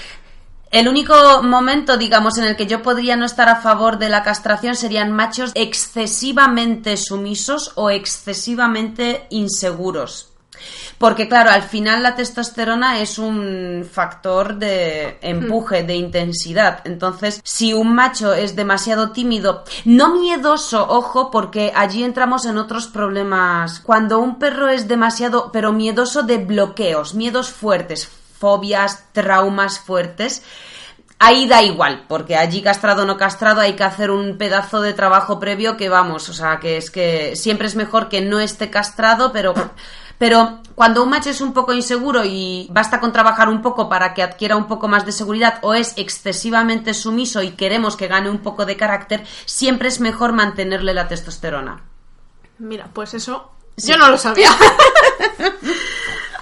El 0.72 0.88
único 0.88 1.44
momento, 1.44 1.98
digamos, 1.98 2.40
en 2.40 2.46
el 2.46 2.56
que 2.56 2.66
yo 2.66 2.82
podría 2.82 3.16
no 3.16 3.26
estar 3.26 3.48
a 3.48 3.58
favor 3.58 4.00
de 4.00 4.10
la 4.10 4.24
castración 4.24 4.76
serían 4.76 5.12
machos 5.12 5.52
excesivamente 5.54 6.98
sumisos 6.98 7.74
o 7.76 7.92
excesivamente 7.92 9.28
inseguros. 9.30 10.35
Porque 10.98 11.28
claro, 11.28 11.52
al 11.52 11.64
final 11.64 12.04
la 12.04 12.16
testosterona 12.16 13.00
es 13.00 13.20
un 13.20 13.88
factor 13.90 14.56
de 14.56 15.18
empuje, 15.22 15.84
de 15.84 15.96
intensidad. 15.96 16.82
Entonces, 16.86 17.42
si 17.44 17.74
un 17.74 17.94
macho 17.94 18.34
es 18.34 18.56
demasiado 18.56 19.12
tímido, 19.12 19.64
no 19.84 20.16
miedoso, 20.16 20.88
ojo, 20.88 21.32
porque 21.32 21.72
allí 21.76 22.04
entramos 22.04 22.46
en 22.46 22.58
otros 22.58 22.88
problemas. 22.88 23.80
Cuando 23.82 24.20
un 24.20 24.40
perro 24.40 24.70
es 24.70 24.88
demasiado, 24.88 25.52
pero 25.52 25.74
miedoso 25.74 26.24
de 26.24 26.38
bloqueos, 26.38 27.14
miedos 27.14 27.50
fuertes, 27.50 28.08
fobias, 28.40 29.06
traumas 29.12 29.80
fuertes, 29.80 30.44
Ahí 31.18 31.48
da 31.48 31.64
igual, 31.64 32.04
porque 32.10 32.36
allí 32.36 32.62
castrado 32.62 33.04
o 33.04 33.06
no 33.06 33.16
castrado 33.16 33.62
hay 33.62 33.74
que 33.74 33.86
hacer 33.86 34.12
un 34.12 34.38
pedazo 34.38 34.82
de 34.82 34.94
trabajo 34.94 35.40
previo 35.40 35.78
que 35.78 35.88
vamos, 35.88 36.28
o 36.28 36.34
sea, 36.34 36.60
que 36.60 36.76
es 36.76 36.92
que 36.92 37.38
siempre 37.38 37.68
es 37.68 37.76
mejor 37.76 38.10
que 38.10 38.20
no 38.20 38.42
esté 38.42 38.70
castrado, 38.70 39.32
pero 39.32 39.54
pero 40.18 40.60
cuando 40.76 41.04
un 41.04 41.10
macho 41.10 41.30
es 41.30 41.42
un 41.42 41.54
poco 41.54 41.74
inseguro 41.74 42.24
y 42.26 42.68
basta 42.72 43.00
con 43.00 43.12
trabajar 43.12 43.50
un 43.50 43.62
poco 43.62 43.90
para 43.90 44.14
que 44.14 44.24
adquiera 44.24 44.56
un 44.56 44.68
poco 44.68 44.88
más 44.88 45.06
de 45.06 45.12
seguridad 45.12 45.60
o 45.62 45.74
es 45.74 45.94
excesivamente 45.98 46.94
sumiso 46.94 47.42
y 47.42 47.52
queremos 47.52 47.96
que 47.96 48.08
gane 48.08 48.30
un 48.30 48.40
poco 48.40 48.66
de 48.66 48.78
carácter, 48.78 49.26
siempre 49.46 49.88
es 49.88 50.00
mejor 50.00 50.34
mantenerle 50.34 50.94
la 50.94 51.08
testosterona. 51.08 51.82
Mira, 52.60 52.90
pues 52.94 53.14
eso 53.14 53.52
yo 53.78 53.98
no 53.98 54.10
lo 54.10 54.18
sabía. 54.18 54.50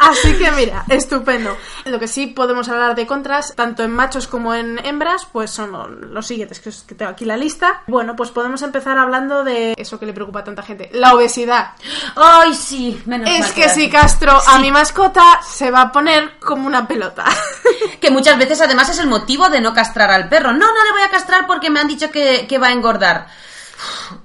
Así 0.09 0.37
que 0.37 0.51
mira, 0.51 0.83
estupendo. 0.89 1.55
Lo 1.85 1.99
que 1.99 2.07
sí 2.07 2.27
podemos 2.27 2.69
hablar 2.69 2.95
de 2.95 3.07
contras, 3.07 3.53
tanto 3.55 3.83
en 3.83 3.91
machos 3.91 4.27
como 4.27 4.53
en 4.53 4.83
hembras, 4.85 5.27
pues 5.31 5.51
son 5.51 6.13
los 6.13 6.27
siguientes, 6.27 6.59
que 6.59 6.95
tengo 6.95 7.11
aquí 7.11 7.25
la 7.25 7.37
lista. 7.37 7.83
Bueno, 7.87 8.15
pues 8.15 8.31
podemos 8.31 8.61
empezar 8.61 8.97
hablando 8.97 9.43
de 9.43 9.73
eso 9.77 9.99
que 9.99 10.05
le 10.05 10.13
preocupa 10.13 10.39
a 10.39 10.43
tanta 10.43 10.63
gente, 10.63 10.89
la 10.93 11.13
obesidad. 11.13 11.71
Ay, 12.15 12.53
sí, 12.53 13.01
menos 13.05 13.29
Es 13.29 13.51
que 13.51 13.69
si 13.69 13.89
castro 13.89 14.37
a 14.47 14.59
mi 14.59 14.71
mascota, 14.71 15.41
se 15.43 15.71
va 15.71 15.81
a 15.81 15.91
poner 15.91 16.39
como 16.39 16.67
una 16.67 16.87
pelota. 16.87 17.25
que 17.99 18.11
muchas 18.11 18.37
veces 18.37 18.61
además 18.61 18.89
es 18.89 18.99
el 18.99 19.07
motivo 19.07 19.49
de 19.49 19.61
no 19.61 19.73
castrar 19.73 20.11
al 20.11 20.29
perro. 20.29 20.51
No, 20.51 20.67
no 20.67 20.83
le 20.85 20.91
voy 20.91 21.01
a 21.01 21.09
castrar 21.09 21.47
porque 21.47 21.69
me 21.69 21.79
han 21.79 21.87
dicho 21.87 22.11
que, 22.11 22.45
que 22.47 22.57
va 22.57 22.67
a 22.67 22.71
engordar. 22.73 23.27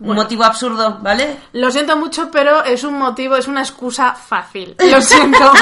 Un 0.00 0.14
motivo 0.14 0.44
absurdo, 0.44 0.98
¿vale? 1.02 1.38
Lo 1.52 1.70
siento 1.70 1.96
mucho, 1.96 2.30
pero 2.30 2.64
es 2.64 2.84
un 2.84 2.98
motivo, 2.98 3.36
es 3.36 3.48
una 3.48 3.62
excusa 3.62 4.14
fácil. 4.14 4.76
Lo 4.90 5.00
siento. 5.00 5.52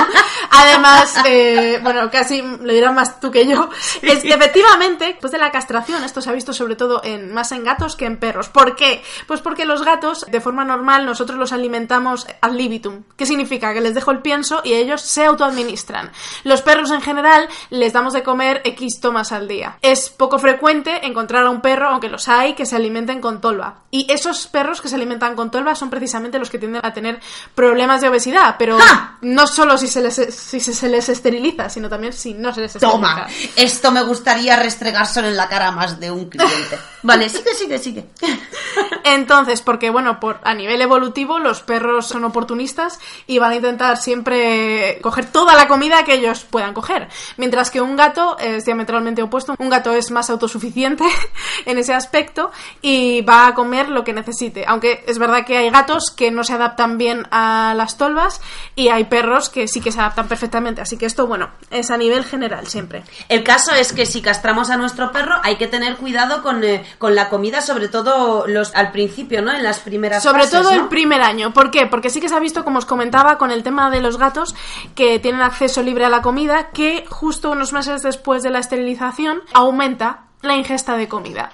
Además, 0.51 1.14
eh, 1.26 1.80
bueno, 1.82 2.11
casi 2.11 2.41
lo 2.41 2.72
dirás 2.72 2.95
más 2.95 3.20
tú 3.20 3.30
que 3.30 3.47
yo. 3.47 3.68
Es 4.01 4.22
que 4.22 4.32
efectivamente, 4.32 5.07
después 5.07 5.32
de 5.32 5.39
la 5.39 5.51
castración, 5.51 6.03
esto 6.05 6.20
se 6.20 6.30
ha 6.30 6.32
visto 6.32 6.53
sobre 6.53 6.76
todo 6.76 7.03
en, 7.05 7.32
más 7.32 7.53
en 7.53 7.64
gatos 7.64 7.97
que 7.97 8.07
en 8.07 8.16
perros. 8.18 8.49
¿Por 8.49 8.74
qué? 8.76 9.03
Pues 9.26 9.41
porque 9.41 9.64
los 9.64 9.84
gatos, 9.84 10.24
de 10.30 10.41
forma 10.41 10.64
normal, 10.64 11.05
nosotros 11.05 11.39
los 11.39 11.53
alimentamos 11.53 12.26
ad 12.41 12.53
libitum. 12.53 13.03
¿Qué 13.16 13.26
significa? 13.26 13.74
Que 13.74 13.80
les 13.80 13.95
dejo 13.95 14.12
el 14.12 14.20
pienso 14.20 14.61
y 14.64 14.74
ellos 14.74 15.03
se 15.03 15.24
autoadministran. 15.24 16.11
Los 16.45 16.62
perros 16.62 16.91
en 16.91 17.03
general 17.03 17.49
les 17.70 17.93
damos 17.93 18.12
de 18.12 18.22
comer 18.22 18.62
X 18.64 19.01
tomas 19.01 19.32
al 19.32 19.49
día. 19.49 19.78
Es 19.82 20.11
poco 20.11 20.39
frecuente 20.39 21.07
encontrar 21.07 21.45
a 21.45 21.51
un 21.51 21.61
perro, 21.61 21.89
aunque 21.89 22.09
los 22.09 22.28
hay, 22.28 22.55
que 22.55 22.66
se 22.66 22.76
alimenten 22.76 23.20
con 23.20 23.41
tolva. 23.41 23.82
Y 23.91 24.07
esos 24.27 24.47
perros 24.49 24.81
que 24.81 24.89
se 24.89 24.97
alimentan 24.97 25.37
con 25.37 25.51
tolva 25.51 25.74
son 25.74 25.91
precisamente 25.91 26.39
los 26.39 26.51
que 26.51 26.59
tienden 26.59 26.85
a 26.85 26.93
tener 26.93 27.20
problemas 27.55 28.01
de 28.01 28.09
obesidad, 28.09 28.57
pero 28.59 28.79
no 29.20 29.47
solo 29.47 29.79
si 29.79 29.87
se, 29.89 30.01
les, 30.01 30.14
si 30.14 30.61
se, 30.61 30.89
les 30.89 31.09
esteriliza, 31.09 31.68
sino 31.70 31.89
también 31.89 32.12
si 32.12 32.35
no 32.35 32.53
se 32.53 32.61
les 32.61 32.74
esteriliza. 32.74 32.97
Toma, 32.97 33.27
esto 33.55 33.93
me 33.93 34.03
gustaría 34.03 34.57
restregárselo 34.57 35.29
en 35.29 35.37
la 35.37 35.49
cara 35.49 35.70
más 35.70 36.01
de 36.01 36.11
un 36.11 36.29
cliente. 36.29 36.79
vale, 37.03 37.29
sigue, 37.29 37.55
sigue, 37.55 37.79
sigue. 37.79 38.07
Entonces, 39.05 39.61
porque 39.61 39.91
bueno, 39.91 40.18
por, 40.18 40.41
a 40.43 40.55
nivel 40.55 40.83
evolutivo 40.83 41.39
los 41.39 41.62
perros 41.62 42.07
son 42.07 42.24
oportunistas 42.24 42.99
y 43.27 43.39
van 43.39 43.53
a 43.53 43.57
intentar 43.57 43.97
siempre 43.97 44.99
coger 45.03 45.27
toda 45.27 45.55
la 45.55 45.68
comida 45.68 46.05
que 46.05 46.14
ellos 46.14 46.45
puedan 46.45 46.74
coger, 46.74 47.09
mientras 47.37 47.70
que 47.70 47.81
un 47.81 47.97
gato 47.97 48.37
es 48.39 48.64
diametralmente 48.64 49.22
opuesto. 49.22 49.55
Un 49.59 49.68
gato 49.68 49.93
es 49.93 50.11
más 50.11 50.31
autosuficiente 50.31 51.05
en 51.66 51.79
ese 51.79 51.95
aspecto 51.95 52.51
y 52.83 53.22
va 53.22 53.47
a 53.47 53.55
comer 53.55 53.89
lo 53.89 54.03
que 54.03 54.12
necesite. 54.17 54.64
Aunque 54.67 55.05
es 55.07 55.19
verdad 55.19 55.45
que 55.47 55.57
hay 55.57 55.71
gatos 55.71 56.11
que 56.11 56.33
no 56.33 56.43
se 56.43 56.55
adaptan 56.55 56.99
bien 56.99 57.29
a 57.31 57.75
las 57.77 57.97
tolvas 57.97 58.41
y 58.75 58.89
hay 58.89 59.05
perros 59.05 59.49
que 59.49 59.69
sí 59.69 59.81
que 59.81 59.93
se 59.93 60.01
adaptan 60.01 60.27
perfectamente. 60.27 60.81
Así 60.81 60.97
que 60.97 61.07
esto, 61.07 61.29
bueno, 61.29 61.51
es 61.71 61.91
a 61.93 61.97
nivel 61.97 62.25
general 62.25 62.67
siempre. 62.67 63.05
El 63.29 63.45
caso 63.45 63.73
es 63.73 63.93
que 63.93 64.07
si 64.07 64.21
castramos 64.21 64.71
a 64.71 64.77
nuestro 64.77 65.12
perro 65.12 65.37
hay 65.45 65.57
que 65.57 65.69
tener 65.69 65.97
cuidado 65.97 66.43
con, 66.43 66.64
eh, 66.64 66.85
la 67.01 67.29
comida, 67.29 67.61
sobre 67.61 67.89
todo 67.89 68.47
los 68.49 68.75
al 68.75 68.91
principio, 68.91 69.43
¿no? 69.43 69.53
En 69.53 69.62
las 69.62 69.79
primeras 69.79 70.23
Sobre 70.23 70.49
todo 70.49 70.71
el 70.71 70.89
primer 70.89 71.23
año. 71.23 71.53
¿Por 71.53 71.71
qué? 71.71 71.87
Porque 71.87 72.11
sí 72.11 72.21
que 72.21 72.29
se 72.29 72.35
ha 72.35 72.41
visto, 72.41 72.64
como 72.64 72.79
os 72.79 72.87
comentaba, 72.87 73.39
con 73.39 73.51
el 73.51 73.62
tema 73.62 73.91
de 73.91 74.01
los 74.01 74.19
gatos 74.19 74.57
que 74.95 75.19
tienen 75.21 75.43
acceso 75.43 75.83
libre 75.83 76.05
a 76.05 76.11
la 76.11 76.23
comida, 76.23 76.71
que 76.71 77.05
justo 77.09 77.53
unos 77.53 77.73
meses 77.73 78.03
después 78.03 78.43
de 78.43 78.51
la 78.51 78.59
esterilización 78.59 79.43
aumenta 79.53 80.25
la 80.43 80.57
ingesta 80.57 80.97
de 80.97 81.09
comida 81.09 81.53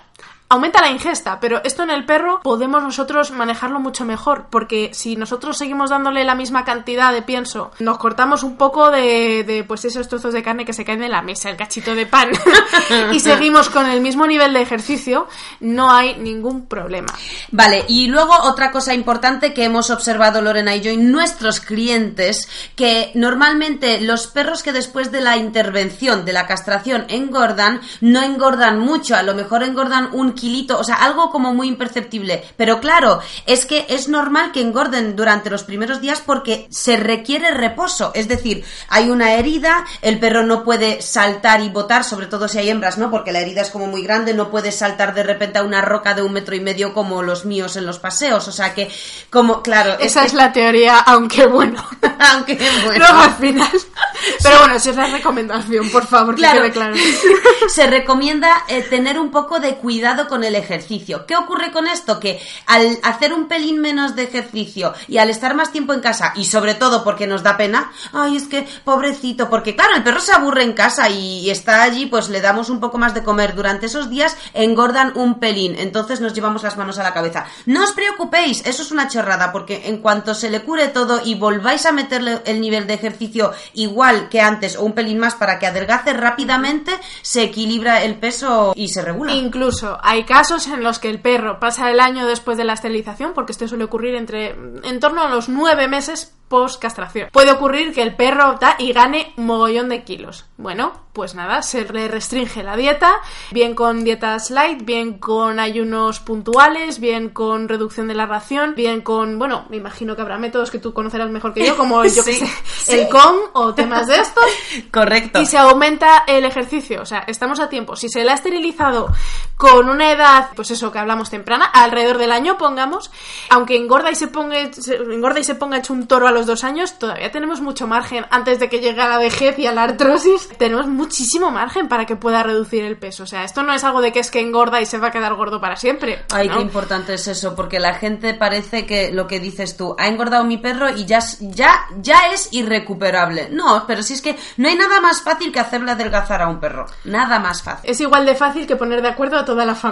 aumenta 0.53 0.83
la 0.83 0.91
ingesta, 0.91 1.41
pero 1.41 1.63
esto 1.65 1.83
en 1.83 1.91
el 1.91 2.05
perro 2.05 2.41
podemos 2.43 2.83
nosotros 2.83 3.31
manejarlo 3.31 3.81
mucho 3.81 4.05
mejor, 4.05 4.49
porque 4.51 4.91
si 4.93 5.17
nosotros 5.17 5.57
seguimos 5.57 5.89
dándole 5.89 6.25
la 6.25 6.35
misma 6.35 6.63
cantidad 6.63 7.11
de 7.11 7.23
pienso, 7.23 7.71
nos 7.79 7.97
cortamos 7.97 8.43
un 8.43 8.59
poco 8.59 8.91
de, 8.91 9.45
de 9.45 9.65
pues 9.65 9.87
esos 9.87 10.09
trozos 10.09 10.35
de 10.35 10.43
carne 10.43 10.67
que 10.67 10.75
se 10.75 10.85
caen 10.85 11.03
en 11.03 11.11
la 11.11 11.23
mesa, 11.23 11.49
el 11.49 11.57
cachito 11.57 11.95
de 11.95 12.05
pan, 12.05 12.33
y 13.13 13.21
seguimos 13.21 13.71
con 13.71 13.89
el 13.89 14.03
mismo 14.03 14.27
nivel 14.27 14.53
de 14.53 14.61
ejercicio, 14.61 15.27
no 15.61 15.91
hay 15.91 16.17
ningún 16.19 16.67
problema. 16.67 17.15
Vale, 17.51 17.87
y 17.89 18.09
luego 18.09 18.35
otra 18.43 18.71
cosa 18.71 18.93
importante 18.93 19.55
que 19.55 19.65
hemos 19.65 19.89
observado 19.89 20.43
Lorena 20.43 20.77
y 20.77 20.83
yo 20.83 20.91
en 20.91 21.11
nuestros 21.11 21.61
clientes, 21.61 22.47
que 22.77 23.11
normalmente 23.15 24.03
los 24.03 24.27
perros 24.27 24.63
que 24.63 24.73
después 24.73 25.11
de 25.13 25.23
la 25.23 25.39
intervención 25.39 26.27
de 26.27 26.35
la 26.35 26.47
castración 26.47 27.07
engordan, 27.09 27.81
no 28.03 28.23
engordan 28.23 28.81
mucho, 28.81 29.17
a 29.17 29.23
lo 29.23 29.35
mejor 29.35 29.63
engordan 29.63 30.11
un 30.13 30.42
o 30.79 30.85
sea, 30.85 30.97
algo 30.97 31.31
como 31.31 31.53
muy 31.55 31.69
imperceptible. 31.69 32.45
Pero 32.57 32.81
claro, 32.81 33.21
es 33.47 33.67
que 33.67 33.87
es 33.89 34.09
normal 34.09 34.53
que 34.53 34.61
engorden 34.61 35.15
durante 35.17 35.51
los 35.51 35.63
primeros 35.65 36.01
días 36.01 36.23
porque 36.25 36.67
se 36.71 36.97
requiere 36.97 37.53
reposo, 37.53 38.11
es 38.15 38.29
decir, 38.29 38.65
hay 38.89 39.11
una 39.11 39.35
herida, 39.35 39.85
el 40.01 40.19
perro 40.19 40.43
no 40.43 40.65
puede 40.65 41.01
saltar 41.03 41.61
y 41.61 41.69
botar, 41.69 42.05
sobre 42.05 42.27
todo 42.27 42.49
si 42.49 42.59
hay 42.59 42.71
hembras, 42.71 42.99
¿no? 42.99 43.11
Porque 43.11 43.33
la 43.33 43.41
herida 43.41 43.63
es 43.63 43.71
como 43.71 43.87
muy 43.87 44.03
grande, 44.03 44.35
no 44.35 44.51
puede 44.51 44.73
saltar 44.73 45.15
de 45.15 45.23
repente 45.23 45.59
a 45.59 45.63
una 45.63 45.81
roca 45.81 46.15
de 46.15 46.23
un 46.23 46.33
metro 46.33 46.55
y 46.55 46.61
medio 46.61 46.93
como 46.93 47.23
los 47.23 47.45
míos 47.45 47.77
en 47.77 47.87
los 47.87 47.99
paseos, 47.99 48.49
o 48.49 48.53
sea 48.53 48.75
que, 48.75 48.91
como, 49.31 49.63
claro... 49.63 49.97
Esa 50.01 50.25
es 50.25 50.35
la 50.35 50.53
teoría, 50.53 50.99
aunque 50.99 51.47
bueno. 51.47 51.85
aunque 52.33 52.59
bueno. 52.85 53.07
Al 53.07 53.35
final. 53.35 53.71
Pero 54.43 54.59
bueno, 54.61 54.79
si 54.79 54.91
es 54.91 54.97
la 54.97 55.07
recomendación, 55.07 55.91
por 55.91 56.07
favor, 56.07 56.35
Claro. 56.35 56.63
que 56.63 56.71
quede 56.71 56.73
claro. 56.73 56.97
Se 57.69 57.87
recomienda 57.87 58.65
eh, 58.69 58.83
tener 58.83 59.19
un 59.19 59.31
poco 59.31 59.61
de 59.61 59.77
cuidado 59.77 60.29
con 60.33 60.45
el 60.45 60.55
ejercicio. 60.55 61.27
¿Qué 61.27 61.37
ocurre 61.37 61.73
con 61.73 61.87
esto? 61.87 62.19
Que 62.19 62.41
al 62.65 62.99
hacer 63.03 63.35
un 63.35 63.49
pelín 63.49 63.83
menos 63.83 64.17
de 64.17 64.23
ejercicio 64.23 64.95
y 65.07 65.19
al 65.19 65.29
estar 65.29 65.55
más 65.55 65.73
tiempo 65.73 65.93
en 65.93 66.01
casa, 66.01 66.33
y 66.35 66.47
sobre 66.47 66.75
todo 66.75 67.05
porque 67.05 67.27
nos 67.27 67.43
da 67.43 67.59
pena, 67.59 67.93
ay, 68.15 68.39
es 68.39 68.45
que 68.45 68.67
pobrecito, 68.83 69.51
porque 69.51 69.77
claro, 69.77 69.95
el 69.95 70.03
perro 70.03 70.21
se 70.21 70.33
aburre 70.33 70.63
en 70.63 70.73
casa 70.73 71.11
y 71.11 71.51
está 71.51 71.83
allí, 71.83 72.07
pues 72.07 72.31
le 72.31 72.41
damos 72.41 72.71
un 72.71 72.81
poco 72.81 72.97
más 72.97 73.13
de 73.13 73.23
comer. 73.23 73.55
Durante 73.55 73.85
esos 73.85 74.09
días 74.09 74.35
engordan 74.55 75.13
un 75.19 75.39
pelín, 75.39 75.77
entonces 75.79 76.23
nos 76.23 76.33
llevamos 76.33 76.63
las 76.63 76.79
manos 76.79 76.99
a 76.99 77.03
la 77.03 77.13
cabeza. 77.13 77.45
No 77.67 77.85
os 77.85 77.93
preocupéis, 77.93 78.65
eso 78.65 78.81
es 78.81 78.91
una 78.91 79.09
chorrada, 79.09 79.53
porque 79.53 79.83
en 79.85 79.99
cuanto 79.99 80.35
se 80.35 80.49
le 80.49 80.63
cure 80.63 80.89
todo 80.89 81.21
y 81.23 81.35
volváis 81.35 81.85
a 81.85 81.93
meterle 81.93 82.41
el 82.47 82.63
nivel 82.63 82.87
de 82.87 82.95
ejercicio 82.95 83.53
igual 83.75 84.31
que 84.31 84.41
antes 84.41 84.77
o 84.77 84.85
un 84.85 84.95
pelín 84.95 85.19
más 85.19 85.35
para 85.35 85.59
que 85.59 85.67
adelgace 85.67 86.15
rápidamente, 86.15 86.93
se 87.21 87.43
equilibra 87.43 88.03
el 88.03 88.15
peso 88.15 88.73
y 88.75 88.89
se 88.89 89.03
regula. 89.03 89.35
Incluso 89.35 89.99
hay 90.03 90.22
casos 90.25 90.67
en 90.69 90.83
los 90.83 90.99
que 90.99 91.11
el 91.11 91.21
perro 91.21 91.61
pasa 91.61 91.91
el 91.91 92.01
año 92.01 92.27
después 92.27 92.57
de 92.57 92.65
la 92.65 92.75
esterilización, 92.75 93.33
porque 93.35 93.53
esto 93.53 93.69
suele 93.69 93.85
ocurrir 93.85 94.15
entre 94.15 94.51
en 94.51 95.01
torno 95.01 95.23
a 95.23 95.29
los 95.29 95.49
nueve 95.49 95.89
meses 95.89 96.35
post 96.49 96.81
castración. 96.83 97.31
Puede 97.33 97.51
ocurrir 97.51 97.95
que 97.95 98.03
el 98.03 98.15
perro 98.15 98.51
opta 98.51 98.77
y 98.79 98.93
gane 98.93 99.33
mogollón 99.37 99.89
de 99.89 100.05
kilos. 100.05 100.45
Bueno, 100.59 100.93
pues 101.15 101.35
nada, 101.35 101.63
se 101.63 101.91
le 101.91 102.09
restringe 102.09 102.63
la 102.63 102.77
dieta, 102.77 103.15
bien 103.53 103.75
con 103.75 104.05
dietas 104.05 104.51
light, 104.51 104.85
bien 104.85 105.19
con 105.19 105.59
ayunos 105.59 106.21
puntuales, 106.21 107.01
bien 107.01 107.31
con 107.31 107.69
reducción 107.71 108.07
de 108.07 108.15
la 108.15 108.27
ración, 108.27 108.75
bien 108.75 109.01
con, 109.01 109.39
bueno, 109.39 109.65
me 109.71 109.79
imagino 109.79 110.15
que 110.15 110.21
habrá 110.21 110.37
métodos 110.39 110.71
que 110.71 110.79
tú 110.79 110.93
conocerás 110.93 111.31
mejor 111.31 111.55
que 111.55 111.65
yo, 111.67 111.75
como 111.75 112.05
yo 112.05 112.23
que 112.23 112.33
Sí, 112.33 112.39
sé, 112.39 112.47
sí. 112.77 113.01
el 113.01 113.09
con 113.09 113.35
o 113.55 113.73
temas 113.75 114.07
de 114.07 114.17
estos. 114.17 114.45
Correcto. 114.93 115.41
Y 115.41 115.47
se 115.47 115.57
aumenta 115.57 116.25
el 116.27 116.45
ejercicio, 116.45 117.01
o 117.01 117.07
sea, 117.07 117.21
estamos 117.27 117.61
a 117.61 117.71
tiempo. 117.71 117.97
Si 117.97 118.11
se 118.11 118.25
le 118.25 118.31
ha 118.31 118.35
esterilizado 118.35 119.09
con 119.57 119.89
una 119.89 120.02
edad, 120.11 120.49
pues 120.57 120.71
eso 120.71 120.91
que 120.91 120.99
hablamos 120.99 121.31
temprana, 121.31 121.67
alrededor 121.67 122.19
del 122.19 122.33
año, 122.33 122.59
pongamos, 122.59 123.11
aunque 123.51 123.77
engorda 123.77 124.11
y 124.11 124.15
se 124.15 124.29
ponga, 124.29 124.73
se- 124.73 124.97
engorda 124.97 125.41
y 125.41 125.45
se 125.45 125.55
ponga 125.55 125.79
hecho 125.79 125.93
un 125.93 126.07
toro 126.09 126.27
a 126.27 126.33
los 126.33 126.47
dos 126.47 126.65
años, 126.65 126.99
todavía 126.99 127.31
tenemos 127.31 127.61
mucho 127.61 127.87
margen 127.87 128.27
antes 128.31 128.59
de 128.59 128.69
que 128.69 128.81
llegue 128.81 129.01
a 129.01 129.09
la 129.09 129.19
vejez 129.19 129.59
y 129.59 129.67
a 129.67 129.73
la 129.73 129.85
artrosis. 129.85 130.49
Tenemos 130.59 130.87
muchísimo 130.87 131.51
margen 131.51 131.89
para 131.89 132.07
que 132.07 132.17
pueda 132.17 132.43
reducir 132.43 132.85
el 132.85 132.97
peso. 132.99 133.23
O 133.23 133.27
sea, 133.27 133.45
esto 133.45 133.63
no 133.63 133.73
es 133.75 133.85
algo 133.85 134.01
de 134.01 134.13
que 134.13 134.21
es 134.21 134.31
que 134.31 134.41
engorda 134.41 134.81
y 134.81 134.87
se 134.87 134.99
va 134.99 135.09
a 135.09 135.11
quedar 135.11 135.35
gordo 135.35 135.61
para 135.61 135.77
siempre. 135.77 136.25
Ay, 136.33 136.49
¿no? 136.49 136.57
qué 136.57 136.63
importante 136.63 137.15
es 137.15 137.29
eso, 137.29 137.55
porque 137.55 137.79
la 137.79 137.95
gente 137.95 138.35
parece 138.35 138.87
que 138.87 139.13
lo 139.13 139.27
que 139.27 139.39
dices 139.41 139.77
tú, 139.77 139.95
ha 139.99 140.09
engordado 140.09 140.45
mi 140.45 140.59
perro 140.59 140.91
y 140.91 141.05
ya, 141.05 141.21
ya, 141.41 141.87
ya 142.01 142.29
es 142.33 142.49
irrecuperable. 142.53 143.49
No, 143.51 143.85
pero 143.87 144.03
si 144.03 144.15
es 144.15 144.23
que 144.23 144.37
no 144.57 144.69
hay 144.69 144.77
nada 144.77 145.01
más 145.01 145.23
fácil 145.23 145.53
que 145.53 145.61
hacerle 145.61 145.93
adelgazar 145.93 146.43
a 146.43 146.49
un 146.49 146.59
perro. 146.61 146.87
Nada 147.05 147.39
más 147.39 147.63
fácil. 147.63 147.89
Es 147.91 148.01
igual 148.01 148.27
de 148.27 148.35
fácil 148.35 148.67
que 148.67 148.77
poner 148.77 149.03
de 149.03 149.09
acuerdo 149.09 149.39
a 149.39 149.45
toda 149.45 149.65
la 149.65 149.75
familia. 149.75 149.92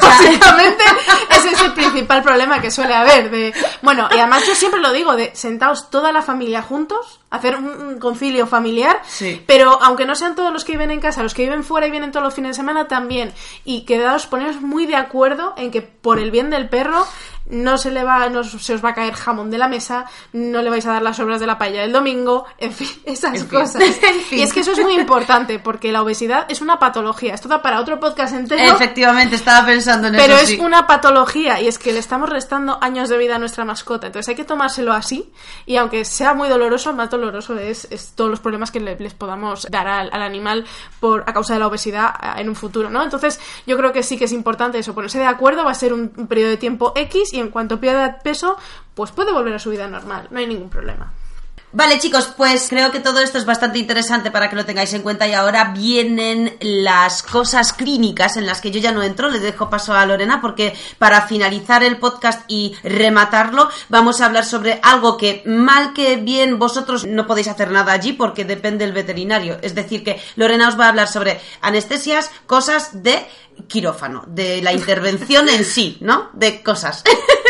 Básicamente, 0.00 0.84
ese 1.30 1.50
es 1.50 1.60
el 1.62 1.72
principal 1.72 2.22
problema 2.22 2.60
que 2.60 2.70
suele 2.70 2.94
haber. 2.94 3.30
De, 3.30 3.52
bueno, 3.82 4.08
y 4.10 4.18
además 4.18 4.46
yo 4.46 4.54
siempre 4.54 4.80
lo 4.80 4.92
digo, 4.92 5.16
de 5.16 5.34
sentaos 5.34 5.90
toda 5.90 6.12
la 6.12 6.22
familia 6.22 6.62
juntos, 6.62 7.20
hacer 7.30 7.56
un, 7.56 7.66
un 7.68 7.98
concilio 7.98 8.46
familiar, 8.46 9.00
Sí. 9.06 9.42
pero 9.46 9.78
aunque 9.82 10.06
no 10.06 10.14
sean 10.14 10.34
todos 10.34 10.52
los 10.52 10.64
que 10.64 10.72
viven 10.72 10.90
en 10.90 11.00
casa, 11.00 11.22
los 11.22 11.34
que 11.34 11.42
viven 11.42 11.64
fuera 11.64 11.86
y 11.86 11.90
vienen 11.90 12.10
todos 12.12 12.24
los 12.24 12.34
fines 12.34 12.50
de 12.50 12.54
semana 12.54 12.88
también, 12.88 13.32
y 13.64 13.82
quedaos, 13.84 14.26
poneros 14.26 14.60
muy 14.60 14.86
de 14.86 14.96
acuerdo 14.96 15.54
en 15.56 15.70
que 15.70 15.82
por 15.82 16.18
el 16.18 16.30
bien 16.30 16.50
del 16.50 16.68
perro 16.68 17.06
no 17.50 17.78
se 17.78 17.90
le 17.90 18.04
va, 18.04 18.28
no 18.28 18.44
se 18.44 18.74
os 18.74 18.84
va 18.84 18.90
a 18.90 18.94
caer 18.94 19.14
jamón 19.14 19.50
de 19.50 19.58
la 19.58 19.68
mesa, 19.68 20.04
no 20.32 20.62
le 20.62 20.70
vais 20.70 20.84
a 20.86 20.92
dar 20.92 21.02
las 21.02 21.18
obras 21.20 21.40
de 21.40 21.46
la 21.46 21.58
paella 21.58 21.82
del 21.82 21.92
domingo, 21.92 22.44
en 22.58 22.72
fin, 22.72 22.88
esas 23.04 23.34
En 23.34 23.48
fin. 23.48 23.58
cosas. 23.60 23.82
En 24.08 24.20
fin. 24.22 24.38
Y 24.38 24.42
es 24.42 24.52
que 24.52 24.60
eso 24.60 24.72
es 24.72 24.80
muy 24.80 24.94
importante, 24.94 25.58
porque 25.58 25.92
la 25.92 26.02
obesidad 26.02 26.46
es 26.48 26.60
una 26.60 26.78
patología. 26.78 27.34
Esto 27.34 27.48
da 27.48 27.62
para 27.62 27.80
otro 27.80 27.98
podcast 28.00 28.34
entero. 28.34 28.62
Efectivamente, 28.74 29.36
estaba 29.36 29.66
pensando 29.66 30.08
en 30.08 30.14
Pero 30.16 30.34
eso. 30.34 30.42
es 30.44 30.48
sí. 30.50 30.58
una 30.60 30.86
patología 30.86 31.60
y 31.60 31.68
es 31.68 31.78
que 31.78 31.92
le 31.92 31.98
estamos 31.98 32.28
restando 32.28 32.78
años 32.82 33.08
de 33.08 33.18
vida 33.18 33.36
a 33.36 33.38
nuestra 33.38 33.64
mascota. 33.64 34.06
Entonces 34.08 34.28
hay 34.28 34.34
que 34.34 34.44
tomárselo 34.44 34.92
así 34.92 35.30
y 35.66 35.76
aunque 35.76 36.04
sea 36.04 36.34
muy 36.34 36.48
doloroso, 36.48 36.92
más 36.92 37.10
doloroso 37.10 37.56
es, 37.58 37.86
es 37.90 38.12
todos 38.14 38.30
los 38.30 38.40
problemas 38.40 38.70
que 38.70 38.80
le- 38.80 38.96
les 38.98 39.14
podamos 39.14 39.66
dar 39.70 39.86
al, 39.86 40.10
al 40.12 40.22
animal 40.22 40.64
por 41.00 41.24
a 41.26 41.32
causa 41.32 41.54
de 41.54 41.60
la 41.60 41.66
obesidad 41.66 42.14
en 42.38 42.48
un 42.48 42.54
futuro, 42.54 42.90
¿no? 42.90 43.02
Entonces 43.02 43.40
yo 43.66 43.76
creo 43.76 43.92
que 43.92 44.02
sí 44.02 44.16
que 44.18 44.24
es 44.24 44.32
importante 44.32 44.78
eso, 44.78 44.94
ponerse 44.94 45.18
de 45.18 45.26
acuerdo, 45.26 45.64
va 45.64 45.70
a 45.70 45.74
ser 45.74 45.92
un, 45.92 46.12
un 46.16 46.26
periodo 46.26 46.50
de 46.50 46.56
tiempo 46.56 46.92
X 46.94 47.32
y 47.32 47.37
en 47.38 47.50
cuanto 47.50 47.80
pierda 47.80 48.18
peso, 48.18 48.56
pues 48.94 49.10
puede 49.10 49.32
volver 49.32 49.54
a 49.54 49.58
su 49.58 49.70
vida 49.70 49.88
normal, 49.88 50.28
no 50.30 50.38
hay 50.38 50.46
ningún 50.46 50.70
problema. 50.70 51.12
Vale, 51.70 51.98
chicos, 51.98 52.32
pues 52.34 52.68
creo 52.70 52.90
que 52.90 52.98
todo 52.98 53.20
esto 53.20 53.36
es 53.36 53.44
bastante 53.44 53.78
interesante 53.78 54.30
para 54.30 54.48
que 54.48 54.56
lo 54.56 54.64
tengáis 54.64 54.94
en 54.94 55.02
cuenta 55.02 55.28
y 55.28 55.34
ahora 55.34 55.74
vienen 55.76 56.56
las 56.60 57.22
cosas 57.22 57.74
clínicas 57.74 58.38
en 58.38 58.46
las 58.46 58.62
que 58.62 58.70
yo 58.70 58.80
ya 58.80 58.90
no 58.90 59.02
entro, 59.02 59.28
le 59.28 59.38
dejo 59.38 59.68
paso 59.68 59.92
a 59.92 60.06
Lorena 60.06 60.40
porque 60.40 60.74
para 60.98 61.26
finalizar 61.26 61.82
el 61.84 61.98
podcast 61.98 62.42
y 62.48 62.74
rematarlo 62.82 63.68
vamos 63.90 64.20
a 64.20 64.26
hablar 64.26 64.46
sobre 64.46 64.80
algo 64.82 65.18
que 65.18 65.42
mal 65.44 65.92
que 65.92 66.16
bien 66.16 66.58
vosotros 66.58 67.06
no 67.06 67.26
podéis 67.26 67.48
hacer 67.48 67.70
nada 67.70 67.92
allí 67.92 68.14
porque 68.14 68.46
depende 68.46 68.86
del 68.86 68.94
veterinario. 68.94 69.58
Es 69.60 69.74
decir, 69.74 70.02
que 70.02 70.18
Lorena 70.36 70.68
os 70.68 70.80
va 70.80 70.86
a 70.86 70.88
hablar 70.88 71.08
sobre 71.08 71.38
anestesias, 71.60 72.30
cosas 72.46 73.02
de 73.02 73.26
quirófano, 73.66 74.24
de 74.26 74.62
la 74.62 74.72
intervención 74.72 75.50
en 75.50 75.66
sí, 75.66 75.98
¿no? 76.00 76.30
De 76.32 76.62
cosas. 76.62 77.04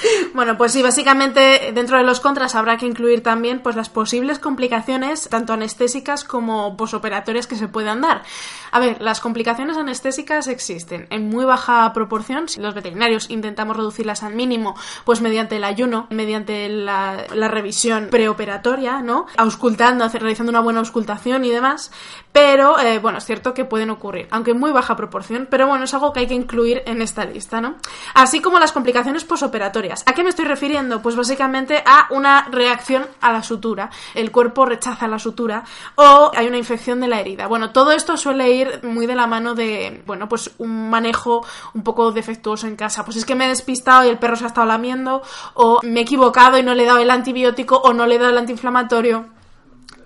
Bueno, 0.34 0.56
pues 0.56 0.72
sí, 0.72 0.82
básicamente 0.82 1.72
dentro 1.74 1.98
de 1.98 2.04
los 2.04 2.20
contras 2.20 2.54
habrá 2.54 2.76
que 2.76 2.86
incluir 2.86 3.22
también 3.22 3.60
pues 3.60 3.76
las 3.76 3.88
posibles 3.88 4.38
complicaciones, 4.38 5.28
tanto 5.28 5.52
anestésicas 5.52 6.24
como 6.24 6.76
posoperatorias 6.76 7.46
que 7.46 7.56
se 7.56 7.68
puedan 7.68 8.00
dar. 8.00 8.22
A 8.70 8.78
ver, 8.78 9.00
las 9.00 9.20
complicaciones 9.20 9.76
anestésicas 9.76 10.48
existen 10.48 11.06
en 11.10 11.28
muy 11.28 11.44
baja 11.44 11.92
proporción. 11.92 12.48
Si 12.48 12.60
los 12.60 12.74
veterinarios 12.74 13.30
intentamos 13.30 13.76
reducirlas 13.76 14.22
al 14.22 14.34
mínimo, 14.34 14.74
pues 15.04 15.20
mediante 15.20 15.56
el 15.56 15.64
ayuno, 15.64 16.06
mediante 16.10 16.68
la, 16.68 17.26
revisión 17.48 18.08
preoperatoria, 18.10 19.00
¿no? 19.00 19.26
Auscultando, 19.36 20.08
realizando 20.08 20.50
una 20.50 20.60
buena 20.60 20.80
auscultación 20.80 21.44
y 21.44 21.50
demás. 21.50 21.90
Pero, 22.32 22.78
eh, 22.78 22.98
bueno, 22.98 23.18
es 23.18 23.24
cierto 23.24 23.54
que 23.54 23.64
pueden 23.64 23.88
ocurrir, 23.90 24.28
aunque 24.30 24.50
en 24.50 24.58
muy 24.58 24.72
baja 24.72 24.96
proporción, 24.96 25.46
pero 25.50 25.66
bueno, 25.66 25.84
es 25.84 25.94
algo 25.94 26.12
que 26.12 26.20
hay 26.20 26.26
que 26.26 26.34
incluir 26.34 26.82
en 26.86 27.00
esta 27.00 27.24
lista, 27.24 27.60
¿no? 27.60 27.76
Así 28.14 28.40
como 28.40 28.58
las 28.58 28.72
complicaciones 28.72 29.24
posoperatorias. 29.24 29.85
¿A 30.06 30.14
qué 30.14 30.22
me 30.22 30.30
estoy 30.30 30.44
refiriendo? 30.44 31.02
Pues 31.02 31.16
básicamente 31.16 31.82
a 31.84 32.06
una 32.10 32.48
reacción 32.50 33.06
a 33.20 33.32
la 33.32 33.42
sutura. 33.42 33.90
El 34.14 34.30
cuerpo 34.30 34.66
rechaza 34.66 35.08
la 35.08 35.18
sutura 35.18 35.64
o 35.94 36.30
hay 36.34 36.46
una 36.46 36.58
infección 36.58 37.00
de 37.00 37.08
la 37.08 37.20
herida. 37.20 37.46
Bueno, 37.46 37.70
todo 37.70 37.92
esto 37.92 38.16
suele 38.16 38.50
ir 38.50 38.80
muy 38.82 39.06
de 39.06 39.14
la 39.14 39.26
mano 39.26 39.54
de, 39.54 40.02
bueno, 40.06 40.28
pues 40.28 40.50
un 40.58 40.90
manejo 40.90 41.44
un 41.74 41.82
poco 41.82 42.12
defectuoso 42.12 42.66
en 42.66 42.76
casa. 42.76 43.04
Pues 43.04 43.16
es 43.16 43.24
que 43.24 43.34
me 43.34 43.46
he 43.46 43.48
despistado 43.48 44.04
y 44.04 44.08
el 44.08 44.18
perro 44.18 44.36
se 44.36 44.44
ha 44.44 44.48
estado 44.48 44.66
lamiendo 44.66 45.22
o 45.54 45.80
me 45.82 46.00
he 46.00 46.02
equivocado 46.02 46.58
y 46.58 46.62
no 46.62 46.74
le 46.74 46.84
he 46.84 46.86
dado 46.86 46.98
el 46.98 47.10
antibiótico 47.10 47.76
o 47.76 47.92
no 47.92 48.06
le 48.06 48.16
he 48.16 48.18
dado 48.18 48.30
el 48.30 48.38
antiinflamatorio 48.38 49.36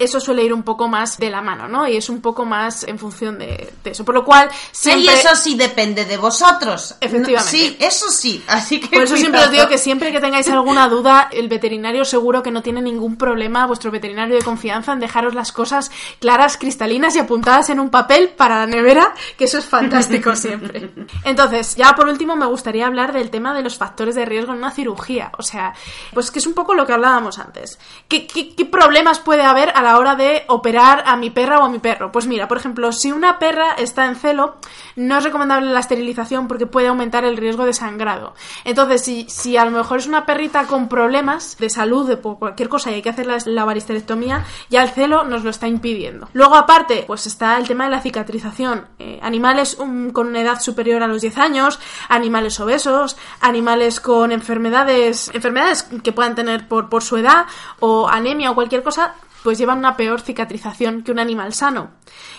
eso 0.01 0.19
suele 0.19 0.43
ir 0.43 0.53
un 0.53 0.63
poco 0.63 0.89
más 0.89 1.19
de 1.19 1.31
la 1.31 1.43
mano, 1.43 1.69
¿no? 1.69 1.87
Y 1.87 1.97
es 1.97 2.09
un 2.09 2.21
poco 2.21 2.45
más 2.45 2.85
en 2.85 2.99
función 2.99 3.39
de, 3.39 3.73
de 3.85 3.91
eso. 3.91 4.05
Por 4.05 4.15
lo 4.15 4.25
cual, 4.25 4.49
siempre... 4.73 5.05
Y 5.05 5.09
eso 5.09 5.37
sí 5.37 5.55
depende 5.57 6.05
de 6.05 6.17
vosotros. 6.17 6.97
Efectivamente. 7.01 7.51
Sí, 7.51 7.77
eso 7.79 8.09
sí. 8.11 8.43
Así 8.49 8.81
que 8.81 8.89
Por 8.89 9.05
eso 9.05 9.17
siempre 9.17 9.43
os 9.43 9.51
digo 9.51 9.69
que 9.69 9.79
siempre 9.79 10.11
que 10.11 10.21
tengáis 10.21 10.49
alguna 10.49 10.89
duda, 10.89 11.29
el 11.31 11.49
veterinario 11.49 12.05
seguro 12.05 12.43
que 12.43 12.51
no 12.51 12.63
tiene 12.63 12.83
ningún 12.83 13.17
problema, 13.17 13.67
vuestro 13.67 13.91
veterinario 13.91 14.35
de 14.35 14.43
confianza, 14.43 14.93
en 14.93 15.01
dejaros 15.01 15.35
las 15.35 15.53
cosas 15.53 15.91
claras, 16.19 16.57
cristalinas 16.57 17.17
y 17.17 17.19
apuntadas 17.19 17.71
en 17.71 17.81
un 17.81 17.91
papel 17.91 18.31
para 18.31 18.61
la 18.61 18.67
nevera, 18.67 19.15
que 19.37 19.45
eso 19.45 19.59
es 19.59 19.67
fantástico 19.67 20.35
siempre. 20.37 20.91
Entonces, 21.25 21.77
ya 21.77 21.95
por 21.95 22.09
último 22.09 22.37
me 22.37 22.47
gustaría 22.47 22.87
hablar 22.87 23.13
del 23.13 23.31
tema 23.31 23.55
de 23.55 23.63
los 23.63 23.77
factores 23.77 24.15
de 24.15 24.25
riesgo 24.25 24.53
en 24.53 24.59
una 24.59 24.71
cirugía. 24.71 25.33
O 25.39 25.43
sea, 25.43 25.75
pues 26.13 26.31
que 26.31 26.39
es 26.39 26.47
un 26.47 26.55
poco 26.55 26.75
lo 26.75 26.87
que 26.87 26.93
hablábamos 26.93 27.39
antes. 27.39 27.79
¿Qué, 28.09 28.27
qué, 28.27 28.55
qué 28.55 28.65
problemas 28.65 29.19
puede 29.21 29.43
haber 29.43 29.71
a 29.71 29.83
la 29.83 29.90
hora 29.99 30.15
de 30.15 30.45
operar 30.49 31.03
a 31.07 31.17
mi 31.17 31.31
perra 31.31 31.59
o 31.59 31.65
a 31.65 31.69
mi 31.69 31.79
perro? 31.79 32.13
Pues 32.13 32.27
mira, 32.27 32.49
por 32.49 32.59
ejemplo, 32.59 32.93
si 32.93 33.13
una 33.13 33.39
perra 33.39 33.73
está 33.79 34.07
en 34.07 34.17
celo, 34.17 34.57
no 34.97 35.19
es 35.19 35.25
recomendable 35.25 35.71
la 35.71 35.81
esterilización 35.81 36.49
porque 36.49 36.67
puede 36.67 36.89
aumentar 36.89 37.25
el 37.25 37.37
riesgo 37.37 37.65
de 37.65 37.73
sangrado. 37.73 38.35
Entonces, 38.65 39.03
si, 39.03 39.27
si 39.29 39.57
a 39.57 39.65
lo 39.65 39.71
mejor 39.71 39.99
es 39.99 40.07
una 40.07 40.27
perrita 40.27 40.65
con 40.67 40.89
problemas 40.89 41.57
de 41.59 41.71
salud, 41.71 42.09
de 42.09 42.17
cualquier 42.19 42.69
cosa 42.69 42.91
y 42.91 42.95
hay 42.95 43.03
que 43.03 43.11
hacer 43.11 43.27
la, 43.27 43.39
la 43.47 43.65
varisterectomía, 43.65 44.45
ya 44.69 44.83
el 44.83 44.91
celo 44.91 45.25
nos 45.25 45.45
lo 45.45 45.51
está 45.51 45.69
impidiendo. 45.69 46.29
Luego, 46.33 46.57
aparte, 46.57 47.05
pues 47.07 47.27
está 47.27 47.57
el 47.59 47.67
tema 47.67 47.85
de 47.85 47.91
la 47.91 48.01
cicatrización. 48.01 48.87
Eh, 48.99 49.19
animales 49.23 49.79
um, 49.79 50.11
con 50.11 50.29
una 50.29 50.41
edad 50.41 50.61
superior 50.61 51.03
a 51.03 51.07
los 51.07 51.23
10 51.23 51.39
años, 51.39 51.81
animales 52.09 52.59
obesos, 52.61 53.17
animales 53.41 54.01
con 54.01 54.33
enfermedades, 54.33 55.31
enfermedades 55.35 55.85
que 56.03 56.13
puedan 56.13 56.35
tener 56.35 56.69
por, 56.69 56.89
por 56.89 57.03
su 57.03 57.17
edad 57.17 57.47
o 57.81 58.09
anemia 58.09 58.51
o 58.51 58.55
cualquier 58.55 58.83
cosa, 58.83 59.15
pues 59.43 59.59
llevan 59.59 59.79
una 59.79 59.97
peor 59.97 60.21
cicatrización 60.21 61.03
que 61.03 61.13
un 61.13 61.19
animal 61.19 61.53
sano. 61.53 61.91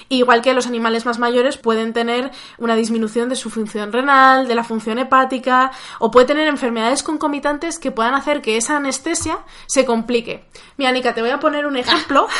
Igual 0.10 0.42
que 0.42 0.54
los 0.54 0.68
animales 0.68 1.06
más 1.06 1.20
mayores 1.20 1.58
pueden 1.58 1.94
tener 1.94 2.32
una 2.58 2.76
disminución 2.76 3.30
de 3.30 3.36
su 3.36 3.50
función 3.50 3.94
renal, 3.94 4.48
de 4.48 4.56
la 4.56 4.64
función 4.64 5.00
hepática, 5.00 5.72
o 6.00 6.12
puede 6.12 6.28
tener 6.28 6.48
enfermedades 6.48 7.04
concomitantes 7.04 7.80
que 7.80 7.92
puedan 7.92 8.14
hacer 8.14 8.42
que 8.42 8.58
esa 8.58 8.78
anestesia 8.78 9.40
se 9.68 9.86
complique. 9.86 10.46
Mira, 10.78 10.92
Nika, 10.92 11.14
te 11.14 11.22
voy 11.22 11.32
a 11.32 11.40
poner 11.40 11.66
un 11.66 11.78
ejemplo. 11.78 12.28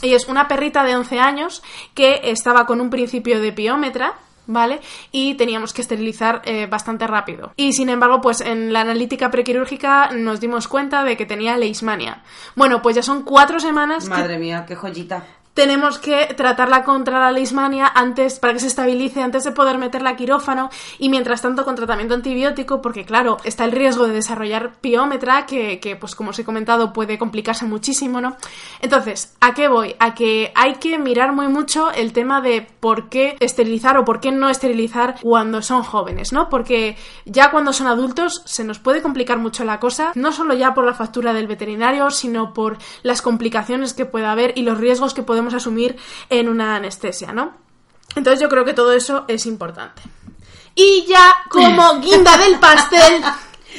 Y 0.00 0.14
es 0.14 0.28
una 0.28 0.46
perrita 0.46 0.84
de 0.84 0.94
11 0.94 1.18
años 1.18 1.62
que 1.94 2.20
estaba 2.24 2.66
con 2.66 2.80
un 2.80 2.88
principio 2.88 3.40
de 3.40 3.52
piómetra, 3.52 4.14
¿vale? 4.48 4.80
Y 5.12 5.34
teníamos 5.34 5.72
que 5.72 5.82
esterilizar 5.82 6.42
eh, 6.44 6.66
bastante 6.66 7.06
rápido. 7.06 7.52
Y 7.56 7.72
sin 7.72 7.88
embargo, 7.88 8.20
pues 8.20 8.40
en 8.40 8.72
la 8.72 8.80
analítica 8.80 9.30
prequirúrgica 9.30 10.10
nos 10.10 10.40
dimos 10.40 10.66
cuenta 10.66 11.04
de 11.04 11.16
que 11.16 11.26
tenía 11.26 11.56
leishmania. 11.56 12.24
Bueno, 12.56 12.82
pues 12.82 12.96
ya 12.96 13.02
son 13.02 13.22
cuatro 13.22 13.60
semanas 13.60 14.08
Madre 14.08 14.38
mía, 14.38 14.64
qué 14.66 14.74
joyita. 14.74 15.24
Tenemos 15.58 15.98
que 15.98 16.32
tratarla 16.36 16.84
contra 16.84 17.18
la 17.18 17.32
leishmania 17.32 17.90
antes, 17.92 18.38
para 18.38 18.52
que 18.52 18.60
se 18.60 18.68
estabilice, 18.68 19.22
antes 19.22 19.42
de 19.42 19.50
poder 19.50 19.76
meterla 19.76 20.10
a 20.10 20.16
quirófano 20.16 20.70
y 21.00 21.08
mientras 21.08 21.42
tanto 21.42 21.64
con 21.64 21.74
tratamiento 21.74 22.14
antibiótico, 22.14 22.80
porque 22.80 23.04
claro, 23.04 23.38
está 23.42 23.64
el 23.64 23.72
riesgo 23.72 24.06
de 24.06 24.14
desarrollar 24.14 24.76
piómetra, 24.80 25.46
que, 25.46 25.80
que, 25.80 25.96
pues 25.96 26.14
como 26.14 26.30
os 26.30 26.38
he 26.38 26.44
comentado 26.44 26.92
puede 26.92 27.18
complicarse 27.18 27.64
muchísimo, 27.64 28.20
¿no? 28.20 28.36
Entonces, 28.80 29.36
¿a 29.40 29.52
qué 29.52 29.66
voy? 29.66 29.96
A 29.98 30.14
que 30.14 30.52
hay 30.54 30.74
que 30.74 30.96
mirar 30.96 31.32
muy 31.32 31.48
mucho 31.48 31.90
el 31.90 32.12
tema 32.12 32.40
de 32.40 32.64
por 32.78 33.08
qué 33.08 33.36
esterilizar 33.40 33.96
o 33.96 34.04
por 34.04 34.20
qué 34.20 34.30
no 34.30 34.50
esterilizar 34.50 35.16
cuando 35.20 35.60
son 35.60 35.82
jóvenes, 35.82 36.32
¿no? 36.32 36.48
Porque 36.50 36.96
ya 37.24 37.50
cuando 37.50 37.72
son 37.72 37.88
adultos 37.88 38.42
se 38.44 38.62
nos 38.62 38.78
puede 38.78 39.02
complicar 39.02 39.38
mucho 39.38 39.64
la 39.64 39.80
cosa, 39.80 40.12
no 40.14 40.30
solo 40.30 40.54
ya 40.54 40.72
por 40.72 40.84
la 40.84 40.94
factura 40.94 41.32
del 41.32 41.48
veterinario, 41.48 42.12
sino 42.12 42.52
por 42.54 42.78
las 43.02 43.22
complicaciones 43.22 43.92
que 43.92 44.06
pueda 44.06 44.30
haber 44.30 44.56
y 44.56 44.62
los 44.62 44.78
riesgos 44.78 45.14
que 45.14 45.24
podemos 45.24 45.47
asumir 45.54 45.96
en 46.30 46.48
una 46.48 46.76
anestesia, 46.76 47.32
¿no? 47.32 47.56
Entonces 48.16 48.40
yo 48.40 48.48
creo 48.48 48.64
que 48.64 48.74
todo 48.74 48.92
eso 48.92 49.24
es 49.28 49.46
importante. 49.46 50.02
Y 50.74 51.04
ya 51.06 51.36
como 51.48 51.98
guinda 52.00 52.36
del 52.38 52.58
pastel, 52.58 53.22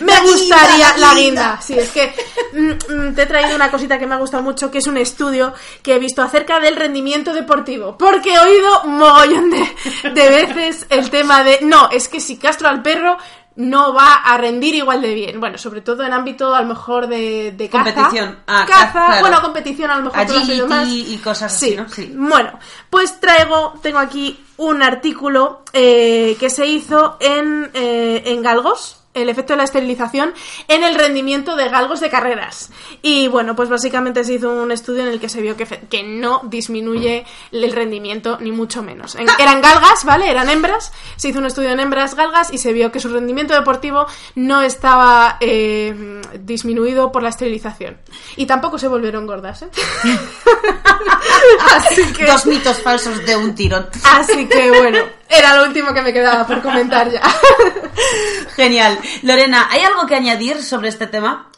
me 0.02 0.14
La 0.14 0.22
gustaría 0.22 0.98
la 0.98 0.98
la 0.98 1.14
guinda. 1.14 1.16
guinda. 1.16 1.62
Sí, 1.62 1.74
es 1.78 1.90
que 1.90 2.14
mm, 2.54 2.94
mm, 2.94 3.16
te 3.16 3.24
he 3.24 3.26
traído 3.26 3.56
una 3.56 3.72
cosita 3.72 3.98
que 3.98 4.06
me 4.08 4.16
ha 4.16 4.20
gustado 4.20 4.44
mucho, 4.44 4.70
que 4.72 4.78
es 4.78 4.88
un 4.88 4.98
estudio 4.98 5.54
que 5.82 5.96
he 5.96 6.00
visto 6.00 6.22
acerca 6.22 6.60
del 6.60 6.76
rendimiento 6.76 7.34
deportivo. 7.34 7.98
Porque 7.98 8.34
he 8.34 8.40
oído 8.40 8.84
mogollón 8.86 9.50
de, 9.50 10.10
de 10.12 10.30
veces 10.30 10.86
el 10.90 11.10
tema 11.10 11.44
de, 11.44 11.60
no, 11.64 11.90
es 11.92 12.08
que 12.08 12.20
si 12.20 12.38
castro 12.38 12.70
al 12.70 12.82
perro 12.82 13.18
no 13.60 13.94
va 13.94 14.14
a 14.14 14.38
rendir 14.38 14.74
igual 14.76 15.02
de 15.02 15.14
bien. 15.14 15.40
Bueno, 15.40 15.58
sobre 15.58 15.82
todo 15.82 16.04
en 16.04 16.14
ámbito 16.14 16.56
a 16.56 16.62
lo 16.62 16.68
mejor 16.70 17.08
de, 17.08 17.52
de 17.52 17.70
caza. 17.70 17.94
Competición. 17.94 18.40
Ah, 18.48 18.66
caza, 18.66 19.06
claro. 19.06 19.22
bueno, 19.22 19.42
competición 19.42 19.92
a 19.92 19.98
lo 19.98 20.04
mejor 20.04 20.32
oído 20.32 20.68
más. 20.68 20.84
Agility 20.84 21.14
y 21.14 21.18
cosas 21.18 21.54
así, 21.54 21.76
¿no? 21.76 21.90
Sí. 21.90 22.14
Bueno, 22.16 22.58
pues 22.90 23.20
traigo, 23.20 23.74
tengo 23.82 24.00
aquí 24.00 24.42
un 24.56 24.82
artículo 24.82 25.64
eh, 25.74 26.38
que 26.40 26.50
se 26.50 26.66
hizo 26.68 27.18
en, 27.20 27.70
eh, 27.74 28.24
en 28.28 28.42
galgos, 28.42 28.99
el 29.14 29.28
efecto 29.28 29.54
de 29.54 29.58
la 29.58 29.64
esterilización 29.64 30.34
en 30.68 30.84
el 30.84 30.96
rendimiento 30.96 31.56
de 31.56 31.68
galgos 31.70 32.00
de 32.00 32.10
carreras. 32.10 32.70
Y 33.02 33.28
bueno, 33.28 33.56
pues 33.56 33.68
básicamente 33.68 34.24
se 34.24 34.34
hizo 34.36 34.52
un 34.52 34.72
estudio 34.72 35.02
en 35.02 35.08
el 35.10 35.20
que 35.20 35.30
se 35.30 35.42
vio 35.42 35.58
que, 35.58 35.66
que 35.66 36.04
no 36.04 36.42
disminuye 36.46 37.26
el 37.52 37.72
rendimiento 37.72 38.38
ni 38.40 38.52
mucho 38.52 38.84
menos. 38.84 39.16
En- 39.16 39.28
eran 39.40 39.62
galgas, 39.62 40.06
¿vale? 40.06 40.30
Eran 40.30 40.48
hembras. 40.50 40.92
Se 41.16 41.30
hizo 41.30 41.40
un 41.40 41.48
estudio 41.48 41.70
en 41.72 41.80
hembras 41.80 42.14
galgas 42.16 42.54
y 42.54 42.60
se 42.60 42.72
vio 42.72 42.92
que 42.92 43.00
su 43.00 43.10
rendimiento 43.10 43.54
deportivo 43.56 44.06
no 44.36 44.62
estaba 44.62 45.38
eh, 45.42 46.22
disminuido 46.42 47.12
por 47.12 47.24
la 47.24 47.30
esterilización. 47.30 47.98
Y 48.36 48.46
tampoco 48.46 48.78
se 48.78 48.88
volvieron 48.88 49.26
gordas, 49.26 49.64
¿eh? 49.64 49.70
Así 51.76 52.04
que... 52.14 52.26
Dos 52.26 52.46
mitos 52.46 52.78
falsos 52.82 53.26
de 53.26 53.36
un 53.36 53.56
tirón. 53.56 53.88
Así 54.04 54.48
que 54.48 54.70
bueno, 54.72 55.00
era 55.30 55.56
lo 55.56 55.64
último 55.66 55.94
que 55.94 56.02
me 56.02 56.12
quedaba 56.12 56.46
por 56.46 56.62
comentar 56.62 57.10
ya. 57.12 57.22
Genial. 58.56 59.00
Lorena, 59.22 59.68
¿hay 59.70 59.82
algo 59.82 60.08
que 60.08 60.16
añadir 60.16 60.64
sobre 60.64 60.90
este 60.90 61.08
tema? 61.08 61.50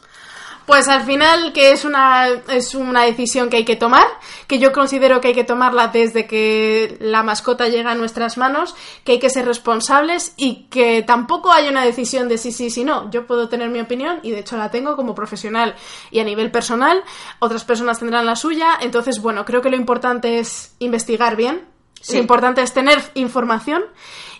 Pues 0.66 0.86
al 0.86 1.02
final 1.02 1.52
que 1.52 1.72
es 1.72 1.84
una, 1.84 2.28
es 2.28 2.74
una 2.74 3.02
decisión 3.02 3.50
que 3.50 3.56
hay 3.56 3.64
que 3.64 3.74
tomar, 3.74 4.06
que 4.46 4.60
yo 4.60 4.72
considero 4.72 5.20
que 5.20 5.28
hay 5.28 5.34
que 5.34 5.42
tomarla 5.42 5.88
desde 5.88 6.26
que 6.26 6.96
la 7.00 7.24
mascota 7.24 7.68
llega 7.68 7.90
a 7.90 7.94
nuestras 7.96 8.38
manos, 8.38 8.76
que 9.02 9.12
hay 9.12 9.18
que 9.18 9.28
ser 9.28 9.44
responsables 9.44 10.34
y 10.36 10.68
que 10.70 11.02
tampoco 11.02 11.52
hay 11.52 11.68
una 11.68 11.84
decisión 11.84 12.28
de 12.28 12.38
sí, 12.38 12.52
sí, 12.52 12.70
sí, 12.70 12.84
no. 12.84 13.10
Yo 13.10 13.26
puedo 13.26 13.48
tener 13.48 13.70
mi 13.70 13.80
opinión 13.80 14.20
y 14.22 14.30
de 14.30 14.38
hecho 14.38 14.56
la 14.56 14.70
tengo 14.70 14.94
como 14.94 15.16
profesional 15.16 15.74
y 16.12 16.20
a 16.20 16.24
nivel 16.24 16.52
personal, 16.52 17.02
otras 17.40 17.64
personas 17.64 17.98
tendrán 17.98 18.26
la 18.26 18.36
suya, 18.36 18.78
entonces 18.80 19.20
bueno, 19.20 19.44
creo 19.44 19.62
que 19.62 19.70
lo 19.70 19.76
importante 19.76 20.38
es 20.38 20.76
investigar 20.78 21.34
bien, 21.34 21.71
Sí. 22.02 22.14
lo 22.14 22.20
importante 22.20 22.60
es 22.62 22.72
tener 22.72 23.02
información 23.14 23.84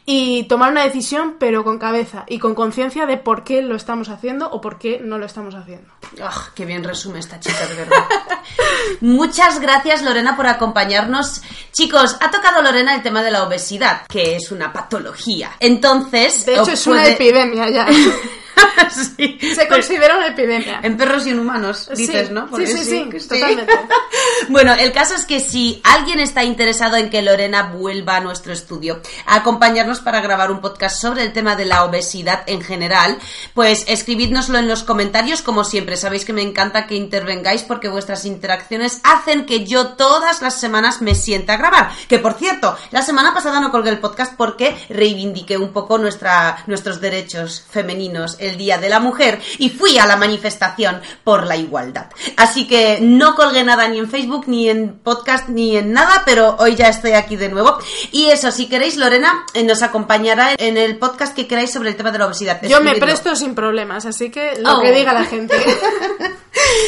y 0.05 0.45
tomar 0.45 0.73
una 0.73 0.83
decisión 0.83 1.37
pero 1.39 1.63
con 1.65 1.79
cabeza 1.79 2.25
y 2.27 2.39
con 2.39 2.55
conciencia 2.55 3.07
de 3.07 3.17
por 3.17 3.45
qué 3.45 3.63
lo 3.63 3.77
estamos 3.77 4.09
haciendo 4.09 4.51
o 4.51 4.61
por 4.61 4.79
qué 4.79 5.01
no 5.03 5.19
lo 5.19 5.27
estamos 5.27 5.55
haciendo. 5.55 5.89
Ah, 6.21 6.51
qué 6.55 6.65
bien 6.65 6.83
resume 6.83 7.21
esta 7.21 7.39
chica, 7.39 7.67
de 7.67 7.75
verdad. 7.77 8.05
Muchas 9.01 9.61
gracias, 9.61 10.03
Lorena, 10.03 10.37
por 10.37 10.47
acompañarnos. 10.47 11.43
Chicos, 11.73 12.17
ha 12.21 12.31
tocado 12.31 12.63
Lorena 12.63 12.95
el 12.95 13.03
tema 13.03 13.23
de 13.23 13.31
la 13.31 13.45
obesidad, 13.45 14.07
que 14.09 14.37
es 14.37 14.51
una 14.51 14.73
patología. 14.73 15.53
Entonces. 15.61 16.45
De 16.45 16.55
hecho, 16.55 16.73
es 16.73 16.87
una 16.87 17.07
epidemia 17.07 17.71
ya. 17.71 17.87
Sí. 19.17 19.39
Se 19.55 19.69
considera 19.69 20.17
una 20.17 20.29
epidemia. 20.29 20.81
En 20.83 20.97
perros 20.97 21.27
y 21.27 21.31
en 21.31 21.39
humanos, 21.39 21.89
dices, 21.95 22.29
Sí, 22.29 22.35
¿no? 22.35 22.49
sí, 22.57 22.67
sí, 22.67 22.85
sí, 22.85 23.29
totalmente. 23.29 23.73
bueno, 24.49 24.75
el 24.75 24.93
caso 24.93 25.15
es 25.15 25.25
que 25.25 25.41
si 25.41 25.81
alguien 25.85 26.21
está 26.21 26.45
interesado 26.45 26.97
en 26.97 27.09
que 27.09 27.23
Lorena 27.23 27.65
vuelva 27.75 28.17
a 28.17 28.21
nuestro 28.21 28.53
estudio 28.53 29.01
a 29.27 29.37
acompañarnos 29.37 30.01
para 30.01 30.21
grabar 30.21 30.51
un 30.51 30.61
podcast 30.61 31.01
sobre 31.01 31.23
el 31.23 31.33
tema 31.33 31.57
de 31.57 31.65
la 31.65 31.85
obesidad 31.85 32.43
en 32.47 32.61
general, 32.61 33.19
pues 33.55 33.85
escribidnoslo 33.89 34.59
en 34.59 34.69
los 34.69 34.83
comentarios, 34.83 35.43
como 35.43 35.65
siempre. 35.65 35.97
Sabéis 35.97 36.25
que 36.25 36.33
me 36.33 36.43
encanta 36.43 36.87
que 36.87 36.97
intervengáis 36.97 37.63
porque 37.63 37.89
vuestras 37.89 38.25
interacciones 38.25 39.01
hacen 39.05 39.47
que 39.47 39.65
yo 39.65 39.89
todas 39.89 40.43
las 40.43 40.59
semanas 40.59 41.01
me 41.01 41.15
sienta 41.15 41.55
a 41.55 41.59
grabar. 41.59 41.91
Que 42.09 42.19
por 42.19 42.35
cierto, 42.35 42.77
la 42.91 43.03
semana 43.03 43.33
pasada 43.33 43.61
no 43.61 43.71
colgué 43.71 43.91
el 43.91 44.01
podcast 44.01 44.35
porque 44.37 44.77
reivindiqué 44.89 45.57
un 45.57 45.73
poco 45.73 45.99
nuestra, 45.99 46.63
nuestros 46.67 47.01
derechos 47.01 47.65
femeninos 47.71 48.37
el 48.43 48.57
Día 48.57 48.79
de 48.79 48.89
la 48.89 49.01
Mujer 49.01 49.41
y 49.59 49.71
fui 49.71 49.99
a 49.99 50.07
la 50.07 50.17
manifestación 50.17 51.01
por 51.25 51.47
la 51.47 51.57
igualdad. 51.57 52.07
Así 52.37 52.67
que 52.67 52.99
no 53.01 53.35
colgué 53.35 53.65
nada 53.65 53.89
ni 53.89 53.99
en 53.99 54.09
Facebook, 54.11 54.45
ni 54.47 54.69
en 54.69 54.99
podcast, 54.99 55.49
ni 55.49 55.77
en 55.77 55.93
nada, 55.93 56.23
pero 56.25 56.57
hoy 56.59 56.75
ya 56.75 56.89
estoy 56.89 57.13
aquí 57.13 57.37
de 57.37 57.49
nuevo. 57.49 57.79
Y 58.11 58.27
eso, 58.27 58.51
si 58.51 58.67
queréis, 58.69 58.97
Lorena 58.97 59.45
eh, 59.55 59.63
nos 59.63 59.83
acompañará 59.83 60.51
en 60.59 60.77
el 60.77 60.99
podcast 60.99 61.35
que 61.35 61.47
queráis 61.47 61.71
sobre 61.73 61.91
el 61.91 61.97
tema 61.97 62.11
de 62.11 62.19
la 62.19 62.27
obesidad. 62.27 62.61
Yo 62.63 62.81
me 62.81 62.95
presto 62.97 63.35
sin 63.37 63.55
problemas, 63.55 64.05
así 64.07 64.31
que 64.31 64.57
lo 64.61 64.79
Oh. 64.79 64.81
que 64.83 64.93
diga 64.93 65.13
la 65.13 65.25
gente. 65.25 65.55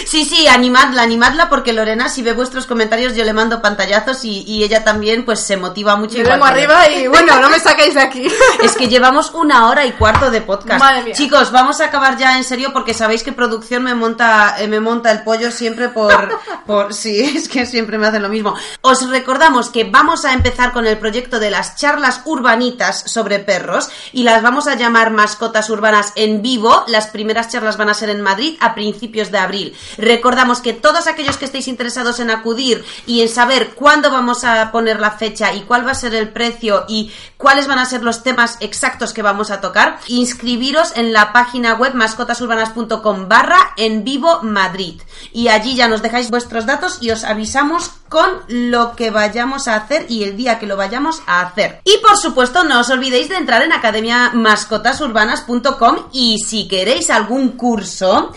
Sí, 0.06 0.24
sí, 0.24 0.46
animadla, 0.46 1.02
animadla, 1.02 1.48
porque 1.48 1.72
Lorena, 1.72 2.08
si 2.08 2.22
ve 2.22 2.32
vuestros 2.32 2.66
comentarios, 2.66 3.16
yo 3.16 3.24
le 3.24 3.32
mando 3.32 3.60
pantallazos 3.62 4.24
y, 4.24 4.42
y 4.46 4.62
ella 4.62 4.84
también, 4.84 5.24
pues, 5.24 5.40
se 5.40 5.56
motiva 5.56 5.96
mucho. 5.96 6.18
Yo 6.18 6.24
vengo 6.24 6.44
arriba 6.44 6.88
y 6.90 7.06
bueno, 7.08 7.40
no 7.40 7.48
me 7.50 7.58
saquéis 7.58 7.94
de 7.94 8.02
aquí. 8.02 8.26
Es 8.62 8.72
que 8.76 8.88
llevamos 8.88 9.32
una 9.34 9.68
hora 9.68 9.84
y 9.86 9.92
cuarto 9.92 10.30
de 10.30 10.42
podcast. 10.42 10.78
Madre 10.80 11.02
mía. 11.04 11.14
Chicos, 11.44 11.60
vamos 11.60 11.80
a 11.82 11.86
acabar 11.86 12.16
ya 12.16 12.38
en 12.38 12.44
serio 12.44 12.72
porque 12.72 12.94
sabéis 12.94 13.22
que 13.22 13.30
producción 13.30 13.82
me 13.82 13.94
monta, 13.94 14.56
eh, 14.58 14.66
me 14.66 14.80
monta 14.80 15.10
el 15.10 15.24
pollo 15.24 15.50
siempre 15.50 15.90
por, 15.90 16.30
por 16.66 16.94
sí. 16.94 17.20
es 17.36 17.50
que 17.50 17.66
siempre 17.66 17.98
me 17.98 18.06
hacen 18.06 18.22
lo 18.22 18.30
mismo. 18.30 18.54
Os 18.80 19.10
recordamos 19.10 19.68
que 19.68 19.84
vamos 19.84 20.24
a 20.24 20.32
empezar 20.32 20.72
con 20.72 20.86
el 20.86 20.96
proyecto 20.96 21.38
de 21.38 21.50
las 21.50 21.76
charlas 21.76 22.22
urbanitas 22.24 23.10
sobre 23.10 23.40
perros 23.40 23.90
y 24.12 24.22
las 24.22 24.42
vamos 24.42 24.66
a 24.68 24.74
llamar 24.74 25.10
mascotas 25.10 25.68
urbanas 25.68 26.14
en 26.16 26.40
vivo. 26.40 26.84
Las 26.86 27.08
primeras 27.08 27.48
charlas 27.48 27.76
van 27.76 27.90
a 27.90 27.94
ser 27.94 28.08
en 28.08 28.22
Madrid 28.22 28.56
a 28.60 28.74
principios 28.74 29.30
de 29.30 29.36
abril. 29.36 29.76
Recordamos 29.98 30.60
que 30.60 30.72
todos 30.72 31.06
aquellos 31.08 31.36
que 31.36 31.44
estéis 31.44 31.68
interesados 31.68 32.20
en 32.20 32.30
acudir 32.30 32.82
y 33.06 33.20
en 33.20 33.28
saber 33.28 33.74
cuándo 33.74 34.10
vamos 34.10 34.44
a 34.44 34.72
poner 34.72 34.98
la 34.98 35.10
fecha 35.10 35.52
y 35.52 35.60
cuál 35.62 35.86
va 35.86 35.90
a 35.90 35.94
ser 35.94 36.14
el 36.14 36.30
precio 36.30 36.86
y 36.88 37.12
cuáles 37.44 37.66
van 37.66 37.78
a 37.78 37.84
ser 37.84 38.02
los 38.02 38.22
temas 38.22 38.56
exactos 38.60 39.12
que 39.12 39.20
vamos 39.20 39.50
a 39.50 39.60
tocar, 39.60 39.98
inscribiros 40.08 40.96
en 40.96 41.12
la 41.12 41.34
página 41.34 41.74
web 41.74 41.92
mascotasurbanas.com 41.92 43.28
barra 43.28 43.74
en 43.76 44.02
vivo 44.02 44.40
Madrid. 44.42 45.02
Y 45.30 45.48
allí 45.48 45.76
ya 45.76 45.86
nos 45.86 46.00
dejáis 46.00 46.30
vuestros 46.30 46.64
datos 46.64 46.96
y 47.02 47.10
os 47.10 47.22
avisamos 47.22 47.90
con 48.08 48.30
lo 48.48 48.96
que 48.96 49.10
vayamos 49.10 49.68
a 49.68 49.76
hacer 49.76 50.06
y 50.08 50.22
el 50.22 50.38
día 50.38 50.58
que 50.58 50.66
lo 50.66 50.78
vayamos 50.78 51.20
a 51.26 51.42
hacer. 51.42 51.82
Y 51.84 51.98
por 51.98 52.16
supuesto, 52.16 52.64
no 52.64 52.80
os 52.80 52.88
olvidéis 52.88 53.28
de 53.28 53.36
entrar 53.36 53.60
en 53.60 53.72
academiamascotasurbanas.com 53.72 55.96
y 56.12 56.38
si 56.38 56.66
queréis 56.66 57.10
algún 57.10 57.58
curso, 57.58 58.32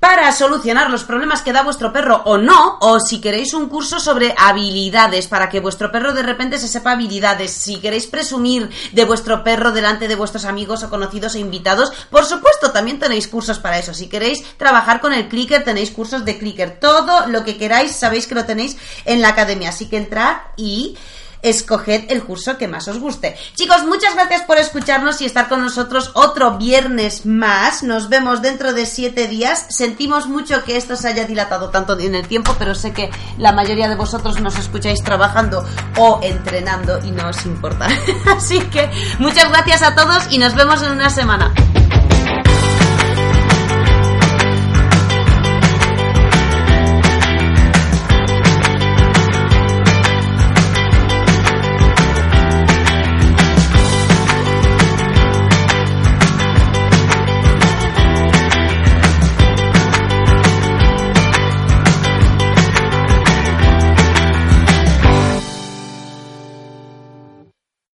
para 0.00 0.32
solucionar 0.32 0.90
los 0.90 1.04
problemas 1.04 1.42
que 1.42 1.52
da 1.52 1.62
vuestro 1.62 1.92
perro 1.92 2.22
o 2.24 2.38
no, 2.38 2.78
o 2.80 2.98
si 2.98 3.20
queréis 3.20 3.52
un 3.52 3.68
curso 3.68 4.00
sobre 4.00 4.34
habilidades, 4.36 5.28
para 5.28 5.50
que 5.50 5.60
vuestro 5.60 5.92
perro 5.92 6.14
de 6.14 6.22
repente 6.22 6.58
se 6.58 6.68
sepa 6.68 6.92
habilidades, 6.92 7.52
si 7.52 7.76
queréis 7.76 8.06
presumir 8.06 8.70
de 8.92 9.04
vuestro 9.04 9.44
perro 9.44 9.72
delante 9.72 10.08
de 10.08 10.16
vuestros 10.16 10.46
amigos 10.46 10.82
o 10.82 10.90
conocidos 10.90 11.34
e 11.34 11.40
invitados, 11.40 11.92
por 12.10 12.24
supuesto 12.24 12.72
también 12.72 12.98
tenéis 12.98 13.28
cursos 13.28 13.58
para 13.58 13.78
eso. 13.78 13.92
Si 13.92 14.08
queréis 14.08 14.42
trabajar 14.56 15.00
con 15.00 15.12
el 15.12 15.28
clicker, 15.28 15.64
tenéis 15.64 15.90
cursos 15.90 16.24
de 16.24 16.38
clicker. 16.38 16.80
Todo 16.80 17.26
lo 17.26 17.44
que 17.44 17.58
queráis 17.58 17.94
sabéis 17.94 18.26
que 18.26 18.34
lo 18.34 18.46
tenéis 18.46 18.78
en 19.04 19.20
la 19.20 19.28
academia, 19.28 19.68
así 19.68 19.86
que 19.86 19.98
entrad 19.98 20.38
y 20.56 20.96
escoged 21.42 22.04
el 22.10 22.22
curso 22.22 22.58
que 22.58 22.68
más 22.68 22.88
os 22.88 22.98
guste. 22.98 23.36
Chicos, 23.54 23.84
muchas 23.84 24.14
gracias 24.14 24.42
por 24.42 24.58
escucharnos 24.58 25.20
y 25.20 25.26
estar 25.26 25.48
con 25.48 25.62
nosotros 25.62 26.10
otro 26.14 26.58
viernes 26.58 27.26
más. 27.26 27.82
Nos 27.82 28.08
vemos 28.08 28.42
dentro 28.42 28.72
de 28.72 28.86
siete 28.86 29.26
días. 29.28 29.66
Sentimos 29.68 30.26
mucho 30.26 30.64
que 30.64 30.76
esto 30.76 30.96
se 30.96 31.08
haya 31.08 31.24
dilatado 31.24 31.70
tanto 31.70 31.98
en 31.98 32.14
el 32.14 32.26
tiempo, 32.28 32.54
pero 32.58 32.74
sé 32.74 32.92
que 32.92 33.10
la 33.38 33.52
mayoría 33.52 33.88
de 33.88 33.96
vosotros 33.96 34.40
nos 34.40 34.58
escucháis 34.58 35.02
trabajando 35.02 35.64
o 35.96 36.20
entrenando 36.22 36.98
y 37.04 37.10
no 37.10 37.28
os 37.28 37.44
importa. 37.46 37.88
Así 38.36 38.60
que 38.60 38.90
muchas 39.18 39.48
gracias 39.50 39.82
a 39.82 39.94
todos 39.94 40.24
y 40.30 40.38
nos 40.38 40.54
vemos 40.54 40.82
en 40.82 40.92
una 40.92 41.10
semana. 41.10 41.52